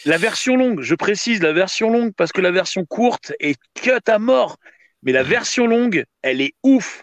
La 0.07 0.17
version 0.17 0.57
longue, 0.57 0.81
je 0.83 0.95
précise, 0.95 1.43
la 1.43 1.53
version 1.53 1.91
longue, 1.91 2.13
parce 2.17 2.33
que 2.33 2.41
la 2.41 2.51
version 2.51 2.85
courte 2.85 3.33
est 3.41 3.59
cut 3.75 3.91
à 4.07 4.19
mort. 4.19 4.57
Mais 5.03 5.13
la 5.13 5.23
version 5.23 5.67
longue, 5.67 6.05
elle 6.23 6.41
est 6.41 6.55
ouf. 6.63 7.03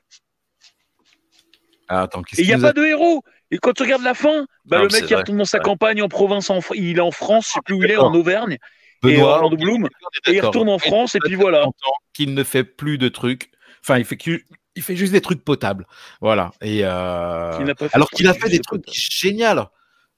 Ah, 1.88 2.04
attends, 2.04 2.22
Et 2.38 2.42
il 2.42 2.48
n'y 2.48 2.54
a 2.54 2.60
pas 2.60 2.74
de 2.74 2.84
héros. 2.86 3.24
Et 3.50 3.58
quand 3.60 3.74
tu 3.74 3.84
regardes 3.84 4.04
la 4.04 4.14
fin, 4.14 4.46
bah, 4.66 4.78
Non, 4.78 4.84
le 4.84 4.90
mec 4.90 5.06
qui 5.06 5.16
retourne 5.16 5.38
dans 5.38 5.46
sa 5.46 5.60
Ouais. 5.60 5.64
campagne 5.64 6.02
en 6.02 6.10
province, 6.10 6.50
en, 6.50 6.60
il 6.76 6.98
est 6.98 7.02
en 7.02 7.12
France, 7.12 7.48
je 7.48 7.54
sais 7.54 7.60
plus 7.64 7.76
où 7.76 7.84
il 7.84 7.90
est, 7.90 7.98
en 7.98 8.14
Auvergne, 8.14 8.54
et 8.54 8.60
Benoît, 9.02 9.36
Orlando 9.36 9.56
Bloom, 9.56 9.88
et 10.28 10.32
il 10.34 10.42
retourne 10.42 10.70
en 10.70 10.80
France, 10.80 11.16
et 11.16 11.20
puis 11.20 11.36
voilà. 11.36 11.66
Qu'il 12.14 12.34
ne 12.34 12.44
fait 12.44 12.64
plus 12.66 12.98
de 12.98 13.08
trucs. 13.08 13.52
Enfin, 13.82 14.00
il 14.00 14.06
fait, 14.06 14.18
que- 14.18 14.42
il 14.76 14.82
fait 14.84 14.98
juste 14.98 15.14
des 15.14 15.22
trucs 15.22 15.46
potables. 15.46 15.88
Voilà. 16.20 16.52
Et 16.62 16.82
euh, 16.84 17.74
pas 17.74 17.88
fait 17.88 17.96
alors 17.96 18.10
qu'il 18.10 18.28
a 18.28 18.34
fait 18.34 18.50
des 18.50 18.60
trucs 18.60 18.82
potables. 18.84 18.94
géniaux. 18.98 19.66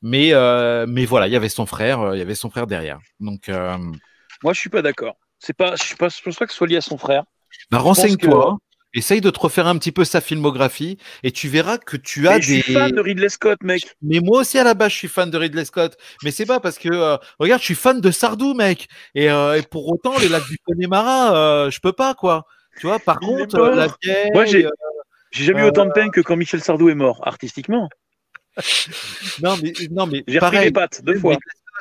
Mais, 0.02 0.34
euh, 0.34 0.86
mais 0.88 1.06
voilà, 1.06 1.28
il 1.28 1.34
y 1.34 1.36
avait 1.36 1.50
son 1.50 1.66
frère, 1.66 2.00
euh, 2.02 2.16
il 2.16 2.20
y 2.20 2.22
avait 2.22 2.36
son 2.36 2.50
frère 2.50 2.68
derrière. 2.68 3.00
Donc, 3.20 3.50
euh, 3.50 3.78
Moi, 4.43 4.54
je 4.54 4.60
suis 4.60 4.70
pas 4.70 4.82
d'accord. 4.82 5.16
C'est 5.39 5.54
pas, 5.54 5.76
je 5.76 5.84
je 5.89 5.95
pense 5.95 6.20
pas 6.38 6.45
que 6.45 6.52
ce 6.52 6.58
soit 6.58 6.68
lié 6.68 6.78
à 6.78 6.82
son 6.82 6.97
frère. 6.97 7.24
bah, 7.72 7.80
renseigne-toi. 7.80 8.58
Essaye 8.95 9.22
de 9.22 9.30
te 9.30 9.39
refaire 9.39 9.68
un 9.68 9.78
petit 9.78 9.91
peu 9.91 10.04
sa 10.04 10.20
filmographie 10.20 10.97
et 11.22 11.32
tu 11.32 11.47
verras 11.47 11.78
que 11.78 11.95
tu 11.95 12.28
as 12.28 12.38
Mais 12.38 12.41
je 12.41 12.47
des. 12.56 12.62
suis 12.62 12.74
fan 12.74 12.91
de 12.91 13.00
Ridley 13.00 13.30
Scott, 13.30 13.60
mec. 13.62 13.84
Mais 14.02 14.20
moi 14.20 14.39
aussi 14.39 14.58
à 14.58 14.64
la 14.64 14.74
base, 14.74 14.93
je 14.93 14.97
suis 14.97 15.08
fan 15.08 15.30
de 15.30 15.38
Ridley 15.38 15.64
Scott. 15.66 15.95
Mais 16.24 16.32
c'est 16.32 16.47
pas 16.47 16.60
parce 16.60 16.80
que 16.80 16.89
euh, 16.91 17.16
regarde, 17.38 17.62
je 17.62 17.66
suis 17.66 17.76
fan 17.76 18.02
de 18.02 18.10
Sardou, 18.10 18.56
mec. 18.56 18.88
Et, 19.14 19.26
et 19.26 19.62
pour 19.70 19.88
autant, 19.89 20.18
les 20.18 20.28
lacs 20.28 20.47
du 20.47 20.58
Connemara, 20.66 21.70
je 21.70 21.80
peux 21.80 21.93
pas 21.93 22.16
quoi. 22.16 22.45
Tu 22.80 22.88
vois. 22.88 22.97
Par 22.97 23.20
contre, 23.20 23.60
la 23.60 23.89
vieille, 24.02 24.32
Moi, 24.34 24.45
j'ai- 24.45 24.68
jamais 25.32 25.62
eu 25.62 25.66
autant 25.66 25.86
de 25.86 25.91
peine 25.91 26.10
que 26.10 26.22
quand 26.22 26.36
Michel 26.36 26.62
Sardou 26.62 26.89
est 26.89 26.95
mort, 26.95 27.20
artistiquement. 27.28 27.89
non 29.43 29.55
mais 29.62 29.74
non 29.91 30.05
mais 30.07 30.24
J'ai 30.28 30.39
repris 30.39 30.60
les 30.60 30.72
pattes 30.72 31.03
deux 31.03 31.20
fois, 31.20 31.38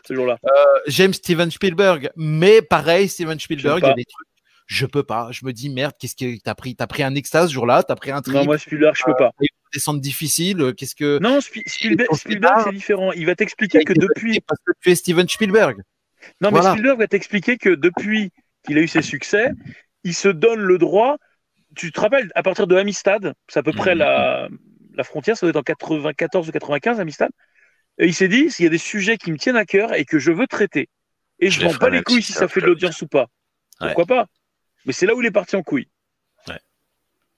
ce 0.06 0.14
jour-là. 0.14 0.38
J'aime 0.86 1.12
Steven 1.12 1.50
Spielberg, 1.50 2.10
mais 2.16 2.62
pareil, 2.62 3.08
Steven 3.08 3.38
Spielberg, 3.38 3.78
il 3.78 3.82
y 3.82 3.86
a 3.86 3.88
pas. 3.90 3.94
des 3.94 4.04
trucs. 4.04 4.26
Je 4.66 4.84
peux 4.84 5.02
pas. 5.02 5.28
Je 5.32 5.46
me 5.46 5.52
dis 5.52 5.70
merde, 5.70 5.94
qu'est-ce 5.98 6.14
que 6.14 6.38
t'as 6.42 6.54
pris 6.54 6.76
T'as 6.76 6.86
pris 6.86 7.02
un 7.02 7.14
extase 7.14 7.48
ce 7.48 7.54
jour-là, 7.54 7.82
t'as 7.82 7.96
pris 7.96 8.10
un 8.10 8.20
trip, 8.20 8.34
Non, 8.36 8.44
moi, 8.44 8.58
Spielberg, 8.58 8.94
je 8.96 9.02
peux 9.04 9.16
pas. 9.16 9.30
une 9.40 9.48
descente 9.72 10.00
difficile. 10.00 10.60
euh, 10.60 10.72
Qu'est-ce 10.72 10.94
que 10.94 11.18
Non, 11.20 11.40
Spi- 11.40 11.62
Spielberg, 11.66 12.14
Spielberg, 12.14 12.60
c'est 12.64 12.72
différent. 12.72 13.12
Il 13.12 13.24
va 13.26 13.34
t'expliquer 13.34 13.82
que 13.84 13.94
depuis 13.94 14.40
parce 14.40 14.60
que 14.66 14.72
tu 14.82 14.90
es 14.90 14.94
Steven 14.94 15.26
Spielberg. 15.26 15.78
Non, 16.42 16.50
mais 16.50 16.58
Voilà. 16.60 16.72
Spielberg 16.72 16.98
va 16.98 17.06
t'expliquer 17.06 17.56
que 17.56 17.70
depuis 17.70 18.30
qu'il 18.66 18.76
a 18.76 18.82
eu 18.82 18.88
ses 18.88 19.00
succès, 19.02 19.50
il 20.04 20.14
se 20.14 20.28
donne 20.28 20.60
le 20.60 20.76
droit. 20.76 21.16
Tu 21.74 21.90
te 21.90 22.00
rappelles, 22.00 22.30
à 22.34 22.42
partir 22.42 22.66
de 22.66 22.76
Amistad, 22.76 23.32
c'est 23.48 23.60
à 23.60 23.62
peu 23.62 23.72
près 23.72 23.92
Mhm. 23.94 23.98
la, 24.00 24.48
la 24.98 25.04
frontière, 25.04 25.36
ça 25.36 25.46
doit 25.46 25.50
être 25.50 25.56
en 25.56 25.62
94 25.62 26.48
ou 26.48 26.52
95, 26.52 27.00
Amistad. 27.00 27.30
Et 27.98 28.06
il 28.06 28.14
s'est 28.14 28.28
dit, 28.28 28.50
s'il 28.50 28.64
y 28.64 28.66
a 28.68 28.70
des 28.70 28.78
sujets 28.78 29.16
qui 29.16 29.32
me 29.32 29.38
tiennent 29.38 29.56
à 29.56 29.64
cœur 29.64 29.94
et 29.94 30.04
que 30.04 30.18
je 30.18 30.30
veux 30.30 30.46
traiter, 30.46 30.88
et 31.40 31.50
je 31.50 31.60
Je 31.60 31.64
m'en 31.66 31.74
bats 31.74 31.88
les 31.90 32.02
couilles 32.02 32.22
si 32.22 32.32
ça 32.32 32.46
fait 32.48 32.60
de 32.60 32.66
l'audience 32.66 33.00
ou 33.02 33.06
pas. 33.08 33.28
Ouais. 33.80 33.88
Pourquoi 33.94 34.06
pas? 34.06 34.26
Mais 34.86 34.92
c'est 34.92 35.06
là 35.06 35.14
où 35.14 35.20
il 35.22 35.26
est 35.26 35.30
parti 35.32 35.56
en 35.56 35.62
couille. 35.62 35.88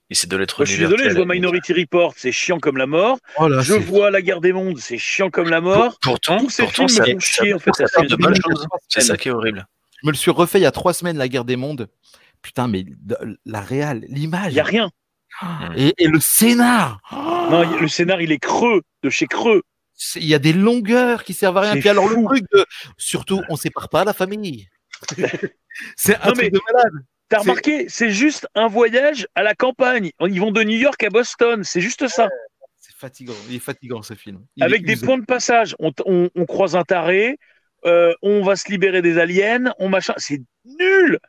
Il 0.09 0.17
s'est 0.17 0.27
donné 0.27 0.45
trop 0.45 0.63
Moi, 0.63 0.65
je 0.65 0.71
suis 0.73 0.81
désolé, 0.81 1.09
je 1.09 1.15
vois 1.15 1.25
Minority 1.25 1.71
Report, 1.71 2.13
c'est 2.17 2.33
chiant 2.33 2.59
comme 2.59 2.75
la 2.75 2.85
mort. 2.85 3.17
Oh 3.37 3.47
là, 3.47 3.61
je 3.61 3.71
c'est- 3.75 3.79
vois 3.79 4.11
La 4.11 4.21
Guerre 4.21 4.41
des 4.41 4.51
Mondes, 4.51 4.77
c'est 4.77 4.97
chiant 4.97 5.29
comme 5.29 5.47
la 5.49 5.61
mort. 5.61 5.97
Pourtant, 6.01 6.37
Tous 6.39 6.49
ces 6.49 6.63
pourtant, 6.63 6.85
films 6.89 6.89
ça, 6.89 7.03
me 7.03 7.13
font 7.13 7.19
ça- 7.21 7.43
chier, 7.43 7.53
en 7.53 7.59
fait, 7.59 7.71
ça 7.73 7.85
de 8.01 8.15
bonnes 8.17 8.35
choses. 8.35 8.67
C'est 8.89 8.99
ça 8.99 9.15
qui 9.15 9.29
est 9.29 9.31
horrible. 9.31 9.65
Je 10.01 10.07
me 10.07 10.11
le 10.11 10.17
suis 10.17 10.29
refait 10.31 10.59
il 10.59 10.63
y 10.63 10.65
a 10.65 10.71
trois 10.71 10.93
semaines, 10.93 11.17
la 11.17 11.29
guerre 11.29 11.45
des 11.45 11.55
mondes. 11.55 11.87
Putain, 12.41 12.67
mais 12.67 12.83
de- 12.83 13.39
la 13.45 13.61
réal, 13.61 14.03
Il 14.09 14.15
l'image 14.15 14.51
n'y 14.51 14.59
a 14.59 14.65
rien. 14.65 14.91
Et, 15.75 15.93
et 15.97 16.07
le 16.07 16.19
scénar. 16.19 16.99
Non, 17.11 17.79
le 17.79 17.87
scénar, 17.87 18.21
il 18.21 18.31
est 18.31 18.39
creux, 18.39 18.81
de 19.03 19.09
chez 19.09 19.27
creux. 19.27 19.63
Il 20.15 20.25
y 20.25 20.33
a 20.33 20.39
des 20.39 20.53
longueurs 20.53 21.23
qui 21.23 21.33
servent 21.33 21.57
à 21.57 21.61
rien. 21.61 21.79
Puis 21.79 21.89
alors 21.89 22.09
le 22.09 22.23
truc 22.25 22.43
de 22.53 22.65
surtout, 22.97 23.41
on 23.49 23.55
sépare 23.55 23.89
pas 23.89 24.03
la 24.03 24.13
famille. 24.13 24.67
c'est 25.95 26.15
un 26.17 26.27
Non, 26.27 26.33
truc 26.33 26.37
mais- 26.45 26.49
de 26.49 26.59
malade. 26.73 26.93
T'as 27.29 27.39
remarqué, 27.39 27.85
c'est 27.87 28.09
juste 28.11 28.45
un 28.55 28.67
voyage 28.67 29.25
à 29.35 29.43
la 29.43 29.55
campagne. 29.55 30.11
Ils 30.19 30.39
vont 30.41 30.51
de 30.51 30.63
New 30.63 30.77
York 30.77 31.01
à 31.01 31.09
Boston, 31.09 31.63
c'est 31.63 31.79
juste 31.79 32.09
ça. 32.09 32.27
C'est 32.77 32.93
fatigant. 32.93 33.33
Il 33.49 33.55
est 33.55 33.59
fatigant 33.59 34.01
ce 34.01 34.15
film. 34.15 34.43
Il 34.57 34.63
Avec 34.65 34.85
des 34.85 34.93
usé. 34.93 35.05
points 35.05 35.17
de 35.17 35.23
passage. 35.25 35.73
On, 35.79 35.93
on- 36.05 36.29
on 36.35 36.45
croise 36.45 36.75
un 36.75 36.83
taré, 36.83 37.37
euh, 37.85 38.13
on 38.21 38.43
va 38.43 38.57
se 38.57 38.69
libérer 38.69 39.01
des 39.01 39.17
aliens, 39.17 39.71
on 39.79 39.87
machin. 39.87 40.13
C'est 40.17 40.41
nul. 40.77 41.19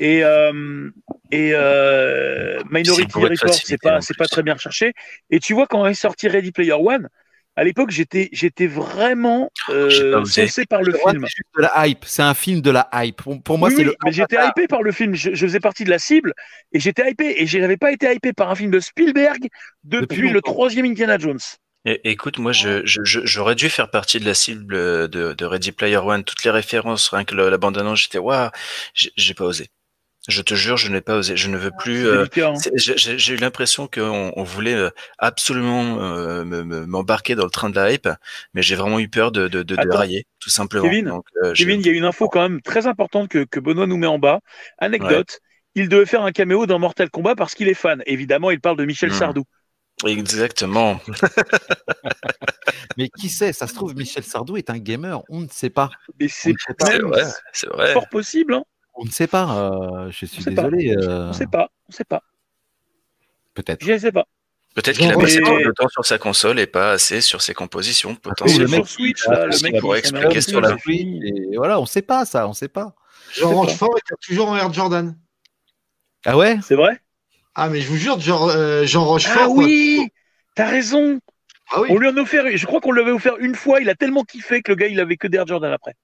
Et, 0.00 0.24
euh, 0.24 0.90
et 1.34 1.52
euh, 1.54 2.58
C'est 2.58 2.70
Minority 2.72 3.18
Report, 3.18 3.54
c'est 3.54 3.78
pas, 3.80 4.00
c'est 4.00 4.14
très 4.14 4.42
bien 4.42 4.54
recherché. 4.54 4.92
Et 5.30 5.40
tu 5.40 5.54
vois, 5.54 5.66
quand 5.66 5.86
est 5.86 5.94
sorti 5.94 6.28
Ready 6.28 6.52
Player 6.52 6.72
One, 6.72 7.08
à 7.56 7.62
l'époque, 7.62 7.90
j'étais, 7.90 8.28
j'étais 8.32 8.66
vraiment 8.66 9.50
euh, 9.70 9.88
par 10.68 10.82
le 10.82 10.92
film. 10.92 11.24
C'est 11.28 11.42
de 11.56 11.62
la 11.62 11.86
hype. 11.86 12.04
C'est 12.04 12.22
un 12.22 12.34
film 12.34 12.60
de 12.60 12.70
la 12.70 12.88
hype. 12.92 13.22
Pour, 13.22 13.40
pour 13.42 13.58
moi, 13.58 13.68
Oui, 13.68 13.74
c'est 13.76 13.84
le. 13.84 13.94
mais 14.04 14.12
j'étais 14.12 14.44
hypé 14.44 14.66
par 14.66 14.82
le 14.82 14.90
film. 14.90 15.14
Je, 15.14 15.34
je 15.34 15.46
faisais 15.46 15.60
partie 15.60 15.84
de 15.84 15.90
la 15.90 16.00
cible 16.00 16.32
et 16.72 16.80
j'étais 16.80 17.08
hypé. 17.08 17.34
Et 17.40 17.46
je 17.46 17.58
n'avais 17.58 17.76
pas 17.76 17.92
été 17.92 18.12
hypé 18.12 18.32
par 18.32 18.50
un 18.50 18.54
film 18.56 18.70
de 18.72 18.80
Spielberg 18.80 19.46
depuis, 19.84 20.00
Depuis 20.16 20.30
le 20.30 20.42
troisième 20.42 20.86
Indiana 20.86 21.16
Jones. 21.16 21.38
Écoute, 21.86 22.38
moi, 22.38 22.52
je, 22.52 22.84
je- 22.86 23.04
je- 23.04 23.20
j'aurais 23.24 23.54
dû 23.54 23.68
faire 23.68 23.90
partie 23.90 24.18
de 24.18 24.24
la 24.24 24.34
cible 24.34 25.08
de, 25.08 25.34
de 25.34 25.44
Ready 25.44 25.70
Player 25.70 25.98
One. 25.98 26.24
Toutes 26.24 26.42
les 26.42 26.50
références, 26.50 27.08
rien 27.10 27.24
que 27.24 27.34
la 27.34 27.58
bande-annonce, 27.58 28.00
j'étais, 28.00 28.18
waouh, 28.18 28.48
j'ai 28.94 29.12
j'ai 29.16 29.34
pas 29.34 29.44
osé. 29.44 29.68
Je 30.26 30.40
te 30.40 30.54
jure, 30.54 30.78
je 30.78 30.90
n'ai 30.90 31.02
pas 31.02 31.16
osé. 31.16 31.36
Je 31.36 31.48
ne 31.48 31.58
veux 31.58 31.70
plus. 31.78 32.06
Euh, 32.06 32.24
hein. 32.38 32.54
j'ai- 32.76 33.34
eu 33.34 33.36
l'impression 33.36 33.86
qu'on 33.86 34.32
on 34.34 34.42
voulait 34.42 34.74
euh, 34.74 34.88
absolument 35.18 36.00
euh, 36.00 36.44
me- 36.44 36.64
me- 36.64 36.86
m'embarquer 36.86 37.34
dans 37.34 37.44
le 37.44 37.50
train 37.50 37.68
de 37.68 37.74
la 37.76 37.92
hype, 37.92 38.08
mais 38.54 38.62
j'ai 38.62 38.74
vraiment 38.74 38.98
eu 38.98 39.08
peur 39.08 39.32
de, 39.32 39.48
de, 39.48 39.74
Attends. 39.76 40.06
tout 40.40 40.48
simplement. 40.50 40.84
Kevin, 40.88 41.06
Donc, 41.08 41.26
euh, 41.42 41.52
Kevin, 41.52 41.80
il 41.80 41.86
y 41.86 41.90
a 41.90 41.92
une 41.92 42.04
info 42.06 42.28
quand 42.30 42.40
même 42.40 42.62
très 42.62 42.86
importante 42.86 43.28
que, 43.28 43.44
que 43.44 43.60
Benoît 43.60 43.86
nous 43.86 43.98
met 43.98 44.06
en 44.06 44.18
bas. 44.18 44.40
Anecdote. 44.78 45.40
Il 45.74 45.88
devait 45.88 46.06
faire 46.06 46.22
un 46.22 46.30
caméo 46.32 46.66
dans 46.66 46.78
Mortal 46.78 47.10
Kombat 47.10 47.34
parce 47.34 47.54
qu'il 47.54 47.68
est 47.68 47.74
fan. 47.74 48.00
Évidemment, 48.06 48.50
il 48.50 48.60
parle 48.60 48.76
de 48.78 48.84
Michel 48.84 49.10
Hmm. 49.10 49.14
Sardou. 49.18 49.44
Exactement. 50.06 51.00
Mais 52.96 53.08
qui 53.08 53.28
sait 53.28 53.52
Ça 53.52 53.66
se 53.66 53.74
trouve, 53.74 53.94
Michel 53.94 54.22
Sardou 54.24 54.56
est 54.56 54.70
un 54.70 54.78
gamer. 54.78 55.22
On 55.28 55.40
ne 55.40 55.48
sait 55.48 55.70
pas. 55.70 55.90
Mais 56.20 56.28
c'est 56.28 56.50
On 56.50 56.54
sait 56.68 56.74
pas. 56.78 56.86
C'est 56.86 56.98
même 56.98 57.06
vrai, 57.08 57.24
c'est 57.52 57.68
vrai. 57.68 57.92
fort 57.92 58.08
possible. 58.08 58.54
Hein. 58.54 58.64
On 58.96 59.04
ne 59.04 59.10
sait 59.10 59.26
pas. 59.26 59.56
euh, 59.56 60.10
je 60.10 60.26
suis 60.26 60.44
désolé. 60.44 60.94
euh, 60.96 61.28
On 61.28 61.32
sait 61.32 61.46
pas. 61.46 61.68
On 61.88 61.92
sait 61.92 62.04
pas. 62.04 62.22
Peut-être. 63.54 63.84
Je 63.84 63.92
ne 63.92 63.98
sais 63.98 64.12
pas. 64.12 64.26
Peut-être 64.74 64.98
qu'il 64.98 65.10
a 65.10 65.16
passé 65.16 65.40
trop 65.40 65.56
de 65.58 65.70
temps 65.72 65.88
sur 65.88 66.04
sa 66.04 66.18
console 66.18 66.58
et 66.58 66.66
pas 66.66 66.90
assez 66.92 67.20
sur 67.20 67.40
ses 67.42 67.54
compositions, 67.54 68.10
Oui, 68.10 68.16
potentiellement. 68.20 68.64
le 68.72 68.78
mec, 68.78 68.86
Switch, 68.88 69.24
là, 69.28 69.46
le 69.46 69.62
mec, 69.62 69.80
pourrait 69.80 70.00
expliquer 70.00 70.40
sur 70.40 70.60
la. 70.60 70.76
Et 70.88 71.56
voilà, 71.56 71.78
on 71.80 71.86
sait 71.86 72.02
pas 72.02 72.24
ça. 72.24 72.48
On 72.48 72.52
sait 72.52 72.66
pas. 72.68 72.94
Jean. 73.32 73.52
Rochefort 73.52 73.96
est 73.96 74.14
toujours 74.26 74.48
en 74.48 74.56
Air 74.56 74.72
Jordan. 74.72 75.16
Ah 76.24 76.36
ouais? 76.36 76.58
C'est 76.62 76.74
vrai? 76.74 77.00
Ah, 77.54 77.68
mais 77.68 77.80
je 77.80 77.88
vous 77.88 77.96
jure, 77.96 78.18
genre, 78.18 78.48
euh, 78.48 78.84
Jean 78.84 79.04
Rochefort. 79.04 79.42
Ah 79.44 79.48
oui 79.48 80.08
T'as 80.56 80.68
raison 80.68 81.20
Ah 81.72 81.80
oui. 81.80 81.88
On 81.90 81.98
lui 81.98 82.08
en 82.08 82.16
a 82.16 82.20
offert, 82.20 82.44
je 82.56 82.66
crois 82.66 82.80
qu'on 82.80 82.90
lui 82.92 83.00
avait 83.00 83.12
offert 83.12 83.36
une 83.38 83.54
fois. 83.54 83.80
Il 83.80 83.88
a 83.88 83.94
tellement 83.94 84.24
kiffé 84.24 84.60
que 84.62 84.72
le 84.72 84.76
gars, 84.76 84.86
il 84.88 84.98
avait 84.98 85.16
que 85.16 85.28
des 85.28 85.38
Air 85.38 85.46
Jordan 85.46 85.72
après. 85.72 85.94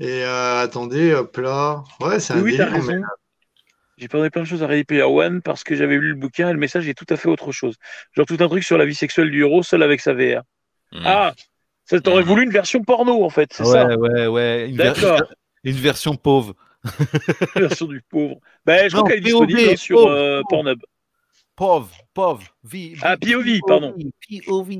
Et 0.00 0.24
euh, 0.24 0.62
attendez, 0.62 1.12
hop 1.14 1.36
là. 1.36 1.84
Ouais, 2.00 2.18
c'est 2.20 2.32
un 2.32 2.40
Oui, 2.40 2.52
délire, 2.52 2.70
mais- 2.72 2.78
raison. 2.78 3.02
J'ai 3.98 4.08
parlé 4.08 4.30
plein 4.30 4.40
de 4.42 4.46
choses 4.46 4.62
à 4.62 4.66
Ready 4.66 4.84
Player 4.84 5.02
One 5.02 5.42
parce 5.42 5.62
que 5.62 5.74
j'avais 5.76 5.96
lu 5.96 6.08
le 6.08 6.14
bouquin 6.14 6.48
et 6.48 6.52
le 6.54 6.58
message 6.58 6.88
est 6.88 6.94
tout 6.94 7.04
à 7.10 7.18
fait 7.18 7.28
autre 7.28 7.52
chose. 7.52 7.76
Genre 8.16 8.24
tout 8.24 8.38
un 8.40 8.48
truc 8.48 8.64
sur 8.64 8.78
la 8.78 8.86
vie 8.86 8.94
sexuelle 8.94 9.30
du 9.30 9.42
héros 9.42 9.62
seul 9.62 9.82
avec 9.82 10.00
sa 10.00 10.14
VR. 10.14 10.40
Hmm. 10.90 11.02
Ah, 11.04 11.34
ça 11.84 12.00
t'aurait 12.00 12.22
Mhm. 12.22 12.28
voulu 12.28 12.42
une 12.44 12.50
version 12.50 12.82
porno 12.82 13.22
en 13.22 13.28
fait, 13.28 13.52
c'est 13.52 13.62
ouais, 13.62 13.68
ça? 13.72 13.86
ouais, 13.98 14.26
ouais. 14.26 14.70
Une, 14.70 14.76
ver- 14.78 14.94
D'accord. 14.94 15.22
une 15.64 15.76
version 15.76 16.16
pauvre. 16.16 16.54
La 17.54 17.60
version 17.68 17.86
du 17.86 18.00
pauvre. 18.08 18.36
Ben, 18.64 18.88
je 18.88 18.96
Non, 18.96 19.02
crois 19.02 19.10
qu'elle 19.12 19.26
est 19.26 19.30
POV, 19.30 19.46
disponible 19.46 19.70
hein, 19.72 19.76
sur 19.76 19.96
pauvre, 19.98 20.10
euh, 20.12 20.40
pauvre. 20.48 20.62
Pornhub. 20.62 20.80
Pauvre, 21.54 21.90
pauvre. 22.14 22.42
V- 22.64 22.94
Ah, 23.02 23.18
POV, 23.18 23.60
pardon. 23.68 23.94
POV. 24.46 24.76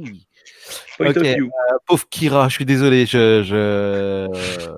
Point 0.96 1.10
Ok. 1.10 1.16
of 1.18 1.22
view. 1.24 1.44
Euh, 1.46 1.76
pauvre 1.86 2.08
Kira, 2.08 2.48
je 2.48 2.54
suis 2.54 2.64
désolé. 2.64 3.04
Je, 3.04 3.42
je... 3.42 4.70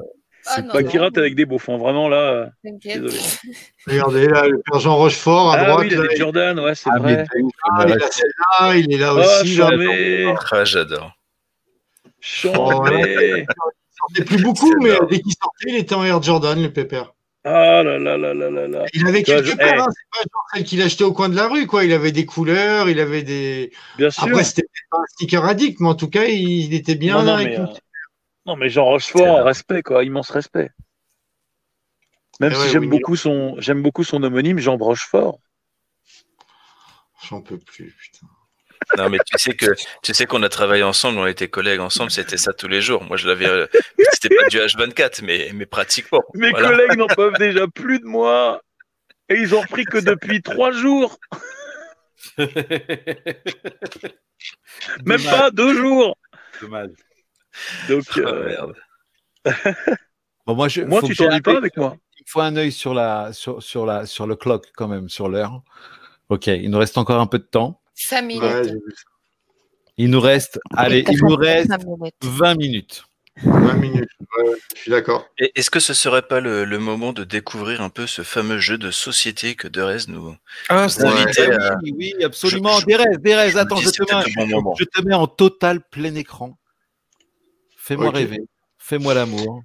Ah, 0.47 0.53
c'est 0.57 0.63
non, 0.63 0.73
pas 0.73 0.83
qui 0.83 0.99
rate 0.99 1.17
avec 1.19 1.35
des 1.35 1.45
beaufs, 1.45 1.69
hein, 1.69 1.77
vraiment 1.79 2.09
là. 2.09 2.17
euh. 2.17 2.47
Désolé. 2.83 3.19
Regardez 3.87 4.27
là, 4.27 4.49
le 4.49 4.61
père 4.61 4.81
Jean 4.81 4.97
Rochefort 4.97 5.53
à 5.53 5.57
Ah 5.59 5.65
droite. 5.65 5.81
oui, 5.83 5.89
il 5.93 5.99
a 5.99 6.03
là, 6.03 6.09
des 6.09 6.17
Jordan, 6.17 6.61
ouais, 6.61 6.75
c'est 6.75 6.91
Ah, 6.93 6.99
vrai. 6.99 7.25
Ah, 7.71 7.85
là, 7.87 7.95
il 7.97 8.03
a 8.03 8.11
celle-là, 8.11 8.77
il 8.77 8.93
est 8.95 8.99
là 8.99 9.15
Oh, 9.15 9.19
aussi. 9.21 9.57
là. 9.57 10.35
Ah, 10.51 10.65
j'adore. 10.65 11.13
chambé. 12.21 13.45
Il 13.45 13.47
sortait 14.17 14.25
plus 14.25 14.43
beaucoup, 14.43 14.75
mais 14.81 14.91
dès 15.11 15.21
qu'il 15.21 15.33
sortait, 15.41 15.69
il 15.69 15.77
était 15.77 15.95
en 15.95 16.05
Air 16.05 16.23
Jordan, 16.23 16.61
le 16.61 16.73
pépère. 16.73 17.15
Ah 17.45 17.83
là 17.83 17.99
là 17.99 18.17
là 18.17 18.35
là 18.35 18.51
là 18.51 18.69
là. 18.69 18.85
Il 18.95 19.07
avait 19.07 19.25
quelques 19.25 19.47
je- 19.47 19.57
paires, 19.57 19.75
eh. 19.77 19.81
hein, 19.81 19.87
c'est 19.89 20.11
pas 20.13 20.19
genre 20.33 20.45
celle 20.55 20.65
qu'il 20.65 20.81
achetait 20.83 21.03
au 21.05 21.13
coin 21.13 21.29
de 21.29 21.35
la 21.35 21.49
rue, 21.49 21.67
quoi. 21.67 21.85
Il 21.85 21.93
avait 21.93 22.13
des 22.13 22.25
couleurs, 22.25 22.89
il 22.89 23.01
avait 23.01 23.23
des. 23.23 23.73
Bien 23.99 24.11
sûr. 24.11 24.25
Après, 24.25 24.45
c'était 24.45 24.63
peut-être 24.63 24.91
pas 24.91 24.99
un 24.99 25.07
sticker 25.11 25.45
addict, 25.45 25.81
mais 25.81 25.89
en 25.89 25.95
tout 25.97 26.09
cas, 26.09 26.25
il, 26.25 26.67
il 26.67 26.75
était 26.75 26.95
bien 26.95 27.21
non, 27.23 27.37
mais, 27.39 27.59
euh, 27.59 27.65
non, 28.47 28.57
mais 28.57 28.69
Jean 28.69 28.85
Rochefort, 28.85 29.45
respect, 29.45 29.83
quoi, 29.83 30.05
immense 30.05 30.31
respect. 30.31 30.71
Même 32.41 32.53
Eh 32.53 32.55
si 32.57 32.61
ouais, 32.63 32.69
j'aime 32.71 32.83
oui, 32.85 32.89
beaucoup 32.89 33.15
son, 33.17 33.55
j'aime 33.59 33.83
beaucoup 33.83 34.05
son 34.05 34.23
homonyme, 34.23 34.59
Jean 34.59 34.77
Rochefort. 34.77 35.39
J'en 37.29 37.41
peux 37.41 37.59
plus, 37.59 37.95
putain. 38.01 38.27
Non, 38.99 39.09
mais 39.09 39.19
tu 39.25 39.39
sais 39.39 39.55
que 39.55 39.67
tu 40.03 40.13
sais 40.13 40.27
qu'on 40.27 40.43
a 40.43 40.49
travaillé 40.49 40.83
ensemble, 40.83 41.19
on 41.19 41.27
était 41.27 41.47
collègues 41.49 41.79
ensemble, 41.79 42.11
c'était 42.11 42.37
ça 42.37 42.53
tous 42.53 42.67
les 42.67 42.81
jours. 42.81 43.05
Moi, 43.05 43.17
je 43.17 43.29
l'avais. 43.29 43.47
euh, 43.47 43.67
C'était 44.13 44.35
pas 44.35 44.49
du 44.49 44.59
H24, 44.59 45.23
mais, 45.25 45.51
mais 45.55 45.67
pratiquement. 45.67 46.23
Mes 46.35 46.51
Voilà. 46.51 46.69
collègues 46.71 46.97
n'en 46.99 47.07
peuvent 47.07 47.37
déjà 47.39 47.69
plus 47.69 48.01
de 48.01 48.07
moi. 48.07 48.61
Et 49.29 49.37
ils 49.37 49.55
ont 49.55 49.61
repris 49.61 49.85
que 49.85 49.99
depuis 49.99 50.43
trois 50.43 50.73
jours, 50.73 51.17
même 55.05 55.23
pas 55.23 55.51
deux 55.53 55.75
jours. 55.75 56.19
Dommage. 56.61 56.91
Donc, 57.89 58.05
Ah, 58.17 58.19
euh, 58.21 58.47
merde. 58.49 58.75
Bon, 60.47 60.57
moi, 60.57 60.67
je, 60.69 60.83
moi, 60.83 61.01
tu 61.03 61.15
t'ennuies 61.15 61.37
un 61.37 61.41
pas 61.41 61.57
avec 61.57 61.77
moi. 61.77 61.97
Il 62.19 62.25
faut 62.27 62.41
un 62.41 62.57
œil 62.57 62.73
sur 62.73 62.95
la, 62.95 63.33
sur, 63.33 63.63
sur 63.63 63.87
la, 63.87 64.07
sur 64.07 64.27
le 64.27 64.35
clock 64.35 64.67
quand 64.77 64.89
même, 64.89 65.09
sur 65.09 65.29
l'heure. 65.29 65.63
Ok, 66.31 66.49
il 66.49 66.69
nous 66.71 66.79
reste 66.79 66.99
encore 66.99 67.21
un 67.21 67.27
peu 67.29 67.39
de 67.39 67.45
temps. 67.45 67.81
5 67.95 68.23
minutes. 68.23 68.43
Ouais. 68.43 68.63
Il 69.99 70.11
nous 70.11 70.21
reste, 70.21 70.59
allez, 70.77 71.05
il 71.09 71.19
nous 71.19 71.37
reste 71.37 71.69
Cinq 71.69 71.85
minutes. 71.87 72.15
20 72.23 72.55
minutes. 72.57 73.05
20 73.45 73.75
minutes. 73.75 74.09
Ouais, 74.37 74.53
je 74.75 74.81
suis 74.81 74.91
d'accord. 74.91 75.27
Et 75.39 75.53
Est-ce 75.55 75.71
que 75.71 75.81
ce 75.81 75.95
serait 75.95 76.23
pas 76.23 76.41
le, 76.41 76.65
le 76.65 76.79
moment 76.79 77.13
de 77.13 77.23
découvrir 77.25 77.81
un 77.81 77.89
peu 77.91 78.07
ce 78.07 78.23
fameux 78.23 78.59
jeu 78.59 78.79
de 78.79 78.91
société 78.91 79.55
que 79.55 79.69
Derez 79.69 79.99
nous. 80.09 80.35
Ah, 80.69 80.89
c'est 80.89 81.07
invité 81.07 81.53
à- 81.53 81.77
oui, 81.83 81.95
oui, 81.97 82.15
absolument. 82.25 82.79
Je- 82.81 82.87
je- 82.89 82.97
je 83.51 83.55
me 83.55 83.61
attends, 83.61 83.77
dis, 83.77 83.85
je 83.85 83.91
te, 83.91 84.39
mets, 84.39 84.53
bon 84.61 84.75
je 84.77 84.85
te 84.85 85.03
mets 85.03 85.15
en 85.15 85.27
total 85.27 85.81
plein 85.83 86.15
écran. 86.15 86.57
Fais-moi 87.85 88.11
rêver. 88.11 88.39
Fais-moi 88.79 89.13
l'amour. 89.13 89.63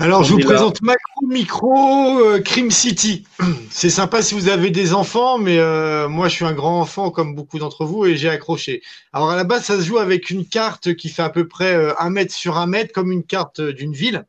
Alors, 0.00 0.20
On 0.20 0.24
je 0.24 0.32
vous 0.32 0.38
là. 0.38 0.46
présente 0.46 0.82
Macro 0.82 1.26
Micro 1.26 2.18
euh, 2.20 2.40
Crime 2.40 2.70
City. 2.72 3.24
C'est 3.70 3.90
sympa 3.90 4.22
si 4.22 4.34
vous 4.34 4.48
avez 4.48 4.70
des 4.70 4.92
enfants, 4.92 5.38
mais 5.38 5.58
euh, 5.58 6.08
moi, 6.08 6.28
je 6.28 6.34
suis 6.34 6.44
un 6.44 6.52
grand 6.52 6.80
enfant 6.80 7.10
comme 7.12 7.36
beaucoup 7.36 7.58
d'entre 7.60 7.84
vous 7.84 8.06
et 8.06 8.16
j'ai 8.16 8.28
accroché. 8.28 8.82
Alors, 9.12 9.30
à 9.30 9.36
la 9.36 9.44
base, 9.44 9.64
ça 9.64 9.76
se 9.76 9.82
joue 9.84 9.98
avec 9.98 10.30
une 10.30 10.46
carte 10.46 10.94
qui 10.94 11.08
fait 11.08 11.22
à 11.22 11.30
peu 11.30 11.46
près 11.46 11.74
euh, 11.74 11.94
un 12.00 12.10
mètre 12.10 12.34
sur 12.34 12.58
un 12.58 12.66
mètre, 12.66 12.92
comme 12.92 13.12
une 13.12 13.24
carte 13.24 13.60
euh, 13.60 13.72
d'une 13.72 13.92
ville. 13.92 14.26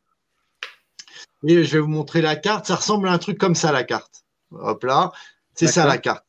Et 1.48 1.64
je 1.64 1.72
vais 1.74 1.80
vous 1.80 1.88
montrer 1.88 2.22
la 2.22 2.36
carte. 2.36 2.68
Ça 2.68 2.76
ressemble 2.76 3.08
à 3.08 3.12
un 3.12 3.18
truc 3.18 3.38
comme 3.40 3.56
ça, 3.56 3.72
la 3.72 3.84
carte. 3.84 4.24
Hop 4.52 4.84
là. 4.84 5.12
C'est 5.56 5.68
ça, 5.68 5.86
la 5.86 5.98
carte. 5.98 6.26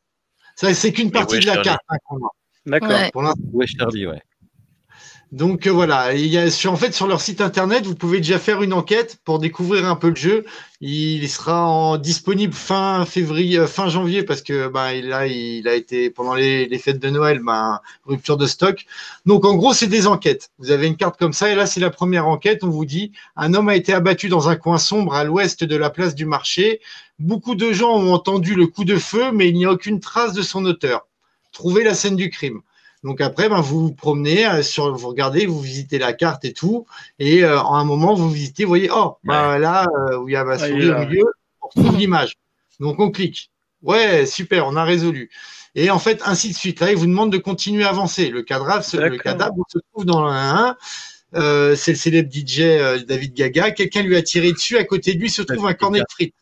Ça, 0.57 0.73
c'est 0.73 0.93
qu'une 0.93 1.11
partie 1.11 1.35
ouais, 1.37 1.41
de 1.41 1.47
la 1.47 1.59
carte. 1.59 1.81
hein. 1.91 1.97
D'accord. 2.67 2.89
Ouais. 2.89 3.11
Pour 3.11 3.23
l'instant, 3.23 3.41
Ouais, 3.53 3.67
Charlie, 3.67 4.07
ouais. 4.07 4.23
Donc 5.33 5.69
euh, 5.69 5.71
voilà, 5.71 6.13
il 6.15 6.27
y 6.27 6.39
a 6.39 6.51
sur, 6.51 6.73
en 6.73 6.77
fait 6.77 6.93
sur 6.93 7.07
leur 7.07 7.21
site 7.21 7.41
internet, 7.41 7.87
vous 7.87 7.95
pouvez 7.95 8.19
déjà 8.19 8.41
faire 8.41 8.63
une 8.63 8.73
enquête 8.73 9.21
pour 9.25 9.39
découvrir 9.39 9.87
un 9.87 9.95
peu 9.95 10.09
le 10.09 10.17
jeu. 10.17 10.45
Il 10.81 11.29
sera 11.29 11.99
disponible 11.99 12.53
fin 12.53 13.05
février, 13.07 13.59
euh, 13.59 13.69
fin 13.69 13.89
janvier 13.89 14.25
parce 14.25 14.43
que 14.43 14.67
ben 14.67 14.91
il 14.91 15.13
a 15.13 15.29
il 15.29 15.69
a 15.69 15.75
été 15.77 16.11
pendant 16.11 16.35
les, 16.35 16.67
les 16.67 16.79
fêtes 16.79 16.99
de 16.99 17.11
Noël, 17.11 17.39
ben 17.45 17.81
rupture 18.07 18.37
de 18.37 18.47
stock. 18.47 18.87
Donc 19.25 19.45
en 19.45 19.55
gros 19.55 19.73
c'est 19.73 19.87
des 19.87 20.09
enquêtes. 20.09 20.51
Vous 20.59 20.73
avez 20.73 20.89
une 20.89 20.97
carte 20.97 21.17
comme 21.17 21.33
ça 21.33 21.49
et 21.49 21.55
là 21.55 21.67
c'est 21.67 21.81
la 21.81 21.91
première 21.91 22.27
enquête. 22.27 22.65
On 22.65 22.71
vous 22.71 22.85
dit 22.85 23.13
un 23.37 23.55
homme 23.55 23.69
a 23.69 23.77
été 23.77 23.93
abattu 23.93 24.29
dans 24.29 24.49
un 24.49 24.57
coin 24.57 24.79
sombre 24.79 25.15
à 25.15 25.23
l'ouest 25.23 25.63
de 25.63 25.77
la 25.77 25.91
place 25.91 26.17
du 26.17 26.27
marché. 26.27 26.81
Beaucoup 27.21 27.55
de 27.55 27.73
gens 27.73 27.93
ont 27.97 28.13
entendu 28.13 28.57
le 28.57 28.67
coup 28.67 28.85
de 28.85 28.97
feu, 28.97 29.31
mais 29.33 29.49
il 29.49 29.55
n'y 29.55 29.65
a 29.65 29.71
aucune 29.71 30.01
trace 30.01 30.33
de 30.33 30.43
son 30.43 30.65
auteur. 30.65 31.07
Trouvez 31.53 31.85
la 31.85 31.95
scène 31.95 32.17
du 32.17 32.31
crime. 32.31 32.63
Donc 33.03 33.21
après, 33.21 33.49
ben, 33.49 33.61
vous 33.61 33.81
vous 33.81 33.93
promenez, 33.95 34.47
euh, 34.47 34.63
sur, 34.63 34.95
vous 34.95 35.09
regardez, 35.09 35.47
vous 35.47 35.61
visitez 35.61 35.99
la 35.99 36.13
carte 36.13 36.45
et 36.45 36.53
tout, 36.53 36.87
et 37.19 37.45
euh, 37.45 37.59
en 37.61 37.77
un 37.77 37.85
moment, 37.85 38.15
vous 38.15 38.31
visitez, 38.31 38.65
vous 38.65 38.69
voyez, 38.69 38.91
oh, 38.95 39.17
ben, 39.25 39.59
là, 39.59 39.87
euh, 40.11 40.19
où 40.19 40.29
il 40.29 40.33
y 40.33 40.37
a 40.37 40.45
ma 40.45 40.53
Ah, 40.55 40.59
souris 40.59 40.91
au 40.91 40.99
milieu, 40.99 41.25
on 41.63 41.67
retrouve 41.69 41.97
l'image. 41.99 42.35
Donc 42.79 42.99
on 43.01 43.11
clique. 43.11 43.51
Ouais, 43.83 44.27
super, 44.27 44.67
on 44.67 44.77
a 44.77 44.85
résolu. 44.85 45.31
Et 45.75 45.89
en 45.91 45.99
fait, 45.99 46.21
ainsi 46.27 46.51
de 46.51 46.55
suite. 46.55 46.81
Là, 46.81 46.91
il 46.91 46.97
vous 46.97 47.07
demande 47.07 47.33
de 47.33 47.39
continuer 47.39 47.85
à 47.85 47.91
avancer. 47.91 48.29
Le 48.29 48.43
cadavre, 48.43 48.83
se- 48.85 48.97
le 48.99 49.17
cadavre 49.19 49.55
se 49.73 49.79
trouve 49.93 50.05
dans 50.05 50.25
le 50.25 50.31
1. 50.33 50.77
Euh, 51.37 51.77
c'est 51.77 51.93
le 51.93 51.97
célèbre 51.97 52.29
DJ 52.31 52.61
euh, 52.63 52.99
David 53.05 53.35
Gaga. 53.35 53.71
Quelqu'un 53.71 54.03
lui 54.03 54.17
a 54.17 54.23
tiré 54.23 54.53
dessus. 54.53 54.77
À 54.79 54.85
côté 54.85 55.15
de 55.15 55.21
lui 55.21 55.31
se 55.31 55.43
trouve 55.43 55.67
un 55.67 55.75
cornet 55.75 56.01
de 56.01 56.05
frites. 56.11 56.35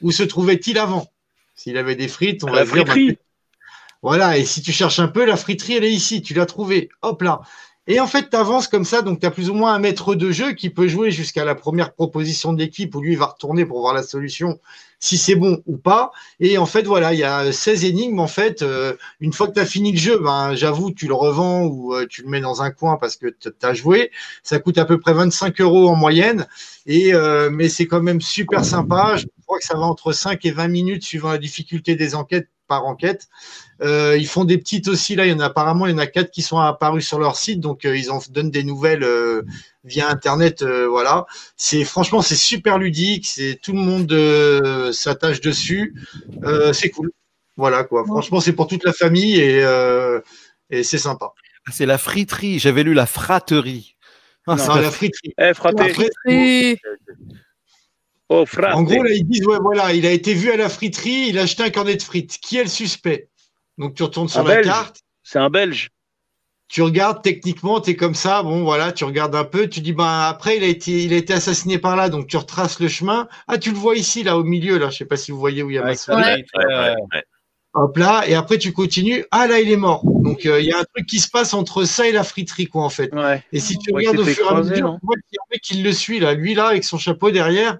Où 0.00 0.10
se 0.12 0.22
trouvait-il 0.22 0.78
avant? 0.78 1.06
S'il 1.54 1.76
avait 1.76 1.94
des 1.94 2.08
frites, 2.08 2.42
on 2.42 2.48
À 2.48 2.52
va 2.52 2.56
la 2.60 2.64
dire, 2.64 2.74
ben, 2.74 2.90
friterie. 2.92 3.18
Voilà, 4.02 4.38
et 4.38 4.44
si 4.44 4.62
tu 4.62 4.72
cherches 4.72 4.98
un 4.98 5.08
peu, 5.08 5.24
la 5.24 5.36
friterie, 5.36 5.74
elle 5.74 5.84
est 5.84 5.92
ici, 5.92 6.22
tu 6.22 6.32
l'as 6.34 6.46
trouvée. 6.46 6.88
Hop 7.02 7.22
là. 7.22 7.42
Et 7.86 7.98
en 7.98 8.06
fait, 8.06 8.30
tu 8.30 8.36
avances 8.36 8.68
comme 8.68 8.84
ça, 8.84 9.02
donc 9.02 9.20
tu 9.20 9.26
as 9.26 9.30
plus 9.30 9.50
ou 9.50 9.54
moins 9.54 9.74
un 9.74 9.78
maître 9.80 10.14
de 10.14 10.30
jeu 10.30 10.52
qui 10.52 10.70
peut 10.70 10.86
jouer 10.86 11.10
jusqu'à 11.10 11.44
la 11.44 11.54
première 11.56 11.92
proposition 11.92 12.52
de 12.52 12.58
l'équipe 12.60 12.94
où 12.94 13.00
lui 13.00 13.16
va 13.16 13.26
retourner 13.26 13.66
pour 13.66 13.80
voir 13.80 13.94
la 13.94 14.04
solution, 14.04 14.60
si 15.00 15.18
c'est 15.18 15.34
bon 15.34 15.60
ou 15.66 15.76
pas. 15.76 16.12
Et 16.38 16.56
en 16.56 16.66
fait, 16.66 16.82
voilà, 16.82 17.14
il 17.14 17.18
y 17.18 17.24
a 17.24 17.50
16 17.50 17.84
énigmes. 17.86 18.20
En 18.20 18.28
fait, 18.28 18.62
euh, 18.62 18.94
une 19.18 19.32
fois 19.32 19.48
que 19.48 19.54
tu 19.54 19.60
as 19.60 19.66
fini 19.66 19.92
le 19.92 19.98
jeu, 19.98 20.18
ben, 20.18 20.54
j'avoue, 20.54 20.92
tu 20.92 21.08
le 21.08 21.14
revends 21.14 21.64
ou 21.64 21.94
euh, 21.94 22.06
tu 22.08 22.22
le 22.22 22.28
mets 22.28 22.40
dans 22.40 22.62
un 22.62 22.70
coin 22.70 22.96
parce 22.96 23.16
que 23.16 23.26
tu 23.26 23.50
as 23.62 23.74
joué. 23.74 24.12
Ça 24.44 24.60
coûte 24.60 24.78
à 24.78 24.84
peu 24.84 25.00
près 25.00 25.12
25 25.12 25.60
euros 25.60 25.88
en 25.88 25.96
moyenne. 25.96 26.46
Et, 26.86 27.12
euh, 27.12 27.50
mais 27.50 27.68
c'est 27.68 27.86
quand 27.86 28.02
même 28.02 28.20
super 28.20 28.64
sympa. 28.64 29.16
Je 29.16 29.26
crois 29.46 29.58
que 29.58 29.64
ça 29.64 29.76
va 29.76 29.82
entre 29.82 30.12
5 30.12 30.44
et 30.44 30.52
20 30.52 30.68
minutes 30.68 31.02
suivant 31.02 31.30
la 31.30 31.38
difficulté 31.38 31.96
des 31.96 32.14
enquêtes 32.14 32.48
par 32.70 32.86
enquête. 32.86 33.28
Euh, 33.82 34.16
ils 34.16 34.28
font 34.28 34.44
des 34.44 34.58
petites 34.58 34.88
aussi, 34.88 35.16
là, 35.16 35.26
il 35.26 35.30
y 35.30 35.34
en 35.34 35.40
a 35.40 35.46
apparemment, 35.46 35.86
il 35.86 35.92
y 35.92 35.94
en 35.94 35.98
a 35.98 36.06
quatre 36.06 36.30
qui 36.30 36.42
sont 36.42 36.58
apparus 36.58 37.06
sur 37.06 37.18
leur 37.18 37.36
site, 37.36 37.60
donc 37.60 37.84
euh, 37.84 37.96
ils 37.96 38.10
en 38.10 38.20
donnent 38.30 38.50
des 38.50 38.62
nouvelles 38.62 39.02
euh, 39.02 39.42
via 39.84 40.08
Internet, 40.08 40.62
euh, 40.62 40.86
voilà. 40.88 41.26
C'est 41.56 41.84
franchement, 41.84 42.22
c'est 42.22 42.36
super 42.36 42.78
ludique, 42.78 43.26
c'est 43.26 43.58
tout 43.60 43.72
le 43.72 43.80
monde 43.80 44.12
euh, 44.12 44.92
s'attache 44.92 45.40
dessus, 45.40 45.94
Euh, 46.44 46.72
c'est 46.72 46.90
cool. 46.90 47.10
Voilà 47.56 47.84
quoi. 47.84 48.04
Franchement, 48.06 48.40
c'est 48.40 48.54
pour 48.54 48.68
toute 48.68 48.84
la 48.84 48.92
famille 48.92 49.38
et, 49.38 49.62
euh, 49.62 50.20
et 50.70 50.82
c'est 50.82 50.98
sympa. 50.98 51.32
Ah, 51.66 51.72
C'est 51.72 51.86
la 51.86 51.98
friterie. 51.98 52.58
J'avais 52.58 52.84
lu 52.84 52.94
la 52.94 53.06
fraterie. 53.06 53.96
Ah, 54.46 54.54
Non, 54.54 54.62
c'est 54.62 54.80
la 54.80 54.90
friterie. 54.90 55.34
Eh, 55.38 55.52
Oh, 58.32 58.44
en 58.72 58.82
gros, 58.84 59.02
là, 59.02 59.10
ils 59.12 59.24
disent, 59.26 59.44
ouais, 59.46 59.58
voilà, 59.60 59.92
il 59.92 60.06
a 60.06 60.12
été 60.12 60.34
vu 60.34 60.50
à 60.52 60.56
la 60.56 60.68
friterie, 60.68 61.26
il 61.28 61.38
a 61.38 61.42
acheté 61.42 61.64
un 61.64 61.70
cornet 61.70 61.96
de 61.96 62.02
frites. 62.02 62.38
Qui 62.40 62.58
est 62.58 62.62
le 62.62 62.68
suspect? 62.68 63.28
Donc 63.76 63.94
tu 63.94 64.02
retournes 64.04 64.28
sur 64.28 64.40
Un 64.40 64.44
la 64.44 64.54
Belge. 64.56 64.66
carte. 64.66 64.96
C'est 65.24 65.38
un 65.40 65.50
Belge. 65.50 65.90
tu 66.68 66.82
regardes 66.82 67.22
techniquement, 67.22 67.80
tu 67.80 67.90
es 67.90 67.96
comme 67.96 68.14
ça, 68.14 68.44
bon 68.44 68.62
voilà, 68.62 68.92
tu 68.92 69.02
regardes 69.04 69.34
un 69.34 69.42
peu, 69.44 69.68
tu 69.68 69.80
dis 69.80 69.92
ben 69.92 70.20
après 70.28 70.56
il 70.58 70.62
a 70.62 70.68
été 70.68 71.02
il 71.02 71.12
a 71.12 71.16
été 71.16 71.32
assassiné 71.32 71.78
par 71.78 71.96
là, 71.96 72.08
donc 72.08 72.28
tu 72.28 72.36
retraces 72.36 72.78
le 72.78 72.86
chemin. 72.86 73.26
Ah 73.48 73.58
tu 73.58 73.70
le 73.72 73.76
vois 73.76 73.96
ici 73.96 74.22
là 74.22 74.38
au 74.38 74.44
milieu 74.44 74.78
là, 74.78 74.88
je 74.90 74.98
sais 74.98 75.04
pas 75.04 75.16
si 75.16 75.32
vous 75.32 75.38
voyez 75.40 75.64
où 75.64 75.70
il 75.70 75.74
y 75.74 75.78
a 75.78 75.82
ma. 75.82 75.90
Ouais. 75.90 76.44
Ouais, 76.54 76.94
ouais. 77.12 77.22
Hop 77.74 77.96
là 77.96 78.22
et 78.28 78.34
après 78.34 78.58
tu 78.58 78.72
continues. 78.72 79.24
Ah 79.32 79.48
là 79.48 79.58
il 79.58 79.70
est 79.72 79.76
mort. 79.76 80.02
Donc 80.04 80.46
euh, 80.46 80.60
il 80.60 80.66
y 80.66 80.72
a 80.72 80.78
un 80.78 80.84
truc 80.94 81.06
qui 81.06 81.18
se 81.18 81.28
passe 81.28 81.54
entre 81.54 81.82
ça 81.84 82.06
et 82.06 82.12
la 82.12 82.22
friterie 82.22 82.66
quoi 82.66 82.84
en 82.84 82.88
fait. 82.90 83.12
Ouais. 83.12 83.42
Et 83.52 83.58
si 83.58 83.76
tu 83.78 83.92
Ouais, 83.92 84.06
regardes 84.06 84.20
au 84.20 84.24
fur 84.24 84.46
et 84.46 84.48
à 84.54 84.54
mesure, 84.58 84.74
tu 85.00 85.06
vois 85.06 85.16
qu'il 85.16 85.34
y 85.34 85.38
a 85.38 85.42
un 85.42 85.50
mec 85.50 85.60
qui 85.62 85.82
le 85.82 85.92
suit 85.92 86.20
là, 86.20 86.34
lui 86.34 86.54
là 86.54 86.66
avec 86.68 86.84
son 86.84 86.98
chapeau 86.98 87.32
derrière. 87.32 87.78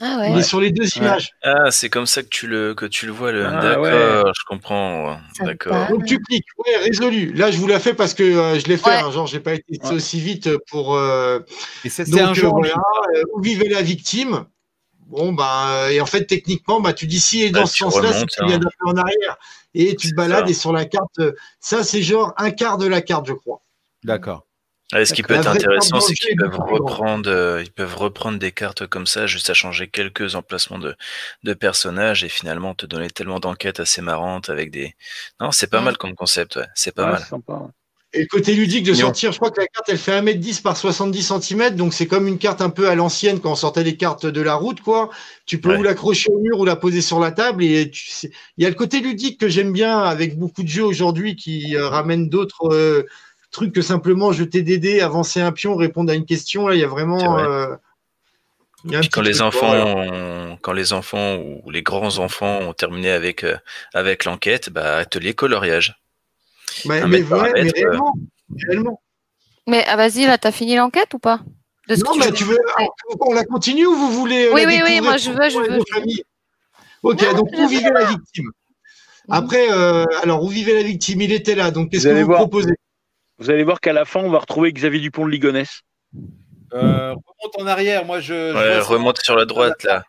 Ah 0.00 0.26
Il 0.28 0.36
est 0.38 0.42
sur 0.42 0.60
les 0.60 0.70
deux 0.70 0.82
Ouais. 0.84 0.88
images. 0.96 1.30
Ah, 1.42 1.70
c'est 1.70 1.88
comme 1.88 2.04
ça 2.06 2.22
que 2.22 2.28
tu 2.28 2.46
le, 2.46 2.74
que 2.74 2.84
tu 2.84 3.06
le 3.06 3.12
vois. 3.12 3.32
Le... 3.32 3.46
Ah, 3.46 3.60
D'accord, 3.62 3.82
ouais. 3.82 4.32
je 4.38 4.44
comprends. 4.46 5.18
D'accord. 5.40 5.88
Donc 5.88 6.04
tu 6.04 6.20
cliques, 6.20 6.44
ouais, 6.58 6.76
résolu. 6.76 7.32
Là, 7.32 7.50
je 7.50 7.56
vous 7.58 7.66
l'ai 7.66 7.78
fait 7.80 7.94
parce 7.94 8.12
que 8.12 8.22
euh, 8.22 8.58
je 8.60 8.66
l'ai 8.66 8.76
fait, 8.76 8.90
Ouais. 8.90 8.96
hein, 8.96 9.10
genre 9.10 9.26
j'ai 9.26 9.40
pas 9.40 9.54
été 9.54 9.78
Ouais. 9.84 9.92
aussi 9.92 10.20
vite 10.20 10.50
pour. 10.70 10.96
euh, 10.96 11.40
Et 11.84 11.88
c'est 11.88 12.02
un 12.20 12.34
jeu 12.34 12.46
voilà, 12.46 12.74
euh, 13.16 13.22
où 13.32 13.40
vivait 13.40 13.68
la 13.68 13.80
victime? 13.82 14.44
Bon 15.08 15.32
ben 15.32 15.68
euh, 15.68 15.88
et 15.90 16.00
en 16.00 16.06
fait 16.06 16.24
techniquement 16.26 16.80
bah 16.80 16.92
tu 16.92 17.06
dis 17.06 17.20
si 17.20 17.42
et 17.44 17.50
dans 17.50 17.60
Bah, 17.60 17.66
ce 17.66 17.74
tu 17.74 17.84
sens-là 17.84 18.08
c'est 18.08 18.14
remontes, 18.14 18.28
que 18.30 18.34
tu 18.40 18.44
viens 18.44 18.56
hein. 18.56 18.58
d'un 18.58 18.68
peu 18.80 18.88
en 18.90 18.96
arrière 18.96 19.36
et 19.72 19.94
tu 19.94 20.10
te 20.10 20.14
balades 20.16 20.46
ça. 20.46 20.50
et 20.50 20.54
sur 20.54 20.72
la 20.72 20.84
carte 20.84 21.20
ça 21.60 21.84
c'est 21.84 22.02
genre 22.02 22.34
un 22.38 22.50
quart 22.50 22.76
de 22.76 22.88
la 22.88 23.00
carte 23.02 23.28
je 23.28 23.32
crois. 23.32 23.62
D'accord. 24.02 24.45
Ouais, 24.92 25.04
ce 25.04 25.12
qui 25.14 25.22
peut 25.24 25.34
être 25.34 25.48
intéressant, 25.48 25.98
c'est 26.00 26.14
qu'ils 26.14 26.36
peuvent 26.36 26.60
reprendre, 26.60 27.28
euh, 27.28 27.60
ils 27.62 27.72
peuvent 27.72 27.96
reprendre 27.96 28.38
des 28.38 28.52
cartes 28.52 28.86
comme 28.86 29.06
ça, 29.06 29.26
juste 29.26 29.50
à 29.50 29.54
changer 29.54 29.88
quelques 29.88 30.36
emplacements 30.36 30.78
de, 30.78 30.94
de 31.42 31.54
personnages 31.54 32.22
et 32.22 32.28
finalement 32.28 32.72
te 32.74 32.86
donner 32.86 33.10
tellement 33.10 33.40
d'enquêtes 33.40 33.80
assez 33.80 34.00
marrantes 34.00 34.48
avec 34.48 34.70
des. 34.70 34.94
Non, 35.40 35.50
c'est 35.50 35.66
pas 35.66 35.80
mal 35.80 35.96
comme 35.96 36.14
concept, 36.14 36.54
ouais. 36.56 36.66
C'est 36.76 36.94
pas 36.94 37.04
Ouais, 37.06 37.10
mal. 37.12 37.20
c'est 37.20 37.30
sympa. 37.30 37.52
ouais. 37.54 37.68
Et 38.12 38.20
le 38.20 38.26
côté 38.28 38.54
ludique 38.54 38.84
de 38.84 38.92
Mignon. 38.92 39.06
sortir, 39.08 39.32
je 39.32 39.36
crois 39.38 39.50
que 39.50 39.60
la 39.60 39.66
carte 39.66 39.88
elle 39.88 39.98
fait 39.98 40.12
1m10 40.12 40.62
par 40.62 40.76
70 40.76 41.32
cm 41.42 41.74
donc 41.74 41.92
c'est 41.92 42.06
comme 42.06 42.28
une 42.28 42.38
carte 42.38 42.62
un 42.62 42.70
peu 42.70 42.88
à 42.88 42.94
l'ancienne 42.94 43.40
quand 43.40 43.50
on 43.52 43.56
sortait 43.56 43.82
les 43.82 43.96
cartes 43.96 44.24
de 44.24 44.40
la 44.40 44.54
route 44.54 44.80
quoi. 44.80 45.10
Tu 45.44 45.60
peux 45.60 45.70
Ouais. 45.70 45.78
ou 45.78 45.82
l'accrocher 45.82 46.30
au 46.32 46.38
mur 46.38 46.60
ou 46.60 46.64
la 46.64 46.76
poser 46.76 47.02
sur 47.02 47.18
la 47.18 47.32
table 47.32 47.64
et 47.64 47.90
tu 47.90 48.08
sais- 48.08 48.30
il 48.56 48.62
y 48.62 48.66
a 48.66 48.70
le 48.70 48.76
côté 48.76 49.00
ludique 49.00 49.38
que 49.38 49.48
j'aime 49.48 49.72
bien 49.72 49.98
avec 49.98 50.38
beaucoup 50.38 50.62
de 50.62 50.68
jeux 50.68 50.84
aujourd'hui 50.84 51.34
qui 51.36 51.76
euh, 51.76 51.88
ramènent 51.88 52.30
d'autres 52.30 52.72
euh, 52.72 53.02
trucs 53.56 53.72
que 53.74 53.82
simplement 53.82 54.32
jeter 54.32 54.62
des 54.62 54.78
dés, 54.78 55.00
avancer 55.00 55.40
un 55.40 55.50
pion, 55.52 55.74
répondre 55.76 56.12
à 56.12 56.14
une 56.14 56.24
question. 56.26 56.68
Là, 56.68 56.74
il 56.74 56.80
y 56.80 56.84
a 56.84 56.88
vraiment. 56.88 57.18
vrai. 57.34 57.42
euh, 57.44 57.76
il 58.84 58.92
y 58.92 58.94
a 58.94 58.98
un 58.98 59.00
Puis 59.00 59.08
petit 59.08 59.14
quand 59.14 59.22
les 59.22 59.32
truc, 59.32 59.46
enfants, 59.46 59.66
voilà. 59.66 59.86
ont- 59.86 60.58
quand 60.62 60.72
les 60.72 60.92
enfants 60.92 61.36
ou 61.38 61.70
les 61.70 61.82
grands 61.82 62.18
enfants 62.18 62.60
ont 62.60 62.72
terminé 62.72 63.10
avec 63.10 63.42
euh, 63.42 63.56
avec 63.94 64.24
l'enquête, 64.24 64.70
bah 64.70 64.98
atelier 64.98 65.34
coloriage. 65.34 65.96
Mais, 66.84 67.00
un 67.00 67.08
mais 67.08 67.22
vrai, 67.22 67.50
mais 67.54 67.68
euh. 67.68 67.72
réellement, 67.74 68.12
réellement. 68.68 69.00
Mais 69.66 69.84
ah, 69.88 69.96
vas-y, 69.96 70.26
là, 70.26 70.38
t'as 70.38 70.52
fini 70.52 70.76
l'enquête 70.76 71.12
ou 71.14 71.18
pas? 71.18 71.40
De 71.88 71.94
ce 71.96 72.04
Non, 72.04 72.12
que 72.12 72.18
mais 72.18 72.26
tu 72.26 72.34
tu 72.38 72.44
veux, 72.44 72.58
on 73.20 73.32
la 73.32 73.44
continue 73.44 73.86
ou 73.86 73.94
vous 73.94 74.10
voulez 74.12 74.50
Oui, 74.52 74.62
la 74.62 74.68
oui, 74.68 74.80
oui, 74.84 75.00
moi, 75.00 75.16
je 75.16 75.30
veux, 75.30 75.48
je 75.50 75.58
veux, 75.58 75.80
je 75.80 76.22
Ok, 77.02 77.22
Non, 77.22 77.32
donc 77.34 77.48
où 77.56 77.66
vivait 77.68 77.90
la 77.90 78.04
victime 78.04 78.50
Après, 79.28 79.66
euh, 79.70 80.04
alors 80.22 80.42
où 80.44 80.48
vivait 80.48 80.74
la 80.74 80.82
victime 80.82 81.20
Il 81.22 81.32
était 81.32 81.54
là. 81.54 81.70
Donc 81.70 81.90
qu'est-ce 81.90 82.06
que 82.08 82.12
vous 82.20 82.26
voir. 82.26 82.38
proposez 82.40 82.74
Vous 83.38 83.50
allez 83.50 83.64
voir 83.64 83.80
qu'à 83.80 83.92
la 83.92 84.04
fin, 84.04 84.20
on 84.20 84.30
va 84.30 84.38
retrouver 84.38 84.72
Xavier 84.72 85.00
Dupont 85.00 85.26
de 85.26 85.30
Ligonnès. 85.30 85.82
Euh, 86.72 87.10
remonte 87.10 87.58
en 87.60 87.66
arrière. 87.66 88.04
Moi, 88.04 88.20
je. 88.20 88.32
je 88.52 88.56
Ouais, 88.56 88.74
vois 88.74 88.82
ça. 88.82 88.88
remonte 88.88 89.18
sur 89.22 89.36
la 89.36 89.44
droite 89.44 89.82
là. 89.84 90.02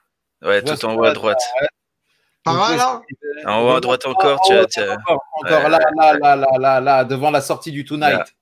Ouais, 0.43 0.61
vois 0.61 0.75
tout 0.77 0.85
en 0.85 0.95
haut 0.95 1.03
à 1.03 1.13
droite. 1.13 1.39
Par 2.43 2.55
là, 2.71 2.75
là 2.77 3.01
En 3.51 3.63
haut 3.63 3.71
à 3.75 3.79
droite 3.81 4.05
encore, 4.05 4.39
En 4.41 4.47
tu 4.47 4.53
as, 4.53 4.61
as- 4.61 4.93
Encore, 4.93 5.23
encore 5.33 5.63
Ouais, 5.63 5.69
là, 5.69 5.79
là, 5.97 6.17
là, 6.17 6.35
là, 6.35 6.49
là, 6.59 6.79
là, 6.81 7.03
devant 7.05 7.29
la 7.31 7.41
sortie 7.41 7.71
du 7.71 7.83
Tonight. 7.85 8.33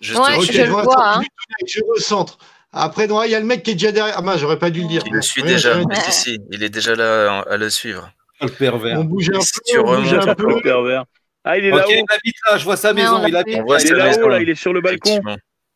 Juste 0.00 0.18
Ouais, 0.18 0.36
au-dessus. 0.36 0.52
je 0.52 0.62
le 0.62 0.68
vois, 0.70 0.82
vois, 0.82 1.16
hein. 1.16 1.22
Je 1.66 1.80
recentre. 1.94 2.38
Après, 2.72 3.06
non, 3.06 3.22
il 3.24 3.30
y 3.30 3.34
a 3.34 3.40
le 3.40 3.46
mec 3.46 3.62
qui 3.62 3.72
est 3.72 3.74
déjà 3.74 3.92
derrière. 3.92 4.14
Ah, 4.18 4.22
bah, 4.22 4.36
j'aurais 4.36 4.58
pas 4.58 4.70
dû 4.70 4.80
le 4.82 4.88
dire. 4.88 5.02
Il 5.06 5.12
le 5.12 5.22
suit 5.22 5.42
déjà. 5.42 5.76
Ouais. 5.78 5.84
Si, 6.06 6.12
si, 6.12 6.38
il 6.50 6.62
est 6.62 6.70
déjà 6.70 6.94
là 6.94 7.40
à 7.40 7.56
le 7.56 7.68
suivre. 7.70 8.10
Le 8.40 8.48
pervers. 8.48 8.98
On 8.98 9.04
bouge 9.04 9.30
un 9.34 9.40
Si 9.40 9.52
peu, 9.54 9.60
tu 9.66 9.78
on 9.78 9.84
remontes 9.84 10.28
un 10.28 10.34
peu. 10.34 10.48
Le 10.48 10.60
pervers. 10.62 11.04
Ah, 11.44 11.58
il 11.58 11.64
est 11.64 11.70
là-haut. 11.70 11.90
il 11.90 12.04
habite 12.08 12.36
là. 12.48 12.56
Je 12.56 12.64
vois 12.64 12.76
sa 12.76 12.92
Mais 12.92 13.02
maison. 13.02 13.24
Il 13.26 13.34
a 13.36 13.42
vu. 13.42 13.56
On 13.56 13.64
voit 13.64 13.80
Il 13.80 13.86
est 13.88 13.90
là-haut, 13.96 14.06
maison. 14.08 14.28
là, 14.28 14.40
il 14.40 14.48
est 14.48 14.54
sur 14.54 14.72
le 14.72 14.80
balcon. 14.80 15.20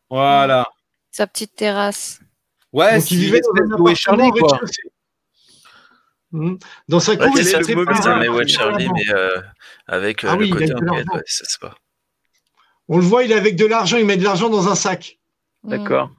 Voilà. 0.09 0.67
Sa 1.11 1.27
petite 1.27 1.55
terrasse. 1.55 2.19
Ouais, 2.71 2.95
Donc, 2.99 3.11
il 3.11 3.17
c'est 3.17 3.23
vivait 3.25 3.41
dans 3.41 3.95
Charlie, 3.95 4.29
quoi. 4.31 4.59
Mhm. 6.31 6.59
Dans 6.89 6.99
sa 6.99 7.11
Ouais, 7.13 7.17
cour, 7.17 7.27
quel 7.33 7.43
il 7.43 7.47
est 7.47 7.63
s'est 7.63 7.73
le 7.73 7.75
mobile 7.75 7.95
C'est 7.97 8.47
Charlie, 8.49 8.89
mais 8.93 9.13
euh, 9.13 9.41
avec 9.87 10.23
euh, 10.23 10.29
Ah 10.31 10.35
le 10.35 10.47
côté. 10.49 10.73
Ouais, 10.73 11.21
c'est 11.25 11.45
c'est 11.47 11.59
pas. 11.61 11.75
On 12.89 12.97
le 12.97 13.03
voit, 13.03 13.23
il 13.23 13.31
est 13.31 13.35
avec 13.35 13.55
de 13.55 13.65
l'argent, 13.65 13.97
il 13.97 14.05
met 14.05 14.17
de 14.17 14.23
l'argent 14.23 14.49
dans 14.49 14.67
un 14.69 14.75
sac. 14.75 15.17
Mm. 15.63 15.69
D'accord. 15.69 16.11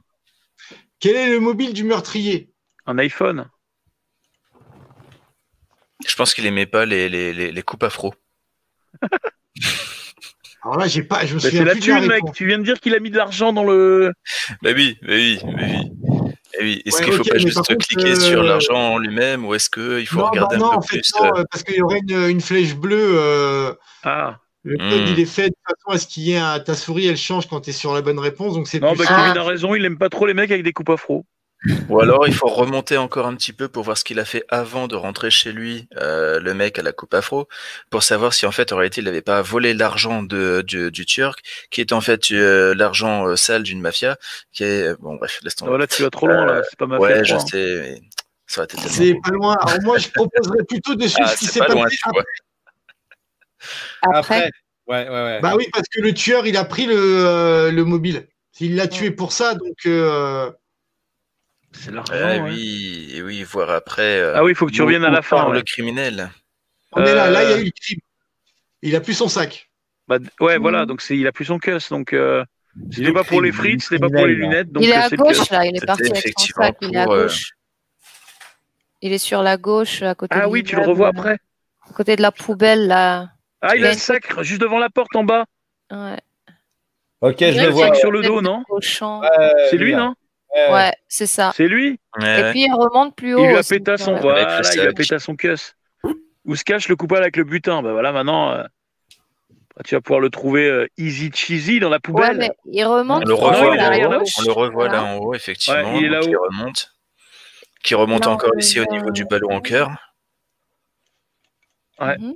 Quel 0.99 1.15
est 1.15 1.29
le 1.29 1.39
mobile 1.39 1.73
du 1.73 1.83
meurtrier? 1.83 2.51
Un 2.85 2.97
iPhone. 2.97 3.47
Je 6.07 6.15
pense 6.15 6.33
qu'il 6.33 6.45
aimait 6.45 6.65
pas 6.65 6.85
les, 6.85 7.07
les, 7.09 7.33
les, 7.33 7.51
les 7.51 7.61
coupes 7.61 7.83
afro. 7.83 8.13
Alors 10.63 10.77
là, 10.77 10.87
j'ai 10.87 11.03
pas, 11.03 11.25
je 11.25 11.35
me 11.35 11.39
Bah, 11.39 11.45
souviens 11.49 11.59
c'est 11.59 11.65
la 11.65 11.75
thune, 11.75 12.07
mec. 12.07 12.21
Tu 12.33 12.45
viens 12.45 12.57
de 12.59 12.63
dire 12.63 12.79
qu'il 12.79 12.93
a 12.93 12.99
mis 12.99 13.09
de 13.09 13.17
l'argent 13.17 13.53
dans 13.53 13.63
le. 13.63 14.11
Bah 14.61 14.71
oui, 14.75 14.97
bah 15.01 15.07
oui, 15.13 15.39
bah 15.43 15.51
oui. 15.57 15.91
Eh 16.59 16.63
oui. 16.63 16.81
Est-ce 16.85 16.97
Ouais, 16.97 17.03
qu'il 17.05 17.13
faut 17.13 17.21
ok, 17.21 17.29
pas 17.29 17.37
juste 17.37 17.55
contre, 17.57 17.75
cliquer 17.77 18.11
euh, 18.11 18.15
sur 18.15 18.43
l'argent 18.43 18.93
en 18.93 18.97
lui-même 18.97 19.45
ou 19.45 19.53
est-ce 19.53 19.69
qu'il 19.69 20.05
faut 20.07 20.19
non, 20.19 20.29
regarder 20.29 20.57
bah 20.57 20.61
non, 20.63 20.71
un 20.71 20.71
peu 20.73 20.77
en 20.77 20.81
fait, 20.81 20.97
plus 20.99 21.13
non, 21.21 21.25
euh, 21.37 21.43
parce 21.49 21.63
qu'il 21.63 21.75
y 21.75 21.81
aurait 21.81 21.99
une, 22.07 22.29
une 22.29 22.41
flèche 22.41 22.75
bleue. 22.75 22.97
euh, 23.17 23.73
Ah. 24.03 24.39
le 24.63 24.77
code, 24.77 25.07
Hmm. 25.07 25.13
il 25.13 25.19
est 25.21 25.25
fait 25.25 25.47
de 25.49 25.55
façon 25.65 25.95
à 25.95 25.97
ce 25.99 26.07
qu'il 26.07 26.23
y 26.23 26.33
ait 26.33 26.37
un, 26.37 26.59
ta 26.59 26.75
souris, 26.75 27.07
elle 27.07 27.15
change 27.17 27.47
quand 27.47 27.61
tu 27.61 27.69
es 27.69 27.73
sur 27.73 27.93
la 27.93 28.01
bonne 28.01 28.19
réponse. 28.19 28.55
Donc 28.55 28.67
c'est 28.67 28.79
Non, 28.81 28.93
plus 28.95 29.05
bah. 29.07 29.15
Kevin 29.15 29.37
a 29.37 29.43
raison, 29.43 29.75
il 29.75 29.85
aime 29.85 29.97
pas 29.97 30.09
trop 30.09 30.25
les 30.25 30.33
mecs 30.33 30.51
avec 30.51 30.63
des 30.63 30.73
coupes 30.73 30.89
afro. 30.89 31.25
Ou 31.89 31.99
alors 31.99 32.25
il 32.25 32.33
faut 32.33 32.47
remonter 32.47 32.95
encore 32.95 33.27
un 33.27 33.35
petit 33.35 33.51
peu 33.51 33.67
pour 33.67 33.83
voir 33.83 33.97
ce 33.97 34.05
qu'il 34.05 34.19
a 34.19 34.23
fait 34.25 34.45
avant 34.47 34.87
de 34.87 34.95
rentrer 34.95 35.29
chez 35.29 35.51
lui, 35.51 35.89
euh, 35.97 36.39
le 36.39 36.53
mec 36.53 36.79
à 36.79 36.83
la 36.83 36.93
coupe 36.93 37.13
afro, 37.13 37.49
pour 37.89 38.01
savoir 38.01 38.33
si 38.33 38.45
en 38.45 38.51
fait 38.51 38.71
en 38.71 38.77
réalité 38.77 39.01
il 39.01 39.03
n'avait 39.03 39.21
pas 39.21 39.41
volé 39.41 39.73
l'argent 39.73 40.23
de, 40.23 40.63
du, 40.65 40.89
du 40.89 41.05
Turc, 41.05 41.41
qui 41.69 41.81
est 41.81 41.91
en 41.91 41.99
fait 41.99 42.31
euh, 42.31 42.73
l'argent 42.75 43.27
euh, 43.27 43.35
sale 43.35 43.63
d'une 43.63 43.81
mafia, 43.81 44.17
qui 44.53 44.63
est 44.63 44.95
bon 45.01 45.15
bref 45.15 45.41
laisse 45.43 45.55
tomber. 45.55 45.71
Voilà, 45.71 45.87
tu 45.87 46.01
vas 46.01 46.09
trop 46.09 46.27
loin, 46.27 46.45
là. 46.45 46.61
C'est 46.69 46.79
pas 46.79 46.87
ma 46.87 46.97
ouais, 46.97 47.25
je 47.25 47.35
quoi. 47.35 47.45
sais, 47.45 47.79
mais 47.81 48.01
ça 48.47 48.61
aurait 48.61 48.65
été 48.65 48.77
tellement 48.77 48.89
C'est 48.93 49.15
pas 49.21 49.31
loin. 49.31 49.57
Alors 49.59 49.81
moi, 49.83 49.97
je 49.97 50.07
proposerais 50.11 50.63
plutôt 50.63 50.95
de 50.95 51.07
suivre 51.07 51.29
Ah, 51.29 51.35
ce 51.35 51.39
qui 51.39 51.45
s'est 51.47 51.59
pas 51.59 51.75
passé. 51.75 51.97
Après, 54.01 54.17
Après. 54.17 54.51
Ouais, 54.87 55.07
ouais, 55.07 55.09
ouais. 55.09 55.39
Bah 55.41 55.55
oui, 55.57 55.67
parce 55.73 55.87
que 55.89 55.99
le 56.01 56.13
tueur, 56.13 56.47
il 56.47 56.55
a 56.55 56.63
pris 56.63 56.85
le, 56.85 56.95
euh, 56.97 57.69
le 57.69 57.83
mobile. 57.83 58.27
Il 58.61 58.75
l'a 58.77 58.87
tué 58.87 59.11
pour 59.11 59.33
ça, 59.33 59.55
donc. 59.55 59.85
C'est 61.71 61.91
l'argent. 61.91 62.13
Eh 62.15 62.23
ouais. 62.23 62.39
oui, 62.41 63.11
et 63.15 63.21
oui, 63.21 63.43
voir 63.43 63.69
après. 63.69 64.19
euh, 64.19 64.33
Ah 64.35 64.43
oui, 64.43 64.51
il 64.51 64.55
faut 64.55 64.65
que 64.65 64.71
tu 64.71 64.81
reviennes 64.81 65.05
à 65.05 65.09
la 65.09 65.21
fin. 65.21 65.47
ouais. 65.49 65.55
Le 65.55 65.61
criminel. 65.61 66.29
On 66.93 67.03
est 67.05 67.13
là, 67.13 67.29
là, 67.29 67.43
il 67.43 67.49
y 67.49 67.53
a 67.53 67.55
Euh, 67.57 67.61
eu 67.61 67.65
le 67.65 67.71
crime. 67.71 67.99
Il 68.81 68.95
a 68.95 69.01
plus 69.01 69.13
son 69.13 69.27
sac. 69.27 69.69
Bah, 70.07 70.17
ouais, 70.39 70.57
Mm. 70.57 70.61
voilà, 70.61 70.85
donc 70.85 71.01
c'est, 71.01 71.15
il 71.17 71.27
a 71.27 71.31
plus 71.31 71.45
son 71.45 71.59
cuss. 71.59 71.89
Donc, 71.89 72.13
euh, 72.13 72.43
c'était 72.91 73.11
pas 73.13 73.23
pour 73.23 73.41
les 73.41 73.51
frites, 73.51 73.83
c'était 73.83 73.99
pas 73.99 74.09
pour 74.09 74.25
les 74.25 74.33
lunettes. 74.35 74.71
Donc, 74.71 74.83
il 74.83 74.89
est 74.89 74.97
euh, 74.97 75.01
à 75.01 75.09
cuss. 75.09 75.17
gauche, 75.19 75.49
là. 75.51 75.65
Il 75.65 75.75
est 75.77 75.85
parti 75.85 76.03
avec 76.03 76.15
son 76.15 76.19
effectivement 76.19 76.65
sac. 76.65 76.77
Il 76.81 76.95
est 76.95 76.97
à 76.97 77.03
euh, 77.03 77.23
gauche. 77.23 77.51
Il 79.01 79.13
est 79.13 79.17
sur 79.19 79.43
la 79.43 79.57
gauche, 79.57 80.01
à 80.01 80.15
côté 80.15 80.35
Ah 80.37 80.45
de 80.47 80.51
oui, 80.51 80.63
tu 80.63 80.75
le 80.75 80.81
revois 80.83 81.09
après. 81.09 81.37
À 81.87 81.93
côté 81.93 82.15
de 82.15 82.21
la 82.21 82.31
poubelle, 82.31 82.87
là. 82.87 83.29
Ah, 83.61 83.75
il 83.75 83.79
Il 83.81 83.85
a 83.85 83.89
le 83.89 83.93
une- 83.93 83.99
sac 83.99 84.41
juste 84.43 84.61
devant 84.61 84.79
la 84.79 84.89
porte 84.89 85.15
en 85.15 85.23
bas. 85.23 85.45
Ouais. 85.91 86.17
Ok, 87.21 87.37
je 87.39 87.61
le 87.61 87.67
vois. 87.67 87.93
Sur 87.95 88.11
le 88.11 88.21
dos, 88.21 88.41
non 88.41 88.63
C'est 89.69 89.77
lui, 89.77 89.91
là. 89.91 89.97
non 89.97 90.15
Ouais. 90.55 90.71
Ouais, 90.73 90.93
c'est 91.07 91.27
ça. 91.27 91.51
C'est 91.55 91.67
lui 91.67 91.99
Ouais, 92.19 92.39
Et 92.39 92.43
ouais. 92.43 92.51
puis 92.51 92.61
il 92.65 92.73
remonte 92.73 93.15
plus 93.15 93.35
haut. 93.35 93.43
Il 93.43 93.49
lui 93.49 93.55
a 93.57 93.63
pété 93.63 93.97
son. 93.97 94.13
ouais. 94.15 94.19
Voilà, 94.21 94.61
il 94.73 94.79
a 94.81 94.93
pété 94.93 95.19
son 95.19 95.35
cuss. 95.35 95.75
Où 96.45 96.55
se 96.55 96.63
cache 96.63 96.87
le 96.89 96.95
coupable 96.95 97.21
avec 97.21 97.35
le 97.37 97.43
butin 97.43 97.81
Bah 97.83 97.91
voilà, 97.91 98.11
maintenant, 98.11 98.51
euh, 98.51 98.63
bah, 99.75 99.83
tu 99.85 99.93
vas 99.93 100.01
pouvoir 100.01 100.19
le 100.19 100.29
trouver 100.31 100.67
euh, 100.67 100.87
easy 100.97 101.29
cheesy 101.31 101.79
dans 101.79 101.89
la 101.89 101.97
Ouais, 101.97 101.99
poubelle. 101.99 102.37
mais 102.37 102.49
il 102.65 102.83
remonte 102.85 103.23
On 103.23 103.27
le 103.27 103.33
haut, 103.33 103.37
revoit 103.37 103.75
là, 103.75 103.95
là-haut. 103.95 104.19
gauche. 104.19 104.33
On 104.39 104.41
le 104.43 104.51
revoit 104.51 104.85
Voilà. 104.87 104.93
là 104.93 105.03
en 105.03 105.17
haut, 105.17 105.33
effectivement. 105.35 105.93
Ouais, 105.93 105.99
il 105.99 106.05
est 106.05 106.09
donc 106.09 106.25
là-haut. 106.31 106.43
remonte. 106.49 106.91
Qui 107.83 107.93
remonte 107.95 108.25
Là, 108.25 108.31
on 108.31 108.33
encore 108.33 108.51
ici 108.57 108.79
au 108.79 108.85
niveau 108.91 109.11
du 109.11 109.25
ballon 109.25 109.51
en 109.51 109.61
cœur. 109.61 109.89
Ouais. 111.99 112.17
Mhm. 112.17 112.33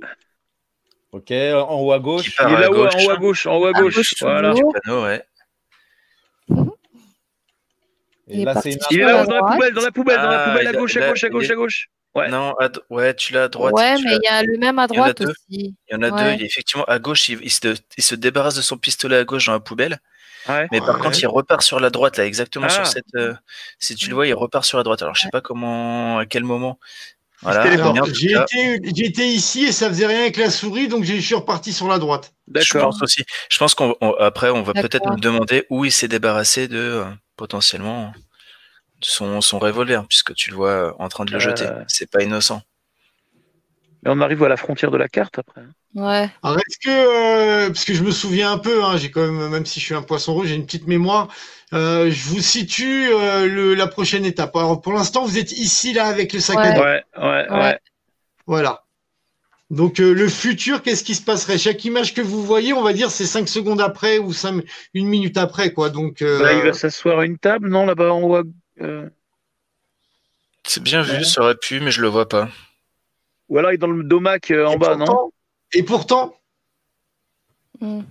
Ok, 1.12 1.30
en 1.30 1.80
haut 1.80 1.92
à 1.92 1.96
Qui 1.98 2.02
gauche. 2.02 2.26
Il 2.38 2.52
est 2.52 2.56
à 2.56 2.60
là-haut, 2.60 2.74
gauche. 2.74 2.94
en 2.94 3.04
haut 3.06 3.10
à 3.10 3.16
gauche, 3.16 3.46
en 3.46 3.56
haut 3.56 3.66
à 3.66 3.68
À 3.70 3.72
gauche. 3.72 3.94
gauche, 3.96 4.14
voilà. 4.20 4.50
toujours. 4.52 4.72
Panneau, 4.84 5.04
ouais. 5.04 5.22
Et 8.28 8.36
Il 8.36 8.40
est 8.40 8.44
là, 8.44 8.60
c'est 8.60 8.76
Il 8.90 9.00
est 9.00 9.04
la 9.04 9.24
dans 9.24 9.34
la 9.34 9.42
poubelle, 9.42 9.74
dans 9.74 9.82
la 9.82 9.90
poubelle, 9.92 10.16
dans 10.16 10.22
la 10.30 10.42
Ah, 10.44 10.50
poubelle, 10.50 10.66
à 10.68 10.72
gauche, 10.72 10.94
là, 10.94 11.06
à 11.06 11.08
gauche, 11.10 11.24
à 11.24 11.28
gauche, 11.28 11.44
est- 11.44 11.52
à 11.52 11.54
gauche. 11.56 11.88
Ouais. 12.14 12.28
Non, 12.28 12.54
à 12.60 12.68
ouais, 12.90 13.12
tu 13.14 13.32
l'as 13.32 13.44
à 13.44 13.48
droite. 13.48 13.74
Ouais, 13.74 13.94
mais 14.04 14.12
il 14.14 14.20
y 14.22 14.28
a 14.28 14.42
le 14.42 14.56
même 14.56 14.78
à 14.78 14.86
droite 14.86 15.20
deux. 15.20 15.30
aussi. 15.30 15.74
Il 15.88 15.92
y 15.92 15.94
en 15.96 16.02
a 16.02 16.10
Ouais. 16.10 16.36
deux. 16.36 16.44
Effectivement 16.44 16.84
à 16.84 16.98
gauche, 16.98 17.28
il, 17.28 17.40
il 17.42 17.50
se, 17.50 17.74
il 17.98 18.04
se 18.04 18.14
débarrasse 18.14 18.54
de 18.54 18.62
son 18.62 18.76
pistolet 18.78 19.16
à 19.16 19.24
gauche 19.24 19.46
dans 19.46 19.52
la 19.52 19.60
poubelle. 19.60 19.98
Ouais. 20.48 20.68
Mais 20.72 20.78
par 20.80 20.96
Ouais. 20.96 21.00
contre, 21.02 21.18
il 21.20 21.26
repart 21.26 21.62
sur 21.62 21.80
la 21.80 21.90
droite, 21.90 22.16
là, 22.16 22.24
exactement 22.26 22.66
Ah. 22.68 22.72
sur 22.72 22.86
cette. 22.86 23.04
euh, 23.16 23.34
si 23.78 23.94
tu 23.96 24.08
le 24.08 24.14
vois, 24.14 24.26
il 24.26 24.34
repart 24.34 24.64
sur 24.64 24.78
la 24.78 24.84
droite. 24.84 25.02
Alors, 25.02 25.14
je 25.16 25.22
sais 25.22 25.30
pas 25.30 25.40
comment, 25.40 26.18
à 26.18 26.26
quel 26.26 26.44
moment. 26.44 26.78
Voilà. 27.42 27.66
été 27.74 29.26
ici 29.26 29.64
et 29.64 29.72
ça 29.72 29.88
faisait 29.88 30.06
rien 30.06 30.20
avec 30.20 30.36
la 30.36 30.50
souris, 30.50 30.88
donc 30.88 31.04
je 31.04 31.14
suis 31.20 31.34
reparti 31.34 31.72
sur 31.72 31.88
la 31.88 31.98
droite. 31.98 32.32
je 32.54 32.78
pense 32.78 33.02
aussi. 33.02 33.24
Je 33.50 33.58
pense 33.58 33.74
qu'on 33.74 33.96
on- 34.00 34.12
va 34.12 34.30
peut-être 34.30 35.06
nous 35.10 35.16
demander 35.20 35.66
où 35.68 35.84
il 35.84 35.92
s'est 35.92 36.08
débarrassé 36.08 36.68
de 36.68 36.78
euh, 36.78 37.04
potentiellement 37.36 38.12
son, 39.00 39.40
son 39.40 39.58
revolver, 39.58 40.06
puisque 40.08 40.34
tu 40.34 40.50
le 40.50 40.56
vois 40.56 40.70
euh, 40.70 40.92
en 40.98 41.08
train 41.08 41.24
de 41.24 41.30
le 41.30 41.36
Euh. 41.36 41.40
jeter. 41.40 41.68
C'est 41.88 42.10
pas 42.10 42.22
innocent. 42.22 42.62
Mais 44.02 44.10
on 44.12 44.20
arrive 44.20 44.42
à 44.44 44.48
la 44.48 44.56
frontière 44.56 44.90
de 44.90 44.96
la 44.98 45.08
carte 45.08 45.38
après. 45.38 45.62
hein. 45.62 45.72
Ouais. 45.94 46.28
Alors, 46.42 46.58
est-ce 46.58 46.78
que, 46.78 46.90
euh, 46.90 47.66
parce 47.68 47.84
que 47.84 47.94
je 47.94 48.02
me 48.02 48.10
souviens 48.10 48.52
un 48.52 48.58
peu, 48.58 48.82
hein, 48.84 48.96
j'ai 48.96 49.10
quand 49.10 49.20
même, 49.20 49.48
même 49.48 49.64
si 49.64 49.78
je 49.80 49.84
suis 49.84 49.94
un 49.94 50.02
poisson 50.02 50.34
rouge, 50.34 50.48
j'ai 50.48 50.56
une 50.56 50.66
petite 50.66 50.86
mémoire. 50.86 51.28
euh, 51.72 52.10
je 52.10 52.28
vous 52.28 52.40
situe 52.40 53.08
euh, 53.12 53.46
le, 53.46 53.74
la 53.74 53.86
prochaine 53.86 54.24
étape. 54.24 54.54
Alors, 54.56 54.80
pour 54.80 54.92
l'instant, 54.92 55.24
vous 55.24 55.38
êtes 55.38 55.52
ici 55.52 55.92
là 55.92 56.06
avec 56.06 56.32
le 56.32 56.40
sac 56.40 56.58
à 56.58 56.72
dos. 56.72 56.80
Ouais, 56.82 57.04
ouais, 57.16 57.24
ouais. 57.50 57.50
Ouais. 57.50 57.78
Voilà. 58.46 58.83
Donc 59.70 59.98
euh, 60.00 60.12
le 60.12 60.28
futur, 60.28 60.82
qu'est-ce 60.82 61.02
qui 61.04 61.14
se 61.14 61.22
passerait? 61.22 61.58
Chaque 61.58 61.84
image 61.84 62.14
que 62.14 62.20
vous 62.20 62.44
voyez, 62.44 62.72
on 62.72 62.82
va 62.82 62.92
dire, 62.92 63.10
c'est 63.10 63.26
5 63.26 63.48
secondes 63.48 63.80
après 63.80 64.18
ou 64.18 64.32
une 64.92 65.06
minute 65.06 65.36
après, 65.38 65.72
quoi. 65.72 65.90
Donc 65.90 66.22
euh, 66.22 66.42
Là, 66.42 66.52
il 66.52 66.62
va 66.62 66.72
s'asseoir 66.72 67.20
à 67.20 67.24
une 67.24 67.38
table, 67.38 67.68
non 67.70 67.86
Là-bas 67.86 68.12
en 68.12 68.22
haut. 68.22 68.42
euh, 68.82 69.08
C'est 70.66 70.82
bien 70.82 71.02
vu, 71.02 71.18
Ouais. 71.18 71.24
ça 71.24 71.40
aurait 71.42 71.56
pu, 71.56 71.80
mais 71.80 71.90
je 71.90 72.02
le 72.02 72.08
vois 72.08 72.28
pas. 72.28 72.48
Ou 73.48 73.58
alors 73.58 73.70
il 73.72 73.74
est 73.74 73.78
dans 73.78 73.86
le 73.88 74.04
domac 74.04 74.50
euh, 74.50 74.66
en 74.66 74.72
et 74.74 74.78
bas, 74.78 74.96
non? 74.96 75.30
Et 75.72 75.82
pourtant, 75.82 76.34
Mm. 77.80 78.02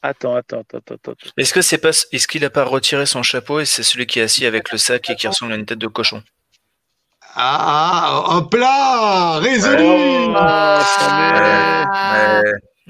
Attends, 0.00 0.34
attends, 0.34 0.60
attends, 0.60 0.78
attends. 0.78 0.94
attends. 1.12 1.30
Est-ce 1.36 1.52
que 1.54 1.62
c'est 1.62 1.78
pas, 1.78 1.90
est-ce 1.90 2.26
qu'il 2.28 2.44
a 2.44 2.50
pas 2.50 2.64
retiré 2.64 3.04
son 3.06 3.22
chapeau 3.22 3.60
et 3.60 3.64
c'est 3.66 3.82
celui 3.82 4.06
qui 4.06 4.18
est 4.18 4.22
assis 4.22 4.44
avec 4.46 4.72
le 4.72 4.78
sac 4.78 5.08
et 5.10 5.14
qui 5.14 5.26
ressemble 5.28 5.52
à 5.52 5.56
une 5.56 5.66
tête 5.66 5.78
de 5.78 5.86
cochon? 5.86 6.22
Ah, 7.36 8.22
ah, 8.26 8.36
hop 8.36 8.54
là, 8.54 9.38
résolu. 9.40 9.82
Oh, 9.84 10.34
Ah. 10.36 12.42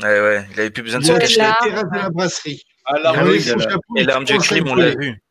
Ouais, 0.03 0.09
ouais, 0.09 0.21
ouais, 0.21 0.47
il 0.53 0.61
avait 0.61 0.71
plus 0.71 0.83
besoin 0.83 1.01
de 1.01 1.05
Il 1.05 1.09
se 1.09 1.13
a 1.13 1.19
cacher. 1.19 1.41
la 1.41 1.57
terrasse 1.63 1.85
de 1.85 1.97
la 1.99 2.11
brasserie. 2.11 2.63
Ah, 2.87 2.95
Il 2.97 3.03
l'arme 3.03 3.19
avait 3.21 3.31
oui, 3.31 3.41
son 3.43 3.57
il 3.57 3.63
a- 3.63 3.71
chapeau, 3.71 3.81
Et 3.97 4.05
l'arme 4.05 4.25
du 4.25 4.39
crime, 4.39 4.69
on 4.69 4.75
l'a 4.75 4.95
vu. 4.95 5.23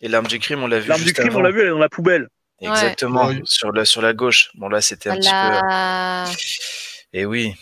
Et 0.00 0.08
l'arme 0.08 0.26
du 0.26 0.38
crime, 0.38 0.62
on 0.62 0.66
l'a 0.66 0.80
vu 0.80 0.88
L'arme 0.88 1.02
du 1.02 1.12
crime, 1.12 1.34
on 1.36 1.40
l'a 1.40 1.50
vu, 1.50 1.60
elle 1.60 1.66
est 1.68 1.70
dans 1.70 1.78
la 1.78 1.88
poubelle. 1.88 2.28
Exactement, 2.60 3.26
Ouais. 3.28 3.40
sur 3.44 3.72
la 3.72 3.84
sur 3.84 4.02
la 4.02 4.12
gauche. 4.12 4.50
Bon 4.54 4.68
là, 4.68 4.80
c'était 4.80 5.10
un 5.10 5.16
petit 5.16 5.30
peu. 5.30 6.32
Et 7.12 7.24
oui. 7.24 7.54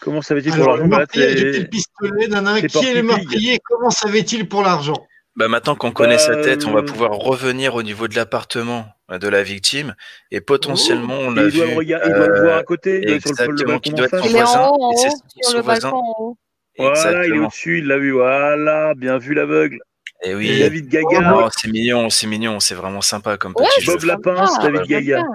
Comment 0.00 0.22
savait-il 0.22 0.50
pour 0.52 0.60
le 0.60 0.66
l'argent 0.66 0.86
meurtrier 0.86 1.26
a 1.26 1.36
c'est- 1.36 1.58
le 1.60 1.66
pistolet 1.68 2.28
d'un 2.28 2.46
un. 2.46 2.56
c'est 2.56 2.66
Qui 2.68 2.86
est 2.86 2.94
le 2.94 3.06
Porky 3.06 3.20
Pig. 3.20 3.28
meurtrier 3.28 3.58
Comment 3.68 3.90
savait-il 3.90 4.48
pour 4.48 4.62
l'argent? 4.62 4.96
Bah 5.36 5.46
maintenant 5.48 5.76
qu'on 5.76 5.92
connaît 5.92 6.18
sa 6.18 6.32
Euh, 6.32 6.42
tête, 6.42 6.64
on 6.64 6.72
va 6.72 6.82
pouvoir 6.82 7.10
revenir 7.12 7.74
au 7.74 7.82
niveau 7.82 8.08
de 8.08 8.16
l'appartement 8.16 8.80
euh, 8.80 8.84
de 9.18 9.28
la 9.28 9.42
victime 9.42 9.94
et 10.30 10.40
potentiellement 10.40 11.14
on 11.18 11.32
Et 11.32 11.36
l'a 11.36 11.42
il 11.48 11.52
doit 11.54 11.64
vu. 11.66 11.70
le 11.72 11.76
regarder, 11.76 12.06
il 12.08 12.14
doit 12.14 12.26
le 12.28 12.36
euh, 12.36 12.42
voir 12.44 12.58
à 12.58 12.62
côté, 12.62 13.00
il 13.02 13.06
doit 13.06 13.16
exactement, 13.16 13.78
qui 13.78 13.90
doit 13.92 14.06
être 14.06 14.18
son 14.18 14.24
Il 14.24 14.36
est 14.36 14.40
voisin, 14.40 14.60
en 14.60 14.76
haut, 14.78 14.92
et 14.92 14.96
c'est 14.96 15.50
son 15.50 15.60
voisin. 15.62 15.90
en. 15.90 16.36
Voilà, 16.78 17.26
il 17.26 17.34
est 17.34 17.38
au-dessus, 17.38 17.78
il 17.78 17.86
l'a 17.86 17.98
vu. 17.98 18.12
Voilà, 18.12 18.94
bien 18.94 19.18
vu 19.18 19.34
l'aveugle. 19.34 19.78
Et 20.22 20.34
oui. 20.34 20.58
David 20.60 20.88
Gaga. 20.88 21.20
Non, 21.20 21.48
c'est 21.56 21.68
mignon, 21.68 22.08
c'est 22.10 22.26
mignon, 22.26 22.60
c'est 22.60 22.74
vraiment 22.74 23.00
sympa 23.00 23.36
comme 23.36 23.52
Ouais, 23.56 23.66
petit 23.76 23.84
jeu. 23.84 23.92
Bob 23.94 24.04
Lapin, 24.04 24.46
c'est 24.46 24.62
David 24.70 24.86
Gaga. 24.88 25.18
sympa. 25.20 25.32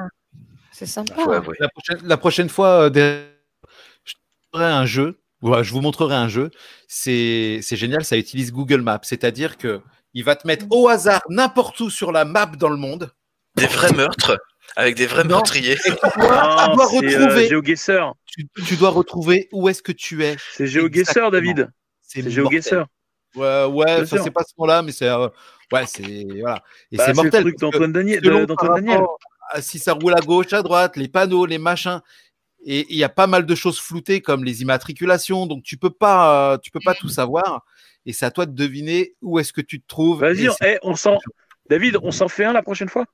C'est 0.71 0.85
sympa. 0.85 1.13
La 1.59 1.69
prochaine, 1.69 1.99
la 2.03 2.17
prochaine 2.17 2.49
fois, 2.49 2.67
euh, 2.85 2.89
des- 2.89 3.19
je 4.03 4.13
te 4.13 4.19
montrerai 4.53 4.71
un 4.71 4.85
jeu. 4.85 5.19
Ouais, 5.41 5.63
je 5.63 5.71
vous 5.71 5.81
montrerai 5.81 6.15
un 6.15 6.27
jeu. 6.27 6.49
C'est 6.87 7.59
c'est 7.61 7.75
génial. 7.75 8.03
Ça 8.03 8.17
utilise 8.17 8.51
Google 8.51 8.81
Maps. 8.81 8.99
C'est-à-dire 9.03 9.57
que 9.57 9.81
il 10.13 10.23
va 10.23 10.35
te 10.35 10.47
mettre 10.47 10.65
au 10.71 10.87
hasard 10.87 11.21
n'importe 11.29 11.79
où 11.81 11.89
sur 11.89 12.11
la 12.11 12.25
map 12.25 12.45
dans 12.47 12.69
le 12.69 12.77
monde. 12.77 13.11
Des 13.55 13.67
vrais 13.67 13.93
meurtres 13.93 14.37
avec 14.75 14.95
des 14.95 15.05
vrais 15.05 15.23
Non. 15.23 15.35
meurtriers. 15.35 15.73
Et 15.73 15.77
tu 15.77 15.89
dois, 15.89 16.11
tu 16.11 16.17
dois 16.17 16.89
c'est 16.89 17.15
euh, 17.15 17.57
retrouver. 17.57 18.17
Tu, 18.25 18.47
tu 18.65 18.75
dois 18.75 18.89
retrouver 18.89 19.49
où 19.53 19.69
est-ce 19.69 19.81
que 19.81 19.91
tu 19.93 20.23
es. 20.25 20.35
C'est 20.51 20.67
GeoGuessr. 20.67 21.31
David. 21.31 21.69
C'est 22.01 22.21
mortel. 22.21 22.33
GeoGuessr. 22.33 22.85
Ouais, 23.35 23.65
ouais. 23.65 24.05
C'est 24.05 24.31
pas 24.31 24.43
ce 24.43 24.53
moment-là, 24.57 24.81
mais 24.81 24.91
c'est 24.91 25.07
euh, 25.07 25.27
ouais, 25.71 25.85
c'est 25.85 26.25
voilà. 26.39 26.61
Et 26.91 26.97
Bah, 26.97 27.05
c'est 27.05 27.05
c'est 27.05 27.07
le 27.11 27.13
mortel. 27.15 27.41
truc 27.43 27.59
d'Antoine 27.59 27.93
Daniel. 27.93 28.21
à 29.51 29.61
si 29.61 29.79
ça 29.79 29.93
roule 29.93 30.13
à 30.13 30.21
gauche, 30.21 30.51
à 30.53 30.61
droite, 30.61 30.97
les 30.97 31.07
panneaux, 31.07 31.45
les 31.45 31.57
machins. 31.57 32.01
Et 32.67 32.85
il 32.89 32.97
y 32.97 33.03
a 33.03 33.09
pas 33.09 33.27
mal 33.27 33.45
de 33.45 33.55
choses 33.55 33.79
floutées 33.79 34.21
comme 34.21 34.43
les 34.43 34.63
immatriculations, 34.63 35.45
donc 35.45 35.61
tu 35.63 35.77
peux 35.77 35.91
pas, 35.91 36.53
euh, 36.53 36.57
tu 36.57 36.71
peux 36.71 36.79
pas 36.83 36.95
tout 36.95 37.09
savoir. 37.09 37.63
Et 38.07 38.13
c'est 38.13 38.25
à 38.25 38.31
toi 38.31 38.45
de 38.47 38.53
deviner 38.55 39.15
où 39.21 39.37
est-ce 39.39 39.53
que 39.53 39.61
tu 39.61 39.79
te 39.79 39.87
trouves. 39.87 40.21
Vas-y, 40.21 40.49
eh, 40.63 40.79
on 40.81 40.95
s'en. 40.95 41.19
David, 41.69 41.97
on 42.01 42.11
s'en 42.11 42.27
fait 42.27 42.43
un 42.43 42.53
la 42.53 42.63
prochaine 42.63 42.89
fois? 42.89 43.05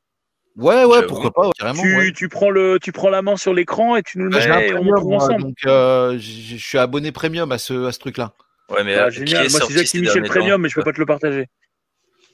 Ouais, 0.57 0.83
ouais, 0.83 1.05
pourquoi 1.07 1.31
pas, 1.31 1.45
ouais, 1.47 1.53
carrément. 1.57 1.81
tu, 1.81 1.95
ouais. 1.95 2.11
tu 2.11 2.27
prends 2.29 2.49
le, 2.49 2.77
tu 2.81 2.91
prends 2.91 3.09
la 3.09 3.21
main 3.21 3.37
sur 3.37 3.53
l'écran 3.53 3.95
et 3.95 4.03
tu 4.03 4.17
nous 4.19 4.25
le 4.25 4.31
mets 4.31 4.73
on 4.73 4.77
premium, 4.77 5.03
moi, 5.03 5.17
ensemble. 5.17 5.41
donc 5.41 5.55
euh, 5.65 6.17
je 6.19 6.57
suis 6.57 6.77
abonné 6.77 7.11
premium 7.11 7.51
à 7.51 7.57
ce, 7.57 7.85
à 7.85 7.91
ce 7.91 7.99
truc-là. 7.99 8.33
Ouais, 8.69 8.83
mais 8.83 8.95
Ah, 8.95 9.09
génial. 9.09 9.45
est 9.45 9.51
Moi, 9.51 9.61
c'est 9.67 9.73
Jackie 9.73 10.01
Michel 10.01 10.23
Premium, 10.23 10.51
temps 10.51 10.57
mais 10.59 10.69
je 10.69 10.75
peux 10.75 10.83
pas 10.83 10.93
te 10.93 10.99
le 10.99 11.05
partager. 11.05 11.47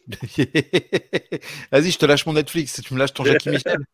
Vas-y, 1.72 1.92
je 1.92 1.98
te 1.98 2.06
lâche 2.06 2.26
mon 2.26 2.34
Netflix, 2.34 2.82
tu 2.84 2.94
me 2.94 3.00
lâches 3.00 3.14
ton 3.14 3.24
Jackie 3.26 3.50
Michel. 3.50 3.78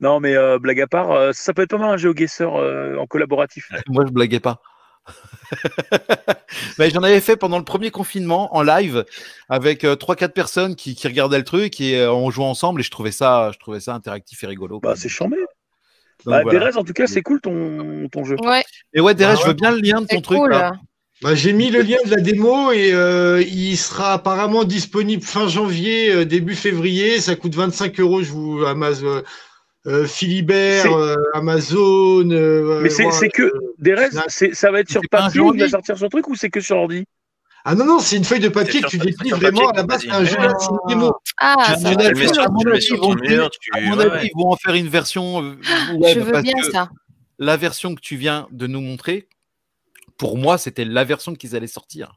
Non, 0.00 0.18
mais 0.18 0.34
euh, 0.36 0.58
blague 0.58 0.80
à 0.80 0.88
part, 0.88 1.12
euh, 1.12 1.30
ça 1.32 1.54
peut 1.54 1.62
être 1.62 1.70
pas 1.70 1.78
mal 1.78 1.90
un 1.90 1.96
GeoGuessr 1.96 2.42
euh, 2.42 2.96
en 2.96 3.06
collaboratif. 3.06 3.70
Moi, 3.86 4.04
je 4.04 4.10
blaguais 4.12 4.40
pas. 4.40 4.60
Mais 6.78 6.90
j'en 6.90 7.02
avais 7.02 7.20
fait 7.20 7.36
pendant 7.36 7.58
le 7.58 7.64
premier 7.64 7.90
confinement 7.90 8.54
en 8.56 8.62
live 8.62 9.04
avec 9.48 9.84
euh, 9.84 9.96
trois 9.96 10.16
quatre 10.16 10.34
personnes 10.34 10.76
qui, 10.76 10.94
qui 10.94 11.06
regardaient 11.08 11.38
le 11.38 11.44
truc 11.44 11.80
et 11.80 11.98
euh, 12.00 12.12
on 12.12 12.30
jouait 12.30 12.44
ensemble 12.44 12.80
et 12.80 12.84
je 12.84 12.90
trouvais 12.90 13.12
ça 13.12 13.50
je 13.52 13.58
trouvais 13.58 13.80
ça 13.80 13.94
interactif 13.94 14.42
et 14.44 14.46
rigolo. 14.46 14.80
Bah, 14.80 14.94
c'est 14.96 15.08
chambé. 15.08 15.36
Donc, 15.36 16.34
Bah, 16.34 16.42
voilà. 16.42 16.58
Derez, 16.60 16.76
en 16.76 16.84
tout 16.84 16.92
cas, 16.92 17.06
c'est 17.06 17.22
cool 17.22 17.40
ton, 17.40 18.08
ton 18.10 18.24
jeu. 18.24 18.36
Ouais, 18.42 18.62
Et 18.94 19.00
ouais, 19.00 19.14
Derek, 19.14 19.36
Ah 19.38 19.42
je 19.42 19.48
veux 19.48 19.54
bien 19.54 19.72
le 19.72 19.80
lien 19.80 20.00
de 20.00 20.06
ton 20.06 20.20
truc. 20.20 20.38
cool. 20.38 20.50
là. 20.50 20.72
Bah, 21.20 21.34
j'ai 21.36 21.52
mis 21.52 21.70
le 21.70 21.82
lien 21.82 21.98
de 22.04 22.10
la 22.10 22.16
démo 22.20 22.72
et 22.72 22.92
euh, 22.92 23.42
il 23.46 23.76
sera 23.76 24.12
apparemment 24.14 24.64
disponible 24.64 25.22
fin 25.22 25.46
janvier, 25.46 26.12
euh, 26.12 26.24
début 26.24 26.56
février. 26.56 27.20
Ça 27.20 27.36
coûte 27.36 27.54
25 27.54 28.00
euros. 28.00 28.22
Je 28.22 28.32
vous 28.32 28.64
Amazon, 28.64 29.22
euh, 29.86 30.06
Philibert, 30.06 30.92
euh, 30.96 31.16
Amazon. 31.34 32.30
euh, 32.30 32.80
Mais 32.82 32.88
c'est 32.90 33.28
que 33.28 33.52
Derez, 33.78 34.08
Non. 34.12 34.22
c'est- 34.28 34.54
ça 34.54 34.70
va 34.70 34.80
être 34.80 34.90
sur 34.90 35.00
C'est 35.02 35.08
pas 35.08 35.22
un 35.22 35.26
papier, 35.26 35.42
il 35.54 35.60
va 35.60 35.68
sortir 35.68 35.98
son 35.98 36.08
truc 36.08 36.28
ou 36.28 36.34
c'est 36.36 36.50
que 36.50 36.60
sur 36.60 36.76
ordi? 36.76 37.04
Ah 37.64 37.74
non 37.76 37.84
non, 37.84 37.98
c'est 38.00 38.16
une 38.16 38.24
feuille 38.24 38.40
de 38.40 38.48
papier 38.48 38.80
sur 38.80 38.88
que 38.90 38.96
tu 38.96 38.98
déplies 38.98 39.30
vraiment. 39.30 39.68
À 39.70 39.76
la 39.76 39.82
base, 39.84 40.02
c'est 40.02 40.10
un 40.10 40.24
jeu, 40.24 40.36
une 40.36 40.78
démo. 40.88 41.12
Ah, 41.38 41.54
ça 41.80 41.88
un 41.88 41.94
va 41.94 42.08
à 42.10 42.14
sur, 42.14 42.50
mon 42.52 42.60
avis, 42.70 42.82
sur 42.82 42.96
ils 42.96 43.00
vont 43.00 43.14
ton 43.14 43.14
le 43.14 43.28
mur, 43.28 43.50
tu... 43.50 43.70
À 43.72 43.80
mon 43.82 43.96
ouais, 43.96 44.04
avis, 44.04 44.12
ouais. 44.14 44.30
ils 44.34 44.40
vont 44.42 44.50
en 44.50 44.56
faire 44.56 44.74
une 44.74 44.88
version 44.88 45.36
web 45.38 45.58
Je 46.14 46.20
veux 46.20 46.32
parce 46.32 46.42
bien 46.42 46.54
que 46.54 46.70
ça. 46.72 46.90
la 47.38 47.56
version 47.56 47.94
que 47.94 48.00
tu 48.00 48.16
viens 48.16 48.48
de 48.50 48.66
nous 48.66 48.80
montrer, 48.80 49.28
pour 50.18 50.38
moi, 50.38 50.58
c'était 50.58 50.84
la 50.84 51.04
version 51.04 51.34
qu'ils 51.34 51.54
allaient 51.54 51.66
sortir. 51.68 52.14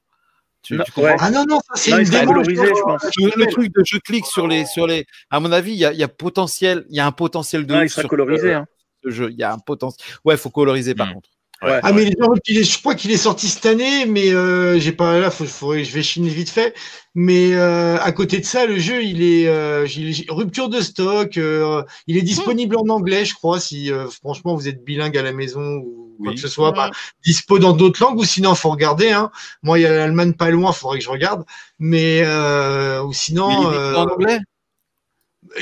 Tu, 0.66 0.76
Non, 0.76 0.84
tu 0.84 0.92
comprends 0.92 1.12
ouais. 1.12 1.18
Ah 1.20 1.30
non 1.32 1.46
non, 1.48 1.60
ça 1.60 1.74
c'est 1.76 1.92
une 1.92 2.00
il 2.02 2.10
démo. 2.10 2.44
je 2.44 2.82
pense. 2.84 3.04
le, 3.18 3.32
le 3.46 3.48
truc 3.52 3.74
de 3.74 3.84
je 3.86 3.98
clique 4.00 4.26
sur 4.26 4.48
les 4.48 4.66
sur 4.66 4.88
les 4.88 5.06
à 5.30 5.40
mon 5.40 5.52
avis 5.52 5.72
il 5.74 5.78
y 5.78 5.86
a, 5.86 5.94
il 5.94 6.00
y 6.00 6.04
a 6.04 6.08
potentiel 6.08 6.86
il 6.90 6.96
y 6.96 7.00
a 7.00 7.06
un 7.06 7.12
potentiel 7.12 7.66
de 7.66 7.74
ouf 7.76 7.84
il 7.84 7.90
sera 7.90 8.08
colorisé. 8.08 8.54
euh, 8.54 8.58
hein. 8.60 8.66
ce 9.04 9.10
jeu 9.12 9.30
il 9.32 9.38
y 9.38 9.44
a 9.44 9.54
un 9.54 9.60
potentiel 9.60 10.06
ouais 10.26 10.36
faut 10.38 10.50
coloriser 10.50 10.96
par 10.96 11.08
Mm. 11.08 11.14
contre 11.14 11.30
Ouais. 11.62 11.80
Ah 11.84 11.94
mais 11.94 12.04
les 12.04 12.14
il 12.50 12.66
je 12.66 12.78
crois 12.80 12.96
qu'il 12.96 13.12
est 13.12 13.18
sorti 13.18 13.48
cette 13.48 13.66
année, 13.66 14.06
mais 14.06 14.30
euh, 14.34 14.78
j'ai 14.78 14.92
pas 14.92 15.18
là, 15.20 15.32
faut, 15.32 15.46
faut- 15.46 15.74
je 15.74 15.90
vais 15.90 16.04
chiner 16.04 16.28
vite 16.28 16.50
fait. 16.50 16.76
Mais 17.16 17.54
euh, 17.54 17.98
à 18.02 18.12
côté 18.12 18.40
de 18.40 18.46
ça, 18.46 18.66
le 18.66 18.78
jeu, 18.78 19.02
il 19.04 19.24
est, 19.24 19.48
euh, 19.48 19.88
il 19.96 20.10
est- 20.10 20.26
rupture 20.30 20.68
de 20.68 20.82
stock. 20.82 21.38
euh, 21.38 21.82
il 22.08 22.18
est 22.18 22.24
disponible 22.24 22.76
en 22.76 22.90
anglais, 22.90 23.24
je 23.24 23.34
crois. 23.36 23.62
Si 23.62 23.90
euh, 23.90 24.08
franchement 24.10 24.54
vous 24.54 24.68
êtes 24.68 24.84
bilingue 24.84 25.18
à 25.18 25.22
la 25.24 25.32
maison 25.32 25.62
ou 25.78 26.05
quoi 26.24 26.34
que 26.34 26.40
ce 26.40 26.48
soit, 26.48 26.70
Ouais. 26.70 26.76
bah, 26.76 26.92
dispo 27.26 27.60
dans 27.60 27.74
d'autres 27.74 28.02
langues 28.04 28.20
ou 28.20 28.26
sinon 28.26 28.56
faut 28.56 28.70
regarder. 28.72 29.10
Hein. 29.12 29.32
Moi, 29.64 29.80
il 29.80 29.84
y 29.84 29.86
a 29.86 29.92
l'Allemagne 29.96 30.34
pas 30.34 30.50
loin, 30.50 30.72
faudrait 30.72 31.00
que 31.00 31.04
je 31.06 31.10
regarde. 31.10 31.44
Mais 31.80 32.22
euh, 32.26 33.02
ou 33.04 33.08
Il 33.10 33.12
est 33.12 33.14
sinon, 33.16 33.72
euh, 33.72 33.96
en 33.96 34.06
anglais? 34.08 34.40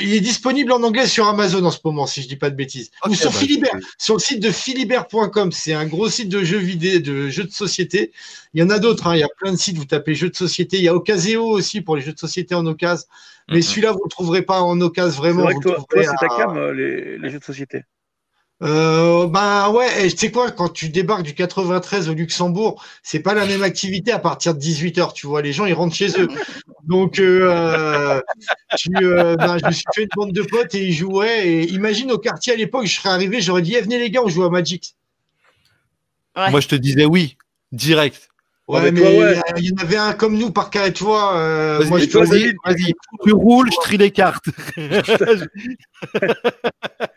il 0.00 0.14
est 0.14 0.20
disponible 0.20 0.72
en 0.72 0.82
anglais 0.82 1.06
sur 1.06 1.26
Amazon 1.28 1.62
en 1.64 1.70
ce 1.70 1.78
moment, 1.84 2.06
si 2.06 2.22
je 2.22 2.28
dis 2.28 2.36
pas 2.36 2.48
de 2.48 2.56
bêtises. 2.56 2.90
Ou 3.06 3.14
sur 3.14 3.30
bah, 3.30 3.38
Philibert, 3.38 3.76
sur 3.98 4.14
le 4.14 4.20
site 4.20 4.40
de 4.40 4.50
philibert.com. 4.50 5.52
C'est 5.52 5.74
un 5.74 5.84
gros 5.86 6.08
site 6.08 6.30
de 6.30 6.42
jeux 6.42 6.58
vidéo, 6.58 7.00
de 7.00 7.28
jeux 7.28 7.44
de 7.44 7.52
société. 7.52 8.10
Il 8.54 8.60
y 8.60 8.64
en 8.64 8.70
a 8.70 8.78
d'autres, 8.78 9.06
hein. 9.08 9.14
il 9.14 9.20
y 9.20 9.24
a 9.24 9.28
plein 9.38 9.52
de 9.52 9.58
sites, 9.58 9.76
vous 9.76 9.84
tapez 9.84 10.14
jeux 10.14 10.30
de 10.30 10.36
société. 10.36 10.78
Il 10.78 10.84
y 10.84 10.88
a 10.88 10.94
Ocaseo 10.94 11.44
aussi 11.46 11.82
pour 11.82 11.96
les 11.96 12.02
jeux 12.02 12.14
de 12.14 12.18
société 12.18 12.54
en 12.54 12.64
occasion. 12.66 13.04
Mais 13.50 13.56
Mhm. 13.56 13.62
celui-là, 13.62 13.92
vous 13.92 13.98
ne 13.98 14.04
le 14.04 14.10
trouverez 14.10 14.40
pas 14.42 14.62
en 14.62 14.80
occasion 14.80 15.10
C'est 15.12 15.18
vraiment. 15.18 15.42
vrai 15.42 15.52
vous 15.54 15.60
que 15.60 15.68
le 15.68 15.74
toi, 15.74 15.84
c'est 16.02 16.26
ta 16.26 16.34
à- 16.34 16.38
cam, 16.38 16.56
euh, 16.56 16.72
les, 16.72 17.18
les 17.18 17.30
jeux 17.30 17.38
de 17.38 17.44
société. 17.44 17.82
Euh, 18.64 19.26
ben 19.26 19.70
ouais, 19.70 20.06
et 20.06 20.10
tu 20.10 20.16
sais 20.16 20.30
quoi, 20.30 20.50
quand 20.50 20.70
tu 20.70 20.88
débarques 20.88 21.22
du 21.22 21.34
93 21.34 22.08
au 22.08 22.14
Luxembourg, 22.14 22.82
c'est 23.02 23.20
pas 23.20 23.34
la 23.34 23.44
même 23.44 23.62
activité 23.62 24.10
à 24.10 24.18
partir 24.18 24.54
de 24.54 24.60
18h, 24.60 25.12
tu 25.12 25.26
vois, 25.26 25.42
les 25.42 25.52
gens 25.52 25.66
ils 25.66 25.74
rentrent 25.74 25.94
chez 25.94 26.18
eux. 26.18 26.28
Donc 26.84 27.18
euh, 27.18 28.22
tu, 28.78 28.90
euh, 28.96 29.36
ben, 29.36 29.58
je 29.58 29.66
me 29.66 29.72
suis 29.72 29.84
fait 29.94 30.02
une 30.04 30.08
bande 30.16 30.32
de 30.32 30.42
potes 30.42 30.74
et 30.74 30.86
ils 30.86 30.94
jouaient. 30.94 31.46
Et 31.46 31.72
imagine 31.72 32.10
au 32.10 32.18
quartier 32.18 32.54
à 32.54 32.56
l'époque, 32.56 32.86
je 32.86 32.94
serais 32.94 33.10
arrivé, 33.10 33.42
j'aurais 33.42 33.62
dit, 33.62 33.74
eh, 33.76 33.82
venez 33.82 33.98
les 33.98 34.10
gars, 34.10 34.22
on 34.24 34.28
joue 34.28 34.44
à 34.44 34.50
Magic. 34.50 34.96
Ouais. 36.36 36.50
moi 36.50 36.58
je 36.58 36.66
te 36.66 36.74
disais 36.74 37.04
oui 37.04 37.36
direct 37.70 38.28
Ouais, 38.66 38.80
mais 38.80 38.92
mais 38.92 39.00
toi, 39.02 39.10
il 39.10 39.18
ouais. 39.18 39.34
y 39.34 39.38
a- 39.38 39.42
il 39.58 39.64
y, 39.66 39.72
en 39.72 39.76
avait 39.82 39.96
un 39.96 40.12
comme 40.14 40.38
nous 40.38 40.50
par 40.50 40.70
carré, 40.70 40.90
tu 40.90 41.04
vois. 41.04 41.36
euh, 41.36 41.80
vas-y 41.80 41.88
moi, 41.90 41.98
je 41.98 42.04
et 42.04 42.08
toi, 42.08 42.22
faisais- 42.24 42.40
David 42.40 42.56
vas-y 42.64 42.94
tu 43.24 43.32
roules 43.32 43.68
je 43.70 43.76
trie 43.82 43.98
les 43.98 44.10
cartes 44.10 44.46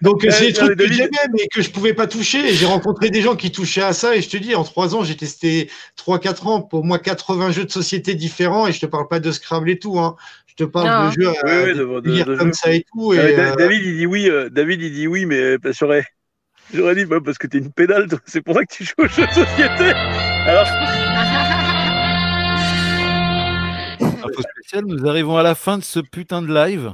Donc 0.01 0.23
Ouais, 0.23 0.31
c'est 0.31 0.47
des 0.47 0.53
trucs 0.53 0.77
que 0.77 0.91
j'aimais 0.91 1.09
mais 1.33 1.47
que 1.53 1.61
je 1.61 1.69
pouvais 1.69 1.93
pas 1.93 2.07
toucher. 2.07 2.39
Et 2.49 2.53
j'ai 2.53 2.65
rencontré 2.65 3.09
des 3.09 3.21
gens 3.21 3.35
qui 3.35 3.51
touchaient 3.51 3.81
à 3.81 3.93
ça. 3.93 4.15
Et 4.15 4.21
je 4.21 4.29
te 4.29 4.37
dis, 4.37 4.55
en 4.55 4.63
trois 4.63 4.95
ans, 4.95 5.03
j'ai 5.03 5.15
testé 5.15 5.69
trois, 5.95 6.19
quatre 6.19 6.47
ans 6.47 6.61
pour 6.61 6.85
moi 6.85 6.99
80 6.99 7.51
jeux 7.51 7.65
de 7.65 7.71
société 7.71 8.15
différents. 8.15 8.67
Et 8.67 8.71
je 8.73 8.79
te 8.79 8.85
parle 8.85 9.07
pas 9.07 9.19
de 9.19 9.31
Scrabble 9.31 9.69
et 9.69 9.79
tout. 9.79 9.99
Hein. 9.99 10.15
Je 10.47 10.55
te 10.55 10.63
parle 10.65 10.87
Non. 10.87 11.09
de 11.09 11.13
jeux 11.21 11.29
Oui, 11.29 11.35
euh, 11.49 11.65
oui, 11.65 11.73
de- 11.73 12.23
de- 12.25 12.31
de 12.33 12.37
comme 12.37 12.53
ça 12.53 12.73
et 12.73 12.85
tout. 12.91 13.13
Et, 13.13 13.19
Euh, 13.19 13.35
Da- 13.37 13.51
euh, 13.51 13.55
David, 13.55 13.81
il 13.85 13.97
dit 13.97 14.05
oui. 14.05 14.29
euh, 14.29 14.49
David, 14.49 14.81
il 14.81 14.93
dit 14.93 15.07
oui, 15.07 15.25
mais 15.25 15.57
pas. 15.59 15.71
J'aurais 16.73 16.95
dit, 16.95 17.05
bah, 17.05 17.19
parce 17.23 17.37
que 17.37 17.47
t'es 17.47 17.59
une 17.59 17.71
pédale, 17.71 18.07
c'est 18.25 18.41
pour 18.41 18.53
ça 18.55 18.65
que 18.65 18.73
tu 18.73 18.83
joues 18.83 18.91
aux 18.97 19.07
jeux 19.07 19.25
de 19.25 19.31
société. 19.31 19.93
Alors, 20.45 20.67
Info 24.29 24.41
spéciale, 24.41 24.85
nous 24.85 25.07
arrivons 25.07 25.37
à 25.37 25.43
la 25.43 25.55
fin 25.55 25.77
de 25.77 25.83
ce 25.83 25.99
putain 25.99 26.41
de 26.41 26.53
live. 26.53 26.93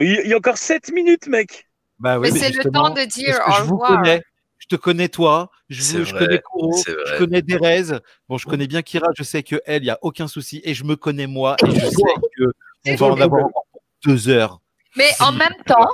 il 0.00 0.26
y 0.26 0.32
a 0.32 0.36
encore 0.36 0.58
7 0.58 0.92
minutes, 0.92 1.26
mec. 1.28 1.66
Bah 1.98 2.18
oui, 2.18 2.30
Mais 2.32 2.38
c'est 2.38 2.50
le 2.52 2.70
temps 2.70 2.90
de 2.90 3.04
dire 3.04 3.38
au 3.46 3.52
je 3.52 3.62
vous 3.62 3.72
revoir. 3.76 4.02
connais? 4.02 4.22
Je 4.58 4.66
te 4.68 4.76
connais 4.76 5.08
toi, 5.08 5.50
je, 5.68 6.02
je 6.02 6.14
vrai, 6.14 6.18
connais 6.26 6.38
Kuro, 6.38 6.82
je 6.86 7.18
connais 7.18 7.42
Derez. 7.42 7.98
Bon, 8.28 8.38
je 8.38 8.46
connais 8.46 8.66
bien 8.66 8.82
Kira, 8.82 9.08
je 9.16 9.22
sais 9.22 9.42
que 9.42 9.60
elle, 9.66 9.82
il 9.82 9.86
y 9.86 9.90
a 9.90 9.98
aucun 10.02 10.28
souci, 10.28 10.60
et 10.64 10.72
je 10.74 10.82
me 10.84 10.96
connais 10.96 11.26
moi, 11.26 11.56
et 11.66 11.70
je 11.70 11.86
sais 11.86 11.90
que 12.36 12.52
on 12.86 12.94
va 12.96 13.06
en 13.06 13.20
avoir 13.20 13.44
encore 13.46 13.66
deux 14.04 14.28
heures. 14.28 14.60
Mais 14.96 15.08
en 15.20 15.30
même 15.32 15.54
temps, 15.66 15.90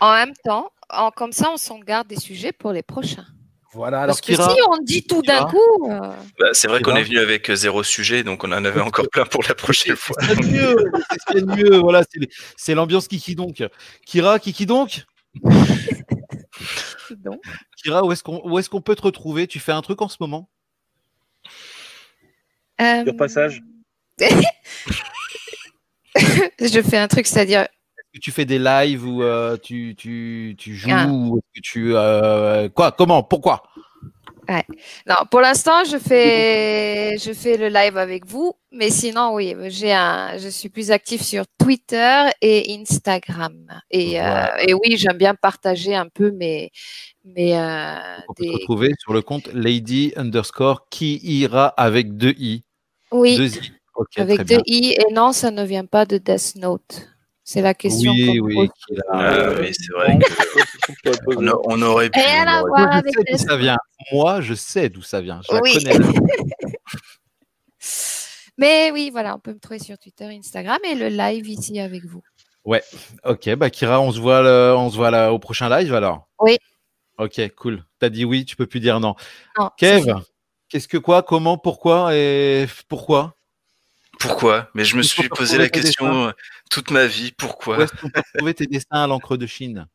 en 0.00 0.12
même 0.14 0.32
temps, 0.44 0.70
en- 0.90 1.10
comme 1.10 1.32
ça, 1.32 1.50
on 1.52 1.56
s'en 1.56 1.80
garde 1.80 2.06
des 2.06 2.16
sujets 2.20 2.52
pour 2.52 2.72
les 2.72 2.82
prochains. 2.82 3.26
Voilà. 3.74 4.02
Alors 4.02 4.14
Parce 4.14 4.20
que 4.20 4.26
Kira, 4.26 4.54
si 4.54 4.60
on 4.70 4.78
dit 4.82 5.02
tout 5.02 5.20
d'un 5.22 5.46
coup, 5.46 5.90
euh, 5.90 5.98
Bah, 6.38 6.46
c'est 6.52 6.68
vrai 6.68 6.80
qu'on 6.80 6.94
est 6.94 7.02
venu 7.02 7.18
avec 7.18 7.50
euh, 7.50 7.56
zéro 7.56 7.82
sujet, 7.82 8.22
donc 8.22 8.44
on 8.44 8.52
en 8.52 8.64
avait 8.64 8.80
encore 8.80 9.08
plein 9.10 9.24
pour 9.24 9.42
la 9.48 9.54
prochaine 9.54 9.96
fois. 9.96 10.16
c'est 10.20 10.40
mieux, 10.42 10.76
c'est 11.28 11.44
mieux. 11.44 11.78
Voilà, 11.78 12.02
c'est 12.56 12.74
l'ambiance 12.74 13.08
Kiki 13.08 13.34
donc. 13.34 13.62
Kira, 14.06 14.38
Kiki 14.38 14.66
donc. 14.66 15.04
donc, 17.10 17.40
Kira, 17.76 18.04
où 18.04 18.12
est-ce 18.12 18.22
qu'on 18.22 18.40
où 18.48 18.58
est-ce 18.58 18.70
qu'on 18.70 18.80
peut 18.80 18.94
te 18.94 19.02
retrouver? 19.02 19.46
Tu 19.46 19.58
fais 19.58 19.72
un 19.72 19.82
truc 19.82 20.00
en 20.02 20.08
ce 20.08 20.16
moment? 20.20 20.48
Euh, 22.80 23.04
Sur 23.04 23.16
passage. 23.16 23.60
je 26.60 26.82
fais 26.82 26.98
un 26.98 27.08
truc, 27.08 27.26
c'est-à 27.26 27.44
dire, 27.44 27.62
Est-ce 27.62 27.68
que 28.14 28.18
tu 28.20 28.30
fais 28.30 28.44
des 28.44 28.58
lives 28.60 29.04
ou 29.06 29.22
euh, 29.22 29.56
tu, 29.56 29.94
tu, 29.98 30.54
tu 30.56 30.74
joues 30.74 30.88
Ah. 30.90 31.06
ou 31.08 31.40
que 31.54 31.60
tu 31.62 31.94
euh, 31.94 32.68
quoi 32.68 32.92
Comment 32.92 33.22
Pourquoi? 33.24 33.62
Non, 35.06 35.14
pour 35.30 35.40
l'instant, 35.40 35.84
je 35.90 35.96
fais, 35.98 37.16
je 37.18 37.32
fais 37.32 37.56
le 37.56 37.68
live 37.68 37.96
avec 37.96 38.26
vous, 38.26 38.52
mais 38.72 38.90
sinon, 38.90 39.32
oui, 39.34 39.54
j'ai 39.68 39.90
un, 39.92 40.36
je 40.36 40.48
suis 40.50 40.68
plus 40.68 40.90
active 40.90 41.22
sur 41.22 41.44
Twitter 41.58 42.24
et 42.42 42.76
Instagram. 42.78 43.54
Et, 43.90 44.20
euh, 44.20 44.44
et 44.66 44.74
oui, 44.74 44.96
j'aime 44.98 45.16
bien 45.16 45.34
partager 45.34 45.94
un 45.94 46.08
peu 46.08 46.30
mes, 46.30 46.70
euh, 47.38 47.96
On 48.28 48.34
peut 48.34 48.44
te 48.44 48.52
retrouver 48.52 48.90
sur 48.98 49.14
le 49.14 49.22
compte 49.22 49.48
Lady 49.54 50.12
underscore 50.16 50.88
qui 50.90 51.20
ira 51.22 51.68
avec 51.68 52.14
deux 52.18 52.34
i. 52.36 52.64
oui, 53.12 53.36
Deux 53.38 53.56
i. 53.56 53.72
Ok, 53.96 54.08
avec 54.18 54.40
deux 54.40 54.44
bien. 54.44 54.60
i. 54.66 54.92
Et 54.98 55.12
non, 55.14 55.32
ça 55.32 55.50
ne 55.52 55.64
vient 55.64 55.86
pas 55.86 56.04
de 56.04 56.18
Death 56.18 56.56
Note. 56.56 57.08
C'est 57.46 57.60
la 57.60 57.74
question. 57.74 58.10
Oui, 58.12 58.40
pose. 58.40 58.68
Ah, 59.12 59.50
oui, 59.60 59.70
c'est 59.72 59.92
vrai. 59.92 60.18
On, 61.26 61.46
a- 61.46 61.58
on 61.64 61.82
aurait 61.82 62.10
pu. 62.10 62.18
Rien 62.18 62.46
à 62.46 62.60
voir. 62.62 62.90
Je 62.92 62.98
avec 62.98 63.14
sais 63.28 63.46
ça 63.46 63.56
vient. 63.56 63.76
Moi, 64.12 64.40
je 64.40 64.54
sais 64.54 64.88
d'où 64.88 65.02
ça 65.02 65.20
vient. 65.20 65.40
Je 65.48 65.54
la 65.54 65.60
connais. 65.60 66.10
Mais 68.58 68.90
oui, 68.92 69.10
voilà, 69.10 69.34
on 69.34 69.38
peut 69.38 69.52
me 69.52 69.58
trouver 69.58 69.78
sur 69.78 69.98
Twitter, 69.98 70.24
Instagram 70.26 70.78
et 70.88 70.94
le 70.94 71.08
live 71.08 71.48
ici 71.48 71.80
avec 71.80 72.04
vous. 72.04 72.22
Ok, 73.24 73.54
bah 73.56 73.68
Kira, 73.70 74.00
on 74.00 74.10
se 74.12 74.20
voit, 74.20 74.42
le- 74.42 74.74
on 74.76 74.90
se 74.90 74.96
voit 74.96 75.10
là, 75.10 75.32
au 75.32 75.38
prochain 75.38 75.68
live 75.68 75.92
alors. 75.94 76.28
Oui. 76.38 76.56
Ok, 77.18 77.40
cool. 77.56 77.84
T'as 77.98 78.08
dit 78.08 78.24
oui, 78.24 78.44
tu 78.44 78.56
peux 78.56 78.66
plus 78.66 78.80
dire 78.80 79.00
non. 79.00 79.14
Kev, 79.76 80.14
qu'est-ce 80.68 80.88
que 80.88 80.96
quoi, 80.98 81.22
comment, 81.22 81.58
pourquoi 81.58 82.14
et 82.16 82.66
pourquoi? 82.88 83.34
Pourquoi? 84.20 84.68
Mais 84.74 84.84
je 84.84 84.96
me 84.96 85.02
suis 85.02 85.28
posé 85.28 85.58
la 85.58 85.68
question 85.68 86.32
toute 86.74 86.90
ma 86.90 87.06
vie. 87.06 87.32
Où 87.76 87.78
Pourquoi 87.78 87.84
est-ce 87.84 87.92
qu'on 88.00 88.10
peut 88.10 88.22
trouver 88.36 88.52
tes 88.54 88.66
dessins 88.66 88.86
à 89.04 89.06
l'encre 89.06 89.36
de 89.36 89.46
Chine? 89.46 89.86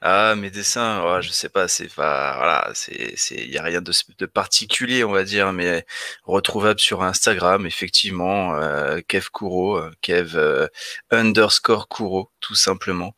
Ah, 0.00 0.34
mes 0.36 0.50
dessins, 0.50 1.04
ouais, 1.04 1.22
je 1.22 1.30
sais 1.30 1.48
pas, 1.48 1.68
c'est 1.68 1.92
pas, 1.94 2.36
voilà, 2.36 2.70
c'est, 2.74 3.14
c'est, 3.16 3.36
il 3.36 3.50
y 3.50 3.58
a 3.58 3.62
rien 3.62 3.80
de, 3.82 3.92
de 4.18 4.26
particulier, 4.26 5.04
on 5.04 5.12
va 5.12 5.24
dire, 5.24 5.52
mais 5.52 5.86
retrouvable 6.24 6.80
sur 6.80 7.02
Instagram, 7.02 7.66
effectivement, 7.66 8.54
euh, 8.56 9.00
Kev 9.06 9.26
Kuro, 9.32 9.80
Kev 10.00 10.36
euh, 10.36 10.66
underscore 11.10 11.88
Kuro, 11.88 12.30
tout 12.40 12.54
simplement. 12.54 13.14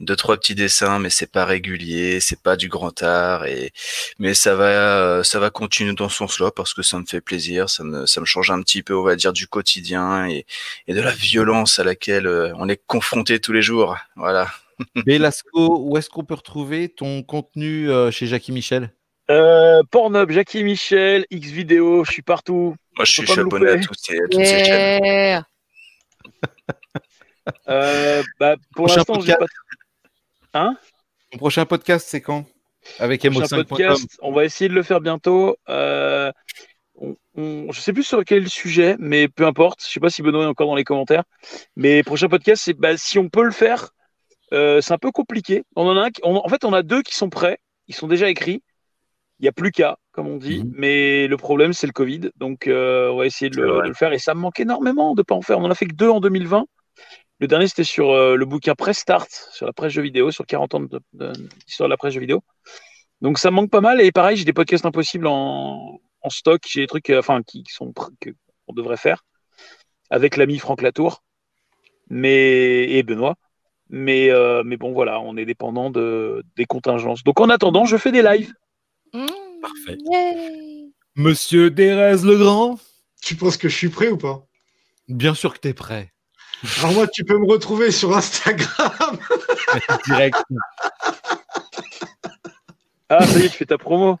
Deux 0.00 0.16
trois 0.16 0.36
petits 0.36 0.54
dessins, 0.54 0.98
mais 0.98 1.10
c'est 1.10 1.30
pas 1.30 1.44
régulier, 1.44 2.20
c'est 2.20 2.40
pas 2.42 2.56
du 2.56 2.68
grand 2.68 3.02
art, 3.02 3.46
et 3.46 3.72
mais 4.18 4.34
ça 4.34 4.54
va, 4.56 4.64
euh, 4.66 5.22
ça 5.22 5.38
va 5.38 5.50
continuer 5.50 5.94
dans 5.94 6.08
ce 6.08 6.16
sens-là 6.16 6.50
parce 6.50 6.74
que 6.74 6.82
ça 6.82 6.98
me 6.98 7.06
fait 7.06 7.20
plaisir, 7.20 7.70
ça 7.70 7.84
me, 7.84 8.06
ça 8.06 8.20
me 8.20 8.26
change 8.26 8.50
un 8.50 8.60
petit 8.62 8.82
peu, 8.82 8.94
on 8.96 9.02
va 9.04 9.16
dire, 9.16 9.32
du 9.32 9.46
quotidien 9.48 10.26
et, 10.28 10.46
et 10.88 10.94
de 10.94 11.00
la 11.00 11.12
violence 11.12 11.78
à 11.78 11.84
laquelle 11.84 12.26
euh, 12.26 12.52
on 12.56 12.68
est 12.68 12.80
confronté 12.86 13.40
tous 13.40 13.52
les 13.52 13.62
jours. 13.62 13.96
Voilà. 14.16 14.50
Belasco, 15.06 15.78
où 15.80 15.96
est-ce 15.96 16.08
qu'on 16.08 16.24
peut 16.24 16.34
retrouver 16.34 16.88
ton 16.88 17.22
contenu 17.22 17.90
euh, 17.90 18.10
chez 18.10 18.26
Jackie 18.26 18.52
Michel? 18.52 18.92
Euh, 19.30 19.82
Pornhub, 19.90 20.30
Jackie 20.30 20.64
Michel, 20.64 21.24
X 21.30 21.48
vidéo, 21.48 22.04
je 22.04 22.12
suis 22.12 22.22
partout. 22.22 22.76
Moi, 22.96 23.04
je 23.04 23.22
suis, 23.22 23.40
abonné 23.40 23.70
à, 23.70 23.78
tous 23.78 23.94
ces, 23.96 24.18
toutes 24.30 24.44
ces 24.44 24.64
chaînes. 24.64 25.04
Yeah. 25.04 25.46
Euh, 27.68 28.22
bah, 28.40 28.56
pour 28.74 28.86
Prochain 28.86 28.96
l'instant, 29.00 29.20
j'ai 29.20 29.34
podcast. 29.34 29.52
pas 30.52 30.74
Ton 31.30 31.38
prochain 31.38 31.66
podcast, 31.66 32.06
c'est 32.08 32.20
quand? 32.20 32.46
Avec 32.98 33.20
prochain 33.20 33.40
Emo5.com. 33.40 33.64
podcast. 33.66 34.18
On 34.22 34.32
va 34.32 34.44
essayer 34.44 34.68
de 34.68 34.74
le 34.74 34.82
faire 34.82 35.00
bientôt. 35.00 35.56
Euh, 35.68 36.32
on, 36.94 37.16
on- 37.36 37.72
je 37.72 37.80
sais 37.80 37.92
plus 37.92 38.02
sur 38.02 38.24
quel 38.24 38.48
sujet, 38.48 38.96
mais 38.98 39.28
peu 39.28 39.46
importe. 39.46 39.82
Je 39.84 39.92
sais 39.92 40.00
pas 40.00 40.10
si 40.10 40.22
Benoît 40.22 40.44
est 40.44 40.48
encore 40.48 40.68
dans 40.68 40.74
les 40.74 40.84
commentaires. 40.84 41.24
Mais 41.76 42.02
prochain 42.02 42.28
podcast, 42.28 42.62
c'est 42.64 42.74
bah, 42.74 42.96
si 42.96 43.18
on 43.18 43.28
peut 43.28 43.44
le 43.44 43.50
faire. 43.50 43.90
Euh, 44.54 44.80
c'est 44.80 44.92
un 44.94 44.98
peu 44.98 45.10
compliqué. 45.10 45.64
On 45.76 45.86
en 45.86 45.96
a 45.96 46.02
un 46.06 46.10
qui- 46.10 46.20
on- 46.24 46.36
en 46.36 46.48
fait, 46.48 46.64
on 46.64 46.72
a 46.72 46.82
deux 46.82 47.02
qui 47.02 47.14
sont 47.14 47.28
prêts. 47.30 47.58
Ils 47.88 47.94
sont 47.94 48.06
déjà 48.08 48.28
écrits. 48.30 48.62
Il 49.40 49.42
n'y 49.42 49.48
a 49.48 49.52
plus 49.52 49.72
qu'à, 49.72 49.98
comme 50.12 50.28
on 50.28 50.36
dit. 50.36 50.64
Mhm. 50.64 50.72
Mais 50.76 51.26
le 51.26 51.36
problème, 51.36 51.72
c'est 51.72 51.86
le 51.88 51.92
Covid. 51.92 52.30
Donc, 52.36 52.66
euh, 52.66 53.10
on 53.10 53.16
va 53.18 53.26
essayer 53.26 53.50
de 53.50 53.56
le, 53.60 53.68
vrai. 53.72 53.82
de 53.82 53.88
le 53.88 53.94
faire. 53.94 54.12
Et 54.12 54.18
ça 54.18 54.34
me 54.34 54.40
manque 54.40 54.60
énormément 54.60 55.14
de 55.14 55.22
pas 55.22 55.34
en 55.34 55.42
faire. 55.42 55.58
On 55.58 55.64
en 55.64 55.70
a 55.70 55.74
fait 55.74 55.86
que 55.86 55.94
deux 55.94 56.08
en 56.08 56.20
2020. 56.20 56.66
Le 57.40 57.48
dernier, 57.48 57.66
c'était 57.66 57.84
sur 57.84 58.12
euh, 58.12 58.36
le 58.36 58.46
bouquin 58.46 58.74
Press 58.76 58.98
Start, 58.98 59.28
sur 59.52 59.66
la 59.66 59.72
presse 59.72 59.92
jeux 59.92 60.02
vidéo, 60.02 60.30
sur 60.30 60.46
40 60.46 60.74
ans 60.74 60.80
de- 60.80 61.32
d'histoire 61.66 61.88
de 61.88 61.92
la 61.92 61.96
presse 61.96 62.14
jeux 62.14 62.20
vidéo. 62.20 62.42
Donc 63.20 63.38
ça 63.38 63.50
me 63.50 63.56
manque 63.56 63.70
pas 63.70 63.80
mal. 63.80 64.00
Et 64.00 64.12
pareil, 64.12 64.36
j'ai 64.36 64.44
des 64.44 64.52
podcasts 64.52 64.86
impossibles 64.86 65.26
en, 65.26 66.00
en 66.22 66.30
stock. 66.30 66.62
J'ai 66.68 66.80
des 66.82 66.86
trucs 66.86 67.10
enfin, 67.10 67.42
qui, 67.42 67.64
qui 67.64 67.72
sont 67.72 67.92
qu'on 67.92 68.72
devrait 68.72 68.96
faire 68.96 69.24
avec 70.10 70.36
l'ami 70.36 70.58
Franck 70.58 70.80
Latour 70.80 71.24
mais, 72.08 72.88
et 72.90 73.02
Benoît. 73.02 73.34
Mais, 73.90 74.30
euh, 74.30 74.62
mais 74.64 74.76
bon, 74.76 74.92
voilà, 74.92 75.20
on 75.20 75.36
est 75.36 75.44
dépendant 75.44 75.90
de, 75.90 76.42
des 76.56 76.64
contingences. 76.64 77.22
Donc 77.22 77.40
en 77.40 77.48
attendant, 77.50 77.84
je 77.84 77.96
fais 77.96 78.12
des 78.12 78.22
lives. 78.22 78.52
Mmh, 79.12 79.26
Parfait. 79.60 79.98
yay. 80.10 80.90
Monsieur 81.16 81.70
Derez 81.70 82.24
Legrand 82.24 82.78
Tu 83.22 83.36
penses 83.36 83.56
que 83.56 83.68
je 83.68 83.76
suis 83.76 83.88
prêt 83.88 84.08
ou 84.08 84.16
pas? 84.16 84.44
Bien 85.08 85.34
sûr 85.34 85.54
que 85.54 85.58
t'es 85.58 85.74
prêt. 85.74 86.12
Alors 86.78 86.92
moi, 86.92 87.06
tu 87.06 87.24
peux 87.24 87.38
me 87.38 87.46
retrouver 87.46 87.90
sur 87.90 88.16
Instagram. 88.16 89.18
Direct. 90.06 90.42
Ah, 93.10 93.24
ça 93.26 93.38
y 93.38 93.44
est, 93.44 93.48
tu 93.50 93.58
fais 93.58 93.66
ta 93.66 93.76
promo. 93.78 94.18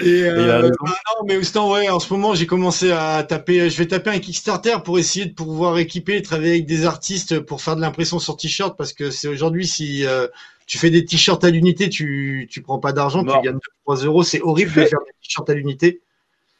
Et 0.00 0.24
euh, 0.24 0.60
bah 0.60 0.92
non, 1.18 1.26
mais 1.26 1.42
sinon, 1.42 1.72
ouais, 1.72 1.88
en 1.90 2.00
ce 2.00 2.12
moment, 2.12 2.34
j'ai 2.34 2.46
commencé 2.46 2.90
à 2.90 3.22
taper. 3.22 3.68
Je 3.68 3.78
vais 3.78 3.86
taper 3.86 4.10
un 4.10 4.18
Kickstarter 4.18 4.76
pour 4.84 4.98
essayer 4.98 5.26
de 5.26 5.34
pouvoir 5.34 5.78
équiper 5.78 6.16
et 6.16 6.22
travailler 6.22 6.52
avec 6.52 6.66
des 6.66 6.86
artistes 6.86 7.40
pour 7.40 7.60
faire 7.60 7.76
de 7.76 7.80
l'impression 7.80 8.18
sur 8.18 8.36
t-shirt 8.36 8.76
parce 8.76 8.92
que 8.92 9.10
c'est 9.10 9.28
aujourd'hui 9.28 9.66
si 9.66 10.06
euh, 10.06 10.26
tu 10.66 10.78
fais 10.78 10.90
des 10.90 11.04
t-shirts 11.04 11.44
à 11.44 11.50
l'unité, 11.50 11.88
tu 11.88 12.48
tu 12.50 12.62
prends 12.62 12.78
pas 12.78 12.92
d'argent, 12.92 13.24
tu 13.24 13.40
gagnes 13.42 13.58
3 13.84 13.96
euros. 14.04 14.22
C'est 14.22 14.40
horrible 14.40 14.72
de 14.72 14.84
faire 14.86 15.00
des 15.00 15.12
t-shirts 15.22 15.48
à 15.50 15.54
l'unité. 15.54 16.00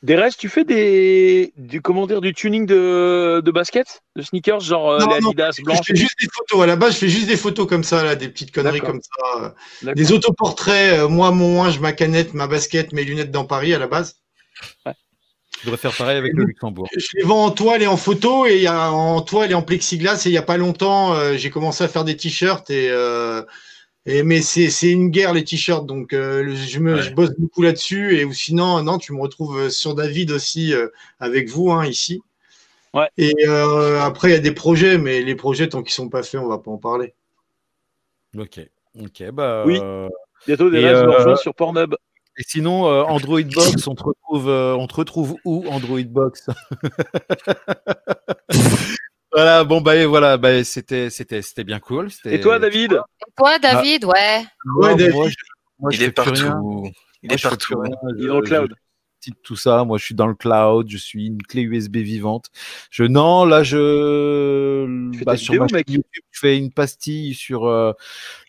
Des 0.02 0.16
restes, 0.16 0.39
tu 0.40 0.48
fais 0.48 0.64
des, 0.64 1.52
du, 1.59 1.82
comment 1.82 2.06
dire, 2.06 2.22
du 2.22 2.32
tuning 2.32 2.64
de, 2.64 3.43
de 3.44 3.51
basket, 3.51 4.01
de 4.16 4.22
sneakers, 4.22 4.60
genre 4.60 4.93
euh, 4.93 4.98
Non, 4.98 5.09
les 5.14 5.20
non, 5.20 5.28
Adidas 5.28 5.56
Je 5.59 5.62
blanches. 5.62 5.86
fais 5.86 5.94
juste 5.94 6.16
des 6.20 6.28
photos. 6.32 6.62
À 6.62 6.66
la 6.66 6.77
base, 6.77 6.94
je 6.94 6.98
fais 6.98 7.09
juste 7.10 7.27
des 7.28 7.36
photos 7.36 7.66
comme 7.68 7.85
ça, 7.85 8.02
là, 8.02 8.16
des 8.16 8.28
petites 8.31 8.51
conneries 8.51 8.81
comme 8.81 9.01
ça. 9.02 9.55
D'accord. 9.82 9.94
Des 9.94 10.12
autoportraits. 10.12 11.01
euh, 11.01 11.09
moi, 11.09 11.32
mon 11.32 11.64
linge, 11.64 11.81
ma 11.81 11.93
canette, 11.93 12.32
ma 12.32 12.47
basket, 12.47 12.94
mes 12.94 13.05
lunettes 13.05 13.31
dans 13.31 13.44
Paris 13.44 13.74
à 13.74 13.78
la 13.78 13.89
base. 13.89 14.16
Tu 14.86 15.66
devrais 15.66 15.77
faire 15.77 15.94
pareil 15.94 16.16
avec 16.16 16.32
le 16.32 16.44
Luxembourg. 16.44 16.89
Je 16.97 17.06
les 17.16 17.22
vends 17.22 17.44
en 17.44 17.51
toile 17.51 17.82
et 17.82 17.86
en 17.86 17.98
photo 17.98 18.47
et 18.47 18.56
il 18.56 18.62
y 18.62 18.66
a 18.66 18.90
en 18.90 19.20
toile 19.20 19.51
et 19.51 19.55
en 19.55 19.60
plexiglas 19.62 20.22
et 20.24 20.31
il 20.31 20.32
y 20.32 20.39
a 20.39 20.43
pas 20.43 20.56
longtemps 20.56 21.12
euh, 21.14 21.36
j'ai 21.36 21.51
commencé 21.51 21.85
à 21.85 21.89
faire 21.89 22.05
des 22.05 22.16
t-shirts 22.16 22.70
et, 22.70 22.89
euh, 22.89 23.43
et 24.06 24.22
mais 24.22 24.40
c'est 24.43 24.70
c'est 24.70 24.90
une 24.90 25.10
guerre 25.10 25.32
les 25.35 25.44
t-shirts 25.44 25.86
donc 25.86 26.12
euh, 26.12 26.43
le- 26.43 26.55
je 26.55 26.78
me 26.81 26.94
Ouais. 26.97 27.02
je 27.02 27.12
bosse 27.12 27.31
beaucoup 27.39 27.62
là-dessus 27.62 28.16
et 28.16 28.24
ou 28.24 28.32
sinon 28.32 28.82
non 28.82 28.98
tu 28.98 29.12
me 29.12 29.20
retrouves 29.20 29.59
euh, 29.59 29.70
sur 29.70 29.94
David 29.94 30.31
aussi 30.31 30.72
euh, 30.74 30.89
avec 31.20 31.48
vous 31.48 31.70
hein, 31.70 31.86
ici. 31.86 32.22
Ouais. 32.94 33.09
Et 33.18 33.35
euh, 33.47 34.01
après 34.01 34.28
il 34.28 34.32
y 34.32 34.36
a 34.36 34.40
des 34.40 34.52
projets 34.52 34.98
mais 34.98 35.22
les 35.22 35.35
projets 35.35 35.68
tant 35.68 35.82
qu'ils 35.82 35.93
sont 35.93 36.09
pas 36.09 36.22
faits 36.22 36.40
on 36.40 36.48
va 36.48 36.59
pas 36.59 36.70
en 36.70 36.78
parler. 36.78 37.14
Ok. 38.36 38.60
Ok, 39.01 39.22
bah. 39.32 39.64
Oui. 39.66 39.81
Bientôt 40.47 40.70
des 40.70 40.81
restes 40.81 41.05
euh, 41.05 41.36
sur 41.36 41.55
Pornhub. 41.55 41.94
Et 42.39 42.43
sinon, 42.47 42.86
euh, 42.86 43.02
Android 43.02 43.43
Box, 43.43 43.86
on 43.86 43.94
te 43.94 44.02
retrouve, 44.02 44.48
euh, 44.48 44.74
on 44.74 44.86
te 44.86 44.94
retrouve 44.94 45.36
où 45.44 45.64
Android 45.68 46.02
Box? 46.05 46.47
Voilà, 49.32 49.62
bon 49.65 49.81
bah 49.81 49.94
et 49.97 50.07
voilà, 50.07 50.36
bah, 50.36 50.65
c'était 50.65 51.09
c'était 51.11 51.40
c'était 51.43 51.62
bien 51.65 51.78
cool. 51.78 52.11
c'était- 52.11 52.35
Et 52.35 52.40
toi, 52.40 52.59
David? 52.59 52.93
Et 52.94 53.32
toi, 53.36 53.59
David, 53.61 54.05
ouais. 54.05 54.44
Moi, 54.65 54.89
Ouais, 54.89 54.97
David. 54.97 55.15
moi, 55.15 55.28
je, 55.28 55.36
moi, 55.78 55.90
Il 55.93 56.02
est 56.02 56.07
fais 56.07 56.12
plus 56.12 56.31
rien. 56.32 56.51
partout. 56.51 56.90
Il 57.23 57.28
Moi, 57.28 57.36
est 57.36 57.43
partout. 57.43 57.82
Il 58.16 58.24
est 58.24 58.28
dans 58.28 58.40
le 58.40 58.47
Je- 58.47 58.74
tout 59.43 59.57
ça. 59.57 59.85
Moi, 59.85 59.99
je 59.99 60.05
suis 60.05 60.15
dans 60.15 60.27
le 60.27 60.35
cloud. 60.35 60.89
Je 60.89 60.97
suis 60.97 61.27
une 61.27 61.43
clé 61.43 61.63
USB 61.63 61.99
vivante. 61.99 62.47
Je 62.91 63.05
non, 63.05 63.45
là, 63.45 63.63
je 63.63 64.87
bah, 65.25 65.37
sur 65.37 65.53
vidéo, 65.53 65.63
ma 65.63 65.69
chaîne 65.69 65.77
mec. 65.77 65.91
YouTube, 65.91 66.25
je 66.31 66.41
fais 66.41 66.57
une 66.57 66.73
pastille 66.73 67.35
sur 67.35 67.67
euh, 67.67 67.93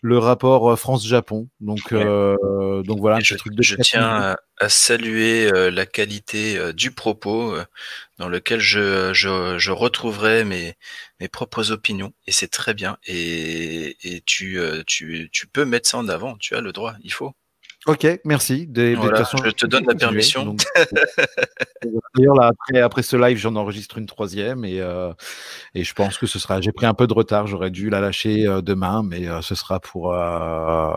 le 0.02 0.18
rapport 0.18 0.70
euh, 0.72 0.76
France-Japon. 0.76 1.48
Donc, 1.60 1.80
Ouais. 1.90 2.02
euh, 2.04 2.82
donc 2.82 3.00
voilà, 3.00 3.20
je, 3.20 3.34
truc 3.34 3.54
de 3.54 3.62
je 3.62 3.76
quatre 3.76 3.86
tiens 3.86 4.36
à, 4.58 4.68
saluer 4.68 5.50
euh, 5.52 5.70
la 5.70 5.86
qualité 5.86 6.72
du 6.72 6.92
propos 6.92 7.54
dans 8.18 8.28
lequel 8.28 8.60
je, 8.60 9.12
je, 9.12 9.58
je 9.58 9.70
retrouverai 9.72 10.44
mes, 10.44 10.74
mes 11.20 11.28
propres 11.28 11.72
opinions 11.72 12.12
et 12.26 12.32
c'est 12.32 12.48
très 12.48 12.72
bien 12.72 12.96
et, 13.04 13.96
et 14.04 14.20
tu, 14.24 14.60
tu, 14.86 15.28
tu 15.32 15.46
peux 15.48 15.64
mettre 15.64 15.88
ça 15.88 15.98
en 15.98 16.08
avant, 16.08 16.36
tu 16.36 16.54
as 16.54 16.60
le 16.60 16.72
droit, 16.72 16.94
il 17.02 17.12
faut. 17.12 17.32
Ok, 17.86 18.06
merci. 18.24 18.66
Des- 18.68 18.90
de 18.90 18.94
toute 18.94 19.02
Voilà, 19.04 19.24
façon, 19.24 19.38
je 19.44 19.50
te 19.50 19.66
donne 19.66 19.84
la 19.86 19.94
permission. 19.96 20.54
D'ailleurs, 22.14 22.36
là, 22.36 22.46
après, 22.48 22.80
après 22.80 23.02
ce 23.02 23.16
live, 23.16 23.36
j'en 23.38 23.56
enregistre 23.56 23.98
une 23.98 24.06
troisième 24.06 24.64
et, 24.64 24.80
euh, 24.80 25.12
et 25.74 25.82
je 25.82 25.92
pense 25.92 26.16
que 26.16 26.26
ce 26.26 26.38
sera. 26.38 26.60
J'ai 26.60 26.70
pris 26.72 26.86
un 26.86 26.94
peu 26.94 27.06
de 27.08 27.12
retard. 27.14 27.46
J'aurais 27.48 27.70
dû 27.70 27.90
la 27.90 28.00
lâcher 28.00 28.46
euh, 28.46 28.60
demain, 28.62 29.02
mais 29.02 29.26
euh, 29.28 29.42
ce 29.42 29.54
sera 29.56 29.80
pour. 29.80 30.14
euh, 30.14 30.92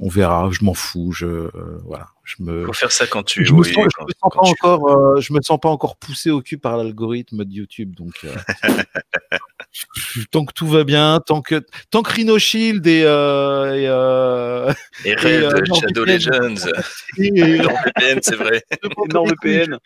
on 0.00 0.08
verra. 0.08 0.48
Je 0.50 0.64
m'en 0.64 0.74
fous. 0.74 1.12
Je 1.12 1.26
euh, 1.26 1.50
voilà. 1.84 2.06
Je 2.24 2.36
me. 2.42 2.64
faut 2.64 2.72
faire 2.72 2.92
ça 2.92 3.06
quand 3.06 3.22
tu. 3.24 3.44
Je 3.44 3.52
me 3.52 3.62
je 3.62 3.78
me 3.80 3.88
sens 3.90 4.32
pas 4.32 4.40
tu- 4.44 4.50
encore, 4.50 4.88
euh, 4.88 5.20
je 5.20 5.32
me 5.34 5.42
sens 5.42 5.58
pas 5.60 5.68
encore 5.68 5.96
poussé 5.96 6.30
au 6.30 6.40
cul 6.40 6.56
par 6.56 6.76
l'algorithme 6.78 7.44
de 7.44 7.52
YouTube, 7.52 7.94
donc 7.94 8.14
euh, 8.24 8.34
tant 10.30 10.44
que 10.44 10.52
tout 10.52 10.66
va 10.66 10.84
bien, 10.84 11.20
tant 11.24 11.40
que 11.42 11.62
tant 11.90 12.02
que 12.02 12.12
Rhino 12.12 12.38
Shield 12.38 12.86
et, 12.86 13.02
euh, 13.04 13.74
et, 13.74 13.86
euh, 13.88 14.72
Et 15.04 15.10
et, 15.10 15.14
Red, 15.16 15.26
euh, 15.44 15.64
Shadow 15.74 16.04
NordVPN. 16.06 16.54
Legends, 16.54 16.66
et- 17.18 17.58
NordVPN, 17.62 18.18
c'est 18.22 18.36
vrai. 18.36 18.62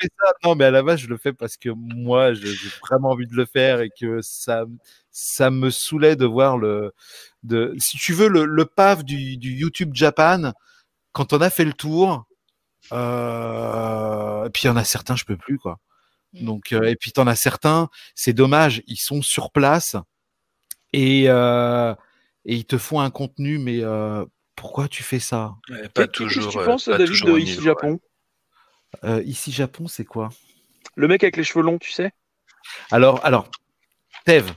Fais 0.00 0.08
ça. 0.18 0.32
Non, 0.44 0.54
mais 0.54 0.64
à 0.66 0.70
la 0.70 0.82
base, 0.82 1.00
je 1.00 1.08
le 1.08 1.16
fais 1.16 1.32
parce 1.32 1.56
que 1.56 1.70
moi, 1.70 2.34
j'ai 2.34 2.52
vraiment 2.88 3.10
envie 3.10 3.26
de 3.26 3.34
le 3.36 3.46
faire 3.46 3.80
et 3.80 3.90
que 4.00 4.20
ça, 4.22 4.64
ça 5.10 5.50
me 5.50 5.70
saoulait 5.70 6.16
de 6.16 6.26
voir 6.26 6.58
le, 6.58 6.92
de, 7.42 7.74
si 7.78 7.98
tu 7.98 8.12
veux, 8.12 8.28
le, 8.28 8.44
le 8.44 8.64
paf 8.64 9.04
du, 9.04 9.36
du 9.36 9.52
YouTube 9.52 9.90
Japan, 9.94 10.52
quand 11.12 11.32
on 11.32 11.40
a 11.40 11.50
fait 11.50 11.64
le 11.64 11.72
tour, 11.74 12.24
euh, 12.92 14.44
et 14.46 14.50
puis 14.50 14.62
il 14.64 14.66
y 14.66 14.70
en 14.70 14.76
a 14.76 14.84
certains, 14.84 15.16
je 15.16 15.24
peux 15.24 15.36
plus, 15.36 15.58
quoi. 15.58 15.78
Mm. 16.32 16.44
Donc, 16.44 16.72
euh, 16.72 16.84
et 16.84 16.96
puis 16.96 17.12
t'en 17.12 17.26
as 17.26 17.36
certains, 17.36 17.88
c'est 18.14 18.32
dommage, 18.32 18.82
ils 18.86 18.96
sont 18.96 19.22
sur 19.22 19.50
place 19.50 19.96
et, 20.92 21.24
euh, 21.28 21.94
et 22.44 22.54
ils 22.56 22.64
te 22.64 22.78
font 22.78 23.00
un 23.00 23.10
contenu, 23.10 23.58
mais 23.58 23.80
euh, 23.80 24.24
pourquoi 24.56 24.88
tu 24.88 25.02
fais 25.02 25.20
ça? 25.20 25.54
Ouais, 25.68 25.88
pas 25.88 26.06
Qu'est-ce 26.06 26.06
que 26.06 26.40
toujours. 26.40 26.52
tu 26.52 26.58
penses, 26.58 26.84
pas 26.86 26.98
David, 26.98 27.22
de 27.24 27.38
ici 27.38 27.50
niveau, 27.52 27.62
Japon? 27.62 28.00
Euh, 29.04 29.22
Ici, 29.24 29.50
Japon, 29.52 29.88
c'est 29.88 30.04
quoi? 30.04 30.28
Le 30.96 31.08
mec 31.08 31.24
avec 31.24 31.36
les 31.36 31.44
cheveux 31.44 31.64
longs, 31.64 31.78
tu 31.78 31.90
sais? 31.90 32.12
Alors, 32.90 33.24
alors, 33.24 33.50
Tev, 34.24 34.52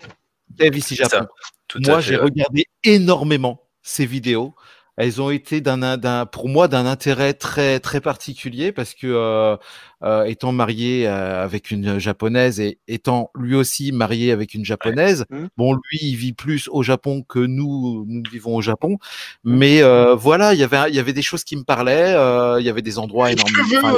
Tev 0.58 0.78
ici 0.78 0.96
Japon. 0.96 1.10
ça, 1.10 1.28
tout 1.68 1.80
à 1.86 1.90
Moi, 1.90 2.02
j'ai 2.02 2.18
regardé 2.18 2.66
énormément 2.84 3.62
ces 3.82 4.06
vidéos. 4.06 4.54
Elles 4.98 5.22
ont 5.22 5.30
été 5.30 5.60
d'un, 5.60 5.98
d'un, 5.98 6.26
pour 6.26 6.48
moi 6.48 6.68
d'un 6.68 6.86
intérêt 6.86 7.34
très 7.34 7.80
très 7.80 8.00
particulier 8.00 8.72
parce 8.72 8.94
que 8.94 9.08
euh, 9.08 9.58
euh, 10.04 10.24
étant 10.24 10.52
marié 10.54 11.08
euh, 11.08 11.44
avec 11.44 11.70
une 11.72 12.00
japonaise 12.00 12.60
et 12.62 12.80
étant 12.88 13.30
lui 13.36 13.56
aussi 13.56 13.92
marié 13.92 14.32
avec 14.32 14.54
une 14.54 14.64
japonaise, 14.64 15.26
Mhm. 15.30 15.50
bon 15.58 15.74
lui 15.74 16.00
il 16.02 16.16
vit 16.16 16.34
plus 16.34 16.70
au 16.72 16.82
Japon 16.84 17.24
que 17.24 17.40
nous 17.40 18.06
nous 18.08 18.24
vivons 18.32 18.56
au 18.56 18.62
Japon, 18.62 18.98
mais 19.44 19.82
euh, 19.82 20.16
voilà 20.16 20.54
il 20.54 20.60
y 20.60 20.64
avait 20.64 20.90
il 20.90 20.96
y 20.96 21.00
avait 21.00 21.14
des 21.14 21.22
choses 21.22 21.44
qui 21.44 21.56
me 21.58 21.64
parlaient, 21.64 22.14
euh, 22.16 22.60
il 22.62 22.66
y 22.66 22.70
avait 22.70 22.82
des 22.82 22.98
endroits 22.98 23.32
énormément, 23.84 23.98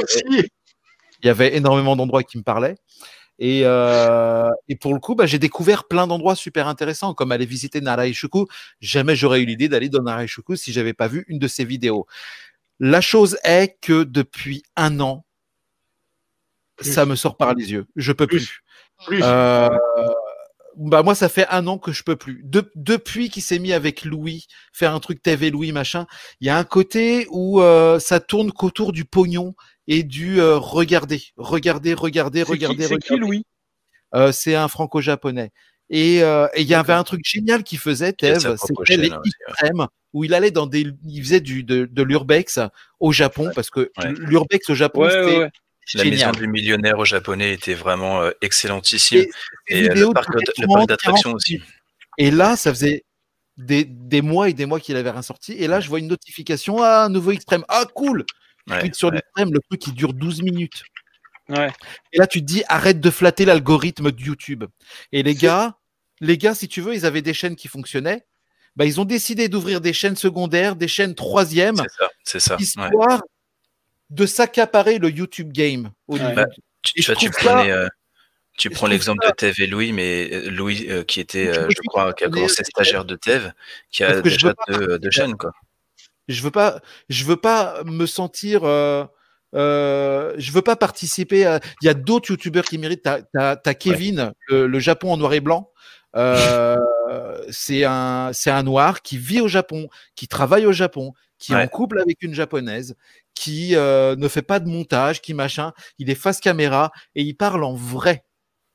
il 1.22 1.26
y 1.26 1.28
avait 1.28 1.56
énormément 1.56 1.94
d'endroits 1.96 2.22
qui 2.22 2.38
me 2.38 2.42
parlaient. 2.42 2.76
Et, 3.38 3.60
euh, 3.64 4.50
et 4.68 4.74
pour 4.76 4.94
le 4.94 5.00
coup, 5.00 5.14
bah, 5.14 5.26
j'ai 5.26 5.38
découvert 5.38 5.86
plein 5.86 6.06
d'endroits 6.06 6.34
super 6.34 6.66
intéressants, 6.66 7.14
comme 7.14 7.30
aller 7.32 7.46
visiter 7.46 7.80
Naraishuku. 7.80 8.46
Jamais 8.80 9.14
j'aurais 9.14 9.40
eu 9.42 9.44
l'idée 9.46 9.68
d'aller 9.68 9.88
dans 9.88 10.02
Naraishuku 10.02 10.56
si 10.56 10.72
j'avais 10.72 10.94
pas 10.94 11.06
vu 11.08 11.24
une 11.28 11.38
de 11.38 11.46
ces 11.48 11.64
vidéos. 11.64 12.06
La 12.80 13.00
chose 13.00 13.38
est 13.44 13.76
que 13.80 14.04
depuis 14.04 14.62
un 14.76 14.98
an, 15.00 15.24
Plus. 16.76 16.92
ça 16.92 17.06
me 17.06 17.16
sort 17.16 17.36
par 17.36 17.54
les 17.54 17.70
yeux. 17.72 17.86
Je 17.96 18.12
peux 18.12 18.26
Plus. 18.26 18.46
plus. 19.06 19.18
Plus. 19.18 19.20
Euh, 19.24 19.68
bah 20.76 21.02
moi, 21.02 21.14
ça 21.16 21.28
fait 21.28 21.46
un 21.48 21.66
an 21.66 21.78
que 21.78 21.90
je 21.92 22.04
peux 22.04 22.14
plus. 22.16 22.40
De- 22.44 22.70
depuis 22.76 23.30
qu'il 23.30 23.42
s'est 23.42 23.58
mis 23.58 23.72
avec 23.72 24.04
Louis, 24.04 24.46
faire 24.72 24.94
un 24.94 25.00
truc 25.00 25.22
TV 25.22 25.50
Louis 25.50 25.72
machin, 25.72 26.06
il 26.40 26.46
y 26.46 26.50
a 26.50 26.56
un 26.58 26.62
côté 26.64 27.26
où 27.30 27.60
euh, 27.60 27.98
ça 27.98 28.20
tourne 28.20 28.52
qu'autour 28.52 28.92
du 28.92 29.04
pognon 29.04 29.54
et 29.88 30.04
du 30.04 30.40
euh, 30.40 30.56
regarder, 30.58 31.20
regarder, 31.36 31.94
regarder, 31.94 32.40
C'est 32.40 32.44
qui, 32.46 32.52
regarder, 32.52 32.82
c'est 32.84 32.98
qui, 32.98 33.14
regarder. 33.14 33.20
Louis? 33.20 33.44
Euh, 34.14 34.30
c'est 34.30 34.54
un 34.54 34.68
franco-japonais. 34.68 35.50
Et 35.90 36.22
euh, 36.22 36.46
il 36.56 36.66
y 36.66 36.74
avait 36.74 36.92
un 36.92 37.02
truc 37.02 37.22
génial 37.24 37.64
qu'il 37.64 37.78
faisait, 37.78 38.12
propre 38.12 38.84
c'était 38.86 38.96
les 38.98 39.10
ouais. 39.10 39.86
où 40.12 40.24
il 40.24 40.34
allait 40.34 40.50
dans 40.50 40.66
des, 40.66 40.86
il 41.06 41.22
faisait 41.22 41.40
du 41.40 41.64
de, 41.64 41.86
de 41.86 42.02
l'urbex 42.02 42.60
au 43.00 43.10
Japon, 43.10 43.50
parce 43.54 43.70
que 43.70 43.90
Ouais. 43.98 44.12
l'urbex 44.18 44.68
au 44.70 44.74
Japon, 44.74 45.08
c'était. 45.10 45.48
La 45.94 46.04
maison 46.04 46.16
génial. 46.16 46.36
du 46.36 46.48
millionnaire 46.48 46.98
au 46.98 47.06
japonais 47.06 47.54
était 47.54 47.72
vraiment 47.72 48.20
euh, 48.20 48.30
excellentissime. 48.42 49.24
Et 49.68 49.78
Et, 49.78 49.88
le 49.88 50.12
parc, 50.12 50.30
duraient 50.30 50.44
le 50.46 50.64
30, 50.66 50.74
parc 50.76 50.88
d'attractions 50.88 51.30
40 51.30 51.36
aussi. 51.36 51.62
Et 52.18 52.30
là, 52.30 52.56
ça 52.56 52.74
faisait 52.74 53.04
des, 53.56 53.84
des 53.86 54.20
mois 54.20 54.50
et 54.50 54.52
des 54.52 54.66
mois 54.66 54.80
qu'il 54.80 54.96
avait 54.96 55.10
rien 55.10 55.22
sorti. 55.22 55.52
Et 55.52 55.66
là, 55.66 55.80
je 55.80 55.88
vois 55.88 55.98
une 55.98 56.08
notification, 56.08 56.82
ah, 56.82 57.08
nouveau 57.08 57.30
extrême. 57.30 57.64
Ah, 57.68 57.86
cool! 57.94 58.26
Ouais, 58.70 58.90
sur 58.92 59.08
ouais. 59.08 59.14
l'extrême, 59.16 59.52
le 59.52 59.60
truc 59.60 59.80
qui 59.80 59.92
dure 59.92 60.12
12 60.12 60.42
minutes. 60.42 60.82
Ouais. 61.48 61.72
Et 62.12 62.18
là, 62.18 62.26
tu 62.26 62.40
te 62.40 62.44
dis, 62.44 62.62
arrête 62.68 63.00
de 63.00 63.10
flatter 63.10 63.44
l'algorithme 63.44 64.10
de 64.12 64.20
YouTube. 64.22 64.64
Et 65.12 65.22
les 65.22 65.34
gars, 65.34 65.76
les 66.20 66.36
gars, 66.36 66.54
si 66.54 66.68
tu 66.68 66.80
veux, 66.80 66.94
ils 66.94 67.06
avaient 67.06 67.22
des 67.22 67.32
chaînes 67.34 67.56
qui 67.56 67.68
fonctionnaient. 67.68 68.26
Bah, 68.76 68.84
ils 68.84 69.00
ont 69.00 69.04
décidé 69.04 69.48
d'ouvrir 69.48 69.80
des 69.80 69.92
chaînes 69.92 70.16
secondaires, 70.16 70.76
des 70.76 70.88
chaînes 70.88 71.14
troisièmes, 71.14 71.76
C'est 71.76 71.88
ça, 71.98 72.08
c'est 72.24 72.40
ça. 72.40 72.56
ouais. 72.56 72.62
histoire 72.62 73.22
de 74.10 74.26
s'accaparer 74.26 74.98
le 74.98 75.10
YouTube 75.10 75.52
game. 75.52 75.90
Au 76.06 76.14
Ouais. 76.16 76.20
niveau 76.22 76.34
Bah, 76.34 76.46
Tu, 76.82 77.02
ça- 77.02 77.12
euh, 77.12 77.88
tu 78.56 78.70
prends 78.70 78.86
l'exemple 78.86 79.20
ça- 79.24 79.30
de 79.30 79.34
Tev 79.36 79.54
et 79.60 79.66
Louis, 79.66 79.92
mais 79.92 80.30
euh, 80.32 80.50
Louis 80.50 80.86
euh, 80.88 81.02
qui 81.02 81.18
était, 81.20 81.52
Je 81.52 81.60
euh, 81.60 81.68
crois, 81.88 82.12
qui 82.12 82.24
a 82.24 82.28
commencé 82.28 82.62
stagiaire 82.64 83.04
de 83.04 83.16
Tev, 83.16 83.52
qui 83.90 84.04
a 84.04 84.20
déjà 84.20 84.54
deux, 84.68 84.98
deux 84.98 85.10
chaînes, 85.10 85.36
quoi. 85.36 85.52
Je 86.28 86.42
veux 86.42 86.50
pas 86.50 86.80
je 87.08 87.24
veux 87.24 87.36
pas 87.36 87.82
me 87.84 88.06
sentir 88.06 88.64
euh, 88.64 89.04
euh, 89.54 90.34
je 90.38 90.52
veux 90.52 90.62
pas 90.62 90.76
participer 90.76 91.46
à 91.46 91.60
il 91.82 91.86
y 91.86 91.88
a 91.88 91.94
d'autres 91.94 92.30
youtubeurs 92.30 92.64
qui 92.64 92.76
méritent. 92.78 93.02
T'as 93.32 93.74
Kevin 93.74 94.32
le, 94.48 94.66
le 94.66 94.78
Japon 94.78 95.12
en 95.12 95.16
noir 95.16 95.32
et 95.32 95.40
blanc. 95.40 95.70
Euh, 96.16 96.76
c'est 97.50 97.84
un 97.84 98.30
c'est 98.32 98.50
un 98.50 98.62
noir 98.62 99.02
qui 99.02 99.16
vit 99.18 99.40
au 99.40 99.48
Japon 99.48 99.88
qui 100.16 100.28
travaille 100.28 100.66
au 100.66 100.72
Japon 100.72 101.12
qui 101.38 101.52
est 101.52 101.56
en 101.56 101.68
couple 101.68 102.00
avec 102.00 102.22
une 102.22 102.34
japonaise 102.34 102.96
qui 103.34 103.76
euh, 103.76 104.16
ne 104.16 104.26
fait 104.28 104.42
pas 104.42 104.60
de 104.60 104.68
montage 104.68 105.22
qui 105.22 105.32
machin. 105.34 105.72
Il 105.98 106.10
est 106.10 106.14
face 106.14 106.40
caméra 106.40 106.92
et 107.14 107.22
il 107.22 107.34
parle 107.34 107.64
en 107.64 107.74
vrai. 107.74 108.24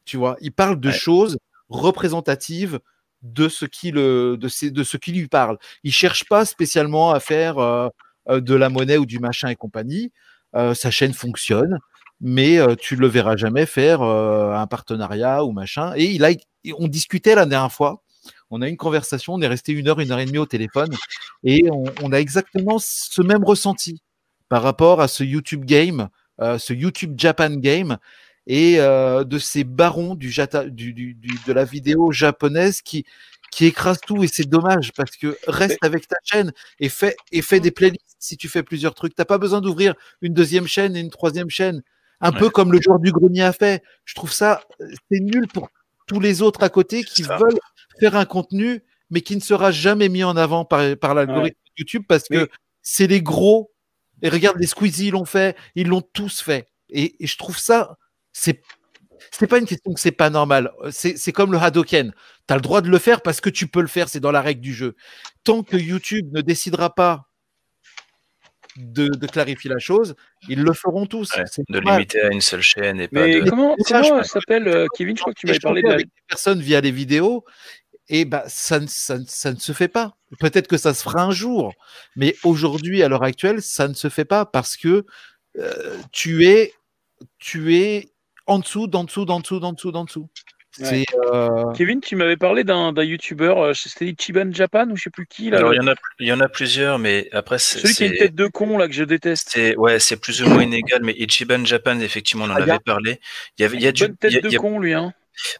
Tu 0.06 0.18
vois 0.18 0.38
il 0.42 0.52
parle 0.54 0.80
de 0.80 0.90
Ouais. 0.90 0.94
choses 0.94 1.38
représentatives 1.70 2.80
de 3.24 3.48
ce 3.48 3.66
qui 3.66 3.92
lui 3.92 5.28
parle 5.28 5.58
il 5.84 5.94
cherche 5.94 6.26
pas 6.26 6.46
spécialement 6.46 7.12
à 7.12 7.20
faire 7.20 7.58
euh, 7.58 7.88
euh, 8.30 8.40
de 8.40 8.56
la 8.56 8.70
monnaie 8.70 8.98
ou 8.98 9.06
du 9.06 9.20
machin 9.20 9.50
et 9.50 9.56
compagnie. 9.56 10.12
Euh, 10.56 10.74
sa 10.74 10.92
chaîne 10.92 11.14
fonctionne, 11.14 11.80
mais 12.22 12.58
euh, 12.58 12.76
tu 12.76 12.96
le 12.96 13.08
verras 13.08 13.36
jamais 13.36 13.66
faire 13.66 14.02
un 14.02 14.68
partenariat 14.68 15.44
ou 15.44 15.52
machin. 15.52 15.94
Et 15.96 16.20
on 16.78 16.88
discutait 16.88 17.36
la 17.36 17.46
dernière 17.46 17.72
fois. 17.72 18.02
On 18.50 18.62
a 18.62 18.68
eu 18.68 18.70
une 18.70 18.78
conversation, 18.78 19.34
on 19.34 19.42
est 19.42 19.48
resté 19.48 19.74
une 19.74 19.88
heure, 19.90 20.00
une 20.00 20.12
heure 20.12 20.20
et 20.20 20.26
demie 20.26 20.38
au 20.38 20.46
téléphone, 20.46 20.96
et 21.44 21.66
on, 21.72 22.12
a 22.14 22.20
exactement 22.20 22.78
ce 22.80 23.22
même 23.22 23.44
ressenti 23.44 24.02
par 24.48 24.62
rapport 24.62 25.02
à 25.02 25.08
ce 25.08 25.24
YouTube 25.24 25.66
game, 25.66 26.08
ce 26.40 26.72
YouTube 26.72 27.16
Japan 27.18 27.50
game, 27.50 27.98
et 28.48 28.80
euh, 28.80 29.24
de 29.24 29.38
ces 29.40 29.64
barons 29.64 30.16
du, 30.16 30.30
jata- 30.30 30.70
du, 30.70 30.94
du- 30.94 31.14
du- 31.14 31.38
de 31.48 31.54
la 31.54 31.64
vidéo 31.66 32.12
japonaise 32.12 32.82
qui, 32.82 33.06
qui 33.52 33.66
écrasent 33.66 34.02
tout. 34.02 34.24
Et 34.24 34.28
c'est 34.28 34.48
dommage 34.50 34.92
parce 34.94 35.16
que 35.16 35.38
reste 35.48 35.78
avec 35.84 36.08
ta 36.08 36.18
chaîne 36.24 36.52
et 36.80 36.90
fais, 36.90 37.16
et 37.32 37.42
fais 37.42 37.60
des 37.60 37.72
playlists 37.72 38.16
si 38.20 38.38
tu 38.38 38.50
fais 38.50 38.64
plusieurs 38.64 38.94
trucs. 38.96 39.16
T'as 39.16 39.26
pas 39.26 39.38
besoin 39.38 39.62
d'ouvrir 39.62 39.94
une 40.22 40.34
deuxième 40.34 40.68
chaîne 40.68 40.96
et 40.96 41.00
une 41.00 41.10
troisième 41.10 41.50
chaîne. 41.50 41.82
Un 42.22 42.32
peu 42.32 42.46
Ouais. 42.46 42.52
comme 42.52 42.72
le 42.72 42.82
joueur 42.82 43.00
du 43.00 43.12
grenier 43.12 43.44
a 43.44 43.52
fait. 43.54 43.84
Je 44.06 44.16
trouve 44.16 44.32
ça, 44.32 44.62
c'est 45.12 45.20
nul 45.20 45.48
pour 45.54 45.70
tous 46.08 46.20
les 46.20 46.42
autres 46.42 46.64
à 46.64 46.70
côté 46.70 47.04
qui 47.04 47.24
ça. 47.24 47.38
veulent 47.38 47.60
faire 48.00 48.16
un 48.16 48.26
contenu, 48.26 48.82
mais 49.10 49.22
qui 49.22 49.36
ne 49.36 49.42
sera 49.42 49.72
jamais 49.72 50.10
mis 50.10 50.24
en 50.24 50.36
avant 50.38 50.64
par, 50.66 50.96
par 50.98 51.14
l'algorithme 51.16 51.58
YouTube 51.78 52.04
parce 52.08 52.28
que 52.30 52.50
c'est 52.82 53.08
les 53.08 53.22
gros. 53.22 53.72
Et 54.22 54.30
regarde, 54.30 54.58
les 54.58 54.68
Squeezie 54.68 55.12
l'ont 55.12 55.26
fait, 55.26 55.58
ils 55.76 55.88
l'ont 55.88 56.02
tous 56.02 56.42
fait. 56.42 56.68
Et, 56.90 57.22
et 57.24 57.28
je 57.28 57.38
trouve 57.38 57.58
ça, 57.58 57.98
c'est 58.34 58.62
c'est 59.32 59.48
pas 59.48 59.58
une 59.60 59.66
question 59.66 59.94
que 59.94 60.00
c'est 60.00 60.12
pas 60.12 60.30
normal. 60.30 60.72
C'est 60.92 61.18
c'est 61.18 61.32
comme 61.32 61.52
le 61.54 61.58
Hadoken. 61.58 62.12
Tu 62.48 62.54
as 62.54 62.56
le 62.58 62.62
droit 62.62 62.82
de 62.82 62.90
le 62.90 62.98
faire 63.00 63.22
parce 63.22 63.40
que 63.40 63.50
tu 63.50 63.68
peux 63.68 63.82
le 63.82 63.88
faire, 63.88 64.10
c'est 64.10 64.20
dans 64.20 64.32
la 64.32 64.42
règle 64.42 64.60
du 64.62 64.74
jeu. 64.74 64.96
Tant 65.46 65.64
que 65.64 65.78
YouTube 65.78 66.30
ne 66.34 66.42
décidera 66.42 66.94
pas 66.94 67.30
de, 68.76 69.08
de 69.08 69.28
clarifier 69.28 69.70
la 69.70 69.78
chose, 69.78 70.16
ils 70.50 70.62
le 70.62 70.74
feront 70.74 71.06
tous. 71.06 71.36
Ouais, 71.38 71.44
de 71.70 71.76
normal. 71.76 71.94
limiter 72.00 72.22
à 72.22 72.32
une 72.32 72.42
seule 72.42 72.62
chaîne 72.62 73.00
et 73.00 73.08
pas 73.08 73.22
Mais 73.26 73.42
de. 73.42 73.50
comment, 73.50 73.76
comment 73.88 74.24
s'appelle 74.24 74.68
euh, 74.68 74.88
Kevin 74.98 75.16
Je 75.16 75.22
crois 75.22 75.34
que 75.34 75.40
tu 75.40 75.46
m'avais 75.48 75.60
parlé 75.60 75.82
de 75.84 75.88
la. 75.88 75.94
avec 75.94 76.08
des 76.08 76.22
personnes 76.28 76.60
via 76.60 76.82
les 76.82 76.92
vidéos, 76.92 77.46
et 78.10 78.26
bah 78.26 78.44
ça, 78.48 78.80
ne- 78.80 78.88
ça, 78.88 79.20
ne- 79.20 79.26
ça 79.28 79.54
ne 79.54 79.60
se 79.60 79.72
fait 79.74 79.88
pas. 79.88 80.18
Peut-être 80.40 80.68
que 80.68 80.78
ça 80.78 80.94
se 80.96 81.04
fera 81.04 81.22
un 81.22 81.32
jour, 81.32 81.74
mais 82.16 82.36
aujourd'hui, 82.44 83.04
à 83.04 83.10
l'heure 83.10 83.24
actuelle, 83.24 83.62
ça 83.62 83.88
ne 83.88 83.94
se 83.94 84.10
fait 84.10 84.26
pas 84.26 84.46
parce 84.46 84.76
que 84.76 85.06
euh, 85.60 85.98
tu 86.12 86.46
es, 86.48 86.74
tu 87.38 87.76
es 87.76 88.10
en 88.48 88.60
dessous, 88.60 88.88
d'en 88.88 89.04
dessous, 89.04 89.26
d'en 89.26 89.40
dessous, 89.40 89.60
d'en 89.60 89.74
dessous, 89.74 89.92
d'en 89.92 90.04
dessous. 90.06 90.30
Euh, 90.82 91.72
Kevin, 91.74 92.02
tu 92.02 92.16
m'avais 92.16 92.36
parlé 92.36 92.64
d'un 92.64 92.94
d'un 92.94 93.04
youtubeur, 93.04 93.60
euh, 93.62 93.74
c'était 93.76 94.08
Ichiban 94.08 94.52
Japan 94.52 94.90
ou 94.90 94.96
je 94.96 95.04
sais 95.04 95.10
plus 95.12 95.28
qui 95.28 95.52
là. 95.52 95.58
Alors 95.60 95.72
il 95.72 95.78
y 95.78 95.80
en 95.80 95.88
a, 95.88 95.94
il 96.20 96.28
y 96.28 96.34
en 96.34 96.40
a 96.40 96.50
plusieurs, 96.50 96.98
mais 96.98 97.30
après 97.32 97.60
c'est. 97.60 97.78
Celui 97.78 97.94
qui 97.94 98.04
a 98.04 98.08
une 98.08 98.18
tête 98.18 98.34
de 98.36 98.48
con 98.48 98.80
là 98.80 98.88
que 98.88 98.94
je 98.96 99.04
déteste. 99.04 99.50
C'est 99.52 99.76
ouais, 99.78 100.00
c'est 100.00 100.18
plus 100.18 100.42
ou 100.42 100.50
moins 100.50 100.64
inégal, 100.64 101.02
mais 101.04 101.14
Ichiban 101.14 101.64
Japan, 101.64 102.00
effectivement, 102.00 102.46
on 102.46 102.50
en 102.50 102.56
Ah, 102.56 102.60
a- 102.60 102.64
avait 102.64 102.80
parlé. 102.80 103.20
Il 103.60 103.62
y 103.62 103.66
avait, 103.66 103.78
il 103.78 103.84
y 103.84 103.88
a 103.88 103.92
du, 103.92 104.08
Bonne 104.08 104.18
tête 104.18 104.32
il 104.32 104.36
y 104.36 104.38
a- 104.38 104.42
de 104.42 104.48
il 104.48 104.54
y 104.54 104.56
a- 104.56 104.60
con 104.60 104.80
lui 104.80 104.94
hein. 104.96 105.14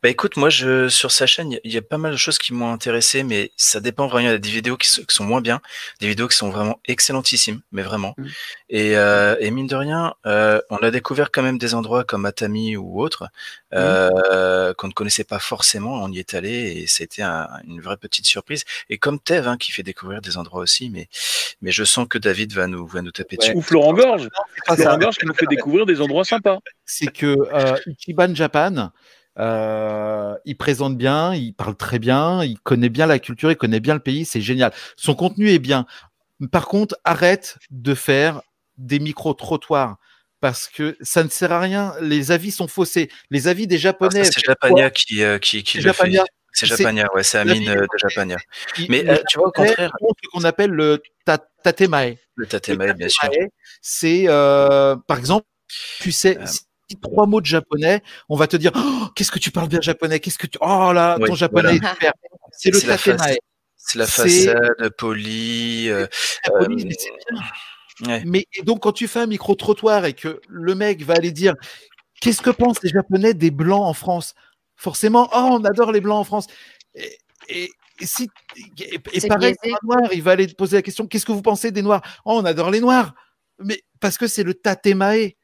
Bah 0.04 0.10
écoute, 0.10 0.38
moi 0.38 0.50
je 0.50 0.88
sur 0.90 1.12
sa 1.12 1.26
chaîne, 1.26 1.52
il 1.52 1.56
y 1.56 1.58
a- 1.58 1.62
il 1.64 1.74
y, 1.74 1.78
a 1.78 1.82
pas 1.82 1.98
mal 1.98 2.12
de 2.12 2.18
choses 2.18 2.38
qui 2.38 2.54
m'ont 2.54 2.72
intéressé, 2.72 3.24
mais 3.24 3.52
ça 3.58 3.80
dépend 3.80 4.08
vraiment. 4.08 4.28
Il 4.28 4.32
y 4.32 4.34
a 4.34 4.38
des 4.38 4.50
vidéos 4.50 4.78
qui, 4.78 4.88
sont- 4.88 5.04
qui 5.04 5.14
sont 5.16 5.24
moins 5.24 5.42
bien, 5.42 5.62
des 6.00 6.08
vidéos 6.08 6.28
qui 6.28 6.36
sont 6.38 6.50
vraiment 6.50 6.80
excellentissimes, 6.86 7.62
mais 7.72 7.82
vraiment. 7.82 8.14
Mm. 8.18 8.26
Et, 8.70 8.98
euh, 8.98 9.36
et 9.40 9.52
mine 9.52 9.68
de 9.68 9.76
rien, 9.76 10.14
euh, 10.26 10.60
on 10.70 10.78
a 10.78 10.92
découvert 10.92 11.32
quand 11.32 11.42
même 11.44 11.58
des 11.58 11.74
endroits 11.76 12.04
comme 12.04 12.26
Atami 12.26 12.76
ou 12.78 13.02
autres 13.02 13.28
euh, 13.74 14.74
qu'on 14.76 14.88
ne 14.88 14.94
connaissait 14.94 15.24
pas 15.24 15.40
forcément. 15.40 16.04
On 16.04 16.12
y 16.12 16.20
est 16.20 16.34
allé 16.34 16.52
et 16.84 16.88
c'était 16.88 17.22
un- 17.24 17.50
une 17.68 17.82
vraie 17.82 17.98
petite 17.98 18.26
surprise. 18.26 18.64
Et 18.90 18.98
comme 18.98 19.20
Tev 19.20 19.48
hein, 19.48 19.58
qui 19.58 19.72
fait 19.72 19.84
découvrir 19.84 20.22
des 20.22 20.38
endroits 20.38 20.62
aussi, 20.62 20.90
mais 20.90 21.08
mais 21.62 21.72
je 21.72 21.84
sens 21.84 22.08
que 22.08 22.18
David 22.18 22.54
va 22.54 22.68
nous 22.68 22.86
va 22.86 23.02
nous 23.02 23.12
taper 23.12 23.38
dessus. 23.38 23.54
Ou 23.56 23.62
Florent 23.62 23.94
Gorge. 23.94 24.28
pas 24.68 24.76
Florent. 24.76 24.98
Gorge 24.98 25.18
qui 25.18 25.26
nous 25.26 25.34
fait 25.34 25.46
découvrir 25.50 25.86
des 25.86 26.02
endroits 26.02 26.26
sympas. 26.26 26.60
c'est 26.86 27.08
que 27.08 27.36
euh, 27.54 27.76
Ichiban 27.88 28.36
Japan, 28.36 28.92
euh, 29.40 30.36
il 30.46 30.56
présente 30.58 30.98
bien, 30.98 31.34
il 31.34 31.54
parle 31.54 31.76
très 31.76 32.00
bien, 32.00 32.44
il 32.44 32.60
connaît 32.60 32.90
bien 32.90 33.06
la 33.08 33.20
culture, 33.20 33.52
il 33.52 33.58
connaît 33.58 33.80
bien 33.80 33.94
le 33.94 34.00
pays, 34.00 34.26
c'est 34.26 34.42
génial. 34.42 34.72
Son 34.96 35.16
contenu 35.16 35.50
est 35.50 35.60
bien. 35.60 35.86
Par 36.52 36.68
contre, 36.68 36.96
arrête 37.04 37.58
de 37.72 37.96
faire 37.96 38.42
des 38.78 39.00
micro-trottoirs 39.00 39.98
parce 40.40 40.68
que 40.68 40.98
ça 41.02 41.24
ne 41.24 41.30
sert 41.30 41.52
à 41.52 41.60
rien. 41.60 41.94
Les 42.02 42.32
avis 42.32 42.52
sont 42.52 42.68
faussés. 42.68 43.10
Les 43.30 43.48
avis 43.48 43.66
des 43.66 43.76
Ah, 43.76 43.80
Japonais. 43.80 44.24
c'est 44.26 44.44
Japania 44.46 44.90
qui 44.90 45.24
euh, 45.24 45.38
qui 45.40 45.64
qui 45.64 45.78
C'est 45.78 45.84
le 45.88 45.94
fait. 45.94 45.98
Japania. 46.12 46.26
C'est 46.56 46.68
C'est- 46.68 46.76
Japania, 46.78 47.08
ouais, 47.16 47.24
c'est 47.24 47.40
Amine 47.40 47.66
de 47.74 47.88
Japania. 47.98 48.38
Mais 48.88 49.10
euh, 49.10 49.18
tu 49.28 49.40
vois, 49.40 49.48
au 49.48 49.52
contraire, 49.52 49.92
ce 50.00 50.30
qu'on 50.30 50.44
appelle 50.44 50.70
le 50.70 51.02
ta- 51.26 51.40
tatemae. 51.64 52.18
le 52.36 52.46
Tatemae, 52.46 52.94
bien 52.94 53.08
sûr. 53.10 53.28
C'est, 53.82 54.26
euh, 54.28 54.96
par 55.08 55.18
exemple, 55.18 55.48
tu 56.00 56.12
sais. 56.12 56.38
Si 56.90 56.98
trois 57.00 57.26
mots 57.28 57.42
de 57.42 57.46
japonais, 57.46 58.02
on 58.30 58.36
va 58.36 58.48
te 58.48 58.58
dire, 58.58 58.72
Oh, 58.76 59.08
qu'est-ce 59.16 59.32
que 59.32 59.40
tu 59.40 59.52
parles 59.52 59.68
bien 59.70 59.82
japonais, 59.82 60.20
qu'est-ce 60.20 60.38
que 60.38 60.48
tu, 60.48 60.58
oh 60.62 60.92
là, 60.94 61.18
Oui, 61.20 61.28
ton 61.30 61.36
japonais 61.36 61.78
voilà. 61.80 61.90
est 61.90 61.94
super. 61.94 62.14
C'est 62.52 62.72
le 62.72 62.82
tatemae. 62.82 63.36
C'est 63.76 63.98
la 64.00 64.06
façade 64.08 64.90
polie. 64.98 65.90
euh, 65.90 66.06
euh, 66.52 66.68
mais 66.70 66.94
c'est 66.98 67.10
bien. 67.30 68.08
ouais. 68.14 68.24
Mais 68.26 68.46
et 68.54 68.62
donc, 68.64 68.82
quand 68.84 68.92
tu 68.94 69.08
fais 69.08 69.20
un 69.20 69.26
micro-trottoir 69.28 70.06
et 70.06 70.14
que 70.14 70.40
le 70.48 70.76
mec 70.76 71.04
va 71.04 71.16
aller 71.16 71.32
dire 71.32 71.56
Qu'est-ce 72.22 72.42
que 72.42 72.52
pensent 72.52 72.82
les 72.84 72.90
Japonais 72.90 73.34
des 73.34 73.52
Blancs 73.52 73.82
en 73.84 73.94
France? 73.94 74.34
Forcément, 74.78 75.30
oh, 75.34 75.50
on 75.60 75.66
adore 75.66 75.92
les 75.92 76.00
Blancs 76.00 76.20
en 76.20 76.24
France. 76.24 76.48
Et, 76.96 77.18
et- 77.50 77.70
et 78.00 78.06
si, 78.08 78.28
et, 78.80 78.98
pareil, 79.28 79.56
biaisé. 79.62 79.76
pour 79.82 79.96
un 79.96 79.98
Noir, 80.00 80.14
il 80.14 80.24
va 80.24 80.32
aller 80.32 80.48
te 80.48 80.56
poser 80.56 80.78
la 80.78 80.82
question 80.82 81.06
Qu'est-ce 81.06 81.26
que 81.26 81.32
vous 81.32 81.42
pensez 81.44 81.72
des 81.72 81.82
Noirs? 81.84 82.02
Oh, 82.26 82.34
on 82.42 82.46
adore 82.46 82.72
les 82.72 82.80
Noirs. 82.80 83.14
Mais 83.60 83.82
parce 84.00 84.18
que 84.18 84.28
c'est 84.28 84.44
le 84.44 84.54
tatemae. 84.54 85.36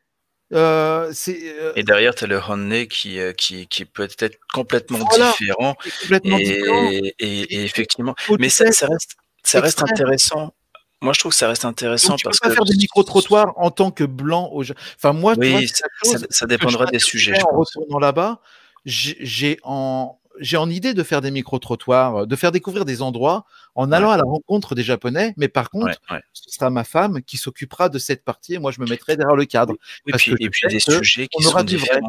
Euh, 0.53 1.11
euh, 1.27 1.73
Et 1.75 1.83
derrière, 1.83 2.15
tu 2.15 2.23
as 2.23 2.27
le 2.27 2.39
Honne 2.39 2.87
qui, 2.87 3.19
euh, 3.19 3.33
qui, 3.33 3.67
qui 3.67 3.85
peut 3.85 4.07
être 4.19 4.37
complètement 4.53 4.99
Voilà. 5.09 5.31
différent. 5.39 5.75
complètement 6.01 6.37
différent. 6.37 6.89
Et, 6.91 7.15
et, 7.19 7.39
et 7.55 7.63
effectivement, 7.63 8.15
mais 8.39 8.49
ça, 8.49 8.63
reste, 8.87 9.15
ça 9.43 9.61
reste 9.61 9.79
extrême. 9.79 9.93
intéressant. 9.93 10.53
Moi, 11.01 11.13
je 11.13 11.19
trouve 11.19 11.31
que 11.31 11.37
ça 11.37 11.47
reste 11.47 11.63
intéressant 11.65 12.09
donc, 12.09 12.19
tu 12.19 12.23
peux 12.23 12.29
parce 12.29 12.39
pas 12.39 12.49
que. 12.49 12.53
faire 12.55 12.65
des 12.65 12.75
micro-trottoirs 12.75 13.53
en 13.57 13.71
tant 13.71 13.89
que 13.91 14.03
blanc 14.03 14.49
Enfin, 14.97 15.13
moi, 15.13 15.35
vois, 15.35 15.45
Oui, 15.45 15.67
ça, 15.67 15.85
chose 16.03 16.27
ça- 16.29 16.45
dépendra 16.45 16.85
des 16.87 16.99
sujets. 16.99 17.35
je 17.35 17.41
en 17.45 17.57
retournant 17.57 17.99
là-bas, 17.99 18.41
j'ai 18.85 19.59
en 19.63 20.18
j'ai 20.39 20.57
en 20.57 20.69
idée 20.69 20.93
de 20.93 21.03
faire 21.03 21.21
des 21.21 21.31
micro-trottoirs, 21.31 22.27
de 22.27 22.35
faire 22.35 22.51
découvrir 22.51 22.85
des 22.85 23.01
endroits 23.01 23.45
en 23.75 23.91
allant 23.91 24.11
à 24.11 24.17
la 24.17 24.23
rencontre 24.23 24.75
des 24.75 24.83
Japonais, 24.83 25.33
mais 25.37 25.47
par 25.47 25.69
contre, 25.69 25.99
Ouais, 26.09 26.15
ouais. 26.15 26.21
ce 26.33 26.49
sera 26.49 26.69
ma 26.69 26.83
femme 26.83 27.21
qui 27.21 27.37
s'occupera 27.37 27.89
de 27.89 27.99
cette 27.99 28.23
partie 28.23 28.55
et 28.55 28.59
moi 28.59 28.71
je 28.71 28.81
me 28.81 28.87
mettrai 28.87 29.15
derrière 29.17 29.35
le 29.35 29.45
cadre. 29.45 29.73
Et 30.07 30.11
Parce 30.11 30.23
puis, 30.23 30.31
que 30.35 30.43
et 30.43 30.49
puis 30.49 30.67
des 30.69 30.79
sujets 30.79 31.27
qui 31.27 31.43
on 31.43 31.47
aura 31.47 31.59
sont 31.59 31.65
du 31.65 31.77
vrai. 31.77 31.99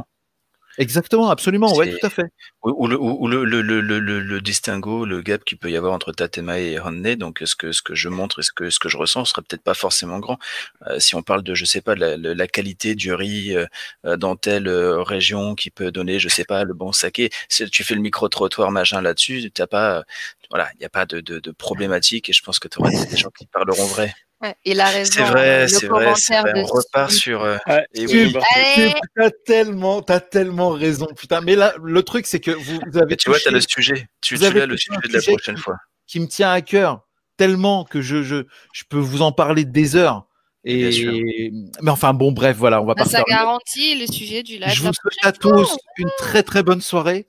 Exactement, 0.79 1.31
absolument, 1.31 1.75
ouais, 1.75 1.91
tout 1.99 2.07
à 2.07 2.11
fait. 2.11 2.33
Ou, 2.63 2.87
le, 2.87 2.97
le, 3.45 3.63
le, 3.63 4.01
le, 4.01 4.41
distinguo, 4.41 5.05
le 5.05 5.21
gap 5.21 5.45
qu'il 5.45 5.59
peut 5.59 5.71
y 5.71 5.77
avoir 5.77 5.93
entre 5.93 6.13
Tatema 6.13 6.59
et 6.59 6.79
Honne, 6.79 7.15
donc 7.17 7.43
ce 7.45 7.55
que, 7.55 7.73
ce 7.73 7.83
que 7.83 7.95
je 7.95 8.09
montre 8.09 8.41
et 8.41 8.43
ce 8.43 8.53
que, 8.53 8.71
ce 8.71 8.79
que 8.79 8.89
je 8.89 8.97
ressens 8.97 9.27
serait 9.27 9.43
peut-être 9.43 9.63
pas 9.63 9.75
forcément 9.75 10.19
grand. 10.19 10.39
Euh, 10.87 10.99
si 10.99 11.15
on 11.15 11.23
parle 11.23 11.43
de, 11.43 11.55
je 11.55 11.65
sais 11.65 11.81
pas, 11.81 11.95
la, 11.95 12.17
la, 12.17 12.47
qualité 12.47 12.95
du 12.95 13.13
riz 13.13 13.57
euh, 13.57 14.17
dans 14.17 14.37
telle 14.37 14.69
euh, 14.69 15.03
région 15.03 15.55
qui 15.55 15.71
peut 15.71 15.91
donner, 15.91 16.19
je 16.19 16.29
sais 16.29 16.45
pas, 16.45 16.65
le 16.65 16.75
bon 16.75 16.93
saké, 16.93 17.31
si 17.49 17.69
tu 17.69 17.85
fais 17.85 17.95
le 17.95 18.01
micro-trottoir 18.01 18.71
machin 18.71 19.03
là-dessus, 19.03 19.51
t'as 19.53 19.67
pas, 19.67 20.05
voilà, 20.51 20.71
il 20.75 20.79
n'y 20.79 20.87
a 20.87 20.91
pas 20.91 21.07
de, 21.07 21.21
de, 21.21 21.41
de 21.41 21.51
problématique 21.51 22.29
et 22.29 22.33
je 22.33 22.43
pense 22.43 22.59
que 22.59 22.69
tu 22.69 22.79
auras 22.79 22.91
des 22.91 23.17
gens 23.17 23.31
qui 23.31 23.47
parleront 23.47 23.87
vrai. 23.87 24.15
Ouais, 24.43 24.55
il 24.65 24.81
a 24.81 24.87
raison. 24.87 25.13
C'est 25.13 25.21
euh, 25.23 25.27
vrai, 25.27 25.69
c'est 25.69 25.87
vrai, 25.87 26.13
c'est 26.17 26.41
vrai. 26.41 26.53
de 26.55 26.61
On 26.61 26.65
repart 26.65 27.11
sur. 27.11 27.43
euh, 27.43 27.59
et 27.95 28.07
oui. 28.07 28.35
Allez, 28.57 28.95
T'as 29.15 29.31
tellement, 29.45 30.01
t'as 30.01 30.21
tellement 30.21 30.71
raison, 30.71 31.07
putain. 31.15 31.43
Mais 31.43 31.57
là, 31.57 31.75
le 31.83 32.03
truc, 32.03 32.27
c'est 32.27 32.41
que 32.41 32.51
vous, 32.51 32.81
vous 32.91 32.97
avez 32.97 33.11
Mais 33.11 33.17
tu 33.17 33.29
vois, 33.29 33.39
tu 33.39 33.49
as 33.49 33.51
le 33.51 33.61
sujet. 33.61 34.07
Tu, 34.23 34.39
tu 34.39 34.45
as 34.45 34.67
le 34.67 34.77
sujet 34.79 34.97
de 35.09 35.13
la 35.13 35.23
prochaine 35.23 35.57
qui- 35.57 35.61
fois. 35.61 35.77
qui 36.07 36.21
me 36.21 36.27
tient 36.27 36.51
à 36.51 36.63
cœur 36.63 37.07
tellement 37.37 37.85
que 37.85 38.01
je, 38.03 38.23
je, 38.23 38.45
je 38.73 38.85
peux 38.89 38.99
vous 38.99 39.23
en 39.23 39.33
parler 39.33 39.65
des 39.65 39.97
heures. 39.97 40.27
Et... 40.65 41.51
Mais 41.83 41.91
enfin, 41.91 42.13
bon, 42.13 42.33
bref, 42.33 42.57
voilà, 42.57 42.83
on 42.83 42.87
va 42.87 42.95
bah, 42.95 43.05
pas 43.05 43.09
ça 43.09 43.23
garantit 43.27 43.99
le 43.99 44.07
sujet 44.07 44.43
du 44.43 44.59
live. 44.59 44.69
Je 44.71 44.83
vous 44.83 44.93
souhaite 44.93 45.19
à 45.23 45.33
tous 45.33 45.77
une 45.97 46.11
très 46.19 46.43
très 46.43 46.63
bonne 46.63 46.83
soirée. 46.83 47.27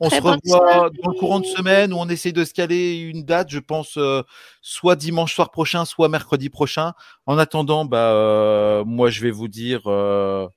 On 0.00 0.08
Très 0.08 0.18
se 0.18 0.22
revoit 0.22 0.38
soirée. 0.44 0.90
dans 1.02 1.10
le 1.12 1.18
courant 1.18 1.38
de 1.40 1.46
semaine 1.46 1.92
où 1.92 1.96
on 1.98 2.08
essaye 2.08 2.32
de 2.32 2.44
se 2.44 2.52
caler 2.52 2.98
une 2.98 3.24
date, 3.24 3.50
je 3.50 3.60
pense, 3.60 3.96
euh, 3.98 4.22
soit 4.60 4.96
dimanche 4.96 5.34
soir 5.34 5.50
prochain, 5.50 5.84
soit 5.84 6.08
mercredi 6.08 6.48
prochain. 6.50 6.92
En 7.26 7.38
attendant, 7.38 7.84
bah, 7.84 8.10
euh, 8.12 8.84
moi 8.84 9.10
je 9.10 9.20
vais 9.22 9.30
vous 9.30 9.46
dire. 9.48 9.82
euh, 9.86 10.48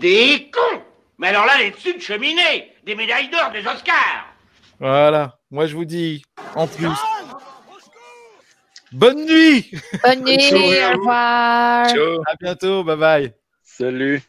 Des 0.00 0.50
cons 0.52 0.80
Mais 1.18 1.28
alors 1.28 1.46
là, 1.46 1.52
les 1.58 1.70
dessus 1.70 1.94
de 1.94 2.00
cheminée 2.00 2.72
Des 2.84 2.94
médailles 2.96 3.28
d'or, 3.30 3.50
des 3.52 3.60
Oscars 3.60 4.26
Voilà, 4.80 5.38
moi 5.50 5.66
je 5.66 5.76
vous 5.76 5.84
dis 5.84 6.24
en 6.56 6.66
plus. 6.66 6.88
Bonne 8.90 9.24
nuit 9.26 9.70
Bonne 10.02 10.24
nuit, 10.24 10.50
au 10.52 10.98
revoir. 10.98 11.88
Ciao. 11.90 12.22
À 12.26 12.34
bientôt, 12.40 12.82
bye 12.82 12.96
bye 12.96 13.34
Salut. 13.62 14.22